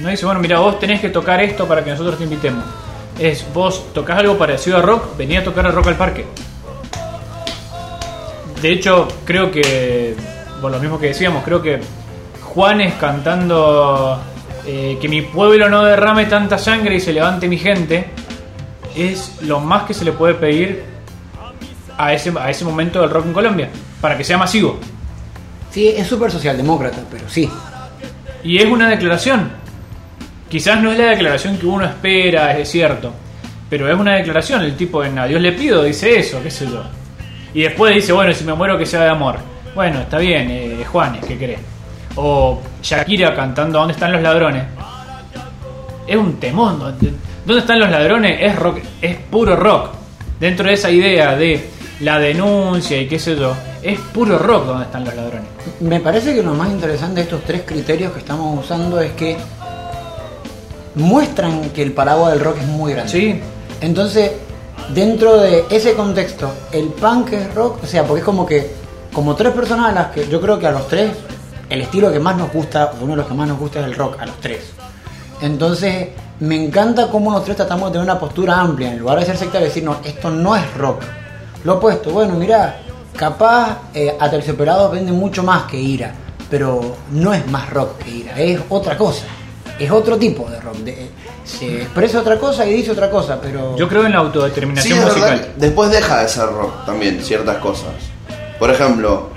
No 0.00 0.08
dice, 0.08 0.26
bueno, 0.26 0.40
mira, 0.40 0.58
vos 0.58 0.78
tenés 0.78 1.00
que 1.00 1.08
tocar 1.08 1.40
esto 1.42 1.66
para 1.66 1.82
que 1.84 1.90
nosotros 1.90 2.18
te 2.18 2.24
invitemos. 2.24 2.64
Es, 3.18 3.46
vos 3.52 3.92
tocas 3.92 4.18
algo 4.18 4.36
parecido 4.36 4.78
a 4.78 4.82
rock, 4.82 5.16
venía 5.16 5.40
a 5.40 5.44
tocar 5.44 5.66
a 5.66 5.70
Rock 5.70 5.88
al 5.88 5.96
Parque. 5.96 6.26
De 8.60 8.72
hecho, 8.72 9.08
creo 9.24 9.50
que, 9.50 10.16
por 10.60 10.70
lo 10.70 10.78
mismo 10.80 10.98
que 10.98 11.08
decíamos, 11.08 11.44
creo 11.44 11.62
que 11.62 11.80
Juanes 12.42 12.94
cantando 12.94 14.20
eh, 14.66 14.98
que 15.00 15.08
mi 15.08 15.22
pueblo 15.22 15.68
no 15.68 15.84
derrame 15.84 16.26
tanta 16.26 16.56
sangre 16.56 16.96
y 16.96 17.00
se 17.00 17.12
levante 17.12 17.46
mi 17.46 17.58
gente, 17.58 18.06
es 18.96 19.42
lo 19.42 19.60
más 19.60 19.84
que 19.84 19.94
se 19.94 20.04
le 20.04 20.12
puede 20.12 20.34
pedir 20.34 20.84
a 21.98 22.12
ese, 22.12 22.32
a 22.38 22.50
ese 22.50 22.64
momento 22.64 23.00
del 23.00 23.10
rock 23.10 23.26
en 23.26 23.32
Colombia, 23.32 23.68
para 24.00 24.16
que 24.16 24.24
sea 24.24 24.38
masivo. 24.38 24.78
Sí, 25.70 25.88
es 25.88 26.06
súper 26.06 26.30
socialdemócrata, 26.30 27.02
pero 27.10 27.28
sí. 27.28 27.50
Y 28.42 28.58
es 28.58 28.66
una 28.66 28.88
declaración. 28.88 29.50
Quizás 30.54 30.80
no 30.80 30.92
es 30.92 30.98
la 30.98 31.06
declaración 31.06 31.58
que 31.58 31.66
uno 31.66 31.84
espera, 31.84 32.56
es 32.56 32.70
cierto. 32.70 33.12
Pero 33.68 33.90
es 33.92 33.98
una 33.98 34.14
declaración. 34.14 34.62
El 34.62 34.76
tipo 34.76 35.02
en 35.02 35.18
A 35.18 35.26
Dios 35.26 35.40
le 35.40 35.50
pido 35.50 35.82
dice 35.82 36.16
eso, 36.16 36.40
qué 36.44 36.48
sé 36.48 36.66
yo. 36.66 36.80
Y 37.52 37.62
después 37.62 37.92
dice, 37.92 38.12
bueno, 38.12 38.32
si 38.32 38.44
me 38.44 38.54
muero 38.54 38.78
que 38.78 38.86
sea 38.86 39.02
de 39.02 39.08
amor. 39.08 39.38
Bueno, 39.74 40.02
está 40.02 40.18
bien, 40.18 40.48
eh, 40.52 40.84
Juanes, 40.84 41.26
¿qué 41.26 41.36
querés? 41.36 41.58
O 42.14 42.62
Shakira 42.80 43.34
cantando 43.34 43.80
¿Dónde 43.80 43.94
están 43.94 44.12
los 44.12 44.22
ladrones? 44.22 44.62
Es 46.06 46.16
un 46.16 46.38
temón. 46.38 46.78
¿Dónde 46.78 47.10
dónde 47.44 47.60
están 47.60 47.80
los 47.80 47.90
ladrones? 47.90 48.38
Es 48.40 48.54
rock, 48.54 48.78
es 49.02 49.16
puro 49.16 49.56
rock. 49.56 49.90
Dentro 50.38 50.68
de 50.68 50.74
esa 50.74 50.88
idea 50.88 51.34
de 51.34 51.68
la 51.98 52.20
denuncia 52.20 52.96
y 52.96 53.08
qué 53.08 53.18
sé 53.18 53.34
yo, 53.34 53.56
es 53.82 53.98
puro 53.98 54.38
rock 54.38 54.66
donde 54.66 54.84
están 54.84 55.04
los 55.04 55.16
ladrones. 55.16 55.48
Me 55.80 55.98
parece 55.98 56.32
que 56.32 56.44
lo 56.44 56.54
más 56.54 56.70
interesante 56.70 57.16
de 57.16 57.22
estos 57.22 57.42
tres 57.42 57.62
criterios 57.66 58.12
que 58.12 58.20
estamos 58.20 58.64
usando 58.64 59.00
es 59.00 59.10
que 59.14 59.36
muestran 60.94 61.70
que 61.70 61.82
el 61.82 61.92
paraguas 61.92 62.32
del 62.32 62.40
rock 62.40 62.58
es 62.60 62.66
muy 62.66 62.92
grande. 62.92 63.12
Sí. 63.12 63.40
Entonces, 63.80 64.32
dentro 64.92 65.38
de 65.38 65.64
ese 65.70 65.94
contexto, 65.94 66.52
el 66.72 66.88
punk 66.88 67.32
es 67.32 67.54
rock, 67.54 67.82
o 67.82 67.86
sea, 67.86 68.04
porque 68.04 68.20
es 68.20 68.24
como 68.24 68.46
que, 68.46 68.72
como 69.12 69.34
tres 69.34 69.52
personas 69.52 69.90
a 69.90 69.92
las 69.92 70.06
que 70.08 70.28
yo 70.28 70.40
creo 70.40 70.58
que 70.58 70.66
a 70.66 70.72
los 70.72 70.88
tres, 70.88 71.12
el 71.68 71.80
estilo 71.80 72.12
que 72.12 72.20
más 72.20 72.36
nos 72.36 72.52
gusta, 72.52 72.92
o 72.92 73.04
uno 73.04 73.12
de 73.12 73.16
los 73.18 73.26
que 73.26 73.34
más 73.34 73.48
nos 73.48 73.58
gusta 73.58 73.80
es 73.80 73.86
el 73.86 73.94
rock, 73.94 74.20
a 74.20 74.26
los 74.26 74.40
tres. 74.40 74.70
Entonces, 75.40 76.08
me 76.40 76.62
encanta 76.62 77.08
cómo 77.08 77.30
los 77.30 77.44
tres 77.44 77.56
tratamos 77.56 77.88
de 77.88 77.92
tener 77.92 78.04
una 78.04 78.18
postura 78.18 78.60
amplia, 78.60 78.92
en 78.92 78.98
lugar 78.98 79.20
de 79.20 79.26
ser 79.26 79.36
sectario 79.36 79.66
y 79.66 79.68
decir, 79.68 79.84
no, 79.84 79.98
esto 80.04 80.30
no 80.30 80.56
es 80.56 80.74
rock. 80.74 81.02
Lo 81.64 81.74
opuesto, 81.74 82.10
bueno, 82.10 82.34
mira, 82.34 82.80
capaz 83.16 83.78
eh, 83.94 84.16
Aterciopelados 84.18 84.92
vende 84.92 85.12
mucho 85.12 85.42
más 85.42 85.64
que 85.64 85.80
Ira, 85.80 86.14
pero 86.50 86.96
no 87.10 87.32
es 87.32 87.46
más 87.46 87.70
rock 87.70 87.98
que 87.98 88.10
Ira, 88.10 88.38
es 88.38 88.60
otra 88.68 88.96
cosa. 88.96 89.24
Es 89.78 89.90
otro 89.90 90.16
tipo 90.16 90.48
de 90.48 90.60
rock. 90.60 90.76
de- 90.78 91.08
se 91.44 91.82
expresa 91.82 92.20
otra 92.20 92.38
cosa 92.38 92.64
y 92.66 92.72
dice 92.74 92.92
otra 92.92 93.10
cosa, 93.10 93.38
pero. 93.40 93.76
Yo 93.76 93.88
creo 93.88 94.06
en 94.06 94.12
la 94.12 94.18
autodeterminación 94.18 95.00
musical. 95.04 95.52
después 95.56 95.90
deja 95.90 96.22
de 96.22 96.28
ser 96.28 96.46
rock 96.46 96.86
también, 96.86 97.22
ciertas 97.22 97.58
cosas. 97.58 97.88
Por 98.58 98.70
ejemplo, 98.70 99.28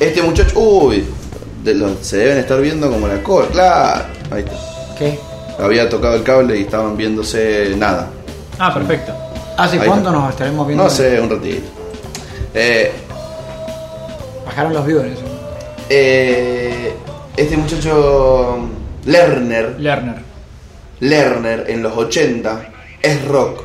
este 0.00 0.22
muchacho, 0.22 0.58
uy, 0.58 1.04
de 1.62 1.74
los- 1.74 1.98
se 2.00 2.16
deben 2.18 2.38
estar 2.38 2.60
viendo 2.60 2.90
como 2.90 3.06
la 3.08 3.22
cola, 3.22 3.48
claro. 3.50 4.04
Ahí 4.30 4.42
está. 4.44 4.56
¿Qué? 4.98 5.18
Había 5.58 5.88
tocado 5.88 6.14
el 6.14 6.22
cable 6.22 6.58
y 6.58 6.62
estaban 6.62 6.96
viéndose 6.96 7.74
nada. 7.76 8.08
Ah, 8.58 8.72
perfecto. 8.72 9.12
¿Hace 9.58 9.78
Ahí 9.78 9.86
cuánto 9.86 10.08
está. 10.08 10.20
nos 10.20 10.30
estaremos 10.30 10.66
viendo? 10.66 10.84
No 10.84 10.90
sé, 10.90 11.20
un 11.20 11.28
ratito. 11.28 11.68
Eh, 12.54 12.92
Bajaron 14.46 14.72
los 14.72 14.86
viewers. 14.86 15.18
eh, 15.88 16.94
este 17.36 17.56
muchacho 17.56 18.58
Lerner, 19.04 19.76
Lerner. 19.80 20.16
Lerner 21.00 21.64
en 21.68 21.82
los 21.82 21.96
80 21.96 22.68
es 23.02 23.24
rock. 23.26 23.62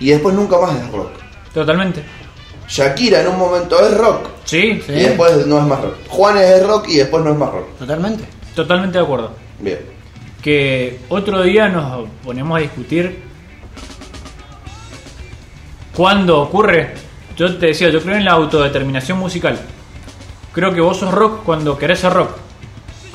Y 0.00 0.10
después 0.10 0.34
nunca 0.34 0.58
más 0.58 0.74
es 0.76 0.90
rock. 0.90 1.10
Totalmente. 1.54 2.02
Shakira 2.68 3.20
en 3.20 3.28
un 3.28 3.38
momento 3.38 3.78
es 3.86 3.96
rock. 3.96 4.28
Sí, 4.44 4.82
Sí. 4.84 4.92
Y 4.92 5.00
después 5.02 5.46
no 5.46 5.58
es 5.58 5.64
más 5.64 5.80
rock. 5.80 5.94
Juanes 6.08 6.42
es 6.50 6.66
rock 6.66 6.88
y 6.88 6.96
después 6.96 7.22
no 7.24 7.30
es 7.30 7.36
más 7.36 7.50
rock. 7.52 7.78
Totalmente. 7.78 8.24
totalmente 8.54 8.98
de 8.98 9.04
acuerdo. 9.04 9.32
Bien. 9.60 9.78
que 10.42 10.98
otro 11.08 11.40
día 11.42 11.68
nos 11.68 12.08
ponemos 12.24 12.58
a 12.58 12.60
discutir 12.60 13.22
cuándo 15.94 16.40
ocurre. 16.40 16.94
Yo 17.36 17.56
te 17.58 17.66
decía, 17.66 17.90
yo 17.90 18.00
creo 18.02 18.16
en 18.16 18.24
la 18.24 18.32
autodeterminación 18.32 19.18
musical. 19.18 19.58
Creo 20.52 20.74
que 20.74 20.80
vos 20.80 20.98
sos 20.98 21.12
rock 21.14 21.44
cuando 21.44 21.78
querés 21.78 22.00
ser 22.00 22.12
rock. 22.12 22.30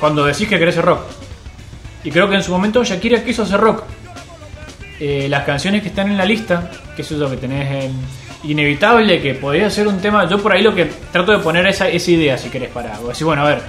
Cuando 0.00 0.24
decís 0.24 0.48
que 0.48 0.58
querés 0.58 0.74
ser 0.76 0.84
rock. 0.86 1.00
Y 2.08 2.10
creo 2.10 2.26
que 2.26 2.36
en 2.36 2.42
su 2.42 2.50
momento 2.52 2.82
Shakira 2.82 3.22
quiso 3.22 3.44
ser 3.44 3.60
rock. 3.60 3.82
Eh, 4.98 5.26
las 5.28 5.44
canciones 5.44 5.82
que 5.82 5.88
están 5.88 6.10
en 6.10 6.16
la 6.16 6.24
lista, 6.24 6.70
que 6.96 7.02
es 7.02 7.12
eso 7.12 7.28
que 7.28 7.36
tenés 7.36 7.84
en 7.84 7.92
Inevitable, 8.44 9.20
que 9.20 9.34
podría 9.34 9.68
ser 9.68 9.86
un 9.86 10.00
tema. 10.00 10.26
Yo 10.26 10.42
por 10.42 10.52
ahí 10.52 10.62
lo 10.62 10.74
que 10.74 10.86
trato 11.12 11.32
de 11.32 11.38
poner 11.40 11.66
esa, 11.66 11.86
esa 11.86 12.10
idea, 12.10 12.38
si 12.38 12.48
querés, 12.48 12.70
para 12.70 12.98
decir, 12.98 13.26
bueno, 13.26 13.42
a 13.42 13.48
ver, 13.48 13.60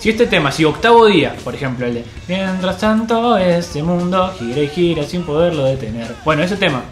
si 0.00 0.10
este 0.10 0.26
tema, 0.26 0.50
si 0.50 0.64
octavo 0.64 1.06
día, 1.06 1.36
por 1.44 1.54
ejemplo, 1.54 1.86
el 1.86 1.94
de 1.94 2.04
Mientras 2.26 2.78
tanto, 2.78 3.36
este 3.36 3.80
mundo 3.80 4.34
gira 4.40 4.60
y 4.60 4.68
gira 4.70 5.04
sin 5.04 5.22
poderlo 5.22 5.64
detener. 5.64 6.16
Bueno, 6.24 6.42
ese 6.42 6.56
tema, 6.56 6.82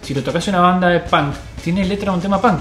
si 0.00 0.14
lo 0.14 0.22
tocas 0.22 0.46
una 0.46 0.60
banda 0.60 0.86
de 0.90 1.00
punk, 1.00 1.34
tiene 1.64 1.84
letra 1.84 2.12
de 2.12 2.18
un 2.18 2.22
tema 2.22 2.40
punk. 2.40 2.60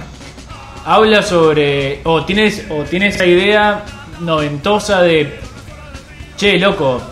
Habla 0.85 1.21
sobre. 1.21 2.01
O 2.03 2.25
tienes, 2.25 2.65
o 2.67 2.81
tiene 2.81 3.09
esa 3.09 3.27
idea 3.27 3.83
noventosa 4.21 5.03
de. 5.03 5.39
Che, 6.35 6.57
loco, 6.57 7.10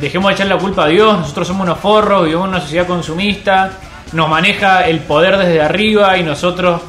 dejemos 0.00 0.28
de 0.28 0.34
echar 0.34 0.46
la 0.46 0.58
culpa 0.58 0.84
a 0.84 0.88
Dios, 0.88 1.18
nosotros 1.18 1.46
somos 1.46 1.66
unos 1.66 1.78
forros, 1.78 2.24
vivimos 2.24 2.44
en 2.44 2.50
una 2.50 2.60
sociedad 2.60 2.86
consumista, 2.86 3.70
nos 4.12 4.28
maneja 4.28 4.86
el 4.86 5.00
poder 5.00 5.36
desde 5.38 5.60
arriba 5.60 6.16
y 6.18 6.22
nosotros... 6.22 6.80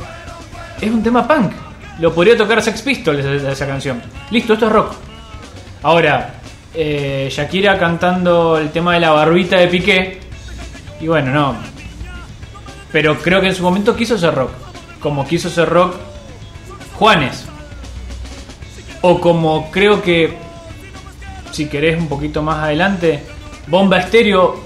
Es 0.82 0.91
un 0.91 1.02
tema 1.02 1.26
punk. 1.26 1.53
Lo 1.99 2.14
podría 2.14 2.36
tocar 2.36 2.61
Sex 2.61 2.82
Pistols 2.82 3.23
esa, 3.23 3.52
esa 3.52 3.65
canción. 3.65 4.02
Listo, 4.30 4.53
esto 4.53 4.68
es 4.68 4.72
rock. 4.72 4.94
Ahora, 5.84 6.34
eh, 6.73 7.30
Shakira 7.32 7.77
cantando 7.77 8.57
el 8.57 8.69
tema 8.72 8.95
de 8.95 8.99
la 8.99 9.11
barbita 9.11 9.57
de 9.57 9.68
Piqué. 9.68 10.19
Y 10.99 11.07
bueno, 11.07 11.32
no. 11.32 11.56
Pero 12.91 13.15
creo 13.18 13.40
que 13.40 13.48
en 13.48 13.56
su 13.56 13.64
momento 13.64 13.95
quiso 13.95 14.18
ser 14.18 14.36
rock. 14.36 14.52
Como 14.99 15.26
quiso 15.26 15.49
ser 15.49 15.69
rock 15.69 15.95
Juanes. 16.95 17.45
O 19.02 19.22
como 19.22 19.72
creo 19.72 20.02
que 20.02 20.45
si 21.56 21.68
querés 21.68 21.98
un 21.98 22.07
poquito 22.07 22.41
más 22.41 22.64
adelante, 22.64 23.22
Bomba 23.68 23.98
Estéreo 23.98 24.64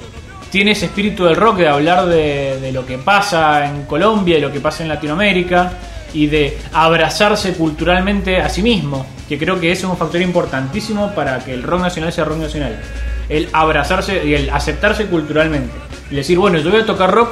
tiene 0.49 0.71
ese 0.71 0.87
espíritu 0.87 1.25
del 1.25 1.35
rock 1.35 1.57
de 1.57 1.67
hablar 1.67 2.07
de, 2.07 2.59
de 2.59 2.71
lo 2.71 2.83
que 2.83 2.97
pasa 2.97 3.67
en 3.67 3.85
Colombia 3.85 4.39
y 4.39 4.41
lo 4.41 4.51
que 4.51 4.59
pasa 4.59 4.81
en 4.81 4.89
Latinoamérica 4.89 5.71
y 6.13 6.25
de 6.25 6.57
abrazarse 6.73 7.53
culturalmente 7.53 8.37
a 8.37 8.49
sí 8.49 8.63
mismo, 8.63 9.05
que 9.27 9.37
creo 9.37 9.59
que 9.59 9.71
es 9.71 9.83
un 9.83 9.95
factor 9.95 10.19
importantísimo 10.19 11.13
para 11.13 11.37
que 11.45 11.53
el 11.53 11.61
rock 11.61 11.81
nacional 11.81 12.11
sea 12.11 12.25
rock 12.25 12.39
nacional. 12.39 12.81
El 13.29 13.47
abrazarse 13.53 14.25
y 14.25 14.33
el 14.33 14.49
aceptarse 14.49 15.05
culturalmente. 15.05 15.71
Y 16.09 16.15
decir, 16.15 16.39
bueno, 16.39 16.57
yo 16.57 16.71
voy 16.71 16.81
a 16.81 16.85
tocar 16.87 17.11
rock, 17.11 17.29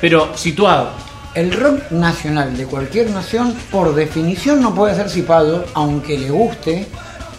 pero 0.00 0.36
situado. 0.36 0.90
El 1.34 1.52
rock 1.52 1.90
nacional 1.90 2.56
de 2.56 2.66
cualquier 2.66 3.10
nación, 3.10 3.56
por 3.72 3.96
definición, 3.96 4.62
no 4.62 4.72
puede 4.72 4.94
ser 4.94 5.10
cipado, 5.10 5.66
aunque 5.74 6.16
le 6.16 6.30
guste 6.30 6.86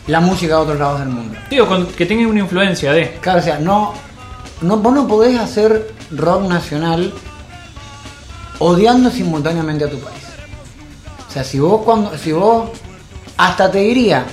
la 0.07 0.19
música 0.21 0.55
de 0.55 0.61
otros 0.61 0.79
lados 0.79 0.99
del 1.01 1.09
mundo. 1.09 1.37
Digo, 1.49 1.67
con- 1.67 1.87
que 1.87 2.05
tenga 2.05 2.27
una 2.27 2.39
influencia 2.39 2.93
de... 2.93 3.13
Claro, 3.21 3.39
o 3.39 3.43
sea, 3.43 3.59
no, 3.59 3.93
no, 4.61 4.77
vos 4.77 4.93
no 4.93 5.07
podés 5.07 5.37
hacer 5.39 5.93
rock 6.11 6.43
nacional 6.47 7.13
odiando 8.59 9.09
simultáneamente 9.11 9.85
a 9.85 9.89
tu 9.89 9.99
país. 9.99 10.23
O 11.27 11.31
sea, 11.31 11.43
si 11.43 11.59
vos 11.59 11.81
cuando, 11.83 12.17
si 12.17 12.31
vos, 12.31 12.69
hasta 13.37 13.69
te 13.69 13.79
diría, 13.79 14.25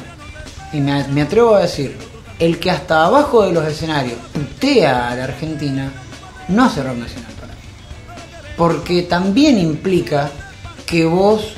y 0.73 0.81
me, 0.81 1.07
me 1.09 1.23
atrevo 1.23 1.55
a 1.57 1.61
decir, 1.61 1.97
el 2.39 2.59
que 2.59 2.71
hasta 2.71 3.05
abajo 3.07 3.43
de 3.45 3.53
los 3.53 3.67
escenarios 3.67 4.19
putea 4.33 5.11
a 5.11 5.15
la 5.17 5.25
Argentina, 5.25 5.91
no 6.49 6.65
hace 6.65 6.83
rock 6.83 6.97
nacional 6.97 7.33
para 7.41 7.53
mí. 7.53 7.61
Porque 8.57 9.03
también 9.03 9.59
implica 9.59 10.31
que 10.87 11.05
vos 11.05 11.55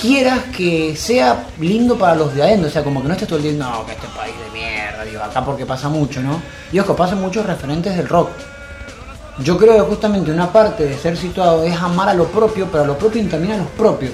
quieras 0.00 0.44
que 0.56 0.96
sea 0.96 1.46
lindo 1.58 1.98
para 1.98 2.14
los 2.14 2.34
de 2.34 2.42
adentro, 2.42 2.68
o 2.68 2.70
sea, 2.70 2.82
como 2.82 3.02
que 3.02 3.08
no 3.08 3.14
estés 3.14 3.28
todo 3.28 3.38
el 3.38 3.44
día, 3.44 3.52
no, 3.52 3.84
que 3.84 3.92
este 3.92 4.06
país 4.08 4.34
de 4.44 4.58
mierda, 4.58 5.04
digo, 5.04 5.22
acá 5.22 5.44
porque 5.44 5.66
pasa 5.66 5.88
mucho, 5.88 6.22
¿no? 6.22 6.40
Y 6.72 6.78
ojo, 6.78 6.96
pasan 6.96 7.20
muchos 7.20 7.44
referentes 7.44 7.96
del 7.96 8.08
rock. 8.08 8.30
Yo 9.38 9.56
creo 9.58 9.74
que 9.74 9.90
justamente 9.90 10.30
una 10.30 10.52
parte 10.52 10.84
de 10.84 10.96
ser 10.96 11.16
situado 11.16 11.64
es 11.64 11.76
amar 11.80 12.08
a 12.08 12.14
lo 12.14 12.26
propio, 12.26 12.68
pero 12.70 12.84
a 12.84 12.86
lo 12.86 12.98
propio 12.98 13.26
también 13.28 13.54
a 13.54 13.56
los 13.58 13.68
propios. 13.68 14.12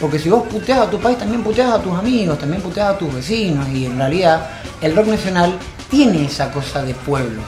Porque 0.00 0.18
si 0.18 0.28
vos 0.28 0.46
puteas 0.46 0.80
a 0.80 0.90
tu 0.90 0.98
país, 0.98 1.18
también 1.18 1.42
puteas 1.42 1.72
a 1.72 1.78
tus 1.80 1.96
amigos, 1.96 2.38
también 2.38 2.62
puteas 2.62 2.94
a 2.94 2.98
tus 2.98 3.12
vecinos, 3.12 3.68
y 3.68 3.86
en 3.86 3.96
realidad 3.96 4.48
el 4.80 4.94
rock 4.94 5.06
nacional 5.06 5.58
tiene 5.90 6.26
esa 6.26 6.50
cosa 6.50 6.82
de 6.82 6.94
pueblo, 6.94 7.42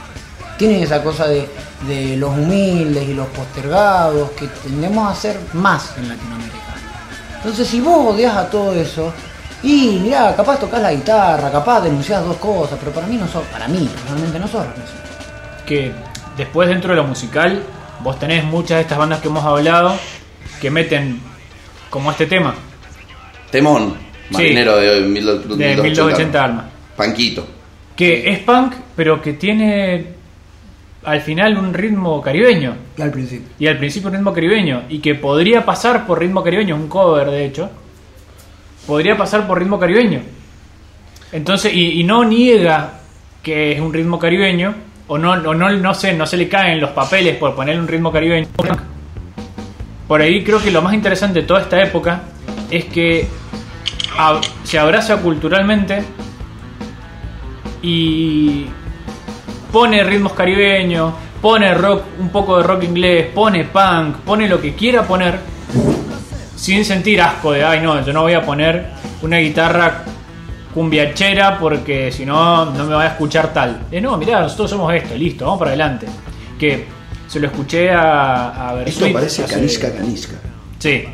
tiene 0.59 0.83
esa 0.83 1.03
cosa 1.03 1.27
de, 1.27 1.49
de 1.87 2.17
los 2.17 2.37
humildes 2.37 3.09
y 3.09 3.15
los 3.15 3.29
postergados 3.29 4.31
que 4.33 4.47
tendemos 4.47 5.07
a 5.07 5.11
hacer 5.13 5.39
más 5.53 5.93
en 5.99 6.09
Latinoamérica. 6.09 6.70
Entonces, 7.41 7.67
si 7.69 7.81
vos 7.81 8.15
odias 8.15 8.37
a 8.37 8.49
todo 8.51 8.75
eso, 8.75 9.13
y 9.63 9.99
mirá, 10.03 10.35
capaz 10.37 10.59
tocas 10.59 10.81
la 10.81 10.93
guitarra, 10.93 11.51
capaz 11.51 11.81
denunciás 11.83 12.25
dos 12.25 12.37
cosas, 12.37 12.79
pero 12.79 12.93
para 12.93 13.07
mí 13.07 13.17
no 13.17 13.27
sos, 13.29 13.45
para 13.47 13.67
mí 13.69 13.89
personalmente 13.93 14.39
no 14.39 14.49
sos 14.49 14.65
que 15.67 15.93
después 16.37 16.69
dentro 16.69 16.91
de 16.91 16.97
lo 16.97 17.05
musical 17.05 17.63
vos 18.03 18.19
tenés 18.19 18.43
muchas 18.45 18.77
de 18.79 18.81
estas 18.83 18.99
bandas 18.99 19.21
que 19.21 19.29
hemos 19.29 19.45
hablado 19.45 19.95
que 20.61 20.71
meten 20.71 21.21
como 21.91 22.11
este 22.11 22.27
tema 22.27 22.55
Temón, 23.51 23.95
Sí. 24.29 24.35
marinero 24.35 24.77
de, 24.77 25.01
mil- 25.03 25.27
de 25.57 25.77
1280 25.83 26.45
Almas 26.45 26.65
Panquito. 26.97 27.47
que 27.97 28.31
es 28.33 28.39
punk 28.41 28.75
pero 28.97 29.21
que 29.23 29.35
tiene 29.35 30.15
al 31.05 31.21
final 31.21 31.57
un 31.59 31.73
ritmo 31.75 32.21
caribeño. 32.21 32.75
Y 32.97 33.03
al 33.03 33.11
principio. 33.11 33.49
Y 33.59 33.67
al 33.67 33.79
principio 33.79 34.09
un 34.09 34.15
ritmo 34.17 34.33
caribeño. 34.33 34.83
Y 34.89 34.99
que 34.99 35.15
podría 35.15 35.65
pasar 35.65 36.07
por 36.07 36.19
ritmo 36.19 36.43
caribeño, 36.43 36.77
un 36.77 36.89
cover 36.89 37.31
de 37.31 37.45
hecho. 37.47 37.71
Podría 38.87 39.17
pasar 39.17 39.47
por 39.47 39.59
ritmo 39.59 39.79
caribeño. 39.79 40.21
Entonces, 41.33 41.73
y, 41.75 42.01
y 42.01 42.05
no 42.05 42.25
niega 42.25 43.01
que 43.43 43.73
es 43.73 43.81
un 43.81 43.93
ritmo 43.93 44.19
caribeño. 44.19 44.75
O 45.09 45.19
no, 45.19 45.33
o 45.33 45.55
no, 45.55 45.71
no 45.71 45.95
sé, 45.95 46.13
no 46.15 46.25
se 46.27 46.37
le 46.37 46.49
caen 46.49 46.81
los 46.81 46.91
papeles 46.91 47.37
por 47.37 47.55
ponerle 47.55 47.81
un 47.81 47.89
ritmo 47.89 48.13
caribeño. 48.13 48.47
Por 50.07 50.21
ahí 50.23 50.43
creo 50.45 50.63
que 50.63 50.71
lo 50.71 50.83
más 50.83 50.95
interesante 50.95 51.41
de 51.41 51.47
toda 51.47 51.63
esta 51.63 51.83
época 51.83 52.23
es 52.71 52.85
que 52.87 53.27
ab- 54.17 54.41
se 54.65 54.79
abraza 54.79 55.17
culturalmente 55.17 56.03
y 57.83 58.67
pone 59.73 60.03
ritmos 60.05 60.33
caribeños, 60.33 61.13
pone 61.41 61.73
rock, 61.75 62.03
un 62.19 62.29
poco 62.31 62.59
de 62.59 62.63
rock 62.65 62.83
inglés, 62.85 63.27
pone 63.35 63.65
punk, 63.65 64.17
pone 64.19 64.49
lo 64.49 64.61
que 64.61 64.75
quiera 64.75 65.03
poner 65.05 65.39
sin 66.57 66.85
sentir 66.85 67.21
asco 67.23 67.53
de, 67.53 67.65
ay 67.65 67.81
no, 67.81 68.05
yo 68.05 68.13
no 68.13 68.23
voy 68.23 68.35
a 68.35 68.43
poner 68.43 68.87
una 69.23 69.39
guitarra 69.39 70.05
cumbiachera 70.75 71.59
porque 71.59 72.13
si 72.13 72.25
no, 72.27 72.67
no 72.67 72.85
me 72.85 72.95
va 72.95 73.03
a 73.05 73.07
escuchar 73.09 73.53
tal. 73.53 73.83
Eh, 73.91 74.01
no, 74.01 74.17
mirá, 74.17 74.41
nosotros 74.43 74.71
somos 74.71 74.93
esto, 74.95 75.15
listo, 75.17 75.45
vamos 75.45 75.59
para 75.59 75.71
adelante. 75.73 76.07
Que 76.59 76.85
se 77.27 77.41
lo 77.41 77.47
escuché 77.47 77.91
a, 77.91 78.69
a 78.71 78.83
Esto 78.85 79.01
Bersuit 79.07 79.13
parece 79.13 79.45
hace- 79.45 79.55
canisca, 79.55 79.93
canisca. 79.93 80.35
Sí. 80.79 81.05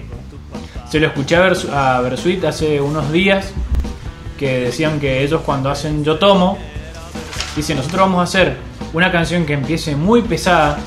Se 0.91 1.01
lo 1.01 1.07
escuché 1.09 1.37
a, 1.37 1.49
Versu- 1.49 1.71
a 1.73 2.01
Bersuit 2.01 2.45
hace 2.45 2.81
unos 2.81 3.11
días 3.13 3.53
que 4.39 4.61
decían 4.61 5.01
que 5.01 5.23
ellos 5.23 5.41
cuando 5.45 5.71
hacen 5.71 6.05
Yo 6.05 6.17
Tomo, 6.19 6.59
dicen 7.57 7.79
nosotros 7.79 8.03
vamos 8.03 8.21
a 8.21 8.23
hacer 8.25 8.57
una 8.93 9.11
canción 9.11 9.47
que 9.47 9.55
empiece 9.55 9.97
muy 9.97 10.23
pesada, 10.23 10.79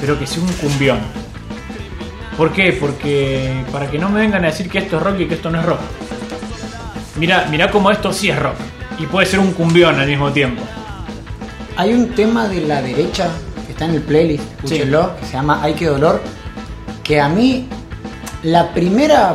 pero 0.00 0.18
que 0.18 0.26
sea 0.26 0.42
un 0.42 0.52
cumbión. 0.54 0.98
¿Por 2.36 2.52
qué? 2.52 2.72
Porque 2.72 3.64
para 3.72 3.90
que 3.90 3.98
no 3.98 4.08
me 4.08 4.20
vengan 4.20 4.44
a 4.44 4.48
decir 4.48 4.68
que 4.68 4.78
esto 4.78 4.96
es 4.96 5.02
rock 5.02 5.20
y 5.20 5.26
que 5.26 5.34
esto 5.34 5.50
no 5.50 5.60
es 5.60 5.66
rock. 5.66 5.80
Mira, 7.18 7.46
mira 7.50 7.70
cómo 7.70 7.90
esto 7.90 8.12
sí 8.12 8.28
es 8.28 8.38
rock. 8.38 8.56
Y 8.98 9.06
puede 9.06 9.26
ser 9.26 9.40
un 9.40 9.52
cumbión 9.52 9.98
al 9.98 10.06
mismo 10.06 10.32
tiempo. 10.32 10.62
Hay 11.76 11.92
un 11.92 12.08
tema 12.10 12.48
de 12.48 12.62
la 12.62 12.80
derecha 12.82 13.28
que 13.66 13.72
está 13.72 13.84
en 13.86 13.94
el 13.94 14.02
playlist, 14.02 14.44
escúchenlo, 14.56 15.16
que 15.16 15.26
se 15.26 15.32
llama 15.32 15.60
Ay 15.62 15.74
qué 15.74 15.86
dolor, 15.86 16.22
que 17.02 17.20
a 17.20 17.28
mí 17.28 17.68
la 18.42 18.72
primera, 18.72 19.34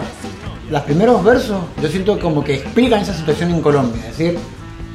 los 0.70 0.82
primeros 0.82 1.24
versos, 1.24 1.62
yo 1.82 1.88
siento 1.88 2.20
como 2.20 2.44
que 2.44 2.56
explican 2.56 3.02
esa 3.02 3.14
situación 3.14 3.52
en 3.52 3.62
Colombia. 3.62 4.02
Es 4.10 4.18
decir, 4.18 4.40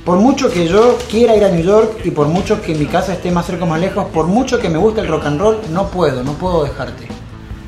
por 0.07 0.19
mucho 0.19 0.49
que 0.49 0.69
yo 0.69 0.97
quiera 1.11 1.35
ir 1.35 1.45
a 1.45 1.49
New 1.49 1.65
York 1.65 1.99
y 2.05 2.13
por 2.13 2.29
mucho 2.29 2.63
que 2.63 2.77
mi 2.77 2.87
casa 2.87 3.15
esté 3.15 3.33
más 3.33 3.45
cerca 3.45 3.65
o 3.65 3.67
más 3.67 3.81
lejos, 3.81 4.07
por 4.15 4.27
mucho 4.27 4.61
que 4.61 4.69
me 4.69 4.79
guste 4.79 5.01
el 5.01 5.09
rock 5.09 5.27
and 5.27 5.41
roll, 5.41 5.59
no 5.73 5.89
puedo, 5.89 6.23
no 6.23 6.35
puedo 6.35 6.63
dejarte. 6.63 7.07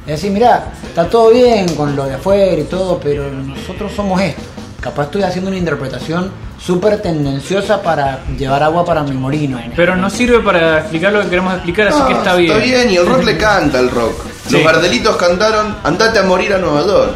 Es 0.03 0.07
decir, 0.07 0.31
mira, 0.31 0.73
está 0.87 1.09
todo 1.11 1.31
bien 1.31 1.75
con 1.75 1.97
lo 1.97 2.05
de 2.05 2.15
afuera 2.15 2.53
y 2.61 2.63
todo, 2.63 3.01
pero 3.03 3.29
nosotros 3.29 3.91
somos 3.93 4.23
esto. 4.23 4.41
Capaz 4.81 5.07
estoy 5.07 5.25
haciendo 5.25 5.49
una 5.51 5.59
interpretación 5.59 6.31
súper 6.65 7.03
tendenciosa 7.03 7.83
para 7.83 8.25
llevar 8.39 8.63
agua 8.63 8.85
para 8.85 9.03
mi 9.03 9.17
molino. 9.17 9.61
Pero 9.75 9.97
no 9.97 10.09
sirve 10.09 10.39
para 10.39 10.79
explicar 10.79 11.13
lo 11.13 11.23
que 11.23 11.31
queremos 11.31 11.55
explicar, 11.55 11.89
así 11.89 12.03
que 12.07 12.13
está 12.13 12.37
bien. 12.37 12.53
Está 12.53 12.65
bien, 12.65 12.91
y 12.93 12.97
el 12.99 13.07
rock 13.07 13.25
le 13.25 13.37
canta 13.37 13.81
al 13.81 13.91
rock. 13.91 14.15
Sí. 14.47 14.53
Los 14.53 14.63
Gardelitos 14.63 15.17
cantaron 15.17 15.75
Andate 15.83 16.21
a 16.21 16.23
morir 16.23 16.55
a 16.55 16.59
Nueva 16.59 16.87
York. 16.87 17.11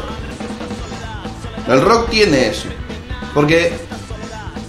El 1.68 1.80
rock 1.80 2.10
tiene 2.10 2.48
eso. 2.48 2.66
Porque 3.32 3.91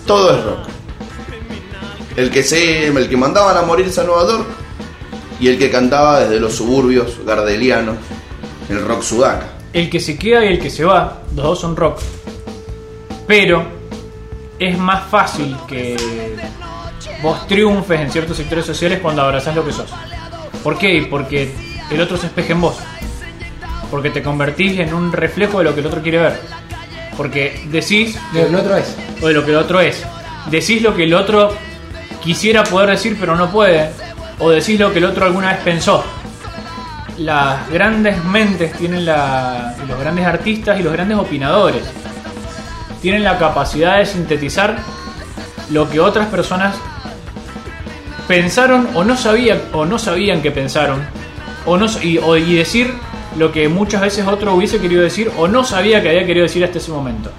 todo 0.05 0.35
es 0.38 0.43
rock. 0.43 0.67
El 2.15 2.30
que 2.30 2.43
se, 2.43 2.88
el 2.88 3.09
que 3.09 3.17
mandaban 3.17 3.57
a 3.57 3.61
morirse 3.63 4.01
a 4.01 4.03
Nueva 4.03 4.27
York 4.27 4.47
y 5.39 5.47
el 5.47 5.57
que 5.57 5.71
cantaba 5.71 6.21
desde 6.21 6.39
los 6.39 6.53
suburbios 6.53 7.19
gardelianos, 7.25 7.97
el 8.69 8.85
rock 8.85 9.01
sudaca. 9.01 9.47
El 9.73 9.89
que 9.89 9.99
se 9.99 10.17
queda 10.17 10.45
y 10.45 10.49
el 10.49 10.59
que 10.59 10.69
se 10.69 10.84
va, 10.85 11.21
los 11.35 11.43
dos 11.43 11.59
son 11.59 11.75
rock. 11.75 11.99
Pero 13.27 13.65
es 14.59 14.77
más 14.77 15.09
fácil 15.09 15.55
que 15.67 15.97
vos 17.21 17.47
triunfes 17.47 17.99
en 17.99 18.11
ciertos 18.11 18.38
sectores 18.38 18.65
sociales 18.65 18.99
cuando 19.01 19.23
abrazás 19.23 19.55
lo 19.55 19.65
que 19.65 19.71
sos. 19.71 19.91
¿Por 20.63 20.77
qué? 20.77 21.07
Porque 21.09 21.51
el 21.89 22.01
otro 22.01 22.17
se 22.17 22.27
espeja 22.27 22.53
en 22.53 22.61
vos. 22.61 22.75
Porque 23.89 24.09
te 24.09 24.21
convertís 24.23 24.80
en 24.80 24.93
un 24.93 25.11
reflejo 25.11 25.59
de 25.59 25.65
lo 25.65 25.73
que 25.73 25.81
el 25.81 25.88
otro 25.88 26.01
quiere 26.01 26.19
ver. 26.19 26.41
Porque 27.18 27.61
decís 27.69 28.18
De 28.34 28.41
lo 28.44 28.48
que 28.48 28.49
el 28.49 28.56
otro 28.56 28.77
es. 28.77 28.95
o 29.22 29.27
de 29.27 29.34
lo 29.34 29.45
que 29.45 29.52
el 29.52 29.57
otro 29.57 29.80
es. 29.80 30.03
Decís 30.49 30.81
lo 30.81 30.95
que 30.95 31.03
el 31.03 31.14
otro 31.14 31.56
quisiera 32.23 32.64
poder 32.64 32.90
decir 32.91 33.18
pero 33.19 33.35
no 33.35 33.49
puede. 33.52 33.90
O 34.40 34.49
decís 34.49 34.80
lo 34.80 34.91
que 34.91 34.99
el 34.99 35.06
otro 35.06 35.26
alguna 35.26 35.52
vez 35.53 35.61
pensó. 35.64 36.03
Las 37.19 37.69
grandes 37.69 38.23
mentes 38.26 38.73
tienen 38.73 39.06
la. 39.06 39.76
los 39.88 39.99
grandes 39.99 40.26
artistas 40.26 40.80
y 40.80 40.84
los 40.84 40.91
grandes 40.91 41.18
opinadores. 41.18 41.84
Tienen 43.02 43.23
la 43.23 43.38
capacidad 43.38 43.99
de 43.99 44.06
sintetizar 44.06 44.77
lo 45.69 45.90
que 45.90 45.99
otras 45.99 46.27
personas 46.27 46.76
pensaron 48.27 48.90
o 48.95 49.03
no 49.03 49.15
sabían 49.18 49.61
o 49.73 49.85
no 49.85 49.99
sabían 49.99 50.41
que 50.41 50.52
pensaron. 50.52 51.02
O 51.65 51.77
no, 51.77 51.85
y, 52.02 52.18
o- 52.18 52.35
y 52.38 52.56
decir 52.56 52.94
lo 53.38 53.51
que 53.51 53.68
muchas 53.68 54.01
veces 54.01 54.26
otro 54.27 54.53
hubiese 54.53 54.80
querido 54.80 55.01
decir 55.01 55.31
o 55.38 55.47
no 55.47 55.64
sabía 55.64 56.01
que 56.01 56.10
había 56.10 56.26
querido 56.26 56.43
decir 56.43 56.64
hasta 56.64 56.77
ese 56.77 56.91
momento. 56.91 57.31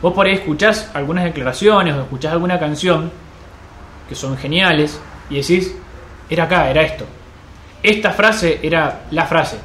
Vos 0.00 0.12
por 0.14 0.26
ahí 0.26 0.34
escuchás 0.34 0.90
algunas 0.94 1.24
declaraciones 1.24 1.94
o 1.94 2.02
escuchás 2.02 2.32
alguna 2.32 2.58
canción 2.58 3.10
que 4.08 4.14
son 4.14 4.36
geniales 4.36 5.00
y 5.30 5.36
decís, 5.36 5.74
era 6.28 6.44
acá, 6.44 6.70
era 6.70 6.82
esto. 6.82 7.04
Esta 7.82 8.10
frase 8.12 8.58
era 8.62 9.02
la 9.10 9.26
frase. 9.26 9.58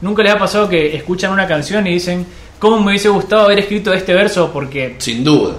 Nunca 0.00 0.22
les 0.22 0.32
ha 0.32 0.38
pasado 0.38 0.68
que 0.68 0.96
escuchan 0.96 1.32
una 1.32 1.46
canción 1.46 1.86
y 1.86 1.92
dicen, 1.92 2.26
¿cómo 2.58 2.78
me 2.78 2.88
hubiese 2.88 3.08
gustado 3.08 3.42
haber 3.44 3.58
escrito 3.58 3.92
este 3.92 4.14
verso? 4.14 4.50
Porque, 4.52 4.96
Sin 4.98 5.22
duda. 5.22 5.56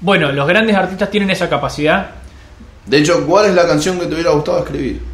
bueno, 0.00 0.30
los 0.32 0.46
grandes 0.46 0.76
artistas 0.76 1.10
tienen 1.10 1.30
esa 1.30 1.48
capacidad. 1.48 2.10
De 2.86 2.98
hecho, 2.98 3.26
¿cuál 3.26 3.46
es 3.46 3.54
la 3.54 3.66
canción 3.66 3.98
que 3.98 4.06
te 4.06 4.14
hubiera 4.14 4.30
gustado 4.30 4.60
escribir? 4.60 5.09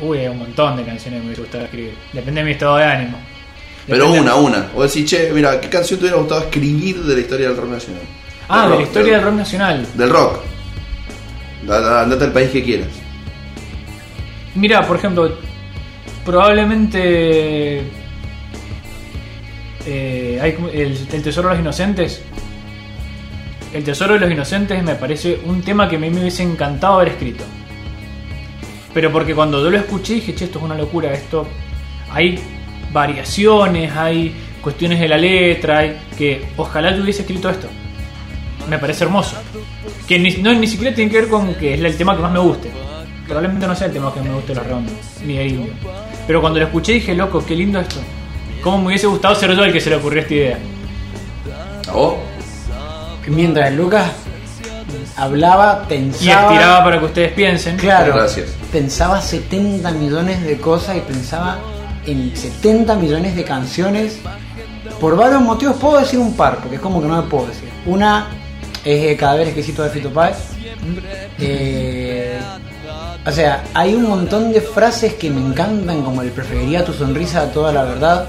Uy, 0.00 0.18
hay 0.18 0.28
un 0.28 0.38
montón 0.38 0.76
de 0.76 0.84
canciones 0.84 1.20
que 1.22 1.28
me 1.28 1.34
gustado 1.34 1.64
escribir. 1.64 1.94
Depende 2.12 2.40
de 2.40 2.44
mi 2.46 2.52
estado 2.52 2.76
de 2.76 2.84
ánimo. 2.84 3.18
Pero 3.86 4.12
una, 4.12 4.34
una. 4.36 4.68
O 4.74 4.82
decir, 4.82 5.04
che, 5.04 5.30
mira, 5.32 5.60
¿qué 5.60 5.68
canción 5.68 5.98
te 5.98 6.04
hubiera 6.06 6.18
gustado 6.18 6.42
escribir 6.42 7.02
de 7.02 7.14
la 7.14 7.20
historia 7.20 7.48
del 7.48 7.56
rock 7.56 7.70
nacional? 7.70 8.02
Ah, 8.48 8.62
Del 8.62 8.62
de 8.62 8.68
rock, 8.70 8.78
la 8.80 8.86
historia 8.86 9.12
del 9.16 9.24
rock 9.24 9.34
nacional. 9.34 9.86
Del 9.94 10.10
rock. 10.10 10.40
Da- 11.66 11.80
da- 11.80 12.02
Andate 12.02 12.24
al 12.24 12.32
país 12.32 12.50
que 12.50 12.62
quieras. 12.62 12.88
Mira, 14.54 14.82
por 14.86 14.96
ejemplo, 14.96 15.32
probablemente 16.24 17.82
eh, 19.86 20.38
hay 20.40 20.56
el, 20.72 20.98
el 21.12 21.22
Tesoro 21.22 21.48
de 21.48 21.54
los 21.54 21.60
Inocentes. 21.62 22.22
El 23.72 23.84
Tesoro 23.84 24.14
de 24.14 24.20
los 24.20 24.30
Inocentes 24.30 24.82
me 24.82 24.94
parece 24.96 25.40
un 25.44 25.62
tema 25.62 25.88
que 25.88 25.96
a 25.96 25.98
mí 25.98 26.10
me 26.10 26.20
hubiese 26.20 26.42
encantado 26.42 26.94
haber 26.94 27.08
escrito. 27.08 27.44
Pero 28.94 29.10
porque 29.10 29.34
cuando 29.34 29.62
yo 29.62 29.70
lo 29.70 29.78
escuché 29.78 30.14
dije, 30.14 30.34
che, 30.34 30.44
esto 30.44 30.58
es 30.58 30.64
una 30.64 30.74
locura, 30.76 31.12
esto 31.12 31.46
hay 32.10 32.38
variaciones, 32.92 33.90
hay 33.96 34.34
cuestiones 34.60 35.00
de 35.00 35.08
la 35.08 35.16
letra, 35.16 35.78
hay 35.78 35.98
que 36.16 36.44
ojalá 36.56 36.94
yo 36.94 37.02
hubiese 37.02 37.22
escrito 37.22 37.48
esto. 37.48 37.68
Me 38.68 38.78
parece 38.78 39.04
hermoso. 39.04 39.36
Que 40.06 40.18
ni, 40.18 40.30
no, 40.36 40.52
ni 40.54 40.66
siquiera 40.66 40.94
tiene 40.94 41.10
que 41.10 41.20
ver 41.22 41.28
con 41.28 41.54
que 41.54 41.74
es 41.74 41.80
el 41.80 41.96
tema 41.96 42.14
que 42.14 42.22
más 42.22 42.32
me 42.32 42.38
guste. 42.38 42.70
Probablemente 43.26 43.66
no 43.66 43.74
sea 43.74 43.86
el 43.86 43.92
tema 43.92 44.12
que 44.12 44.20
me 44.20 44.32
guste 44.34 44.48
de 44.48 44.54
los 44.56 44.66
redondos, 44.66 44.94
ni 45.24 45.36
de 45.36 45.46
Indio. 45.46 45.72
Pero 46.26 46.40
cuando 46.40 46.58
lo 46.60 46.66
escuché 46.66 46.92
dije, 46.92 47.14
loco, 47.14 47.44
qué 47.44 47.56
lindo 47.56 47.80
esto. 47.80 48.00
¿Cómo 48.62 48.78
me 48.78 48.86
hubiese 48.88 49.06
gustado 49.06 49.34
ser 49.34 49.56
yo 49.56 49.64
el 49.64 49.72
que 49.72 49.80
se 49.80 49.90
le 49.90 49.96
ocurrió 49.96 50.22
esta 50.22 50.34
idea? 50.34 50.58
¿A 51.88 51.92
vos? 51.92 52.14
Mientras 53.26 53.72
Lucas 53.72 54.12
hablaba, 55.16 55.82
Y 55.86 55.88
pensaba. 55.88 56.42
estiraba 56.52 56.84
para 56.84 56.98
que 56.98 57.04
ustedes 57.06 57.32
piensen. 57.32 57.76
Claro, 57.76 58.14
Gracias. 58.14 58.54
Pensaba 58.72 59.20
70 59.20 59.90
millones 59.92 60.42
de 60.42 60.58
cosas 60.58 60.96
y 60.96 61.00
pensaba 61.00 61.58
en 62.06 62.34
70 62.34 62.94
millones 62.96 63.36
de 63.36 63.44
canciones. 63.44 64.18
Por 65.00 65.16
varios 65.16 65.40
motivos 65.42 65.76
puedo 65.76 65.98
decir 65.98 66.18
un 66.18 66.34
par, 66.34 66.58
porque 66.58 66.76
es 66.76 66.80
como 66.82 67.00
que 67.02 67.08
no 67.08 67.20
me 67.22 67.28
puedo 67.28 67.46
decir. 67.46 67.68
Una 67.86 68.28
es 68.84 69.12
eh, 69.12 69.16
Cadáver 69.16 69.48
Exquisito 69.48 69.82
de 69.82 69.90
Fito 69.90 70.10
Páez. 70.10 70.36
Eh, 71.38 72.38
o 73.24 73.30
sea, 73.30 73.64
hay 73.74 73.94
un 73.94 74.08
montón 74.08 74.52
de 74.52 74.60
frases 74.60 75.14
que 75.14 75.30
me 75.30 75.40
encantan, 75.40 76.02
como 76.02 76.22
el 76.22 76.30
preferiría 76.30 76.84
tu 76.84 76.92
sonrisa 76.92 77.42
a 77.42 77.46
toda 77.52 77.72
la 77.72 77.84
verdad. 77.84 78.28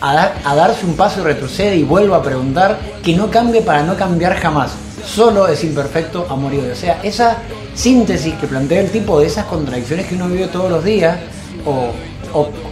A, 0.00 0.12
dar- 0.14 0.34
a 0.44 0.54
darse 0.54 0.84
un 0.84 0.96
paso 0.96 1.20
y 1.20 1.24
retrocede 1.24 1.76
y 1.76 1.82
vuelvo 1.82 2.14
a 2.14 2.22
preguntar 2.22 2.78
que 3.02 3.14
no 3.16 3.30
cambie 3.30 3.62
para 3.62 3.82
no 3.84 3.96
cambiar 3.96 4.34
jamás. 4.36 4.72
Solo 5.06 5.46
es 5.48 5.62
imperfecto, 5.64 6.26
amor 6.28 6.52
y 6.52 6.58
odio. 6.58 6.72
O 6.72 6.76
sea, 6.76 7.00
esa 7.02 7.38
síntesis 7.74 8.34
que 8.34 8.46
plantea 8.46 8.80
el 8.80 8.90
tipo 8.90 9.20
de 9.20 9.26
esas 9.26 9.46
contradicciones 9.46 10.06
que 10.06 10.14
uno 10.14 10.28
vive 10.28 10.46
todos 10.48 10.70
los 10.70 10.84
días, 10.84 11.18
o, 11.66 11.90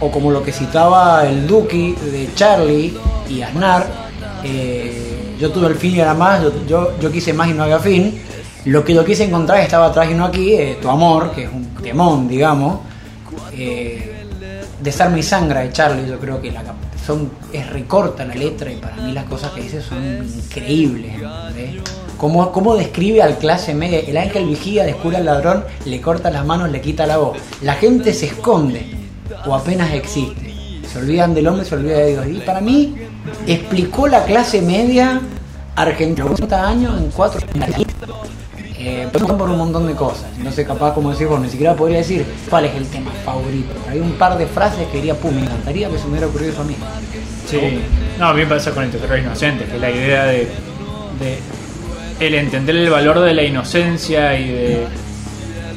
o- 0.01 0.11
como 0.11 0.31
lo 0.31 0.43
que 0.43 0.51
citaba 0.51 1.25
el 1.27 1.47
Duki 1.47 1.93
de 1.93 2.29
Charlie 2.35 2.93
y 3.29 3.41
Aznar, 3.41 3.87
eh, 4.43 5.35
yo 5.39 5.51
tuve 5.51 5.67
el 5.67 5.75
fin 5.75 5.95
y 5.95 5.99
era 5.99 6.13
más, 6.13 6.41
yo, 6.43 6.51
yo, 6.67 6.99
yo 6.99 7.11
quise 7.11 7.33
más 7.33 7.49
y 7.49 7.53
no 7.53 7.63
había 7.63 7.79
fin. 7.79 8.19
Lo 8.65 8.83
que 8.83 8.93
lo 8.93 9.03
quise 9.03 9.25
encontrar 9.25 9.59
estaba 9.59 9.87
atrás 9.87 10.07
y 10.09 10.13
no 10.13 10.25
aquí, 10.25 10.53
eh, 10.53 10.77
Tu 10.81 10.89
Amor, 10.89 11.31
que 11.31 11.43
es 11.45 11.49
un 11.51 11.65
temón, 11.81 12.27
digamos. 12.27 12.79
Eh, 13.51 14.09
Desarme 14.81 15.19
y 15.19 15.23
Sangra 15.23 15.61
de 15.61 15.71
Charlie, 15.71 16.07
yo 16.09 16.19
creo 16.19 16.41
que 16.41 16.51
la, 16.51 16.61
son, 17.05 17.31
es 17.53 17.69
recorta 17.69 18.25
la 18.25 18.35
letra 18.35 18.69
y 18.71 18.75
para 18.75 18.97
mí 18.97 19.13
las 19.13 19.23
cosas 19.25 19.51
que 19.51 19.61
dice 19.61 19.81
son 19.81 20.03
increíbles. 20.25 21.13
Cómo, 22.23 22.53
cómo 22.53 22.77
describe 22.77 23.21
al 23.21 23.37
clase 23.37 23.75
media, 23.75 23.99
el 23.99 24.15
ángel 24.15 24.45
vigía, 24.45 24.85
descubre 24.85 25.17
al 25.17 25.25
ladrón, 25.25 25.65
le 25.83 25.99
corta 25.99 26.31
las 26.31 26.45
manos, 26.45 26.71
le 26.71 26.79
quita 26.79 27.05
la 27.05 27.17
voz. 27.17 27.37
La 27.61 27.73
gente 27.73 28.13
se 28.13 28.27
esconde 28.27 28.85
o 29.45 29.53
apenas 29.53 29.93
existe. 29.93 30.53
Se 30.87 30.99
olvidan 30.99 31.33
del 31.33 31.49
hombre, 31.49 31.65
se 31.65 31.75
olvida 31.75 31.97
de 31.97 32.11
Dios. 32.11 32.27
Y 32.27 32.39
para 32.45 32.61
mí 32.61 32.95
explicó 33.45 34.07
la 34.07 34.23
clase 34.23 34.61
media 34.61 35.19
argentina 35.75 36.31
80 36.31 36.65
años 36.65 36.97
en 36.97 37.11
cuatro 37.11 37.41
eh, 38.77 39.09
por 39.11 39.49
un 39.49 39.57
montón 39.57 39.85
de 39.87 39.93
cosas. 39.93 40.27
No 40.37 40.49
sé, 40.49 40.65
capaz, 40.65 40.93
como 40.93 41.11
decís 41.11 41.27
vos, 41.27 41.41
ni 41.41 41.49
siquiera 41.49 41.75
podría 41.75 41.97
decir 41.97 42.25
cuál 42.49 42.63
es 42.63 42.75
el 42.75 42.87
tema 42.87 43.11
favorito. 43.25 43.73
Hay 43.89 43.99
un 43.99 44.13
par 44.13 44.37
de 44.37 44.47
frases 44.47 44.87
que 44.87 44.95
diría, 44.99 45.13
pum, 45.13 45.35
me 45.35 45.41
encantaría 45.41 45.89
que 45.89 45.97
se 45.97 46.07
hubiera 46.07 46.27
ocurrido 46.27 46.53
eso 46.53 46.61
a 46.61 46.63
mí. 46.63 46.77
Sí. 47.49 47.81
No, 48.17 48.27
a 48.27 48.33
mí 48.33 48.43
me 48.43 48.47
pasa 48.47 48.71
con 48.71 48.85
el 48.85 48.91
terror 48.91 49.19
inocente, 49.19 49.65
que 49.65 49.77
la 49.77 49.91
idea 49.91 50.23
de, 50.23 50.47
de 51.19 51.62
el 52.19 52.35
entender 52.35 52.75
el 52.75 52.89
valor 52.89 53.19
de 53.19 53.33
la 53.33 53.43
inocencia 53.43 54.37
y 54.39 54.47
de 54.49 54.87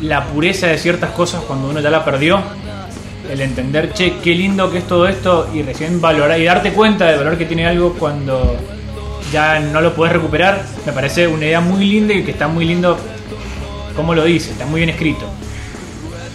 la 0.03 0.25
pureza 0.27 0.67
de 0.69 0.79
ciertas 0.79 1.11
cosas 1.11 1.43
cuando 1.47 1.69
uno 1.69 1.81
ya 1.81 1.91
la 1.91 2.05
perdió. 2.05 2.41
El 3.31 3.41
entender, 3.41 3.93
che, 3.93 4.19
qué 4.23 4.35
lindo 4.35 4.71
que 4.71 4.79
es 4.79 4.87
todo 4.87 5.09
esto 5.09 5.49
y 5.53 5.63
recién 5.63 6.01
valorar 6.01 6.39
y 6.39 6.45
darte 6.45 6.73
cuenta 6.73 7.07
del 7.07 7.19
valor 7.19 7.37
que 7.37 7.45
tiene 7.47 7.67
algo 7.67 7.95
cuando 7.95 8.57
ya 9.33 9.59
no 9.59 9.81
lo 9.81 9.93
puedes 9.95 10.13
recuperar, 10.13 10.63
me 10.87 10.93
parece 10.93 11.27
una 11.27 11.45
idea 11.47 11.61
muy 11.61 11.85
linda 11.85 12.15
y 12.15 12.23
que 12.23 12.31
está 12.31 12.47
muy 12.47 12.65
lindo 12.65 12.97
como 13.97 14.15
lo 14.15 14.23
dice, 14.25 14.53
está 14.53 14.65
muy 14.67 14.79
bien 14.81 14.91
escrito. 14.91 15.27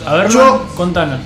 A 0.06 0.16
ver, 0.16 0.30
Yo- 0.30 0.68
contanos. 0.76 1.20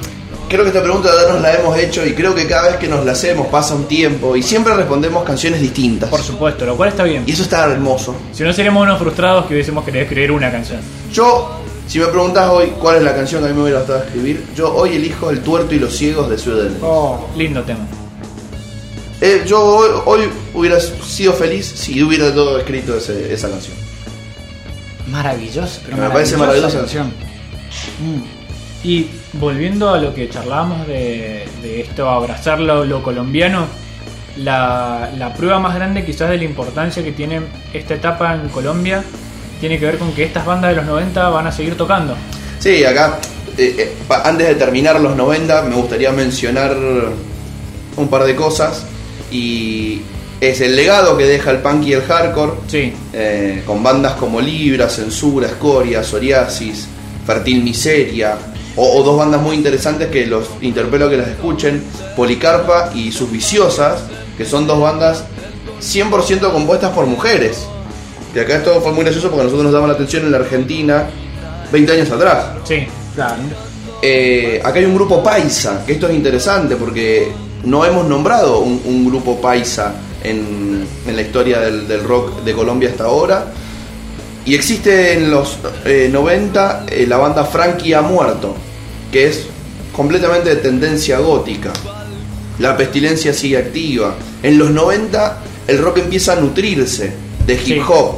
Creo 0.47 0.61
que 0.63 0.67
esta 0.69 0.83
pregunta 0.83 1.09
ya 1.09 1.33
nos 1.33 1.41
la 1.41 1.53
hemos 1.55 1.77
hecho 1.77 2.05
y 2.05 2.13
creo 2.13 2.35
que 2.35 2.47
cada 2.47 2.69
vez 2.69 2.77
que 2.77 2.87
nos 2.87 3.03
la 3.03 3.13
hacemos 3.13 3.47
pasa 3.47 3.73
un 3.73 3.85
tiempo 3.85 4.35
y 4.35 4.43
siempre 4.43 4.75
respondemos 4.75 5.23
canciones 5.23 5.59
distintas. 5.59 6.09
Por 6.09 6.21
supuesto, 6.21 6.65
lo 6.65 6.77
cual 6.77 6.89
está 6.89 7.03
bien. 7.03 7.23
Y 7.25 7.31
eso 7.31 7.43
está 7.43 7.65
hermoso. 7.65 8.15
Si 8.31 8.43
no 8.43 8.53
seríamos 8.53 8.83
unos 8.83 8.99
frustrados 8.99 9.47
que 9.47 9.55
hubiésemos 9.55 9.83
querido 9.83 10.03
escribir 10.03 10.31
una 10.31 10.51
canción. 10.51 10.79
Yo, 11.11 11.59
si 11.87 11.97
me 11.99 12.05
preguntas 12.07 12.47
hoy 12.49 12.67
cuál 12.79 12.97
es 12.97 13.03
la 13.03 13.15
canción 13.15 13.41
que 13.41 13.47
a 13.47 13.51
mí 13.51 13.55
me 13.57 13.63
hubiera 13.63 13.79
gustado 13.79 14.03
escribir, 14.03 14.45
yo 14.55 14.73
hoy 14.73 14.95
elijo 14.95 15.29
El 15.31 15.41
tuerto 15.41 15.73
y 15.73 15.79
los 15.79 15.95
ciegos 15.95 16.29
de 16.29 16.37
Ciudad 16.37 16.63
del 16.63 16.77
Oh, 16.81 17.27
Lindo 17.35 17.63
tema. 17.63 17.85
Eh, 19.21 19.43
yo 19.47 19.63
hoy, 19.63 19.89
hoy 20.05 20.29
hubiera 20.53 20.79
sido 20.79 21.33
feliz 21.33 21.65
si 21.75 22.03
hubiera 22.03 22.31
todo 22.33 22.59
escrito 22.59 22.95
ese- 22.97 23.33
esa 23.33 23.49
canción. 23.49 23.75
maravilloso. 25.07 25.81
Pero 25.85 25.97
Me 25.97 26.09
parece 26.09 26.37
maravillosa. 26.37 26.79
canción. 26.79 27.07
Mm. 27.07 28.87
Y 28.87 29.07
volviendo 29.39 29.93
a 29.93 29.97
lo 29.99 30.13
que 30.13 30.29
charlábamos 30.29 30.87
de, 30.87 31.45
de 31.61 31.81
esto, 31.81 32.09
abrazar 32.09 32.59
lo, 32.59 32.85
lo 32.85 33.03
colombiano, 33.03 33.67
la, 34.37 35.11
la 35.17 35.33
prueba 35.33 35.59
más 35.59 35.75
grande 35.75 36.05
quizás 36.05 36.29
de 36.29 36.37
la 36.37 36.43
importancia 36.43 37.03
que 37.03 37.11
tiene 37.11 37.41
esta 37.73 37.93
etapa 37.93 38.35
en 38.35 38.49
Colombia 38.49 39.03
tiene 39.59 39.79
que 39.79 39.85
ver 39.85 39.97
con 39.97 40.11
que 40.11 40.23
estas 40.23 40.45
bandas 40.45 40.71
de 40.71 40.75
los 40.77 40.85
90 40.85 41.29
van 41.29 41.47
a 41.47 41.51
seguir 41.51 41.75
tocando. 41.77 42.15
Sí, 42.59 42.83
acá, 42.83 43.19
eh, 43.57 43.75
eh, 43.77 43.93
antes 44.23 44.47
de 44.47 44.55
terminar 44.55 44.99
los 44.99 45.15
90, 45.15 45.61
me 45.63 45.75
gustaría 45.75 46.11
mencionar 46.11 46.75
un 47.95 48.07
par 48.07 48.25
de 48.25 48.35
cosas. 48.35 48.85
Y 49.31 50.01
es 50.41 50.61
el 50.61 50.75
legado 50.75 51.17
que 51.17 51.25
deja 51.25 51.51
el 51.51 51.59
punk 51.59 51.85
y 51.87 51.93
el 51.93 52.01
hardcore, 52.03 52.53
Sí, 52.67 52.93
eh, 53.13 53.63
con 53.65 53.81
bandas 53.81 54.13
como 54.13 54.41
Libra, 54.41 54.89
Censura, 54.89 55.47
Escoria, 55.47 56.03
Psoriasis, 56.03 56.87
Fertil 57.25 57.63
Miseria, 57.63 58.37
o, 58.75 58.99
o 58.99 59.03
dos 59.03 59.17
bandas 59.17 59.41
muy 59.41 59.55
interesantes 59.55 60.09
que 60.09 60.25
los 60.25 60.47
interpelo 60.61 61.07
a 61.07 61.09
que 61.09 61.17
las 61.17 61.27
escuchen, 61.27 61.83
Policarpa 62.15 62.91
y 62.93 63.11
Sus 63.11 63.31
Viciosas, 63.31 64.03
que 64.37 64.45
son 64.45 64.67
dos 64.67 64.79
bandas 64.79 65.25
100% 65.81 66.51
compuestas 66.51 66.91
por 66.93 67.05
mujeres. 67.05 67.65
Que 68.33 68.41
acá 68.41 68.57
esto 68.57 68.81
fue 68.81 68.91
muy 68.91 69.03
gracioso 69.03 69.29
porque 69.29 69.41
a 69.41 69.43
nosotros 69.45 69.63
nos 69.63 69.73
daba 69.73 69.87
la 69.87 69.93
atención 69.93 70.23
en 70.25 70.31
la 70.31 70.39
Argentina 70.39 71.05
20 71.71 71.91
años 71.91 72.11
atrás. 72.11 72.45
sí. 72.65 72.87
Claro. 73.15 73.35
Eh, 74.01 74.61
acá 74.63 74.77
hay 74.77 74.85
un 74.85 74.93
grupo 74.93 75.23
paisa, 75.23 75.83
que 75.85 75.93
esto 75.93 76.07
es 76.09 76.15
interesante 76.15 76.75
porque 76.75 77.31
no 77.63 77.85
hemos 77.85 78.05
nombrado 78.05 78.59
un, 78.59 78.81
un 78.85 79.05
grupo 79.05 79.39
paisa 79.41 79.95
en, 80.21 80.85
en 81.07 81.15
la 81.15 81.21
historia 81.21 81.59
del, 81.61 81.87
del 81.87 82.03
rock 82.03 82.41
de 82.43 82.53
Colombia 82.53 82.89
hasta 82.89 83.05
ahora. 83.05 83.45
Y 84.45 84.53
existe 84.53 85.13
en 85.13 85.31
los 85.31 85.57
eh, 85.85 86.09
90 86.11 86.85
eh, 86.87 87.05
la 87.07 87.17
banda 87.17 87.43
Frankie 87.45 87.93
ha 87.93 88.01
muerto, 88.01 88.55
que 89.11 89.27
es 89.27 89.47
completamente 89.91 90.49
de 90.49 90.55
tendencia 90.57 91.19
gótica. 91.19 91.73
La 92.59 92.77
pestilencia 92.77 93.33
sigue 93.33 93.57
activa. 93.57 94.15
En 94.43 94.57
los 94.57 94.69
90 94.69 95.41
el 95.67 95.79
rock 95.79 95.97
empieza 95.99 96.33
a 96.33 96.35
nutrirse 96.35 97.11
de 97.45 97.53
hip 97.55 97.63
Sí. 97.63 97.79
hop, 97.87 98.17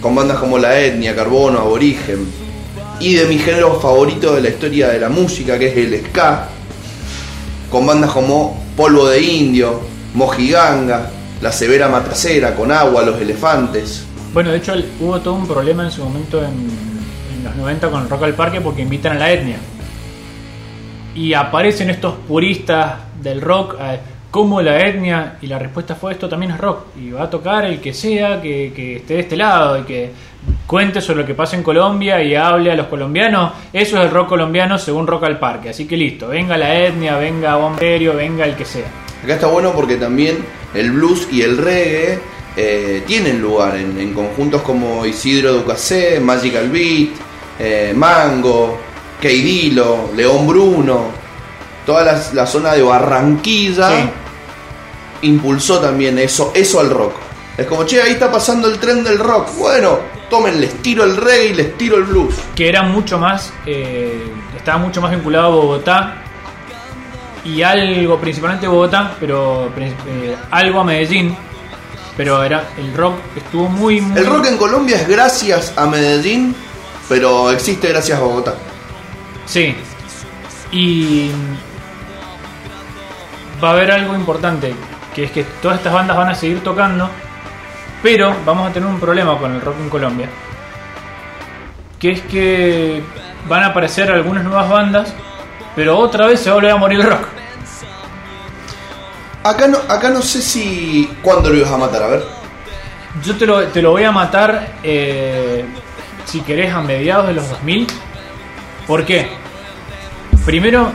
con 0.00 0.14
bandas 0.14 0.38
como 0.38 0.58
La 0.58 0.80
Etnia, 0.80 1.14
Carbono, 1.14 1.58
Aborigen. 1.58 2.26
Y 3.00 3.14
de 3.14 3.26
mi 3.26 3.38
género 3.38 3.78
favorito 3.78 4.34
de 4.34 4.40
la 4.40 4.48
historia 4.48 4.88
de 4.88 4.98
la 4.98 5.08
música, 5.08 5.58
que 5.58 5.68
es 5.68 5.76
el 5.76 6.02
ska, 6.06 6.48
con 7.70 7.86
bandas 7.86 8.10
como 8.10 8.64
Polvo 8.76 9.06
de 9.06 9.20
Indio, 9.20 9.80
Mojiganga, 10.14 11.10
La 11.42 11.52
Severa 11.52 11.88
Matacera, 11.88 12.54
Con 12.56 12.72
Agua, 12.72 13.02
Los 13.02 13.20
Elefantes. 13.20 14.04
Bueno, 14.32 14.50
de 14.50 14.58
hecho 14.58 14.74
hubo 15.00 15.18
todo 15.20 15.34
un 15.34 15.46
problema 15.46 15.84
en 15.84 15.90
su 15.90 16.04
momento 16.04 16.38
en, 16.38 16.52
en 17.36 17.44
los 17.44 17.56
90 17.56 17.90
con 17.90 18.08
Rock 18.08 18.22
al 18.24 18.34
Parque 18.34 18.60
porque 18.60 18.82
invitan 18.82 19.16
a 19.16 19.20
la 19.20 19.32
etnia. 19.32 19.58
Y 21.14 21.32
aparecen 21.32 21.90
estos 21.90 22.14
puristas 22.28 22.94
del 23.22 23.40
rock, 23.40 23.76
eh, 23.80 23.98
como 24.30 24.60
la 24.60 24.86
etnia, 24.86 25.38
y 25.40 25.46
la 25.46 25.58
respuesta 25.58 25.94
fue 25.94 26.12
esto 26.12 26.28
también 26.28 26.52
es 26.52 26.58
rock. 26.58 26.96
Y 26.96 27.10
va 27.10 27.24
a 27.24 27.30
tocar 27.30 27.64
el 27.64 27.80
que 27.80 27.92
sea 27.92 28.40
que, 28.40 28.72
que 28.74 28.96
esté 28.96 29.14
de 29.14 29.20
este 29.20 29.36
lado 29.36 29.78
y 29.80 29.82
que 29.82 30.12
cuente 30.66 31.00
sobre 31.00 31.22
lo 31.22 31.26
que 31.26 31.34
pasa 31.34 31.56
en 31.56 31.62
Colombia 31.62 32.22
y 32.22 32.34
hable 32.34 32.70
a 32.70 32.74
los 32.74 32.86
colombianos. 32.86 33.52
Eso 33.72 33.98
es 33.98 34.04
el 34.04 34.10
rock 34.10 34.28
colombiano 34.28 34.78
según 34.78 35.06
Rock 35.06 35.24
al 35.24 35.38
Parque. 35.38 35.70
Así 35.70 35.86
que 35.86 35.96
listo, 35.96 36.28
venga 36.28 36.56
la 36.56 36.78
etnia, 36.78 37.16
venga 37.16 37.56
Bomberio, 37.56 38.14
venga 38.14 38.44
el 38.44 38.54
que 38.54 38.64
sea. 38.64 38.86
Acá 39.24 39.34
está 39.34 39.46
bueno 39.48 39.72
porque 39.74 39.96
también 39.96 40.44
el 40.74 40.92
blues 40.92 41.26
y 41.32 41.42
el 41.42 41.56
reggae 41.56 42.20
eh, 42.56 43.02
tienen 43.06 43.40
lugar 43.40 43.76
en, 43.76 43.98
en 43.98 44.12
conjuntos 44.14 44.62
como 44.62 45.04
Isidro 45.06 45.52
Ducasé, 45.52 46.18
Magical 46.20 46.68
Beat, 46.70 47.08
eh, 47.58 47.92
Mango, 47.94 48.78
Keidilo, 49.20 50.10
León 50.16 50.46
Bruno, 50.46 51.06
toda 51.86 52.04
la, 52.04 52.22
la 52.32 52.46
zona 52.46 52.72
de 52.74 52.82
Barranquilla 52.82 53.88
Sí. 53.90 54.08
impulsó 55.22 55.78
también 55.80 56.18
eso, 56.18 56.52
eso 56.54 56.80
al 56.80 56.90
rock. 56.90 57.14
Es 57.56 57.66
como, 57.66 57.84
che, 57.84 58.00
ahí 58.00 58.12
está 58.12 58.30
pasando 58.30 58.68
el 58.68 58.78
tren 58.78 59.02
del 59.02 59.18
rock. 59.18 59.48
Bueno, 59.56 59.98
tomen, 60.30 60.60
les 60.60 60.74
tiro 60.82 61.02
el 61.04 61.16
reggae 61.16 61.46
y 61.48 61.54
les 61.54 61.76
tiro 61.76 61.96
el 61.96 62.04
blues. 62.04 62.34
que 62.54 62.68
era 62.68 62.82
mucho 62.84 63.18
más, 63.18 63.52
eh, 63.66 64.22
estaba 64.56 64.78
mucho 64.78 65.00
más 65.00 65.10
vinculado 65.10 65.46
a 65.46 65.48
Bogotá 65.50 66.14
y 67.44 67.62
algo, 67.62 68.18
principalmente 68.18 68.68
Bogotá, 68.68 69.16
pero 69.18 69.72
eh, 69.76 70.36
algo 70.52 70.80
a 70.80 70.84
Medellín, 70.84 71.36
pero 72.18 72.42
era 72.42 72.64
el 72.76 72.92
rock 72.94 73.14
estuvo 73.36 73.68
muy, 73.68 74.00
muy 74.00 74.18
El 74.18 74.26
rock 74.26 74.46
en 74.46 74.58
Colombia 74.58 74.96
es 74.96 75.08
gracias 75.08 75.72
a 75.76 75.86
Medellín, 75.86 76.54
pero 77.08 77.52
existe 77.52 77.88
gracias 77.88 78.18
a 78.18 78.22
Bogotá. 78.22 78.54
Sí. 79.46 79.76
Y 80.72 81.30
va 83.62 83.68
a 83.68 83.72
haber 83.72 83.92
algo 83.92 84.16
importante, 84.16 84.74
que 85.14 85.24
es 85.24 85.30
que 85.30 85.44
todas 85.62 85.78
estas 85.78 85.92
bandas 85.92 86.16
van 86.16 86.28
a 86.30 86.34
seguir 86.34 86.60
tocando, 86.64 87.08
pero 88.02 88.34
vamos 88.44 88.68
a 88.68 88.72
tener 88.72 88.88
un 88.88 88.98
problema 88.98 89.38
con 89.38 89.54
el 89.54 89.60
rock 89.60 89.76
en 89.78 89.88
Colombia. 89.88 90.28
Que 92.00 92.10
es 92.10 92.20
que 92.22 93.00
van 93.48 93.62
a 93.62 93.66
aparecer 93.68 94.10
algunas 94.10 94.42
nuevas 94.42 94.68
bandas, 94.68 95.14
pero 95.76 95.96
otra 95.96 96.26
vez 96.26 96.40
se 96.40 96.50
va 96.50 96.54
a 96.54 96.56
volver 96.56 96.72
a 96.72 96.76
morir 96.76 97.00
el 97.00 97.10
rock. 97.10 97.28
Acá 99.44 99.68
no, 99.68 99.78
acá 99.88 100.10
no 100.10 100.22
sé 100.22 100.42
si. 100.42 101.10
¿Cuándo 101.22 101.50
lo 101.50 101.56
ibas 101.56 101.70
a 101.70 101.78
matar? 101.78 102.02
A 102.02 102.08
ver. 102.08 102.24
Yo 103.24 103.36
te 103.36 103.46
lo, 103.46 103.66
te 103.68 103.82
lo 103.82 103.90
voy 103.92 104.04
a 104.04 104.12
matar, 104.12 104.74
eh, 104.82 105.64
si 106.24 106.40
querés, 106.40 106.72
a 106.72 106.80
mediados 106.80 107.28
de 107.28 107.34
los 107.34 107.48
2000. 107.48 107.86
¿Por 108.86 109.04
qué? 109.04 109.28
Primero, 110.44 110.92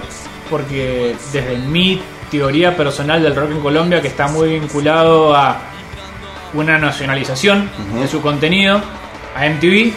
porque 0.49 1.15
desde 1.31 1.57
mi 1.57 2.01
teoría 2.31 2.75
personal 2.75 3.21
del 3.21 3.35
rock 3.35 3.51
en 3.51 3.59
Colombia, 3.59 4.01
que 4.01 4.07
está 4.07 4.27
muy 4.27 4.59
vinculado 4.59 5.35
a 5.35 5.57
una 6.53 6.77
nacionalización 6.77 7.69
de 7.99 8.07
su 8.07 8.21
contenido, 8.21 8.81
a 9.35 9.45
MTV, 9.49 9.91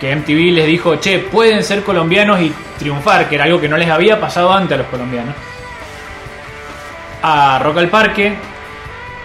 que 0.00 0.16
MTV 0.16 0.52
les 0.52 0.66
dijo, 0.66 0.96
che, 0.96 1.18
pueden 1.18 1.62
ser 1.62 1.82
colombianos 1.82 2.40
y 2.40 2.52
triunfar, 2.78 3.28
que 3.28 3.34
era 3.34 3.44
algo 3.44 3.60
que 3.60 3.68
no 3.68 3.76
les 3.76 3.88
había 3.88 4.18
pasado 4.18 4.52
antes 4.52 4.74
a 4.74 4.78
los 4.78 4.86
colombianos. 4.88 5.34
A 7.22 7.58
Rock 7.58 7.78
al 7.78 7.88
Parque 7.88 8.34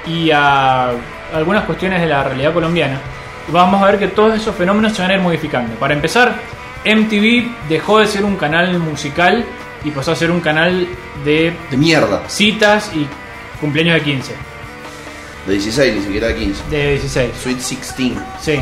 y 0.08 0.30
a 0.32 0.92
algunas 1.34 1.64
cuestiones 1.64 2.02
de 2.02 2.08
la 2.08 2.24
realidad 2.24 2.54
colombiana. 2.54 3.00
vamos 3.48 3.82
a 3.82 3.86
ver 3.88 4.00
que 4.00 4.08
todos 4.08 4.34
esos 4.36 4.56
fenómenos 4.56 4.94
se 4.94 5.02
van 5.04 5.12
a 5.12 5.14
ir 5.16 5.20
modificando. 5.22 5.76
Para 5.76 5.94
empezar, 5.94 6.34
MTV 6.84 7.48
dejó 7.70 8.00
de 8.00 8.08
ser 8.08 8.24
un 8.26 8.36
canal 8.38 8.78
musical 8.80 9.46
y 9.84 9.92
pasó 9.92 10.12
a 10.14 10.16
ser 10.16 10.32
un 10.32 10.40
canal 10.42 10.88
de 11.24 11.54
De 11.70 11.78
mierda. 11.78 12.24
citas 12.28 12.92
y 12.96 13.06
cumpleaños 13.62 13.96
de 13.96 14.02
15, 14.02 14.36
De 15.46 15.54
16, 15.54 15.96
ni 15.96 16.02
siquiera 16.02 16.28
de 16.28 16.36
15. 16.36 16.64
de 16.72 16.90
16. 16.94 17.32
Sweet 17.42 17.56
16. 17.58 18.14
Sí. 18.42 18.60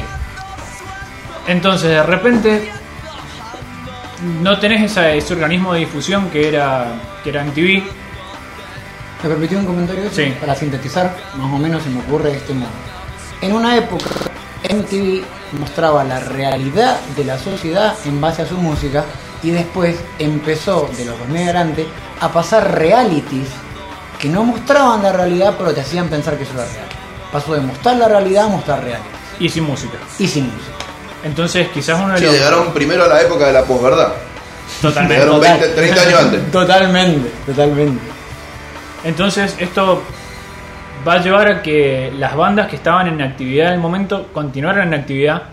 Entonces, 1.47 1.89
de 1.89 2.03
repente, 2.03 2.69
no 4.41 4.57
tenés 4.59 4.83
esa- 4.91 5.11
ese 5.11 5.33
organismo 5.33 5.73
de 5.73 5.79
difusión 5.81 6.29
que 6.29 6.47
era, 6.49 6.87
que 7.23 7.29
era 7.29 7.41
MTV. 7.43 7.83
¿Me 9.23 9.29
permitió 9.29 9.57
un 9.59 9.65
comentario? 9.65 10.09
Sí. 10.11 10.33
Para 10.39 10.53
sintetizar, 10.55 11.15
más 11.37 11.51
o 11.53 11.57
menos 11.57 11.81
se 11.83 11.89
me 11.89 11.99
ocurre 12.01 12.31
de 12.31 12.37
este 12.37 12.53
modo. 12.53 12.69
En 13.41 13.53
una 13.53 13.77
época, 13.77 14.05
MTV 14.69 15.23
mostraba 15.59 16.03
la 16.03 16.19
realidad 16.19 16.99
de 17.15 17.23
la 17.25 17.37
sociedad 17.37 17.95
en 18.05 18.19
base 18.19 18.41
a 18.41 18.47
su 18.47 18.55
música 18.57 19.05
y 19.41 19.51
después 19.51 19.97
empezó, 20.19 20.89
de 20.97 21.05
los 21.05 21.17
2000 21.19 21.43
adelante, 21.43 21.87
a 22.19 22.31
pasar 22.31 22.77
realities 22.77 23.47
que 24.19 24.29
no 24.29 24.43
mostraban 24.43 25.03
la 25.03 25.11
realidad 25.11 25.55
pero 25.57 25.73
te 25.73 25.81
hacían 25.81 26.07
pensar 26.07 26.37
que 26.37 26.43
eso 26.43 26.53
era 26.53 26.65
real. 26.65 26.85
Pasó 27.31 27.53
de 27.53 27.61
mostrar 27.61 27.95
la 27.97 28.07
realidad 28.07 28.45
a 28.45 28.49
mostrar 28.49 28.83
realities. 28.83 29.11
Y 29.39 29.49
sin 29.49 29.63
música. 29.63 29.97
Y 30.19 30.27
sin 30.27 30.45
música. 30.45 30.73
Entonces, 31.23 31.69
quizás 31.73 31.99
uno 31.99 32.13
de 32.13 32.19
Sí, 32.19 32.25
los. 32.25 32.33
llegaron 32.33 32.73
primero 32.73 33.03
a 33.05 33.07
la 33.07 33.21
época 33.21 33.47
de 33.47 33.53
la 33.53 33.63
posverdad. 33.63 34.13
Totalmente. 34.81 35.13
Llegaron 35.15 35.35
Total. 35.39 35.59
20, 35.59 35.75
30 35.75 36.01
años 36.01 36.19
antes. 36.19 36.51
Totalmente, 36.51 37.31
totalmente. 37.45 38.01
Entonces, 39.03 39.55
esto 39.59 40.01
va 41.07 41.13
a 41.13 41.21
llevar 41.21 41.47
a 41.47 41.61
que 41.61 42.11
las 42.17 42.35
bandas 42.35 42.67
que 42.69 42.77
estaban 42.77 43.07
en 43.07 43.21
actividad 43.21 43.67
en 43.67 43.73
el 43.73 43.79
momento 43.79 44.29
continuaran 44.33 44.87
en 44.93 44.99
actividad, 45.01 45.43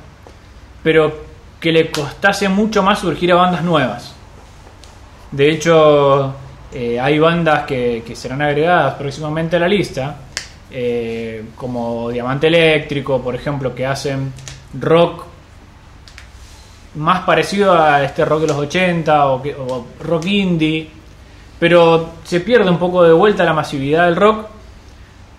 pero 0.83 1.25
que 1.61 1.73
le 1.73 1.91
costase 1.91 2.49
mucho 2.49 2.83
más 2.83 3.01
surgir 3.01 3.33
a 3.33 3.37
bandas 3.37 3.63
nuevas. 3.63 4.15
De 5.33 5.51
hecho, 5.51 6.35
eh, 6.73 6.99
hay 7.01 7.19
bandas 7.19 7.65
que, 7.67 8.03
serán 8.15 8.43
agregadas 8.43 8.95
próximamente 8.95 9.57
a 9.57 9.61
la 9.61 9.69
lista, 9.69 10.17
eh, 10.71 11.45
como 11.57 12.11
Diamante 12.11 12.47
Eléctrico, 12.47 13.21
por 13.21 13.35
ejemplo, 13.35 13.75
que 13.75 13.85
hacen 13.87 14.33
rock 14.79 15.25
más 16.95 17.21
parecido 17.21 17.73
a 17.81 18.03
este 18.03 18.25
rock 18.25 18.43
de 18.43 18.47
los 18.49 18.57
80 18.57 19.27
o, 19.27 19.43
que- 19.43 19.55
o 19.55 19.87
rock 20.01 20.27
indie, 20.27 20.89
pero 21.61 22.11
se 22.25 22.41
pierde 22.41 22.69
un 22.69 22.79
poco 22.79 23.05
de 23.05 23.13
vuelta 23.13 23.45
la 23.45 23.53
masividad 23.53 24.07
del 24.07 24.17
rock, 24.17 24.47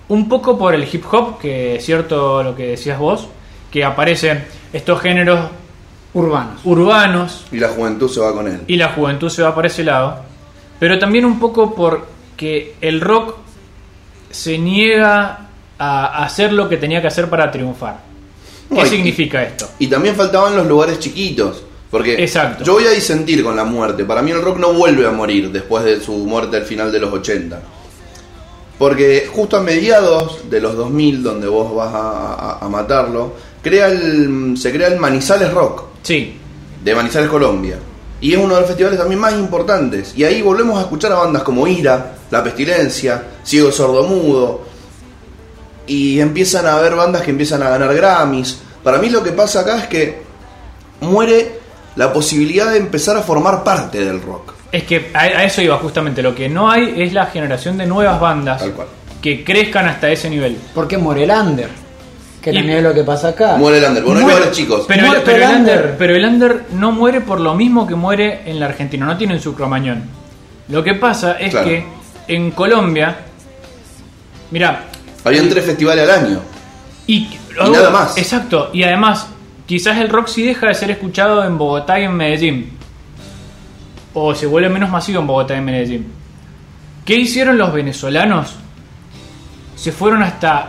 un 0.08 0.30
poco 0.30 0.58
por 0.58 0.74
el 0.76 0.88
hip 0.90 1.04
hop, 1.12 1.38
que 1.40 1.76
es 1.76 1.86
cierto 1.86 2.42
lo 2.44 2.56
que 2.56 2.68
decías 2.68 2.98
vos, 3.00 3.28
que 3.70 3.84
aparecen 3.84 4.46
estos 4.72 5.02
géneros 5.02 5.50
Urbanos. 6.14 6.60
urbanos 6.66 7.46
Y 7.54 7.58
la 7.60 7.70
juventud 7.70 8.10
se 8.12 8.20
va 8.20 8.34
con 8.34 8.46
él. 8.48 8.62
y 8.68 8.76
la 8.76 8.90
juventud 8.90 9.30
se 9.30 9.42
va 9.44 9.56
para 9.56 9.68
ese 9.68 9.84
lado, 9.84 10.20
pero 10.80 11.00
también 11.00 11.24
un 11.26 11.40
poco 11.40 11.74
porque 11.74 12.76
el 12.82 13.00
rock 13.02 13.36
se 14.30 14.58
niega 14.58 15.48
a 15.80 16.24
hacer 16.24 16.52
lo 16.54 16.68
que 16.68 16.78
tenía 16.78 17.02
que 17.02 17.08
hacer 17.08 17.30
para 17.30 17.50
triunfar. 17.50 18.00
¿Qué 18.70 18.76
No, 18.76 18.86
significa 18.86 19.42
esto? 19.44 19.70
Y 19.80 19.88
también 19.88 20.16
faltaban 20.16 20.56
los 20.56 20.68
lugares 20.68 21.00
chiquitos. 21.00 21.64
Porque 21.92 22.24
Exacto. 22.24 22.64
yo 22.64 22.74
voy 22.74 22.86
a 22.86 22.92
disentir 22.92 23.44
con 23.44 23.56
la 23.56 23.66
muerte. 23.66 24.06
Para 24.06 24.22
mí 24.22 24.32
el 24.32 24.42
rock 24.42 24.58
no 24.58 24.72
vuelve 24.74 25.06
a 25.06 25.12
morir 25.12 25.52
después 25.52 25.84
de 25.84 26.00
su 26.00 26.14
muerte 26.14 26.56
al 26.58 26.64
final 26.64 26.90
de 26.92 27.00
los 27.00 27.12
80. 27.14 27.62
Porque 28.78 29.30
justo 29.32 29.58
a 29.58 29.62
mediados 29.62 30.50
de 30.50 30.60
los 30.62 30.76
2000, 30.76 31.22
donde 31.22 31.48
vos 31.48 31.76
vas 31.76 31.94
a, 31.94 32.34
a- 32.34 32.58
a 32.66 32.70
matarlo, 32.70 33.34
crea 33.62 33.88
el, 33.90 34.56
se 34.58 34.72
crea 34.72 34.88
el 34.88 34.98
Manizales 35.00 35.54
Rock, 35.54 35.84
Sí, 36.02 36.36
de 36.84 36.96
Manizales, 36.96 37.30
Colombia. 37.30 37.78
Y 38.22 38.34
es 38.34 38.38
uno 38.40 38.54
de 38.56 38.62
los 38.62 38.68
festivales 38.70 38.98
también 38.98 39.20
más 39.20 39.34
importantes. 39.34 40.14
Y 40.16 40.24
ahí 40.24 40.42
volvemos 40.42 40.78
a 40.78 40.82
escuchar 40.82 41.12
a 41.12 41.16
bandas 41.16 41.44
como 41.44 41.68
Ira, 41.68 42.14
La 42.32 42.44
Pestilencia, 42.44 43.24
Ciego 43.44 43.72
Sordo 43.72 44.04
Mudo. 44.04 44.62
Y 45.88 46.20
empiezan 46.20 46.66
a 46.68 46.78
haber 46.78 46.96
bandas 46.96 47.22
que 47.24 47.32
empiezan 47.32 47.62
a 47.64 47.70
ganar 47.70 47.94
Grammys. 47.94 48.58
Para 48.84 48.98
mí 49.00 49.10
lo 49.10 49.22
que 49.24 49.32
pasa 49.32 49.60
acá 49.62 49.78
es 49.80 49.88
que 49.88 50.22
muere 51.02 51.60
la 51.96 52.12
posibilidad 52.14 52.72
de 52.72 52.78
empezar 52.78 53.18
a 53.18 53.22
formar 53.22 53.64
parte 53.64 54.04
del 54.04 54.22
rock. 54.22 54.54
es 54.72 54.84
que 54.84 55.12
a, 55.14 55.44
eso 55.44 55.62
iba 55.62 55.78
justamente. 55.78 56.22
Lo 56.22 56.34
que 56.34 56.48
no 56.50 56.70
hay 56.72 56.94
es 57.02 57.14
la 57.14 57.26
generación 57.28 57.78
de 57.78 57.86
nuevas 57.86 58.20
bandas 58.20 58.60
Tal 58.60 58.72
cual. 58.72 58.88
que 59.22 59.44
crezcan 59.44 59.88
hasta 59.88 60.10
ese 60.10 60.30
nivel. 60.30 60.58
Porque 60.74 60.98
muere 60.98 61.24
el 61.26 61.32
under. 61.32 61.70
Que 62.42 62.52
Y- 62.52 62.56
también 62.56 62.78
es 62.80 62.84
lo 62.84 62.94
que 62.94 63.04
pasa 63.04 63.30
acá. 63.30 63.56
Muere 63.58 63.78
el 63.80 63.84
under. 63.84 64.04
Bueno, 64.04 64.22
Muere- 64.22 64.36
lugares 64.36 64.58
chicos. 64.58 64.86
Pero, 64.88 65.14
el, 65.14 65.22
pero, 65.22 65.46
under, 65.46 65.58
under. 65.58 65.96
pero 65.98 66.16
el 66.16 66.26
under 66.26 66.64
no 66.72 66.92
muere 66.92 67.22
por 67.22 67.40
lo 67.40 67.54
mismo 67.54 67.86
que 67.86 67.96
muere 67.96 68.42
en 68.46 68.60
la 68.60 68.68
Argentina, 68.68 69.06
no 69.06 69.18
tienen 69.18 69.40
su 69.42 69.54
cromañón. 69.54 70.04
Lo 70.70 70.84
que 70.84 70.96
pasa 70.96 71.34
es 71.34 71.52
Claro. 71.52 71.68
que 71.68 71.86
en 72.30 72.52
Colombia, 72.52 73.16
mira, 74.52 74.86
Habían 75.24 75.50
tres 75.50 75.66
festivales 75.66 76.10
al 76.10 76.26
año. 76.26 76.40
y, 77.08 77.28
nada 77.72 77.90
más. 77.90 78.18
Exacto, 78.18 78.70
y 78.74 78.84
además, 78.84 79.28
quizás 79.72 79.98
el 80.00 80.10
rock 80.10 80.28
sí 80.28 80.44
deja 80.44 80.68
de 80.68 80.74
ser 80.74 80.92
escuchado 80.92 81.46
en 81.46 81.58
Bogotá 81.58 81.98
y 81.98 82.04
en 82.04 82.14
Medellín. 82.14 82.72
O 84.14 84.36
se 84.36 84.46
vuelve 84.46 84.68
menos 84.68 84.90
masivo 84.90 85.22
en 85.22 85.28
Bogotá 85.28 85.54
y 85.54 85.60
en 85.60 85.64
Medellín. 85.64 86.12
¿Qué 87.06 87.16
hicieron 87.16 87.58
los 87.58 87.72
venezolanos? 87.72 88.54
Se 89.78 89.94
fueron 89.94 90.24
hasta 90.24 90.68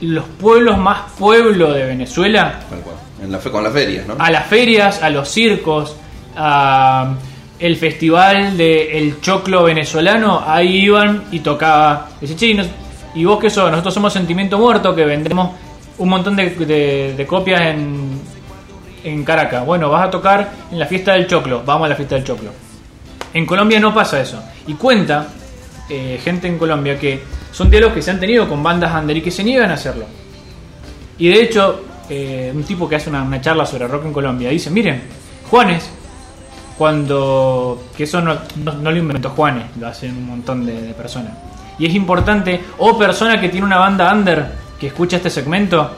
los 0.00 0.24
pueblos 0.24 0.76
más 0.78 1.12
pueblo 1.16 1.72
de 1.72 1.84
Venezuela 1.86 2.58
Tal 2.68 2.80
cual. 2.80 2.96
En 3.22 3.30
la 3.30 3.38
fe, 3.38 3.50
con 3.52 3.62
las 3.62 3.72
ferias, 3.72 4.04
¿no? 4.04 4.16
a 4.18 4.30
las 4.32 4.46
ferias, 4.46 5.00
a 5.00 5.10
los 5.10 5.28
circos, 5.28 5.94
a 6.36 7.14
el 7.60 7.76
festival 7.76 8.56
de 8.56 8.98
El 8.98 9.20
Choclo 9.20 9.62
venezolano, 9.62 10.42
ahí 10.44 10.84
iban 10.86 11.24
y 11.30 11.38
tocaba. 11.38 12.08
Dice, 12.20 12.34
che, 12.34 12.46
¿y 12.48 12.54
nos- 12.54 12.66
¿y 13.14 13.24
vos 13.24 13.38
qué 13.38 13.48
sos? 13.48 13.70
Nosotros 13.70 13.94
somos 13.94 14.12
Sentimiento 14.12 14.58
Muerto, 14.58 14.92
que 14.92 15.04
vendemos 15.04 15.50
un 15.98 16.08
montón 16.08 16.36
de, 16.36 17.24
copias 17.28 17.60
en, 17.62 18.20
en 19.04 19.24
Caracas. 19.24 19.64
Bueno, 19.66 19.90
vas 19.90 20.08
a 20.08 20.10
tocar 20.10 20.50
en 20.70 20.78
la 20.78 20.86
fiesta 20.86 21.12
del 21.14 21.26
Choclo, 21.26 21.62
vamos 21.64 21.86
a 21.86 21.88
la 21.90 21.94
fiesta 21.96 22.14
del 22.14 22.24
Choclo. 22.24 22.50
En 23.34 23.44
Colombia 23.44 23.78
no 23.80 23.92
pasa 23.92 24.20
eso. 24.20 24.42
Y 24.66 24.74
cuenta 24.74 25.28
eh, 25.88 26.20
gente 26.22 26.46
en 26.48 26.58
Colombia 26.58 26.98
que 26.98 27.22
son 27.52 27.70
diálogos 27.70 27.94
que 27.96 28.02
se 28.02 28.10
han 28.10 28.20
tenido 28.20 28.48
con 28.48 28.62
bandas 28.62 28.94
under 29.00 29.16
y 29.16 29.22
que 29.22 29.30
se 29.30 29.42
niegan 29.44 29.70
a 29.70 29.74
hacerlo. 29.74 30.06
Y 31.18 31.28
de 31.28 31.42
hecho, 31.42 31.84
eh, 32.08 32.52
un 32.54 32.62
tipo 32.64 32.88
que 32.88 32.96
hace 32.96 33.10
una, 33.10 33.40
charla 33.40 33.66
sobre 33.66 33.88
rock 33.88 34.04
en 34.06 34.12
Colombia 34.12 34.50
dice, 34.50 34.70
miren, 34.70 35.02
Juanes, 35.50 35.90
cuando... 36.76 37.86
que 37.96 38.04
eso 38.04 38.20
no, 38.20 38.36
no- 38.56 38.74
no 38.74 38.90
lo 38.92 38.96
inventó 38.96 39.30
Juanes, 39.30 39.64
lo 39.80 39.88
hacen 39.88 40.16
un 40.16 40.26
montón 40.26 40.64
de, 40.64 40.80
de 40.80 40.94
personas. 40.94 41.32
Y 41.78 41.86
es 41.86 41.94
importante, 41.94 42.60
o 42.78 42.96
persona 42.96 43.40
que 43.40 43.48
tiene 43.48 43.66
una 43.66 43.78
banda 43.78 44.12
under, 44.12 44.46
que 44.78 44.88
escucha 44.88 45.16
este 45.16 45.30
segmento 45.30 45.90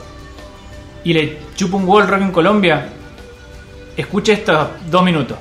y 1.04 1.12
le 1.12 1.38
chupa 1.54 1.76
un 1.76 1.82
huevo 1.84 2.00
el 2.00 2.08
rock 2.08 2.20
en 2.22 2.32
Colombia, 2.32 2.88
escuche 3.96 4.32
estos 4.34 4.68
dos 4.90 5.02
minutos. 5.02 5.36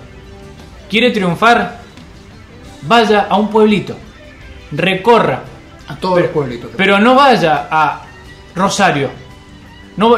¿Quiere 0.90 1.12
triunfar? 1.12 1.80
Vaya 2.84 3.28
a 3.30 3.36
un 3.38 3.50
pueblito, 3.50 3.96
recorra, 4.72 5.44
A 5.88 5.96
todos 5.98 6.22
los 6.22 6.30
pueblitos. 6.30 6.72
pero 6.78 7.00
no 7.00 7.16
vaya 7.16 7.68
a 7.70 8.02
Rosario. 8.56 9.10
No, 9.98 10.16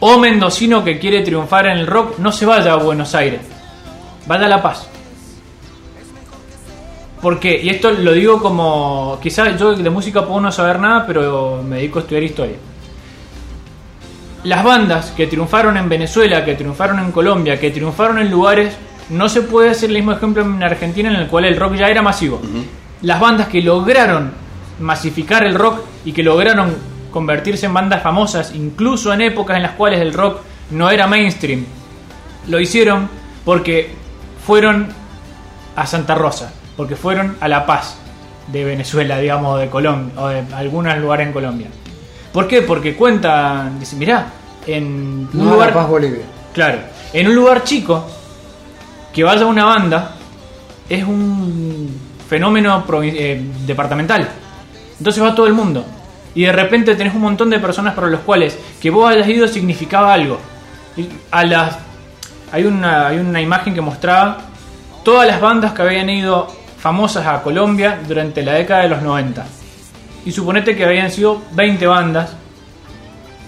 o 0.00 0.18
mendocino 0.18 0.82
que 0.82 0.98
quiere 0.98 1.22
triunfar 1.22 1.66
en 1.66 1.78
el 1.78 1.86
rock, 1.86 2.18
no 2.18 2.32
se 2.32 2.46
vaya 2.46 2.72
a 2.72 2.76
Buenos 2.76 3.14
Aires. 3.14 3.40
Vaya 4.26 4.46
a 4.46 4.48
La 4.48 4.62
Paz. 4.62 4.88
¿Por 7.20 7.40
qué? 7.40 7.60
Y 7.62 7.68
esto 7.70 7.90
lo 7.90 8.12
digo 8.12 8.40
como... 8.40 9.18
Quizás 9.22 9.58
yo 9.58 9.74
de 9.74 9.90
música 9.90 10.26
puedo 10.26 10.40
no 10.40 10.52
saber 10.52 10.78
nada, 10.78 11.06
pero 11.06 11.62
me 11.66 11.76
dedico 11.76 11.98
a 11.98 12.02
estudiar 12.02 12.22
historia. 12.22 12.56
Las 14.44 14.62
bandas 14.62 15.12
que 15.12 15.26
triunfaron 15.26 15.76
en 15.76 15.88
Venezuela, 15.88 16.44
que 16.44 16.54
triunfaron 16.54 16.98
en 16.98 17.12
Colombia, 17.12 17.58
que 17.58 17.70
triunfaron 17.70 18.18
en 18.18 18.30
lugares... 18.30 18.76
No 19.08 19.28
se 19.28 19.42
puede 19.42 19.70
hacer 19.70 19.88
el 19.90 19.96
mismo 19.96 20.10
ejemplo 20.10 20.42
en 20.42 20.60
Argentina 20.64 21.08
en 21.08 21.14
el 21.14 21.28
cual 21.28 21.44
el 21.44 21.56
rock 21.56 21.76
ya 21.76 21.88
era 21.88 22.02
masivo. 22.02 22.40
Las 23.02 23.20
bandas 23.20 23.46
que 23.46 23.62
lograron 23.62 24.32
masificar 24.80 25.44
el 25.44 25.54
rock 25.54 25.80
y 26.04 26.12
que 26.12 26.24
lograron 26.24 26.74
convertirse 27.12 27.66
en 27.66 27.74
bandas 27.74 28.02
famosas, 28.02 28.54
incluso 28.54 29.12
en 29.12 29.20
épocas 29.20 29.56
en 29.56 29.62
las 29.62 29.72
cuales 29.72 30.00
el 30.00 30.12
rock 30.12 30.40
no 30.70 30.90
era 30.90 31.06
mainstream, 31.06 31.64
lo 32.48 32.60
hicieron 32.60 33.08
porque 33.44 33.94
fueron 34.44 34.88
a 35.76 35.86
Santa 35.86 36.14
Rosa, 36.14 36.52
porque 36.76 36.96
fueron 36.96 37.36
a 37.40 37.48
La 37.48 37.66
Paz 37.66 37.96
de 38.48 38.64
Venezuela, 38.64 39.18
digamos, 39.18 39.58
de 39.60 39.68
Colombia, 39.68 40.20
o 40.20 40.28
de 40.28 40.44
algunos 40.54 40.96
lugares 40.98 41.26
en 41.26 41.32
Colombia. 41.32 41.66
¿Por 42.32 42.46
qué? 42.46 42.62
Porque 42.62 42.94
cuentan, 42.94 43.78
dicen, 43.78 43.98
mirá, 43.98 44.26
en 44.66 44.84
un 44.84 45.30
No 45.32 45.52
lugar... 45.52 45.68
La 45.68 45.74
Paz 45.74 45.88
Bolivia. 45.88 46.24
Claro, 46.52 46.78
en 47.12 47.28
un 47.28 47.34
lugar 47.34 47.64
chico, 47.64 48.06
que 49.12 49.24
vaya 49.24 49.46
una 49.46 49.64
banda 49.64 50.16
es 50.88 51.02
un 51.04 51.90
fenómeno 52.28 52.84
eh, 53.02 53.42
departamental. 53.66 54.28
Entonces 54.98 55.22
va 55.22 55.34
todo 55.34 55.46
el 55.46 55.54
mundo. 55.54 55.84
Y 56.34 56.42
de 56.42 56.52
repente 56.52 56.94
tenés 56.94 57.14
un 57.14 57.22
montón 57.22 57.48
de 57.48 57.58
personas 57.58 57.94
para 57.94 58.08
los 58.08 58.20
cuales 58.20 58.58
que 58.80 58.90
vos 58.90 59.10
hayas 59.10 59.28
ido 59.28 59.48
significaba 59.48 60.12
algo. 60.12 60.38
Y 60.96 61.08
a 61.30 61.44
las, 61.44 61.78
hay, 62.52 62.64
una, 62.64 63.08
hay 63.08 63.18
una 63.18 63.40
imagen 63.40 63.74
que 63.74 63.80
mostraba 63.80 64.38
todas 65.02 65.26
las 65.26 65.40
bandas 65.40 65.72
que 65.72 65.82
habían 65.82 66.10
ido 66.10 66.48
famosas 66.86 67.26
a 67.26 67.42
Colombia 67.42 67.98
durante 68.06 68.44
la 68.44 68.52
década 68.52 68.82
de 68.82 68.88
los 68.90 69.02
90. 69.02 69.44
Y 70.24 70.30
suponete 70.30 70.76
que 70.76 70.84
habían 70.84 71.10
sido 71.10 71.42
20 71.50 71.84
bandas, 71.84 72.30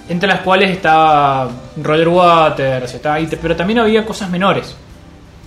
entre 0.09 0.29
las 0.29 0.41
cuales 0.41 0.73
estaba 0.73 1.49
Roger 1.81 2.09
Waters, 2.09 2.95
estaba, 2.95 3.17
te- 3.21 3.37
pero 3.37 3.55
también 3.55 3.79
había 3.79 4.05
cosas 4.05 4.29
menores. 4.29 4.75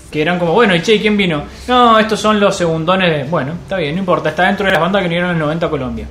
Que 0.09 0.21
eran 0.21 0.39
como, 0.39 0.53
bueno, 0.53 0.73
y 0.73 0.81
che, 0.81 1.01
¿quién 1.01 1.17
vino? 1.17 1.43
No, 1.67 1.99
estos 1.99 2.17
son 2.21 2.39
los 2.39 2.55
segundones 2.55 3.09
de... 3.11 3.23
Bueno, 3.29 3.53
está 3.63 3.75
bien, 3.75 3.93
no 3.95 3.99
importa, 3.99 4.29
está 4.29 4.43
dentro 4.45 4.65
de 4.65 4.71
las 4.71 4.79
bandas 4.79 5.01
que 5.01 5.09
vinieron 5.09 5.31
en 5.31 5.35
el 5.35 5.41
90 5.41 5.65
a 5.65 5.69
Colombia. 5.69 6.07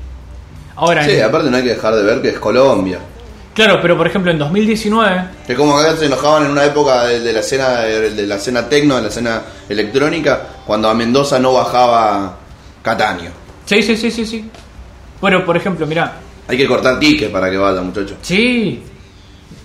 Ahora, 0.77 1.03
Sí, 1.03 1.13
en- 1.13 1.23
aparte 1.25 1.51
no 1.51 1.57
hay 1.57 1.63
que 1.63 1.71
dejar 1.71 1.95
de 1.95 2.03
ver 2.03 2.21
que 2.21 2.29
es 2.29 2.39
Colombia. 2.39 2.99
claro, 3.55 3.79
pero 3.81 3.97
por 3.97 4.07
ejemplo 4.07 4.31
en 4.31 4.39
2019 4.39 5.23
Es 5.49 5.57
como 5.57 5.77
que 5.79 5.87
acá 5.87 5.97
se 5.97 6.07
enojaban 6.07 6.45
en 6.45 6.51
una 6.53 6.65
época 6.65 7.05
de, 7.05 7.21
de 7.21 7.33
la 7.33 7.41
escena 7.41 7.81
de, 7.81 8.11
de 8.11 8.27
la 8.27 8.37
escena 8.37 8.69
tecno, 8.69 8.97
de 8.97 9.03
la 9.03 9.09
escena 9.09 9.43
electrónica, 9.69 10.41
cuando 10.71 10.89
a 10.89 10.95
Mendoza 10.95 11.41
no 11.41 11.53
bajaba 11.53 12.37
Cataño. 12.81 13.31
Sí, 13.65 13.83
sí, 13.83 13.97
sí, 13.97 14.09
sí, 14.09 14.25
sí. 14.25 14.49
Bueno, 15.21 15.45
por 15.45 15.57
ejemplo, 15.57 15.85
mira, 15.85 16.13
Hay 16.47 16.57
que 16.57 16.65
cortar 16.69 17.01
tickets 17.01 17.33
para 17.33 17.51
que 17.51 17.57
vaya, 17.57 17.81
muchachos. 17.81 18.15
sí. 18.23 18.81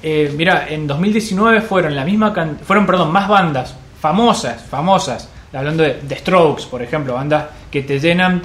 Eh, 0.01 0.33
mira, 0.35 0.65
en 0.67 0.87
2019 0.87 1.61
fueron 1.61 1.95
la 1.95 2.03
misma 2.03 2.33
can- 2.33 2.57
fueron, 2.65 2.87
perdón, 2.87 3.11
más 3.11 3.27
bandas 3.27 3.75
famosas, 4.01 4.63
famosas, 4.67 5.29
hablando 5.53 5.83
de 5.83 5.91
The 6.07 6.15
Strokes, 6.17 6.63
por 6.65 6.81
ejemplo, 6.81 7.13
bandas 7.13 7.45
que 7.69 7.83
te 7.83 7.99
llenan 7.99 8.41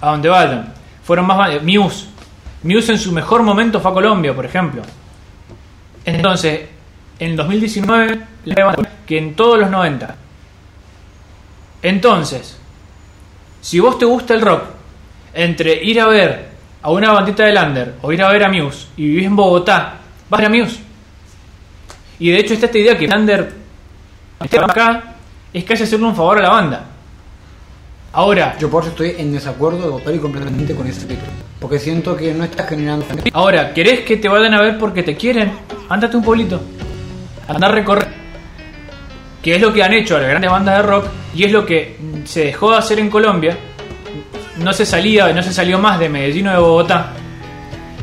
a 0.00 0.10
donde 0.10 0.28
vayan. 0.28 0.74
Fueron 1.04 1.26
más 1.28 1.38
bandas, 1.38 1.62
Muse. 1.62 2.06
Muse 2.64 2.90
en 2.90 2.98
su 2.98 3.12
mejor 3.12 3.44
momento 3.44 3.78
fue 3.78 3.92
a 3.92 3.94
Colombia, 3.94 4.34
por 4.34 4.44
ejemplo. 4.46 4.82
Entonces, 6.04 6.62
en 7.20 7.36
2019 7.36 8.20
la 8.46 8.64
banda 8.64 8.90
que 9.06 9.16
en 9.16 9.34
todos 9.36 9.60
los 9.60 9.70
90. 9.70 10.16
Entonces, 11.82 12.58
si 13.60 13.78
vos 13.80 13.98
te 13.98 14.04
gusta 14.04 14.34
el 14.34 14.40
rock, 14.40 14.64
entre 15.34 15.82
ir 15.84 16.00
a 16.00 16.06
ver 16.06 16.50
a 16.82 16.90
una 16.90 17.12
bandita 17.12 17.44
de 17.44 17.52
Lander 17.52 17.94
o 18.02 18.12
ir 18.12 18.22
a 18.22 18.30
ver 18.30 18.44
a 18.44 18.48
Muse 18.48 18.88
y 18.96 19.08
vivís 19.08 19.26
en 19.26 19.36
Bogotá, 19.36 19.98
vas 20.28 20.40
a 20.40 20.42
ir 20.42 20.46
a 20.46 20.50
Muse. 20.50 20.80
Y 22.18 22.30
de 22.30 22.38
hecho 22.38 22.54
está 22.54 22.66
esta 22.66 22.78
idea 22.78 22.98
que 22.98 23.06
Lander 23.06 23.52
esté 24.42 24.58
acá 24.58 25.14
es 25.52 25.64
casi 25.64 25.84
hacerle 25.84 26.06
un 26.06 26.16
favor 26.16 26.38
a 26.38 26.42
la 26.42 26.50
banda. 26.50 26.86
Ahora, 28.12 28.56
Yo 28.58 28.68
por 28.68 28.82
eso 28.82 28.90
estoy 28.90 29.14
en 29.18 29.32
desacuerdo 29.32 29.88
total 29.88 30.16
y 30.16 30.18
completamente 30.18 30.74
con 30.74 30.86
ese 30.86 31.06
título. 31.06 31.30
Porque 31.60 31.78
siento 31.78 32.16
que 32.16 32.34
no 32.34 32.42
está 32.42 32.64
generando... 32.64 33.06
ahora, 33.32 33.72
¿querés 33.72 34.00
que 34.00 34.16
te 34.16 34.28
vayan 34.28 34.54
a 34.54 34.62
ver 34.62 34.78
porque 34.78 35.04
te 35.04 35.16
quieren? 35.16 35.52
Ándate 35.88 36.16
un 36.16 36.24
pueblito. 36.24 36.60
Anda 37.46 37.68
a 37.68 37.70
recorrer. 37.70 38.19
Que 39.42 39.54
es 39.56 39.60
lo 39.60 39.72
que 39.72 39.82
han 39.82 39.92
hecho 39.92 40.18
las 40.18 40.28
grandes 40.28 40.50
bandas 40.50 40.76
de 40.76 40.82
rock 40.82 41.06
y 41.34 41.44
es 41.44 41.52
lo 41.52 41.64
que 41.64 41.96
se 42.24 42.46
dejó 42.46 42.72
de 42.72 42.78
hacer 42.78 42.98
en 42.98 43.10
Colombia. 43.10 43.56
No 44.58 44.72
se 44.72 44.84
salía, 44.84 45.32
no 45.32 45.42
se 45.42 45.52
salió 45.52 45.78
más 45.78 45.98
de 45.98 46.08
Medellín 46.08 46.48
o 46.48 46.52
de 46.52 46.58
Bogotá. 46.58 47.14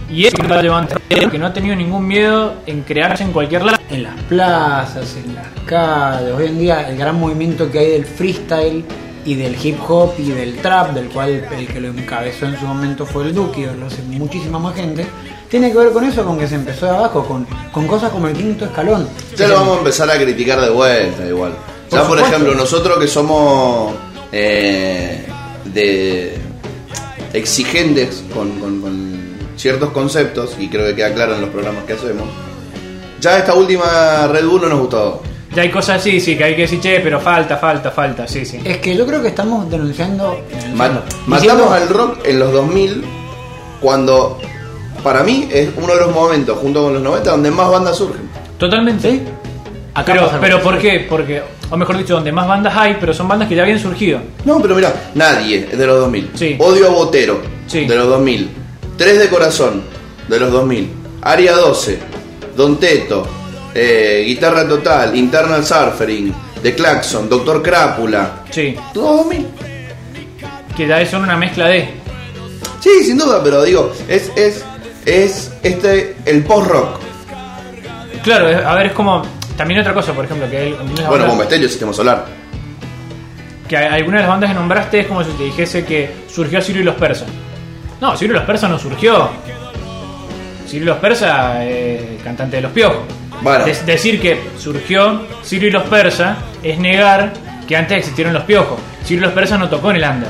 Y 0.10 0.26
es 0.26 0.34
que 0.34 1.38
no 1.38 1.46
ha 1.46 1.54
tenido 1.54 1.76
ningún 1.76 2.08
miedo 2.08 2.56
en 2.66 2.82
crearse 2.82 3.24
en 3.24 3.32
cualquier 3.32 3.64
lado. 3.64 3.78
en 3.90 4.04
las 4.04 4.16
plazas, 4.24 5.18
en 5.24 5.36
las 5.36 5.48
calles. 5.66 6.34
Hoy 6.34 6.48
en 6.48 6.60
día 6.60 6.90
el 6.90 6.98
gran 6.98 7.20
movimiento 7.20 7.70
que 7.70 7.80
hay 7.80 7.92
del 7.92 8.06
freestyle 8.06 8.84
y 9.26 9.36
del 9.36 9.58
hip 9.62 9.78
hop 9.86 10.14
y 10.18 10.30
del 10.30 10.56
trap, 10.58 10.94
del 10.94 11.10
cual 11.10 11.46
el 11.52 11.68
que 11.68 11.82
lo 11.82 11.90
encabezó 11.90 12.46
en 12.46 12.58
su 12.58 12.66
momento 12.66 13.06
fue 13.06 13.26
el 13.26 13.36
Duki, 13.36 13.66
lo 13.78 13.88
hace 13.88 14.02
muchísima 14.04 14.58
más 14.58 14.74
gente, 14.74 15.06
tiene 15.50 15.72
que 15.72 15.78
ver 15.78 15.92
con 15.92 16.04
eso, 16.04 16.24
con 16.26 16.38
que 16.38 16.48
se 16.48 16.56
empezó 16.56 16.86
de 16.86 16.92
abajo, 16.92 17.26
con, 17.26 17.46
con 17.72 17.88
cosas 17.88 18.12
como 18.12 18.28
el 18.28 18.36
quinto 18.36 18.66
escalón. 18.66 19.08
Ya 19.36 19.48
lo 19.48 19.56
vamos 19.56 19.76
a 19.76 19.80
empezar 19.80 20.10
a 20.10 20.16
criticar 20.18 20.60
de 20.62 20.70
vuelta 20.70 21.26
igual. 21.26 21.54
Ya 21.92 22.06
Por 22.06 22.20
ejemplo, 22.20 22.54
nosotros 22.54 22.98
que 23.00 23.08
somos 23.08 23.94
eh, 24.32 25.26
de 25.66 26.38
exigentes 27.34 28.24
con, 28.34 28.60
con- 28.60 28.82
con 28.82 29.18
ciertos 29.56 29.92
conceptos, 29.92 30.56
y 30.60 30.68
creo 30.70 30.86
que 30.88 30.96
queda 30.96 31.14
claro 31.14 31.36
en 31.36 31.42
los 31.42 31.50
programas 31.50 31.84
que 31.86 31.94
hacemos, 31.94 32.28
ya 33.20 33.38
esta 33.40 33.54
última 33.56 34.28
Red 34.28 34.46
Bull 34.46 34.62
no 34.62 34.70
nos 34.70 34.80
gustó. 34.82 35.22
Ya 35.56 35.64
hay 35.64 35.72
cosas 35.72 36.02
así, 36.02 36.20
sí, 36.20 36.38
que 36.38 36.44
hay 36.44 36.56
que 36.56 36.64
decir, 36.64 36.80
che, 36.80 37.00
pero 37.00 37.20
falta, 37.20 37.58
falta, 37.58 37.90
falta, 37.90 38.28
sí, 38.28 38.46
sí. 38.46 38.60
Es 38.64 38.78
que 38.78 38.96
yo 38.96 39.08
creo 39.08 39.22
que 39.22 39.30
estamos 39.30 39.68
denunciando... 39.72 40.40
Ma- 40.76 40.88
denunciando, 40.90 41.04
matamos 41.26 41.42
diciendo- 41.42 41.74
al 41.74 41.90
rock 41.90 42.20
en 42.28 42.40
los 42.40 42.52
2000 42.52 43.04
cuando 43.82 44.38
para 45.08 45.24
mí 45.24 45.48
es 45.50 45.70
uno 45.78 45.94
de 45.96 46.02
los 46.02 46.14
momentos 46.14 46.58
junto 46.60 46.84
con 46.84 46.94
los 46.96 47.02
90 47.02 47.32
donde 47.32 47.50
más 47.50 47.72
bandas 47.72 47.96
surgen. 47.96 48.30
Totalmente. 48.58 49.22
Acá 49.94 50.12
Pero, 50.12 50.30
pero 50.42 50.62
¿por 50.62 50.78
qué? 50.80 51.06
Porque, 51.10 51.42
o 51.70 51.78
mejor 51.78 51.98
dicho, 51.98 52.16
donde 52.16 52.34
más 52.34 52.46
bandas 52.46 52.76
hay, 52.76 52.98
pero 53.00 53.14
son 53.14 53.26
bandas 53.26 53.48
que 53.48 53.56
ya 53.56 53.64
habían 53.64 53.80
surgido. 53.80 54.20
No, 54.44 54.62
pero 54.62 54.76
mira, 54.76 54.94
nadie 55.16 55.70
es 55.72 55.78
de 55.78 55.88
los 55.88 55.98
2000. 56.02 56.32
Sí. 56.34 56.58
Odio 56.60 56.88
a 56.88 56.90
Botero 56.90 57.40
Sí. 57.68 57.86
de 57.86 57.96
los 57.96 58.06
2000. 58.10 58.50
Tres 58.98 59.18
de 59.18 59.30
Corazón 59.30 59.82
de 60.28 60.40
los 60.42 60.52
2000. 60.52 60.92
Aria 61.22 61.54
12, 61.54 62.00
Don 62.58 62.76
Teto, 62.78 63.26
eh, 63.74 64.24
Guitarra 64.28 64.68
Total, 64.68 65.16
Internal 65.16 65.66
Surfering, 65.66 66.34
The 66.62 66.76
Claxon, 66.76 67.30
Doctor 67.30 67.64
Crápula. 67.64 68.44
Sí. 68.50 68.76
Todos 68.94 69.20
2000. 69.26 69.48
Que 70.76 70.86
ya 70.86 71.06
son 71.06 71.24
una 71.24 71.38
mezcla 71.38 71.68
de. 71.68 71.88
Sí, 72.82 73.06
sin 73.06 73.18
duda, 73.18 73.42
pero 73.42 73.64
digo, 73.64 73.94
es, 74.10 74.32
es, 74.36 74.66
es 75.08 75.52
este 75.64 76.16
el 76.26 76.44
post-rock. 76.44 77.00
Claro, 78.24 78.48
a 78.68 78.76
ver, 78.76 78.88
es 78.88 78.92
como. 78.92 79.24
También 79.56 79.80
otra 79.80 79.94
cosa, 79.94 80.14
por 80.14 80.26
ejemplo, 80.26 80.48
que 80.50 80.58
hay 80.58 80.74
Bueno, 80.74 81.10
bandas- 81.10 81.28
Bomba 81.30 81.44
Estéreo, 81.46 81.68
Sistema 81.68 81.92
Solar. 81.94 82.26
que 83.68 83.76
algunas 83.76 84.20
de 84.20 84.22
las 84.22 84.30
bandas 84.30 84.50
que 84.52 84.54
nombraste 84.56 85.00
es 85.00 85.08
como 85.08 85.24
si 85.24 85.32
te 85.32 85.44
dijese 85.46 85.84
que 85.84 86.12
surgió 86.30 86.62
Sirio 86.62 86.82
y 86.84 86.86
los 86.86 86.96
Persas. 86.96 87.28
No, 88.00 88.16
Sirio 88.16 88.36
y 88.36 88.38
los 88.38 88.46
Persas 88.46 88.70
no 88.70 88.78
surgió. 88.78 89.30
Sirio 90.68 90.84
y 90.84 90.86
los 90.86 90.98
Persas, 90.98 91.56
eh, 91.62 92.20
cantante 92.24 92.58
de 92.58 92.62
los 92.62 92.72
Piojos. 92.72 93.00
Bueno. 93.42 93.66
Decir 93.66 94.22
que 94.22 94.40
surgió 94.60 95.22
Sirio 95.42 95.70
y 95.70 95.72
los 95.72 95.84
Persas 95.84 96.38
es 96.62 96.78
negar 96.80 97.34
que 97.68 97.76
antes 97.76 97.98
existieron 97.98 98.34
los 98.34 98.44
Piojos. 98.44 98.78
Sirio 99.04 99.24
y 99.24 99.26
los 99.26 99.34
Persas 99.34 99.60
no 99.60 99.70
tocó 99.70 99.90
en 99.92 99.98
el 99.98 100.04
under. 100.04 100.30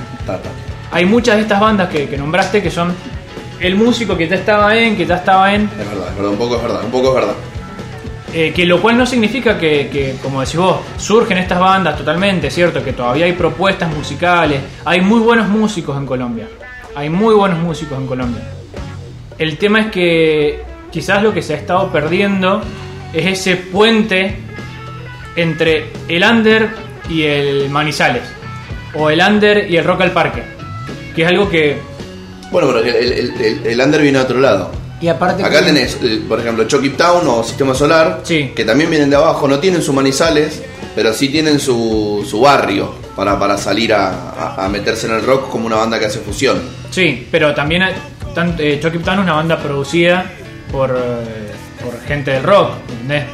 Hay 0.91 1.05
muchas 1.05 1.35
de 1.35 1.41
estas 1.41 1.59
bandas 1.59 1.89
que, 1.89 2.07
que 2.07 2.17
nombraste 2.17 2.61
que 2.63 2.71
son 2.71 2.95
el 3.59 3.75
músico 3.75 4.15
que 4.17 4.27
ya 4.27 4.35
estaba 4.35 4.75
en, 4.77 4.95
que 4.95 5.05
ya 5.05 5.15
estaba 5.15 5.53
en, 5.53 5.63
Es 5.63 5.77
verdad, 5.77 6.09
es 6.09 6.15
verdad, 6.15 6.31
un 6.31 6.37
poco 6.37 6.55
es 6.57 6.61
verdad, 6.63 6.83
un 6.85 6.91
poco 6.91 7.07
es 7.09 7.15
verdad. 7.15 7.33
eh, 8.33 8.51
que 8.55 8.65
lo 8.65 8.81
cual 8.81 8.97
no 8.97 9.05
significa 9.05 9.57
que, 9.57 9.89
que, 9.91 10.15
como 10.21 10.41
decís 10.41 10.57
vos, 10.57 10.77
surgen 10.97 11.37
estas 11.37 11.59
bandas 11.59 11.97
totalmente, 11.97 12.51
¿cierto? 12.51 12.83
Que 12.83 12.93
todavía 12.93 13.25
hay 13.25 13.33
propuestas 13.33 13.93
musicales, 13.95 14.59
hay 14.85 15.01
muy 15.01 15.19
buenos 15.21 15.47
músicos 15.47 15.97
en 15.97 16.05
Colombia, 16.05 16.47
hay 16.95 17.09
muy 17.09 17.33
buenos 17.35 17.59
músicos 17.59 17.97
en 17.97 18.05
Colombia. 18.07 18.43
El 19.37 19.57
tema 19.57 19.79
es 19.81 19.87
que 19.87 20.61
quizás 20.91 21.23
lo 21.23 21.33
que 21.33 21.41
se 21.41 21.53
ha 21.53 21.57
estado 21.57 21.91
perdiendo 21.91 22.61
es 23.13 23.25
ese 23.25 23.55
puente 23.55 24.35
entre 25.35 25.91
el 26.07 26.23
under 26.23 26.69
y 27.09 27.23
el 27.23 27.69
Manizales, 27.69 28.23
o 28.93 29.09
el 29.09 29.19
under 29.21 29.69
y 29.69 29.77
el 29.77 29.85
Rock 29.85 30.01
al 30.01 30.11
Parque, 30.11 30.43
que 31.15 31.21
es 31.23 31.27
algo 31.27 31.47
que 31.49 31.77
Bueno, 32.51 32.67
pero 32.67 32.79
el, 32.79 32.87
el, 32.95 33.41
el, 33.41 33.65
el 33.67 33.81
under 33.81 34.01
viene 34.01 34.19
de 34.19 34.23
otro 34.25 34.39
lado. 34.39 34.71
Y 34.99 35.07
aparte... 35.09 35.43
Acá 35.43 35.59
que- 35.59 35.65
tenés, 35.65 35.97
eh, 36.01 36.21
por 36.27 36.39
ejemplo, 36.39 36.63
Chucky 36.65 36.89
Town 36.91 37.27
o 37.27 37.43
Sistema 37.43 37.73
Solar, 37.75 38.21
Sí. 38.23 38.51
que 38.55 38.65
también 38.65 38.89
vienen 38.89 39.09
de 39.09 39.15
abajo, 39.15 39.47
no 39.47 39.59
tienen 39.59 39.81
su 39.81 39.93
manizales, 39.93 40.61
pero 40.95 41.13
sí 41.13 41.29
tienen 41.29 41.59
su, 41.59 42.25
su 42.27 42.39
barrio 42.41 42.95
para, 43.15 43.37
para 43.37 43.57
salir 43.57 43.93
a, 43.93 44.31
a- 44.31 44.65
a 44.65 44.69
meterse 44.69 45.07
en 45.07 45.13
el 45.13 45.23
rock 45.25 45.49
como 45.49 45.67
una 45.67 45.75
banda 45.75 45.99
que 45.99 46.05
hace 46.07 46.19
fusión. 46.19 46.61
Sí, 46.89 47.27
pero 47.29 47.53
también 47.53 47.83
hay- 47.83 47.93
tan- 48.33 48.55
eh, 48.57 48.79
Chucky 48.81 48.99
Town 48.99 49.19
es 49.19 49.23
una 49.25 49.33
banda 49.33 49.57
producida 49.59 50.25
por, 50.71 50.89
eh, 50.91 51.51
por 51.83 51.99
gente 52.07 52.31
del 52.31 52.43
rock, 52.43 52.71
¿entendés? 52.89 53.25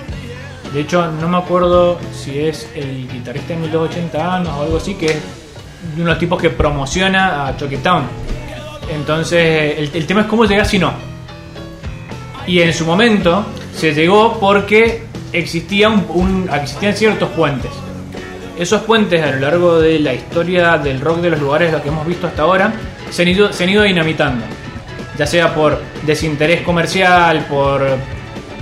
De 0.74 0.82
hecho, 0.82 1.12
no 1.12 1.30
me 1.30 1.38
acuerdo 1.38 2.00
si 2.14 2.40
es 2.40 2.68
el 2.76 3.08
guitarrista 3.08 3.54
de 3.54 3.60
1280 3.60 4.36
años 4.36 4.50
o 4.58 4.64
algo 4.64 4.78
así, 4.78 4.96
que 4.96 5.06
es 5.06 5.18
de 5.96 6.02
unos 6.02 6.18
tipos 6.18 6.42
que 6.42 6.50
promociona 6.50 7.48
a 7.48 7.56
Chucky 7.56 7.78
Town. 7.78 8.04
Entonces, 8.90 9.92
el, 9.94 10.06
tema 10.06 10.22
es 10.22 10.28
cómo 10.28 10.46
llegas 10.46 10.70
si 10.70 10.80
no. 10.80 10.94
Y 12.46 12.62
en 12.62 12.74
su 12.74 12.86
momento 12.86 13.46
se 13.76 13.94
llegó 13.94 14.40
porque 14.40 15.04
existían 15.32 16.06
ciertos 16.94 17.30
puentes. 17.30 17.72
Esos 18.58 18.82
puentes 18.84 19.24
a 19.24 19.32
lo 19.32 19.40
largo 19.40 19.80
de 19.80 20.00
la 20.00 20.14
historia 20.14 20.78
del 20.78 21.02
rock 21.02 21.22
de 21.22 21.32
los 21.32 21.40
lugares 21.40 21.72
lo 21.72 21.82
que 21.82 21.90
hemos 21.90 22.06
visto 22.06 22.28
hasta 22.28 22.44
ahora 22.44 22.72
se 23.10 23.24
han 23.24 23.28
ido, 23.30 23.52
se 23.52 23.64
han 23.64 23.70
ido 23.70 23.84
dinamitando. 23.84 24.46
Ya 25.18 25.26
sea 25.26 25.54
por 25.54 25.82
desinterés 26.06 26.62
comercial, 26.62 27.46
por 27.50 27.82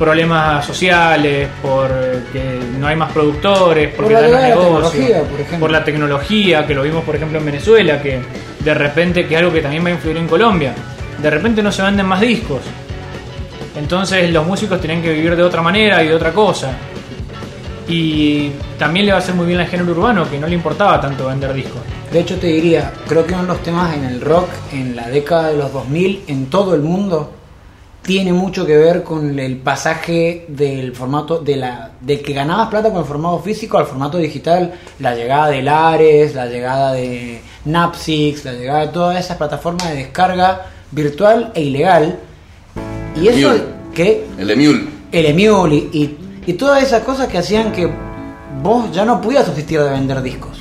problemas 0.01 0.65
sociales, 0.65 1.47
por 1.61 1.91
que 2.33 2.59
no 2.79 2.87
hay 2.87 2.95
más 2.95 3.11
productores, 3.11 3.93
porque 3.93 4.15
Por 4.15 4.21
la 4.23 4.27
ya 4.27 4.33
no 4.33 4.37
hay 4.37 4.43
llegada 4.49 4.63
de 4.63 4.71
la 4.71 4.79
negocio, 4.79 4.89
tecnología, 4.89 5.21
por 5.29 5.39
ejemplo. 5.39 5.59
por 5.59 5.71
la 5.71 5.83
tecnología, 5.83 6.67
que 6.67 6.73
lo 6.73 6.81
vimos 6.81 7.03
por 7.03 7.15
ejemplo 7.15 7.37
en 7.37 7.45
Venezuela, 7.45 8.01
que 8.01 8.19
de 8.59 8.73
repente, 8.73 9.27
que 9.27 9.35
es 9.35 9.39
algo 9.39 9.53
que 9.53 9.61
también 9.61 9.85
va 9.85 9.89
a 9.89 9.91
influir 9.91 10.17
en 10.17 10.27
Colombia, 10.27 10.73
de 11.21 11.29
repente 11.29 11.61
no 11.61 11.71
se 11.71 11.83
venden 11.83 12.07
más 12.07 12.19
discos. 12.19 12.61
Entonces 13.75 14.31
los 14.31 14.43
músicos 14.43 14.81
tienen 14.81 15.03
que 15.03 15.13
vivir 15.13 15.35
de 15.35 15.43
otra 15.43 15.61
manera 15.61 16.03
y 16.03 16.07
de 16.07 16.15
otra 16.15 16.31
cosa. 16.31 16.71
Y 17.87 18.49
también 18.79 19.05
le 19.05 19.11
va 19.11 19.19
a 19.19 19.21
hacer 19.21 19.35
muy 19.35 19.45
bien 19.45 19.59
al 19.59 19.67
género 19.67 19.91
urbano, 19.91 20.27
que 20.27 20.39
no 20.39 20.47
le 20.47 20.55
importaba 20.55 20.99
tanto 20.99 21.27
vender 21.27 21.53
discos. 21.53 21.81
De 22.11 22.21
hecho 22.21 22.37
te 22.37 22.47
diría, 22.47 22.91
creo 23.07 23.23
que 23.23 23.33
uno 23.33 23.43
de 23.43 23.49
los 23.49 23.61
temas 23.61 23.95
en 23.95 24.05
el 24.05 24.19
rock 24.19 24.49
en 24.73 24.95
la 24.95 25.09
década 25.09 25.49
de 25.49 25.57
los 25.57 25.71
2000 25.71 26.23
en 26.27 26.47
todo 26.47 26.73
el 26.73 26.81
mundo 26.81 27.40
tiene 28.01 28.33
mucho 28.33 28.65
que 28.65 28.75
ver 28.75 29.03
con 29.03 29.37
el 29.37 29.57
pasaje 29.57 30.45
del 30.47 30.95
formato 30.95 31.37
de 31.39 31.55
la 31.55 31.91
de 32.01 32.21
que 32.21 32.33
ganabas 32.33 32.69
plata 32.69 32.89
con 32.89 32.99
el 32.99 33.05
formato 33.05 33.39
físico 33.39 33.77
al 33.77 33.85
formato 33.85 34.17
digital, 34.17 34.73
la 34.99 35.15
llegada 35.15 35.49
de 35.49 35.61
Lares, 35.61 36.33
la 36.33 36.47
llegada 36.47 36.93
de 36.93 37.41
Napsix, 37.65 38.43
la 38.43 38.53
llegada 38.53 38.81
de 38.81 38.87
todas 38.87 39.23
esas 39.23 39.37
plataformas 39.37 39.89
de 39.89 39.95
descarga 39.97 40.65
virtual 40.91 41.51
e 41.53 41.61
ilegal. 41.61 42.19
Y 43.21 43.27
eso 43.27 43.53
que 43.93 44.25
El 44.37 44.49
Emule. 44.49 44.85
el 45.11 45.25
Emule 45.25 45.75
y, 45.75 45.89
y, 45.93 46.17
y 46.47 46.53
todas 46.53 46.81
esas 46.81 47.03
cosas 47.03 47.27
que 47.27 47.37
hacían 47.37 47.71
que 47.71 47.87
vos 48.63 48.91
ya 48.91 49.05
no 49.05 49.21
pudieras 49.21 49.45
subsistir 49.45 49.79
de 49.79 49.89
vender 49.91 50.21
discos. 50.23 50.57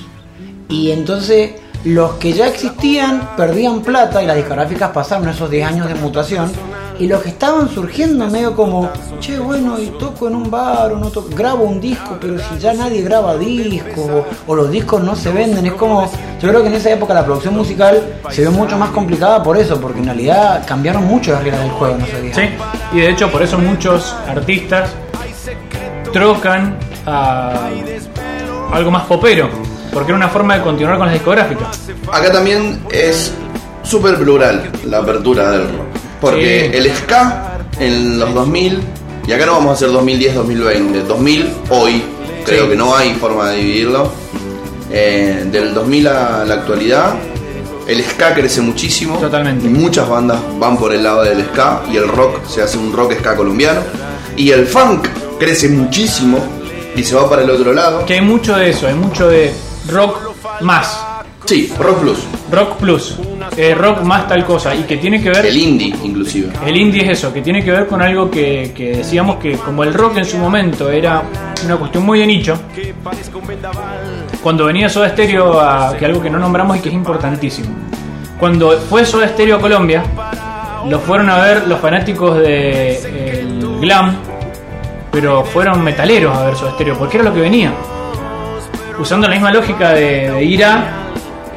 Y 0.69 0.91
entonces 0.91 1.53
los 1.85 2.13
que 2.15 2.33
ya 2.33 2.49
existían 2.49 3.37
perdían 3.37 3.81
plata 3.81 4.23
y 4.23 4.27
las 4.27 4.37
discográficas 4.37 4.91
pasaron 4.91 5.29
esos 5.29 5.51
10 5.51 5.67
años 5.67 5.89
de 5.89 5.95
mutación. 5.95 6.51
Y 6.99 7.07
los 7.07 7.23
que 7.23 7.31
estaban 7.31 7.71
surgiendo 7.71 8.29
medio 8.29 8.55
como, 8.55 8.91
che, 9.21 9.39
bueno, 9.39 9.79
y 9.79 9.87
toco 9.99 10.29
en 10.29 10.35
un 10.35 10.51
bar 10.51 10.93
o 10.93 10.99
no 10.99 11.09
toco, 11.09 11.31
grabo 11.35 11.65
un 11.65 11.81
disco, 11.81 12.19
pero 12.21 12.39
si 12.39 12.59
ya 12.59 12.75
nadie 12.75 13.01
graba 13.01 13.39
discos 13.39 14.07
o, 14.07 14.27
o 14.47 14.55
los 14.55 14.71
discos 14.71 15.03
no 15.03 15.17
se 15.17 15.33
venden, 15.33 15.65
es 15.65 15.73
como, 15.73 16.11
yo 16.43 16.49
creo 16.51 16.61
que 16.61 16.69
en 16.69 16.75
esa 16.75 16.91
época 16.91 17.15
la 17.15 17.25
producción 17.25 17.57
musical 17.57 18.21
se 18.29 18.43
vio 18.43 18.53
mucho 18.53 18.77
más 18.77 18.91
complicada 18.91 19.43
por 19.43 19.57
eso, 19.57 19.81
porque 19.81 20.01
en 20.01 20.07
realidad 20.07 20.63
cambiaron 20.67 21.07
mucho 21.07 21.33
las 21.33 21.43
reglas 21.43 21.63
del 21.63 21.71
juego 21.71 21.95
en 21.95 22.03
esos 22.03 22.23
días. 22.23 22.37
Sí, 22.37 22.43
y 22.93 23.01
de 23.01 23.11
hecho 23.11 23.31
por 23.31 23.43
eso 23.43 23.57
muchos 23.57 24.15
artistas 24.29 24.91
trocan 26.13 26.77
a 27.07 27.71
algo 28.73 28.91
más 28.91 29.05
popero, 29.05 29.49
porque 29.93 30.11
era 30.13 30.17
una 30.17 30.29
forma 30.29 30.57
de 30.57 30.63
continuar 30.63 30.97
con 30.99 31.07
las 31.07 31.15
discográficas. 31.15 31.81
Acá 32.13 32.33
también 32.33 32.81
es 32.91 33.33
súper 33.83 34.17
plural 34.17 34.71
la 34.87 34.99
apertura 34.99 35.51
del 35.53 35.63
rock. 35.63 35.87
Porque 36.21 36.71
Sí. 36.73 36.77
el 36.79 36.93
ska 36.97 37.59
en 37.79 38.19
los 38.19 38.35
2000, 38.35 38.81
y 39.27 39.33
acá 39.33 39.47
no 39.47 39.53
vamos 39.53 39.71
a 39.71 39.73
hacer 39.75 39.91
2010-2020, 39.91 41.03
2000 41.07 41.49
hoy, 41.71 42.03
creo 42.45 42.65
Sí. 42.65 42.71
que 42.71 42.77
no 42.77 42.95
hay 42.95 43.15
forma 43.15 43.51
de 43.51 43.57
dividirlo. 43.57 44.13
Eh, 44.93 45.47
del 45.51 45.73
2000 45.73 46.09
a 46.09 46.45
la 46.45 46.55
actualidad, 46.55 47.15
el 47.87 48.03
ska 48.05 48.35
crece 48.35 48.61
muchísimo. 48.61 49.17
Totalmente. 49.19 49.69
Muchas 49.69 50.09
bandas 50.09 50.39
van 50.59 50.77
por 50.77 50.93
el 50.93 51.03
lado 51.03 51.23
del 51.23 51.43
ska 51.47 51.83
y 51.93 51.97
el 51.97 52.09
rock 52.09 52.45
se 52.49 52.63
hace 52.63 52.77
un 52.77 52.93
rock 52.93 53.15
ska 53.19 53.37
colombiano. 53.37 53.81
Y 54.37 54.51
el 54.51 54.67
funk 54.67 55.07
crece 55.39 55.69
muchísimo 55.69 56.39
y 56.97 57.03
se 57.05 57.15
va 57.15 57.29
para 57.31 57.43
el 57.43 57.51
otro 57.51 57.73
lado. 57.73 58.05
Que 58.05 58.15
hay 58.15 58.21
mucho 58.21 58.57
de 58.57 58.71
eso, 58.71 58.87
hay 58.89 58.95
mucho 58.95 59.29
de 59.29 59.53
rock 59.89 60.19
más, 60.61 61.07
Sí, 61.47 61.73
rock 61.79 61.99
plus. 62.01 62.19
rock 62.53 62.77
plus, 62.77 63.19
eh, 63.57 63.75
rock 63.75 64.03
más 64.03 64.29
tal 64.29 64.45
cosa, 64.45 64.75
y 64.75 64.83
que 64.83 64.99
tiene 64.99 65.23
que 65.23 65.31
ver... 65.31 65.47
El 65.47 65.57
indie, 65.57 65.95
inclusive. 66.05 66.51
El 66.65 66.77
indie 66.77 67.03
es 67.03 67.19
eso, 67.19 67.33
que 67.33 67.41
tiene 67.41 67.65
que 67.65 67.71
ver 67.73 67.87
con 67.87 68.01
algo 68.03 68.31
que, 68.31 68.73
que 68.75 68.99
decíamos 68.99 69.37
que 69.37 69.55
como 69.57 69.83
el 69.83 69.95
rock 69.95 70.19
en 70.19 70.25
su 70.25 70.37
momento 70.39 70.91
era 70.91 71.23
una 71.65 71.77
cuestión 71.77 72.05
muy 72.05 72.21
de 72.21 72.27
nicho, 72.27 72.57
cuando 74.43 74.67
venía 74.67 74.89
Soda 74.89 75.09
Stereo, 75.09 75.61
a, 75.61 75.97
que 75.97 76.05
algo 76.07 76.21
que 76.23 76.31
no 76.31 76.39
nombramos 76.39 76.77
y 76.77 76.81
que 76.81 76.89
es 76.89 76.95
importantísimo, 76.95 77.69
cuando 78.39 78.73
fue 78.79 79.05
Soda 79.05 79.27
Stereo 79.29 79.57
a 79.57 79.61
Colombia, 79.61 80.05
lo 80.89 80.99
fueron 81.01 81.31
a 81.31 81.39
ver 81.39 81.67
los 81.67 81.81
fanáticos 81.81 82.39
de 82.39 83.41
el 83.41 83.81
glam, 83.81 84.17
pero 85.11 85.45
fueron 85.45 85.83
metaleros 85.83 86.37
a 86.37 86.45
ver 86.45 86.55
Soda 86.57 86.73
Stereo, 86.73 86.97
porque 86.97 87.17
era 87.17 87.25
lo 87.25 87.35
que 87.35 87.41
venía. 87.41 87.73
Usando 89.01 89.27
la 89.27 89.35
misma 89.35 89.51
lógica 89.51 89.91
de, 89.91 90.31
de 90.31 90.45
ir 90.45 90.65
a 90.65 91.01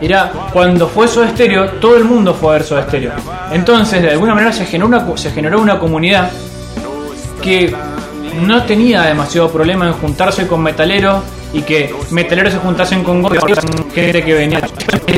era 0.01 0.31
cuando 0.51 0.87
fue 0.87 1.07
Soda 1.07 1.29
Stereo, 1.29 1.69
todo 1.79 1.95
el 1.95 2.03
mundo 2.03 2.33
fue 2.33 2.49
a 2.49 2.53
ver 2.53 2.63
Soda 2.63 2.83
Stereo. 2.83 3.11
Entonces, 3.51 4.01
de 4.01 4.11
alguna 4.11 4.33
manera 4.33 4.51
se 4.51 4.65
generó 4.65 4.87
una, 4.87 5.17
se 5.17 5.31
generó 5.31 5.61
una 5.61 5.79
comunidad 5.79 6.29
que 7.41 7.73
no 8.41 8.63
tenía 8.63 9.03
demasiado 9.03 9.49
problema 9.49 9.87
en 9.87 9.93
juntarse 9.93 10.47
con 10.47 10.61
metaleros 10.61 11.23
y 11.53 11.61
que 11.61 11.95
metaleros 12.11 12.53
se 12.53 12.59
juntasen 12.59 13.03
con 13.03 13.23
gente 13.93 14.23
que 14.23 14.33
venía. 14.33 14.59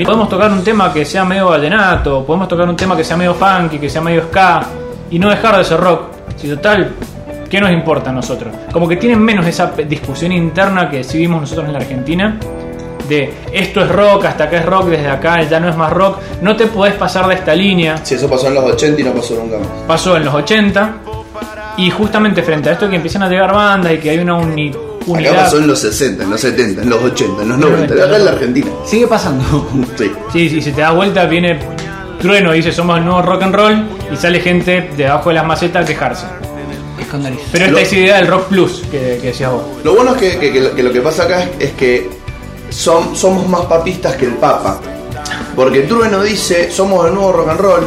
Podemos 0.04 0.30
tocar 0.30 0.52
un 0.52 0.64
tema 0.64 0.94
que 0.94 1.06
sea 1.06 1.24
medio 1.24 1.48
vallenato, 1.48 2.24
podemos 2.26 2.48
tocar 2.48 2.68
un 2.68 2.76
tema 2.76 2.96
que 2.96 3.04
sea 3.04 3.18
medio 3.18 3.34
funky, 3.34 3.80
que 3.80 3.90
sea 3.90 4.02
medio 4.02 4.24
ska 4.24 4.66
y 5.10 5.18
no 5.18 5.30
dejar 5.30 5.58
de 5.58 5.64
ser 5.64 5.80
rock. 5.80 6.02
Si 6.36 6.48
total, 6.50 6.94
¿qué 7.50 7.60
nos 7.62 7.72
importa 7.72 8.10
a 8.10 8.14
nosotros? 8.14 8.54
Como 8.72 8.88
que 8.88 8.98
tienen 8.98 9.20
menos 9.22 9.46
esa 9.48 9.72
discusión 9.88 10.32
interna 10.32 10.90
que 10.90 11.04
sí 11.04 11.18
vimos 11.20 11.42
nosotros 11.42 11.68
en 11.68 11.74
la 11.74 11.80
Argentina 11.80 12.38
de 13.08 13.32
esto 13.54 13.82
es 13.82 13.90
rock, 13.90 14.26
hasta 14.26 14.46
acá 14.46 14.58
es 14.58 14.66
rock, 14.66 14.88
desde 14.88 15.08
acá 15.08 15.42
ya 15.44 15.60
no 15.60 15.70
es 15.70 15.76
más 15.78 15.94
rock, 15.94 16.18
no 16.42 16.56
te 16.56 16.66
podés 16.66 16.96
pasar 16.96 17.28
de 17.28 17.36
esta 17.36 17.54
línea. 17.54 17.98
Si 18.04 18.16
eso 18.16 18.28
pasó 18.28 18.48
en 18.48 18.56
los 18.56 18.64
80 18.64 19.00
y 19.00 19.04
no 19.04 19.12
pasó 19.14 19.36
nunca 19.36 19.58
más. 19.60 19.68
Pasó 19.88 20.18
en 20.18 20.26
los 20.26 20.34
80 20.34 20.94
y 21.78 21.92
justamente 21.92 22.42
frente 22.42 22.70
a 22.70 22.74
esto 22.74 22.90
que 22.90 22.96
empiezan 22.96 23.22
a 23.22 23.30
llegar 23.30 23.54
bandas 23.54 23.94
y 23.94 23.98
que 23.98 24.10
hay 24.10 24.18
una 24.20 24.36
uni- 24.36 24.70
Acá 24.70 25.12
unidad. 25.12 25.36
pasó 25.44 25.60
en 25.60 25.68
los 25.68 25.78
60, 25.80 26.24
en 26.24 26.32
los 26.32 26.42
70, 26.42 26.82
en 26.82 26.90
los 26.90 27.00
80, 27.04 27.44
en 27.44 27.50
los 27.50 27.58
90, 27.60 27.94
acá 27.94 28.16
en 28.16 28.26
la 28.26 28.32
Argentina. 28.32 28.68
Sigue 28.86 29.06
pasando. 29.06 29.70
Sí. 29.96 30.12
Sí, 30.34 30.50
sí, 30.50 30.62
si 30.64 30.72
te 30.72 30.82
das 30.82 30.96
vuelta 30.96 31.26
viene 31.26 31.60
Trueno 32.20 32.54
y 32.56 32.58
dice 32.58 32.72
somos 32.72 32.98
el 32.98 33.06
nuevo 33.06 33.22
rock 33.22 33.44
and 33.44 33.54
roll 33.56 33.84
y 34.12 34.16
sale 34.16 34.40
gente 34.40 34.90
debajo 34.98 35.30
de 35.30 35.36
las 35.36 35.46
macetas 35.46 35.84
a 35.84 35.86
quejarse. 35.88 36.26
Pero 37.52 37.66
esta 37.66 37.78
Lo- 37.78 37.84
es 37.86 37.94
idea 37.94 38.16
del 38.18 38.28
rock 38.28 38.46
plus 38.48 38.84
que, 38.92 39.20
que 39.22 39.28
decías 39.28 39.52
vos. 39.52 39.64
Lo 39.84 39.96
bueno 39.96 40.16
es 40.16 40.18
que, 40.22 40.40
que- 40.40 40.52
que 40.54 40.62
lo- 40.62 40.76
que 40.76 40.84
lo 40.84 40.92
que 40.94 41.02
pasa 41.02 41.24
acá 41.24 41.44
es, 41.44 41.50
es 41.60 41.72
que 41.74 42.10
son, 42.70 43.16
somos 43.16 43.48
más 43.48 43.62
papistas 43.66 44.16
que 44.16 44.26
el 44.26 44.34
Papa. 44.34 44.80
Porque 45.56 45.82
Trueno 45.82 46.22
dice, 46.24 46.70
somos 46.72 47.06
el 47.08 47.14
nuevo 47.16 47.32
rock 47.32 47.50
and 47.50 47.60
roll. 47.60 47.84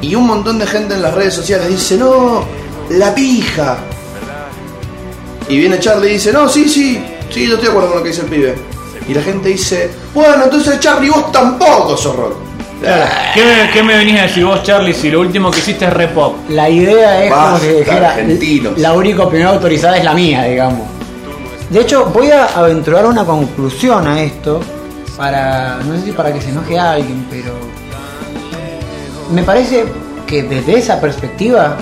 Y 0.00 0.14
un 0.14 0.26
montón 0.26 0.58
de 0.58 0.66
gente 0.66 0.94
en 0.94 1.02
las 1.02 1.14
redes 1.14 1.34
sociales 1.34 1.68
dice, 1.68 1.96
no, 1.96 2.44
la 2.90 3.14
pija. 3.14 3.78
Y 5.48 5.58
viene 5.58 5.78
Charlie 5.78 6.10
y 6.10 6.12
dice, 6.14 6.32
no, 6.32 6.48
sí, 6.48 6.68
sí, 6.68 7.02
sí, 7.30 7.46
yo 7.46 7.54
estoy 7.54 7.66
de 7.66 7.68
acuerdo 7.70 7.88
con 7.88 7.98
lo 7.98 8.02
que 8.02 8.10
dice 8.10 8.22
el 8.22 8.28
pibe. 8.28 8.54
Y 9.08 9.12
la 9.14 9.22
gente 9.22 9.50
dice, 9.50 9.90
bueno, 10.14 10.44
entonces 10.44 10.80
Charlie, 10.80 11.10
vos 11.10 11.30
tampoco 11.30 11.96
sos 11.96 12.16
rock. 12.16 12.34
¿Qué, 13.34 13.42
me- 13.44 13.70
qué 13.72 13.82
me 13.82 13.96
venís 13.96 14.18
a 14.18 14.22
decir 14.22 14.44
vos, 14.44 14.62
Charlie, 14.62 14.92
si 14.94 15.10
lo 15.10 15.20
último 15.20 15.50
que 15.50 15.58
hiciste 15.58 15.84
es 15.86 15.92
rep 15.92 16.12
pop? 16.12 16.36
La 16.48 16.68
idea 16.68 17.24
es 17.24 17.30
como 17.32 17.42
Basta, 17.52 17.66
si 17.66 17.72
dijera, 17.72 18.10
argentinos. 18.14 18.78
la 18.78 18.92
única 18.92 19.22
opinión 19.24 19.48
autorizada 19.48 19.96
es 19.96 20.04
la 20.04 20.14
mía, 20.14 20.44
digamos. 20.44 20.82
De 21.70 21.80
hecho, 21.80 22.06
voy 22.06 22.30
a 22.30 22.44
aventurar 22.46 23.06
una 23.06 23.24
conclusión 23.24 24.06
a 24.06 24.22
esto, 24.22 24.60
para, 25.16 25.78
no 25.84 25.96
sé 25.98 26.04
si 26.06 26.12
para 26.12 26.32
que 26.32 26.40
se 26.40 26.50
enoje 26.50 26.78
a 26.78 26.92
alguien, 26.92 27.26
pero 27.30 27.52
me 29.32 29.42
parece 29.42 29.84
que 30.26 30.42
desde 30.42 30.78
esa 30.78 31.00
perspectiva, 31.00 31.76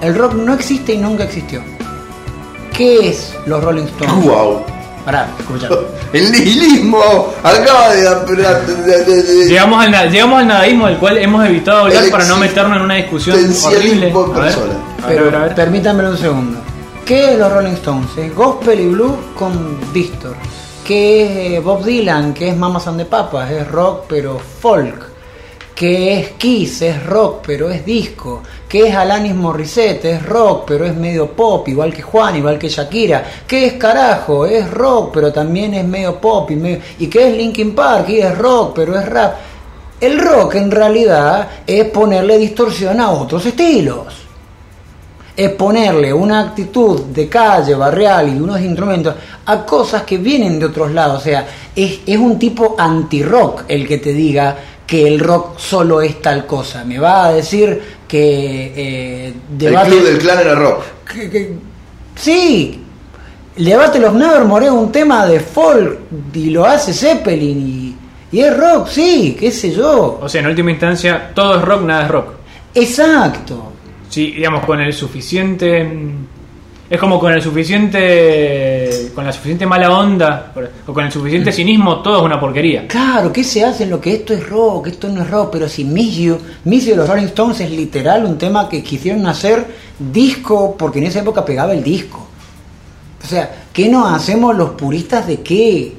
el 0.00 0.14
rock 0.14 0.34
no 0.34 0.54
existe 0.54 0.92
y 0.94 0.98
nunca 0.98 1.24
existió. 1.24 1.62
¿Qué 2.72 3.08
es 3.08 3.34
los 3.46 3.62
Rolling 3.62 3.84
Stones? 3.84 4.24
Wow. 4.24 4.62
Pará, 5.04 5.28
escucha. 5.38 5.68
El 6.12 6.32
nihilismo 6.32 6.98
acaba 7.42 7.90
de... 7.92 8.02
de- 8.02 9.04
de- 9.04 9.22
de- 9.22 9.44
Llegamos 9.48 9.84
al, 9.84 10.10
llegamos 10.10 10.40
al 10.40 10.48
nadaísmo 10.48 10.86
del 10.86 10.96
cual 10.98 11.18
hemos 11.18 11.44
evitado 11.46 11.78
hablar 11.80 12.04
para 12.10 12.24
no 12.24 12.36
meternos 12.38 12.76
en 12.78 12.82
una 12.82 12.94
discusión 12.94 13.38
horrible. 13.64 14.12
A 14.12 14.38
ver, 14.40 14.54
a 14.54 14.60
ver, 14.60 14.76
Pero 15.06 15.20
a 15.20 15.24
ver, 15.24 15.34
a 15.36 15.38
ver. 15.44 15.54
permítanme 15.54 16.08
un 16.08 16.16
segundo. 16.16 16.58
¿Qué 17.04 17.32
es 17.34 17.38
los 17.38 17.52
Rolling 17.52 17.72
Stones? 17.72 18.16
Es 18.16 18.34
gospel 18.34 18.80
y 18.80 18.86
blues 18.86 19.12
con 19.36 19.78
Víctor. 19.92 20.34
¿Qué 20.86 21.24
es 21.24 21.58
eh, 21.58 21.60
Bob 21.60 21.84
Dylan? 21.84 22.32
¿Qué 22.32 22.48
es 22.50 22.56
Mamas 22.56 22.86
and 22.86 22.98
the 22.98 23.04
Papas? 23.04 23.50
Es 23.50 23.66
rock 23.68 24.04
pero 24.08 24.38
folk. 24.38 25.13
¿Qué 25.74 26.20
es 26.20 26.28
Kiss? 26.32 26.82
Es 26.82 27.04
rock 27.04 27.42
pero 27.46 27.68
es 27.68 27.84
disco. 27.84 28.42
¿Qué 28.68 28.88
es 28.88 28.94
Alanis 28.94 29.34
Morissette? 29.34 30.04
Es 30.04 30.22
rock 30.24 30.64
pero 30.68 30.84
es 30.86 30.94
medio 30.94 31.30
pop, 31.32 31.66
igual 31.68 31.92
que 31.92 32.02
Juan, 32.02 32.36
igual 32.36 32.58
que 32.58 32.68
Shakira. 32.68 33.24
¿Qué 33.46 33.66
es 33.66 33.72
carajo? 33.74 34.46
Es 34.46 34.70
rock 34.70 35.10
pero 35.14 35.32
también 35.32 35.74
es 35.74 35.84
medio 35.84 36.20
pop. 36.20 36.50
¿Y, 36.50 36.56
medio- 36.56 36.80
¿y 36.98 37.08
qué 37.08 37.28
es 37.30 37.36
Linkin 37.36 37.74
Park? 37.74 38.08
Y 38.10 38.18
es 38.20 38.36
rock 38.38 38.72
pero 38.76 38.98
es 38.98 39.06
rap. 39.08 39.34
El 40.00 40.18
rock 40.20 40.54
en 40.56 40.70
realidad 40.70 41.48
es 41.66 41.84
ponerle 41.86 42.38
distorsión 42.38 43.00
a 43.00 43.10
otros 43.10 43.44
estilos 43.46 44.20
es 45.36 45.50
ponerle 45.50 46.12
una 46.12 46.38
actitud 46.42 47.06
de 47.06 47.28
calle, 47.28 47.74
barrial 47.74 48.28
y 48.36 48.38
unos 48.40 48.60
instrumentos 48.60 49.16
a 49.46 49.66
cosas 49.66 50.04
que 50.04 50.16
vienen 50.18 50.60
de 50.60 50.66
otros 50.66 50.92
lados. 50.92 51.18
O 51.22 51.24
sea, 51.24 51.44
es, 51.74 51.98
es 52.06 52.16
un 52.16 52.38
tipo 52.38 52.76
anti-rock 52.78 53.64
el 53.66 53.84
que 53.84 53.98
te 53.98 54.12
diga 54.12 54.56
que 54.86 55.06
el 55.08 55.18
rock 55.20 55.58
solo 55.58 56.00
es 56.02 56.20
tal 56.20 56.46
cosa. 56.46 56.84
Me 56.84 56.98
va 56.98 57.26
a 57.26 57.32
decir 57.32 57.80
que 58.06 58.72
eh, 58.76 59.32
El 59.60 59.74
club 59.80 60.02
del 60.02 60.18
clan 60.18 60.38
era 60.40 60.54
rock. 60.54 60.82
que- 61.12 61.30
que- 61.30 61.52
sí, 62.16 62.80
el 63.56 63.64
debate 63.64 63.98
los 63.98 64.12
Nevermore 64.14 64.66
es 64.66 64.72
un 64.72 64.90
tema 64.92 65.26
de 65.26 65.40
folk 65.40 65.98
y 66.34 66.50
lo 66.50 66.64
hace 66.64 66.92
Zeppelin 66.92 67.96
y, 68.30 68.36
y 68.36 68.40
es 68.40 68.56
rock, 68.56 68.88
sí, 68.88 69.36
qué 69.38 69.50
sé 69.50 69.70
yo. 69.72 70.18
O 70.20 70.28
sea, 70.28 70.40
en 70.40 70.48
última 70.48 70.70
instancia, 70.70 71.30
todo 71.34 71.56
es 71.56 71.62
rock, 71.62 71.82
nada 71.82 72.02
es 72.04 72.10
rock. 72.10 72.26
Exacto. 72.74 73.70
Sí, 74.08 74.32
digamos, 74.32 74.64
con 74.64 74.80
el 74.80 74.92
suficiente. 74.92 75.88
Mm, 76.94 76.94
Es 76.94 77.00
como 77.00 77.18
con 77.18 77.32
el 77.32 77.42
suficiente. 77.42 79.10
Con 79.14 79.24
la 79.24 79.32
suficiente 79.32 79.66
mala 79.66 79.90
onda. 79.98 80.52
O 80.86 80.92
con 80.92 81.04
el 81.04 81.12
suficiente 81.12 81.52
cinismo, 81.52 82.02
todo 82.02 82.18
es 82.18 82.22
una 82.22 82.40
porquería. 82.40 82.86
Claro, 82.88 83.32
¿qué 83.32 83.44
se 83.44 83.64
hace 83.64 83.84
en 83.84 83.90
lo 83.90 84.00
que 84.00 84.14
esto 84.14 84.32
es 84.32 84.48
rock, 84.48 84.88
esto 84.88 85.08
no 85.08 85.22
es 85.22 85.30
rock? 85.30 85.50
Pero 85.52 85.68
si 85.68 85.84
Miss 85.84 86.16
You, 86.16 86.38
Miss 86.64 86.84
You 86.84 86.92
de 86.92 86.96
los 86.96 87.08
Rolling 87.08 87.26
Stones 87.26 87.60
es 87.60 87.70
literal 87.70 88.24
un 88.24 88.38
tema 88.38 88.68
que 88.68 88.82
quisieron 88.82 89.26
hacer 89.26 89.66
disco 89.98 90.76
porque 90.76 90.98
en 90.98 91.06
esa 91.06 91.20
época 91.20 91.44
pegaba 91.44 91.72
el 91.72 91.82
disco. 91.82 92.28
O 93.22 93.26
sea, 93.26 93.64
¿qué 93.72 93.88
nos 93.88 94.12
hacemos 94.12 94.54
los 94.54 94.70
puristas 94.70 95.26
de 95.26 95.40
qué? 95.40 95.94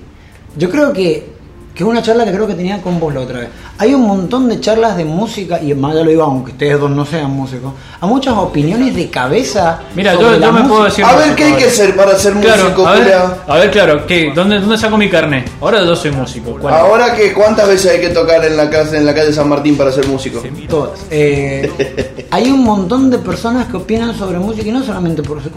Yo 0.55 0.69
creo 0.69 0.93
que, 0.93 1.34
que 1.75 1.83
es 1.83 1.89
una 1.89 2.01
charla 2.01 2.23
que 2.23 2.31
creo 2.31 2.47
que 2.47 2.53
tenía 2.53 2.81
con 2.81 3.01
vos 3.01 3.13
la 3.13 3.19
otra 3.19 3.39
vez. 3.39 3.49
Hay 3.77 3.93
un 3.93 4.07
montón 4.07 4.47
de 4.47 4.61
charlas 4.61 4.95
de 4.95 5.03
música, 5.03 5.61
y 5.61 5.73
más 5.73 5.93
ya 5.93 6.03
lo 6.03 6.09
digo, 6.09 6.23
aunque 6.23 6.51
ustedes 6.51 6.79
dos 6.79 6.89
no 6.89 7.05
sean 7.05 7.31
músicos, 7.31 7.73
a 7.99 8.07
muchas 8.07 8.33
opiniones 8.37 8.95
de 8.95 9.09
cabeza. 9.09 9.81
Mira, 9.93 10.13
sobre 10.13 10.25
yo, 10.25 10.39
la 10.39 10.47
yo 10.47 10.53
me 10.53 10.63
puedo 10.63 10.85
decir. 10.85 11.03
A 11.03 11.15
ver, 11.17 11.35
¿qué 11.35 11.43
hay 11.43 11.53
que 11.55 11.65
hacer 11.65 11.93
para 11.93 12.15
ser 12.17 12.33
músico, 12.33 12.55
Claro, 12.55 12.87
a 12.87 12.91
ver, 12.93 13.01
Julia? 13.03 13.37
a 13.45 13.55
ver, 13.57 13.71
claro, 13.71 14.07
¿qué? 14.07 14.31
¿Dónde, 14.33 14.59
¿dónde 14.59 14.77
saco 14.77 14.95
mi 14.95 15.09
carne? 15.09 15.43
Ahora 15.59 15.83
yo 15.83 15.95
soy 15.97 16.11
músico. 16.11 16.57
¿cuál? 16.59 16.73
Ahora 16.73 17.13
que 17.13 17.33
cuántas 17.33 17.67
veces 17.67 17.91
hay 17.91 17.99
que 17.99 18.09
tocar 18.09 18.45
en 18.45 18.55
la 18.55 18.69
casa 18.69 18.97
en 18.97 19.05
la 19.05 19.13
calle 19.13 19.33
San 19.33 19.49
Martín 19.49 19.75
para 19.75 19.91
ser 19.91 20.07
músico. 20.07 20.41
Todas. 20.69 21.05
Eh, 21.11 22.25
hay 22.31 22.49
un 22.51 22.63
montón 22.63 23.11
de 23.11 23.17
personas 23.17 23.67
que 23.67 23.75
opinan 23.75 24.17
sobre 24.17 24.39
música 24.39 24.65
y 24.65 24.71
no 24.71 24.81
solamente 24.81 25.23
por 25.23 25.43
su 25.43 25.49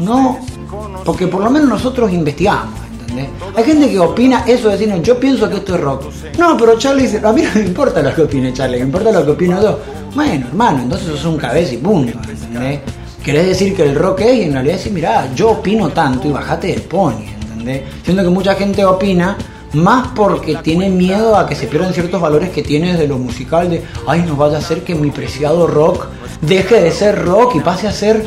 no, 0.00 0.38
porque 1.04 1.26
por 1.26 1.42
lo 1.44 1.50
menos 1.50 1.68
nosotros 1.68 2.10
investigamos, 2.12 2.74
Hay 3.54 3.64
gente 3.64 3.90
que 3.90 3.98
opina 3.98 4.44
eso 4.46 4.68
de 4.68 4.76
decirnos, 4.76 5.02
yo 5.02 5.18
pienso 5.18 5.48
que 5.48 5.56
esto 5.56 5.74
es 5.74 5.80
rock. 5.80 6.04
No, 6.38 6.56
pero 6.56 6.78
Charlie 6.78 7.02
dice, 7.02 7.20
a 7.24 7.32
mí 7.32 7.42
no 7.42 7.50
me 7.54 7.66
importa 7.66 8.02
lo 8.02 8.14
que 8.14 8.22
opine 8.22 8.52
Charlie, 8.52 8.78
me 8.78 8.84
importa 8.84 9.10
lo 9.10 9.24
que 9.24 9.30
opino 9.32 9.60
yo. 9.60 9.78
Bueno, 10.14 10.46
hermano, 10.48 10.82
entonces 10.82 11.08
sos 11.08 11.24
un 11.24 11.36
cabeza 11.36 11.74
y 11.74 11.78
punto, 11.78 12.18
¿entendés? 12.28 12.80
Querés 13.22 13.46
decir 13.46 13.76
que 13.76 13.82
el 13.82 13.94
rock 13.94 14.20
es 14.20 14.34
y 14.34 14.42
en 14.42 14.52
realidad 14.52 14.74
decir, 14.74 14.92
mirá, 14.92 15.28
yo 15.34 15.50
opino 15.50 15.88
tanto 15.90 16.28
y 16.28 16.32
bajate 16.32 16.68
del 16.68 16.82
pony, 16.82 17.24
¿entendés? 17.42 17.82
Siendo 18.04 18.22
que 18.22 18.30
mucha 18.30 18.54
gente 18.54 18.84
opina 18.84 19.36
más 19.74 20.08
porque 20.14 20.56
tiene 20.56 20.88
miedo 20.88 21.36
a 21.36 21.46
que 21.46 21.54
se 21.54 21.66
pierdan 21.66 21.92
ciertos 21.92 22.20
valores 22.20 22.50
que 22.50 22.62
tiene 22.62 22.96
de 22.96 23.06
lo 23.06 23.18
musical 23.18 23.68
de, 23.68 23.82
ay, 24.06 24.24
no 24.26 24.36
vaya 24.36 24.58
a 24.58 24.62
ser 24.62 24.82
que 24.82 24.94
mi 24.94 25.10
preciado 25.10 25.66
rock 25.66 26.06
deje 26.40 26.80
de 26.80 26.90
ser 26.90 27.24
rock 27.24 27.56
y 27.56 27.60
pase 27.60 27.88
a 27.88 27.92
ser 27.92 28.26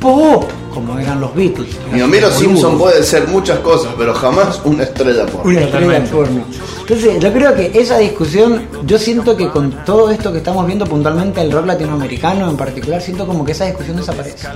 pop, 0.00 0.44
como 0.72 0.98
eran 0.98 1.20
los 1.20 1.34
Beatles. 1.34 1.76
Mi 1.92 2.00
Homero 2.00 2.30
Simpson 2.30 2.78
puede 2.78 3.02
ser 3.02 3.28
muchas 3.28 3.58
cosas, 3.60 3.92
pero 3.96 4.14
jamás 4.14 4.60
una 4.64 4.84
estrella 4.84 5.26
por. 5.26 5.46
Una 5.46 5.60
estrella 5.60 6.04
porno. 6.10 6.42
Entonces, 6.80 7.20
yo 7.20 7.32
creo 7.32 7.54
que 7.54 7.70
esa 7.74 7.98
discusión, 7.98 8.66
yo 8.84 8.98
siento 8.98 9.36
que 9.36 9.48
con 9.48 9.70
todo 9.84 10.10
esto 10.10 10.32
que 10.32 10.38
estamos 10.38 10.66
viendo 10.66 10.86
puntualmente 10.86 11.40
el 11.40 11.52
rock 11.52 11.66
latinoamericano 11.66 12.50
en 12.50 12.56
particular, 12.56 13.00
siento 13.00 13.26
como 13.26 13.44
que 13.44 13.52
esa 13.52 13.66
discusión 13.66 13.96
desaparece. 13.96 14.48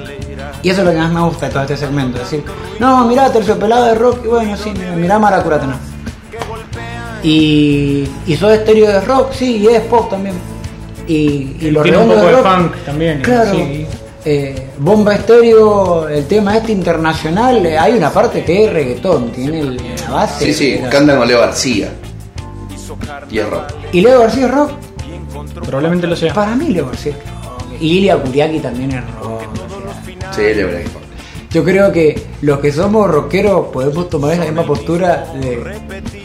Y 0.63 0.71
eso 0.71 0.81
es 0.81 0.87
lo 0.87 0.93
que 0.93 0.99
más 0.99 1.13
me 1.13 1.21
gusta 1.21 1.47
de 1.47 1.53
todo 1.53 1.63
este 1.63 1.77
segmento. 1.77 2.17
Es 2.21 2.31
decir, 2.31 2.45
no, 2.81 3.07
mirá, 3.07 3.31
terciopelado 3.31 3.85
de 3.85 3.95
rock, 3.95 4.25
y 4.25 4.29
bueno, 4.29 4.57
sí, 4.57 4.73
mirá 4.97 5.19
Maracurata, 5.19 5.67
no. 5.67 5.77
Y, 7.23 8.09
y 8.27 8.37
Soda 8.37 8.57
Stereo 8.57 8.87
de 8.87 9.01
rock, 9.03 9.33
sí, 9.33 9.59
y 9.59 9.67
es 9.69 9.83
pop 9.83 10.11
también. 10.11 10.35
Y, 11.07 11.57
y 11.61 11.71
los 11.71 11.83
Tiene 11.83 11.99
un 11.99 12.09
poco 12.09 12.21
de 12.21 12.33
rock, 12.33 12.47
funk 12.47 12.77
también. 12.85 13.21
Claro. 13.23 13.53
sí. 13.53 13.87
Eh, 14.25 14.69
Bomba 14.79 15.15
Estéreo, 15.15 16.09
el 16.09 16.27
tema 16.27 16.57
este 16.57 16.73
internacional, 16.73 17.65
eh, 17.67 17.79
hay 17.79 17.93
una 17.95 18.11
parte 18.11 18.43
que 18.45 18.65
es 18.65 18.73
reggaetón, 18.73 19.31
tiene 19.33 19.61
el- 19.61 19.77
la 19.77 20.11
base. 20.11 20.47
Sí, 20.47 20.55
sí, 20.55 20.81
cantan 20.91 21.19
con 21.19 21.29
Leo 21.29 21.41
García. 21.41 21.91
Y 23.31 23.39
es 23.39 23.49
rock. 23.51 23.65
¿Y 23.93 24.01
Leo 24.01 24.21
García 24.21 24.47
es 24.47 24.51
rock? 24.51 24.71
Probablemente 25.67 26.07
lo 26.07 26.17
sea. 26.17 26.33
Para 26.33 26.55
mí 26.55 26.69
Leo 26.69 26.87
García 26.87 27.13
es 27.13 27.19
rock. 27.19 27.81
Y 27.81 27.99
Ilia 27.99 28.17
Kuriaki 28.17 28.61
también 28.61 28.93
es 28.93 29.05
rock. 29.21 29.43
Sí, 30.35 30.43
Leo 30.55 30.69
García. 30.69 30.91
Yo 31.51 31.63
creo 31.65 31.93
que 31.93 32.21
los 32.43 32.59
que 32.59 32.73
somos 32.73 33.09
rockeros 33.11 33.67
podemos 33.73 34.09
tomar 34.11 34.33
esa 34.33 34.45
misma 34.45 34.65
postura 34.65 35.27
de... 35.41 36.24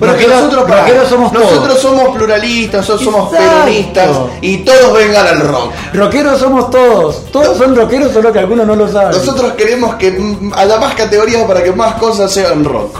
Pero 0.00 0.16
que 0.16 0.26
nosotros, 0.26 0.68
rockeros 0.70 1.08
somos 1.08 1.32
nosotros 1.32 1.62
todos. 1.68 1.80
somos 1.82 2.16
pluralistas, 2.16 2.80
nosotros 2.88 3.04
somos 3.04 3.32
Exacto. 3.32 3.54
peronistas 3.64 4.16
y 4.40 4.56
todos 4.58 4.94
vengan 4.94 5.26
al 5.26 5.40
rock. 5.46 5.72
Rockeros 5.92 6.38
somos 6.40 6.70
todos. 6.70 7.26
Todos 7.30 7.58
son 7.58 7.76
rockeros, 7.76 8.10
solo 8.12 8.32
que 8.32 8.38
algunos 8.38 8.66
no 8.66 8.74
lo 8.76 8.88
saben. 8.90 9.10
Nosotros 9.10 9.52
queremos 9.52 9.94
que 9.96 10.18
haya 10.56 10.78
más 10.78 10.94
categorías 10.94 11.42
para 11.46 11.62
que 11.62 11.70
más 11.72 11.94
cosas 11.96 12.32
sean 12.32 12.64
rock. 12.64 12.98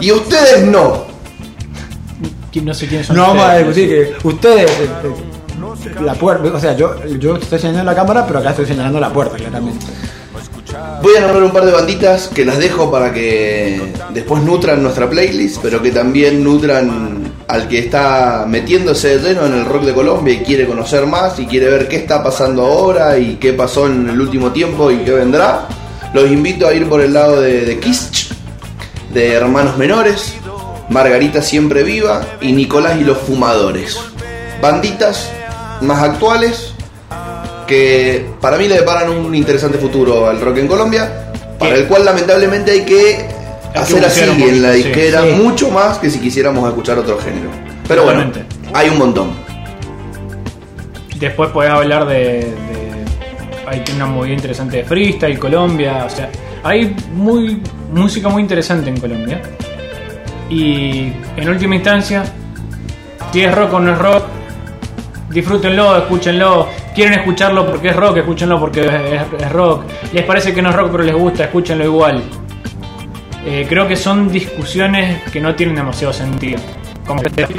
Y 0.00 0.10
ustedes 0.10 0.62
no. 0.66 1.04
¿Quién- 2.52 2.64
No 2.64 2.74
sé 2.74 2.86
quiénes 2.88 3.06
son 3.06 3.16
No 3.16 3.22
vamos 3.28 3.44
a 3.44 3.56
discutir 3.58 3.88
que 4.20 4.28
ustedes... 4.28 4.70
eh, 4.70 4.90
La 6.00 6.14
puerta, 6.14 6.50
o 6.56 6.60
sea, 6.60 6.74
yo, 6.76 6.94
yo 7.18 7.36
estoy 7.36 7.58
señalando 7.58 7.90
la 7.92 7.96
cámara, 7.96 8.26
pero 8.26 8.38
acá 8.40 8.50
estoy 8.50 8.66
señalando 8.66 8.98
la 9.00 9.10
puerta, 9.10 9.36
claramente. 9.36 9.84
Voy 11.04 11.16
a 11.16 11.20
nombrar 11.20 11.42
un 11.42 11.50
par 11.50 11.66
de 11.66 11.72
banditas 11.72 12.28
que 12.28 12.46
las 12.46 12.56
dejo 12.56 12.90
para 12.90 13.12
que 13.12 13.78
después 14.14 14.42
nutran 14.42 14.82
nuestra 14.82 15.06
playlist, 15.06 15.58
pero 15.60 15.82
que 15.82 15.90
también 15.90 16.42
nutran 16.42 17.30
al 17.46 17.68
que 17.68 17.80
está 17.80 18.46
metiéndose 18.48 19.18
de 19.18 19.28
lleno 19.28 19.44
en 19.44 19.52
el 19.52 19.66
rock 19.66 19.82
de 19.82 19.92
Colombia 19.92 20.32
y 20.32 20.38
quiere 20.38 20.66
conocer 20.66 21.04
más 21.04 21.38
y 21.38 21.44
quiere 21.44 21.68
ver 21.68 21.88
qué 21.88 21.96
está 21.96 22.24
pasando 22.24 22.64
ahora 22.64 23.18
y 23.18 23.34
qué 23.34 23.52
pasó 23.52 23.86
en 23.86 24.08
el 24.08 24.18
último 24.18 24.50
tiempo 24.52 24.90
y 24.90 25.04
qué 25.04 25.10
vendrá. 25.10 25.68
Los 26.14 26.30
invito 26.30 26.66
a 26.66 26.72
ir 26.72 26.88
por 26.88 27.02
el 27.02 27.12
lado 27.12 27.38
de, 27.38 27.66
de 27.66 27.78
Kiss, 27.80 28.30
de 29.12 29.34
Hermanos 29.34 29.76
Menores, 29.76 30.36
Margarita 30.88 31.42
Siempre 31.42 31.82
Viva 31.82 32.24
y 32.40 32.52
Nicolás 32.52 32.98
y 32.98 33.04
los 33.04 33.18
Fumadores. 33.18 33.98
Banditas 34.62 35.28
más 35.82 36.02
actuales 36.02 36.73
que 37.66 38.26
para 38.40 38.56
mí 38.58 38.68
le 38.68 38.76
deparan 38.76 39.08
un 39.10 39.34
interesante 39.34 39.78
futuro 39.78 40.28
al 40.28 40.40
rock 40.40 40.58
en 40.58 40.68
Colombia, 40.68 41.30
para 41.58 41.74
el 41.76 41.86
cual 41.86 42.04
lamentablemente 42.04 42.70
hay 42.72 42.84
que 42.84 43.26
hacer 43.74 44.04
así 44.04 44.22
en 44.22 44.62
la 44.62 44.72
sí. 44.72 44.82
disquera 44.82 45.22
Sí. 45.22 45.32
mucho 45.32 45.70
más 45.70 45.98
que 45.98 46.10
si 46.10 46.18
quisiéramos 46.20 46.68
escuchar 46.68 46.98
otro 46.98 47.18
género. 47.18 47.50
Pero 47.88 48.04
bueno, 48.04 48.30
hay 48.72 48.88
un 48.88 48.98
montón. 48.98 49.30
Después 51.18 51.50
podés 51.50 51.70
hablar 51.70 52.06
de, 52.06 52.14
de- 52.14 52.54
Hay 53.66 53.82
una 53.96 54.06
movida 54.06 54.34
interesante 54.34 54.78
de 54.78 54.84
freestyle, 54.84 55.38
Colombia. 55.38 56.04
O 56.04 56.10
sea, 56.10 56.28
hay 56.62 56.94
muy 57.14 57.62
música 57.92 58.28
muy 58.28 58.42
interesante 58.42 58.90
en 58.90 58.98
Colombia. 58.98 59.40
Y 60.50 61.12
en 61.36 61.48
última 61.48 61.74
instancia, 61.76 62.24
si 63.32 63.40
es 63.42 63.54
rock 63.54 63.72
o 63.74 63.80
no 63.80 63.92
es 63.92 63.98
rock, 63.98 64.24
disfrútenlo, 65.34 65.98
escúchenlo. 65.98 66.68
Quieren 66.94 67.18
escucharlo 67.18 67.66
porque 67.66 67.88
es 67.88 67.96
rock, 67.96 68.18
escúchenlo 68.18 68.58
porque 68.60 68.86
es, 69.40 69.52
rock. 69.52 69.84
Les 70.12 70.24
parece 70.24 70.54
que 70.54 70.62
no 70.62 70.70
es 70.70 70.76
rock 70.76 70.92
pero 70.92 71.02
les 71.02 71.14
gusta, 71.14 71.44
escúchenlo 71.44 71.84
igual. 71.84 72.22
Eh, 73.44 73.66
creo 73.68 73.86
que 73.86 73.96
son 73.96 74.30
discusiones 74.30 75.22
que 75.30 75.40
no 75.40 75.54
tienen 75.54 75.74
demasiado 75.74 76.12
sentido. 76.12 76.60
Como 77.04 77.20
que 77.20 77.42
es 77.42 77.50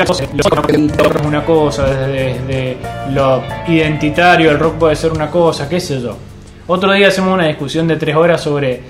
una 1.23 1.45
cosa, 1.45 1.85
desde, 1.85 2.39
desde 2.47 2.77
lo 3.11 3.43
identitario 3.67 4.49
el 4.49 4.57
rock 4.57 4.75
puede 4.75 4.95
ser 4.95 5.11
una 5.11 5.29
cosa, 5.29 5.69
qué 5.69 5.79
sé 5.79 6.01
yo. 6.01 6.17
Otro 6.65 6.91
día 6.93 7.09
hacemos 7.09 7.31
una 7.31 7.45
discusión 7.45 7.87
de 7.87 7.97
tres 7.97 8.15
horas 8.15 8.41
sobre 8.41 8.81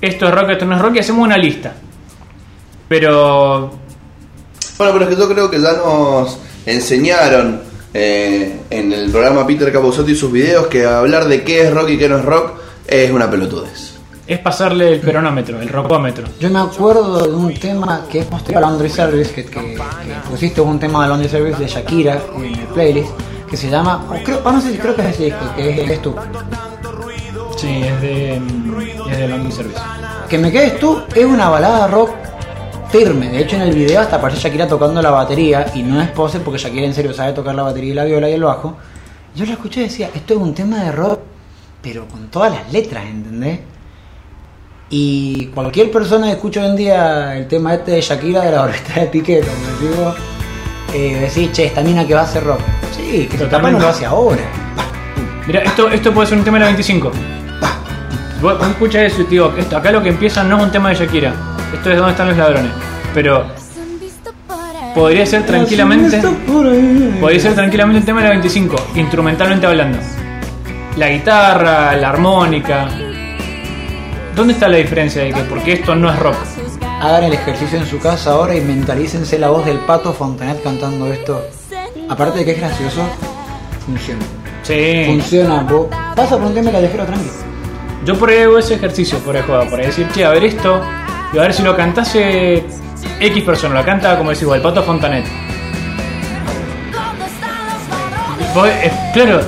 esto 0.00 0.26
es 0.26 0.34
rock, 0.34 0.50
esto 0.50 0.64
no 0.64 0.74
es 0.74 0.82
rock 0.82 0.96
y 0.96 0.98
hacemos 0.98 1.24
una 1.24 1.36
lista. 1.36 1.74
Pero 2.88 3.70
Bueno, 4.78 4.92
pero 4.92 5.04
es 5.04 5.08
que 5.14 5.20
yo 5.20 5.28
creo 5.28 5.48
que 5.48 5.60
ya 5.60 5.72
nos 5.74 6.38
enseñaron 6.64 7.75
eh, 7.94 8.60
en 8.70 8.92
el 8.92 9.10
programa 9.10 9.46
Peter 9.46 9.72
Capozotto 9.72 10.10
y 10.10 10.16
sus 10.16 10.30
videos 10.32 10.66
que 10.66 10.84
hablar 10.86 11.26
de 11.26 11.42
qué 11.44 11.62
es 11.62 11.72
rock 11.72 11.90
y 11.90 11.98
qué 11.98 12.08
no 12.08 12.18
es 12.18 12.24
rock 12.24 12.52
es 12.86 13.10
una 13.10 13.30
pelotudez. 13.30 13.94
es 14.26 14.38
pasarle 14.40 14.94
el 14.94 15.00
peronómetro, 15.00 15.60
el 15.60 15.68
rockómetro. 15.68 16.26
Yo 16.40 16.50
me 16.50 16.58
acuerdo 16.58 17.26
de 17.26 17.34
un 17.34 17.54
tema 17.54 18.04
que 18.10 18.20
es 18.20 18.26
posterior 18.26 18.64
a 18.64 18.66
Laundry 18.68 18.88
Service, 18.90 19.32
que, 19.32 19.44
que, 19.44 19.50
que 19.74 19.78
pusiste 20.28 20.60
un 20.60 20.78
tema 20.78 21.02
de 21.04 21.08
Laundry 21.08 21.28
Service 21.28 21.58
de 21.60 21.68
Shakira 21.68 22.20
en 22.36 22.44
el 22.44 22.66
playlist, 22.74 23.10
que 23.48 23.56
se 23.56 23.70
llama, 23.70 24.04
creo, 24.24 24.40
ah, 24.44 24.52
no 24.52 24.60
sé 24.60 24.72
si 24.72 24.78
creo 24.78 24.94
que 24.96 25.02
es 25.02 25.08
ese 25.08 25.24
disco, 25.26 25.44
que 25.56 25.92
es 25.94 26.02
tú. 26.02 26.14
Sí, 27.56 27.82
es 27.82 28.02
de, 28.02 28.34
es 29.10 29.18
de 29.18 29.28
London 29.28 29.52
Service. 29.52 29.80
Que 30.28 30.38
me 30.38 30.50
quedes 30.50 30.78
tú 30.78 31.00
es 31.14 31.24
una 31.24 31.48
balada 31.48 31.86
rock 31.86 32.10
firme. 32.90 33.28
De 33.28 33.40
hecho, 33.40 33.56
en 33.56 33.62
el 33.62 33.74
video 33.74 34.00
hasta 34.00 34.16
aparece 34.16 34.42
Shakira 34.42 34.66
tocando 34.66 35.00
la 35.02 35.10
batería 35.10 35.66
y 35.74 35.82
no 35.82 36.00
es 36.00 36.10
pose 36.10 36.40
porque 36.40 36.58
Shakira 36.58 36.86
en 36.86 36.94
serio 36.94 37.12
sabe 37.12 37.32
tocar 37.32 37.54
la 37.54 37.62
batería 37.62 37.92
y 37.92 37.94
la 37.94 38.04
viola 38.04 38.28
y 38.28 38.32
el 38.32 38.42
bajo. 38.42 38.76
Yo 39.34 39.44
la 39.44 39.52
escuché 39.52 39.80
y 39.80 39.84
decía, 39.84 40.10
esto 40.14 40.34
es 40.34 40.40
un 40.40 40.54
tema 40.54 40.84
de 40.84 40.92
rock, 40.92 41.20
pero 41.82 42.06
con 42.08 42.28
todas 42.28 42.52
las 42.52 42.72
letras, 42.72 43.04
¿entendés? 43.04 43.60
Y 44.88 45.46
cualquier 45.46 45.90
persona 45.90 46.26
que 46.26 46.32
escuche 46.32 46.60
hoy 46.60 46.66
en 46.66 46.76
día 46.76 47.36
el 47.36 47.48
tema 47.48 47.74
este 47.74 47.92
de 47.92 48.00
Shakira 48.00 48.42
de 48.42 48.52
la 48.52 48.62
orbita 48.62 49.00
de 49.00 49.06
Piqué, 49.06 49.40
como 49.40 49.90
digo, 49.90 50.14
eh, 50.94 51.18
decís, 51.20 51.52
che, 51.52 51.66
esta 51.66 51.82
mina 51.82 52.06
que 52.06 52.14
va 52.14 52.20
a 52.20 52.24
hacer 52.24 52.44
rock. 52.44 52.60
Sí, 52.96 53.26
que 53.26 53.36
tapa 53.36 53.70
no 53.70 53.78
lo 53.78 53.88
hace 53.88 54.06
ahora. 54.06 54.42
Mira, 55.46 55.62
esto, 55.62 55.88
esto 55.90 56.12
puede 56.14 56.28
ser 56.28 56.38
un 56.38 56.44
tema 56.44 56.58
de 56.58 56.60
la 56.60 56.66
25. 56.66 57.12
Vos, 58.40 58.54
eso 58.94 59.20
y 59.22 59.24
te 59.24 59.30
digo, 59.30 59.52
esto, 59.56 59.76
acá 59.76 59.90
lo 59.90 60.02
que 60.02 60.10
empieza 60.10 60.44
no 60.44 60.58
es 60.58 60.62
un 60.62 60.70
tema 60.70 60.90
de 60.90 60.94
Shakira. 60.94 61.55
Esto 61.74 61.90
es 61.90 61.96
dónde 61.96 62.12
están 62.12 62.28
los 62.28 62.36
ladrones. 62.36 62.72
Pero 63.14 63.46
podría 64.94 65.26
ser 65.26 65.44
tranquilamente. 65.44 66.22
Podría 67.20 67.40
ser 67.40 67.54
tranquilamente 67.54 68.00
el 68.00 68.04
tema 68.04 68.20
de 68.20 68.28
la 68.28 68.30
25, 68.30 68.76
instrumentalmente 68.94 69.66
hablando. 69.66 69.98
La 70.96 71.08
guitarra, 71.08 71.94
la 71.96 72.08
armónica. 72.08 72.88
¿Dónde 74.34 74.52
está 74.52 74.68
la 74.68 74.76
diferencia 74.76 75.22
de 75.22 75.32
que 75.32 75.40
porque 75.42 75.74
esto 75.74 75.94
no 75.94 76.10
es 76.10 76.18
rock? 76.18 76.36
Hagan 77.00 77.24
el 77.24 77.34
ejercicio 77.34 77.78
en 77.78 77.86
su 77.86 77.98
casa 77.98 78.32
ahora 78.32 78.54
y 78.54 78.60
mentalícense 78.60 79.38
la 79.38 79.50
voz 79.50 79.64
del 79.66 79.78
pato 79.78 80.12
Fontanet 80.12 80.62
cantando 80.62 81.12
esto. 81.12 81.44
Aparte 82.08 82.38
de 82.38 82.44
que 82.44 82.50
es 82.52 82.58
gracioso, 82.58 83.02
funciona. 83.84 84.24
Sí. 84.62 85.04
Funciona, 85.06 85.62
vos 85.62 85.86
pasa 86.14 86.36
por 86.36 86.46
un 86.46 86.54
tema 86.54 86.70
callejero 86.70 87.04
tranqui. 87.04 87.30
Yo 88.04 88.18
por 88.18 88.30
ahí 88.30 88.38
hago 88.40 88.58
ese 88.58 88.74
ejercicio, 88.74 89.18
por 89.18 89.36
ahí 89.36 89.42
juego, 89.42 89.68
por 89.68 89.80
ahí 89.80 89.86
decir, 89.86 90.06
che, 90.14 90.24
a 90.24 90.30
ver 90.30 90.44
esto, 90.44 90.80
y 91.32 91.38
a 91.38 91.42
ver 91.42 91.52
si 91.52 91.62
lo 91.62 91.76
cantase 91.76 92.64
X 93.20 93.44
persona, 93.44 93.74
lo 93.80 93.84
canta 93.84 94.16
como 94.16 94.30
decís, 94.30 94.46
el 94.52 94.60
pato 94.60 94.82
Fontanet. 94.82 95.24
Vos, 98.54 98.68
eh, 98.68 98.90
claro, 99.12 99.40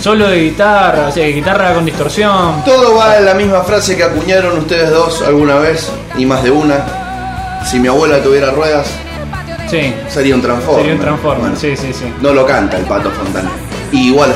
solo 0.00 0.28
de 0.28 0.40
guitarra, 0.44 1.08
o 1.08 1.12
sea, 1.12 1.26
guitarra 1.26 1.74
con 1.74 1.84
distorsión. 1.84 2.62
Todo 2.64 2.96
va 2.96 3.16
en 3.18 3.24
la 3.24 3.34
misma 3.34 3.62
frase 3.62 3.96
que 3.96 4.04
acuñaron 4.04 4.56
ustedes 4.58 4.90
dos 4.90 5.20
alguna 5.22 5.56
vez, 5.56 5.90
y 6.16 6.24
más 6.26 6.42
de 6.44 6.50
una. 6.50 6.84
Si 7.68 7.78
mi 7.80 7.88
abuela 7.88 8.22
tuviera 8.22 8.50
ruedas, 8.50 8.88
Sí, 9.68 9.94
sería 10.08 10.34
un 10.34 10.42
transformer. 10.42 10.80
sería 10.82 10.94
un 10.96 11.00
transformer, 11.00 11.40
Bueno, 11.40 11.56
sí, 11.56 11.74
sí, 11.76 11.92
sí. 11.94 12.04
No 12.20 12.34
lo 12.34 12.44
canta 12.44 12.76
el 12.76 12.84
pato 12.84 13.10
Fontana. 13.10 13.50
Y 13.90 14.08
igual. 14.08 14.30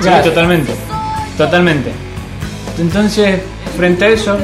Sí, 0.00 0.08
totalmente. 0.24 0.72
Totalmente. 1.36 1.92
Entonces, 2.78 3.40
frente 3.76 4.04
a 4.04 4.08
eso, 4.08 4.36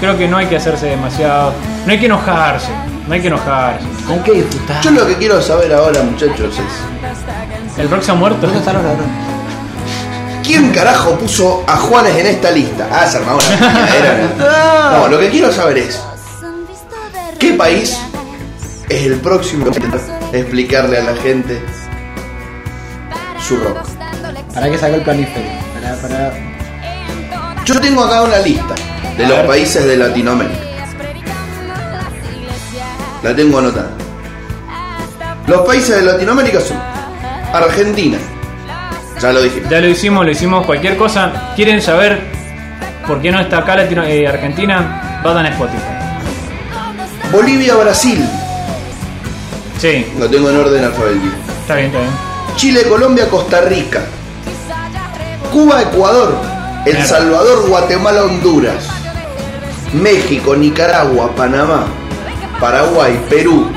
creo 0.00 0.16
que 0.16 0.28
no 0.28 0.36
hay 0.36 0.46
que 0.46 0.56
hacerse 0.56 0.86
demasiado. 0.86 1.52
No 1.86 1.92
hay 1.92 1.98
que 1.98 2.06
enojarse. 2.06 2.70
No 3.06 3.14
hay 3.14 3.20
que 3.20 3.28
enojarse. 3.28 3.86
Hay 4.10 4.18
que 4.20 4.32
disfrutar. 4.32 4.82
Yo 4.82 4.90
lo 4.90 5.06
que 5.06 5.16
quiero 5.16 5.40
saber 5.42 5.72
ahora, 5.74 6.02
muchachos, 6.02 6.58
es. 6.58 7.78
¿El 7.78 7.90
rock 7.90 8.02
se 8.02 8.12
ha 8.12 8.14
muerto? 8.14 8.40
¿Dónde 8.40 8.58
están 8.58 8.74
los 8.76 8.84
ladrones? 8.84 9.10
¿Quién 10.42 10.70
carajo 10.72 11.18
puso 11.18 11.64
a 11.66 11.76
Juanes 11.76 12.16
en 12.16 12.26
esta 12.26 12.50
lista? 12.50 12.86
Ah, 12.92 13.06
se 13.06 13.18
armaba 13.18 13.38
una. 13.38 14.98
No, 14.98 15.08
lo 15.08 15.18
que 15.18 15.30
quiero 15.30 15.50
saber 15.50 15.78
es. 15.78 16.00
¿Qué 17.38 17.54
país 17.54 17.98
es 18.88 19.06
el 19.06 19.16
próximo 19.16 19.66
que 19.70 20.38
explicarle 20.38 20.98
a 20.98 21.04
la 21.04 21.16
gente 21.16 21.62
su 23.40 23.56
rock? 23.56 23.78
¿Para 24.52 24.70
qué 24.70 24.78
sacó 24.78 24.94
el 24.94 25.02
planiferio? 25.02 25.50
Para, 25.74 25.96
para... 25.96 26.53
Yo 27.64 27.80
tengo 27.80 28.04
acá 28.04 28.22
una 28.22 28.38
lista 28.38 28.74
de 29.16 29.24
A 29.24 29.28
los 29.28 29.38
ver. 29.38 29.46
países 29.46 29.84
de 29.86 29.96
Latinoamérica. 29.96 30.60
La 33.22 33.34
tengo 33.34 33.58
anotada. 33.58 33.90
Los 35.46 35.62
países 35.66 35.96
de 35.96 36.02
Latinoamérica 36.02 36.60
son 36.60 36.76
Argentina. 37.52 38.18
Ya 39.20 39.32
lo 39.32 39.40
dije. 39.42 39.62
Ya 39.70 39.80
lo 39.80 39.88
hicimos, 39.88 40.24
lo 40.24 40.30
hicimos. 40.30 40.66
Cualquier 40.66 40.96
cosa. 40.96 41.52
¿Quieren 41.56 41.80
saber 41.80 42.20
por 43.06 43.22
qué 43.22 43.30
no 43.30 43.40
está 43.40 43.58
acá 43.58 43.76
Latino- 43.76 44.04
eh, 44.04 44.26
Argentina? 44.28 45.20
Vayan 45.24 45.46
a 45.46 45.48
Spotify. 45.50 45.80
Bolivia, 47.32 47.74
Brasil. 47.76 48.22
Sí, 49.78 50.06
Lo 50.18 50.28
tengo 50.28 50.50
en 50.50 50.56
orden 50.58 50.84
alfabético. 50.84 51.34
está 51.62 51.74
bien, 51.76 51.86
está 51.86 51.98
bien. 52.00 52.10
Chile, 52.56 52.82
Colombia, 52.88 53.28
Costa 53.28 53.60
Rica. 53.62 54.02
Cuba, 55.52 55.82
Ecuador. 55.82 56.34
El. 56.86 57.04
Salvador, 57.04 57.68
Guatemala, 57.68 58.24
Honduras. 58.24 58.88
México, 59.92 60.54
Nicaragua, 60.56 61.30
Panamá. 61.34 61.84
Paraguay, 62.60 63.18
Perú. 63.30 63.68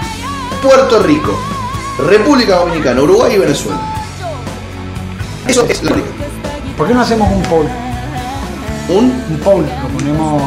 Puerto 0.61 0.99
Rico. 1.03 1.37
República 2.07 2.57
Dominicana, 2.57 3.01
Uruguay 3.01 3.33
y 3.35 3.37
Venezuela. 3.39 3.79
Eso 5.47 5.65
es 5.69 5.81
la 5.83 5.91
rica. 5.93 6.07
¿Por 6.77 6.87
qué 6.87 6.93
no 6.93 7.01
hacemos 7.01 7.31
un 7.31 7.41
poll? 7.43 7.65
Un. 8.89 9.05
Un 9.29 9.39
poll, 9.43 9.63
lo 9.63 9.87
ponemos. 9.97 10.43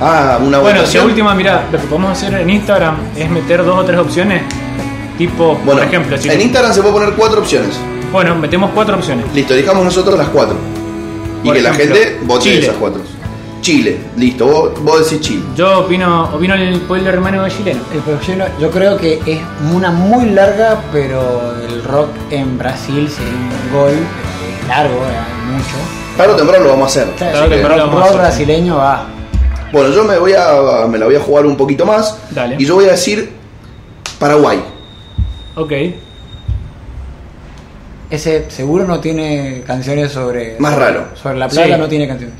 Ah, 0.00 0.38
una 0.40 0.58
Bueno, 0.58 0.78
si 0.78 0.82
votación. 0.82 1.06
última, 1.06 1.34
mira, 1.34 1.64
lo 1.70 1.78
que 1.78 1.86
podemos 1.86 2.12
hacer 2.12 2.34
en 2.34 2.50
Instagram 2.50 2.96
es 3.16 3.30
meter 3.30 3.64
dos 3.64 3.78
o 3.78 3.84
tres 3.84 3.98
opciones. 4.00 4.42
Tipo, 5.16 5.54
Bueno, 5.64 5.80
por 5.80 5.82
ejemplo, 5.88 6.16
en 6.24 6.40
Instagram 6.40 6.72
se 6.72 6.80
puede 6.80 6.94
poner 6.94 7.12
cuatro 7.12 7.40
opciones. 7.40 7.76
Bueno, 8.10 8.34
metemos 8.34 8.70
cuatro 8.74 8.96
opciones. 8.96 9.26
Listo, 9.32 9.54
dijamos 9.54 9.84
nosotros 9.84 10.18
las 10.18 10.28
cuatro. 10.30 10.56
Y 11.42 11.50
que 11.50 11.60
la 11.62 11.70
ejemplo, 11.70 11.96
gente 11.96 12.18
vote 12.22 12.44
Chile. 12.44 12.58
esas 12.60 12.76
cuatro. 12.76 13.02
Chile, 13.60 14.00
listo, 14.16 14.46
vos, 14.46 14.82
vos 14.82 15.08
decís 15.08 15.24
Chile. 15.26 15.42
Yo 15.56 15.80
opino, 15.80 16.24
opino 16.34 16.54
el 16.54 16.80
pueblo 16.80 17.08
hermano 17.08 17.48
chileno. 17.48 17.80
El 17.94 18.00
proyecto, 18.00 18.44
yo 18.60 18.70
creo 18.70 18.96
que 18.96 19.20
es 19.24 19.40
una 19.72 19.92
muy 19.92 20.30
larga, 20.30 20.82
pero 20.92 21.54
el 21.62 21.82
rock 21.84 22.08
en 22.30 22.58
Brasil 22.58 23.08
sería 23.08 23.32
un 23.32 23.72
gol 23.72 23.92
largo, 24.66 24.96
eh, 24.96 25.52
mucho. 25.52 25.76
Tarde 26.16 26.32
o 26.32 26.36
temprano 26.36 26.64
lo 26.64 26.70
vamos 26.70 26.84
a 26.84 27.00
hacer. 27.00 27.14
Claro, 27.14 27.32
Claro 27.32 27.48
que 27.48 27.60
el 27.60 28.00
rock, 28.00 28.14
brasileño 28.14 28.76
va. 28.76 29.06
Bueno, 29.72 29.94
yo 29.94 30.04
me 30.04 30.18
voy 30.18 30.34
a 30.34 30.86
me 30.90 30.98
la 30.98 31.06
voy 31.06 31.14
a 31.14 31.20
jugar 31.20 31.46
un 31.46 31.56
poquito 31.56 31.86
más. 31.86 32.18
Dale. 32.30 32.56
Y 32.58 32.66
yo 32.66 32.74
voy 32.74 32.86
a 32.86 32.90
decir 32.92 33.30
Paraguay. 34.18 34.60
Ok. 35.54 35.72
Ese 38.12 38.50
seguro 38.50 38.84
no 38.84 39.00
tiene 39.00 39.62
canciones 39.66 40.12
sobre. 40.12 40.56
Más 40.58 40.76
raro. 40.76 41.06
Sobre 41.14 41.38
la 41.38 41.48
plata 41.48 41.74
Sí. 41.74 41.80
no 41.80 41.88
tiene 41.88 42.06
canciones. 42.06 42.36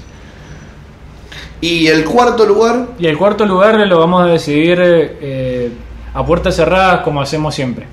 Y 1.63 1.87
el 1.87 2.05
cuarto 2.05 2.45
lugar, 2.45 2.89
Y 2.99 3.07
el 3.07 3.17
cuarto 3.17 3.47
lugar 3.47 3.75
lo 3.87 3.99
vamos 3.99 4.23
a 4.23 4.27
decidir 4.27 4.79
eh, 4.83 5.71
a 6.13 6.27
puertas 6.27 6.57
cerradas 6.57 7.01
como 7.01 7.23
hacemos 7.23 7.55
siempre. 7.55 7.87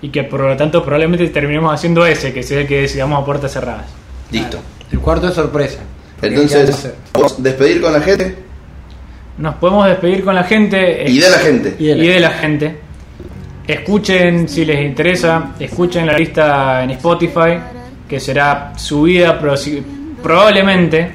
Y 0.00 0.10
que 0.10 0.22
por 0.22 0.40
lo 0.42 0.56
tanto 0.56 0.84
probablemente 0.84 1.26
terminemos 1.28 1.74
haciendo 1.74 2.06
ese, 2.06 2.32
que 2.32 2.44
sea 2.44 2.60
el 2.60 2.68
que 2.68 2.82
decidamos 2.82 3.20
a 3.20 3.24
puertas 3.24 3.52
cerradas. 3.52 3.86
listo. 4.30 4.58
El 4.92 5.00
cuarto 5.00 5.26
es 5.26 5.34
sorpresa. 5.34 5.80
Porque 6.20 6.36
¿qué 6.36 6.40
vamos 6.40 6.54
a 6.54 6.60
Entonces, 6.60 6.92
a 7.14 7.42
despedir 7.42 7.82
con 7.82 7.92
la 7.92 8.00
gente 8.00 8.36
Nos 9.38 9.56
podemos 9.56 9.86
despedir 9.88 10.24
con 10.24 10.36
la 10.36 10.44
gente. 10.44 11.04
y 11.08 11.18
de 11.18 11.30
la 11.30 11.38
gente. 11.38 11.74
Y 11.80 11.86
de 11.88 11.96
la 11.96 12.04
y 12.04 12.06
de 12.06 12.20
la 12.20 12.30
gente. 12.30 12.78
Escuchen 13.66 14.46
si 14.48 14.64
les 14.64 14.84
interesa, 14.84 15.52
escuchen 15.58 16.06
la 16.06 16.12
lista 16.18 16.84
en 16.84 16.90
Spotify, 16.90 17.58
que 18.08 18.20
será 18.20 18.72
subida 18.76 19.38
probablemente 20.22 21.10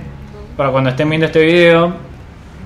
para 0.58 0.72
cuando 0.72 0.90
estén 0.90 1.10
viendo 1.10 1.28
este 1.28 1.44
video, 1.46 1.94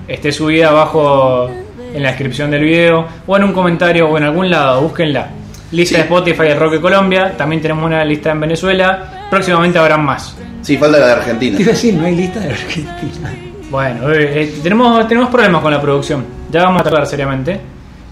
esté 0.08 0.32
subida 0.32 0.70
abajo 0.70 1.50
en 1.94 2.02
la 2.02 2.10
descripción 2.10 2.50
del 2.50 2.64
video 2.64 3.06
o 3.28 3.36
en 3.38 3.44
un 3.44 3.52
comentario 3.54 4.08
o 4.10 4.18
en 4.18 4.24
algún 4.24 4.50
lado, 4.50 4.82
búsquenla. 4.82 5.30
Lista 5.72 5.96
Sí. 5.96 6.02
de 6.02 6.02
Spotify 6.04 6.44
de 6.44 6.56
Rock 6.56 6.80
Colombia, 6.80 7.34
también 7.36 7.62
tenemos 7.62 7.84
una 7.84 8.06
lista 8.06 8.32
en 8.32 8.40
Venezuela, 8.40 9.28
próximamente 9.30 9.80
habrán 9.80 10.06
más. 10.06 10.36
Sí, 10.62 10.78
falta 10.78 10.98
la 11.00 11.08
de 11.08 11.12
Argentina. 11.14 11.58
Te 11.58 11.64
iba 11.64 11.72
a 11.72 11.74
decir, 11.76 11.94
no 11.96 12.06
hay 12.06 12.16
lista 12.16 12.40
de 12.40 12.52
Argentina. 12.52 13.34
Bueno, 13.70 14.12
eh, 14.14 14.44
eh, 14.44 14.54
tenemos, 14.64 15.06
tenemos 15.08 15.30
problemas 15.30 15.62
con 15.62 15.72
la 15.74 15.82
producción. 15.82 16.24
Ya 16.52 16.64
vamos 16.64 16.82
a 16.82 16.84
tratar 16.84 17.08
seriamente. 17.08 17.60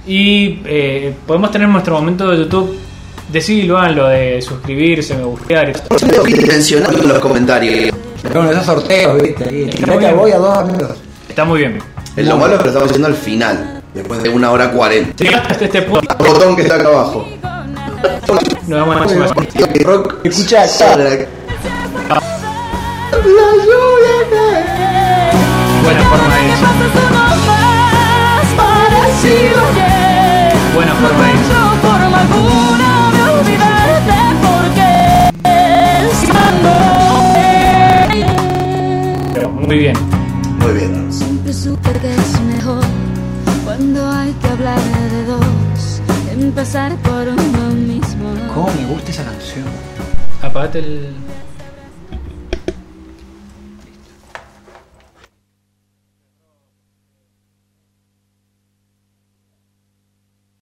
Y 0.06 0.60
eh, 0.66 1.14
podemos 1.28 1.52
tener 1.52 1.68
nuestro 1.68 1.96
momento 1.96 2.30
de 2.30 2.38
YouTube. 2.38 2.78
Decilo, 3.32 3.82
lo 3.90 4.08
de 4.08 4.42
suscribirse, 4.42 5.16
me 5.16 5.24
gustear. 5.24 5.70
y 5.70 5.74
todo. 5.74 6.24
Mencionando 6.24 7.00
en 7.02 7.08
los 7.08 7.20
comentarios. 7.20 7.96
Bueno, 8.34 8.52
esos 8.52 8.66
sorteos, 8.66 9.22
viste. 9.22 9.48
Ahí. 9.50 9.64
Está 9.64 9.78
Tirate 9.78 9.94
a 9.94 10.10
bien. 10.10 10.18
vos 10.18 10.30
y 10.30 10.34
a 10.34 10.38
dos 10.38 10.58
amigos. 10.58 10.92
Está 11.30 11.46
muy 11.46 11.60
bien. 11.60 11.80
Es 12.16 12.28
lo 12.28 12.38
malo 12.38 12.54
es 12.56 12.60
que 12.60 12.64
lo 12.66 12.70
estamos 12.70 12.90
haciendo 12.90 13.08
al 13.08 13.16
final, 13.16 13.82
después 13.94 14.22
de 14.22 14.30
una 14.30 14.52
hora 14.52 14.72
cuarenta. 14.72 15.24
Llegaste 15.24 15.54
hasta 15.54 15.66
este 15.66 15.82
punto, 15.84 16.16
El 16.20 16.26
botón 16.28 16.56
que 16.58 16.62
está 16.64 16.76
acá 16.76 16.88
abajo. 16.90 17.26
nos 18.68 18.68
vemos 18.68 19.12
en 19.12 19.20
la 19.22 19.28
próxima. 19.34 19.68
Rock. 19.86 20.16
Escucha, 20.26 20.66
muy 39.72 39.80
bien. 39.80 39.96
Muy 40.60 40.74
bien. 40.74 41.14
Siempre 41.14 41.54
supe 41.54 41.94
que 42.02 42.14
es 42.14 42.42
mejor 42.42 42.84
cuando 43.64 44.06
hay 44.06 44.34
que 44.34 44.48
hablar 44.48 44.82
de 45.12 45.24
dos, 45.24 46.02
empezar 46.30 46.94
por 46.98 47.30
uno 47.30 47.70
mismo. 47.76 48.34
¿Cómo 48.54 48.70
me 48.74 48.86
gusta 48.88 49.12
esa 49.12 49.24
canción? 49.24 49.64
Apagate 50.42 50.80
el. 50.80 51.16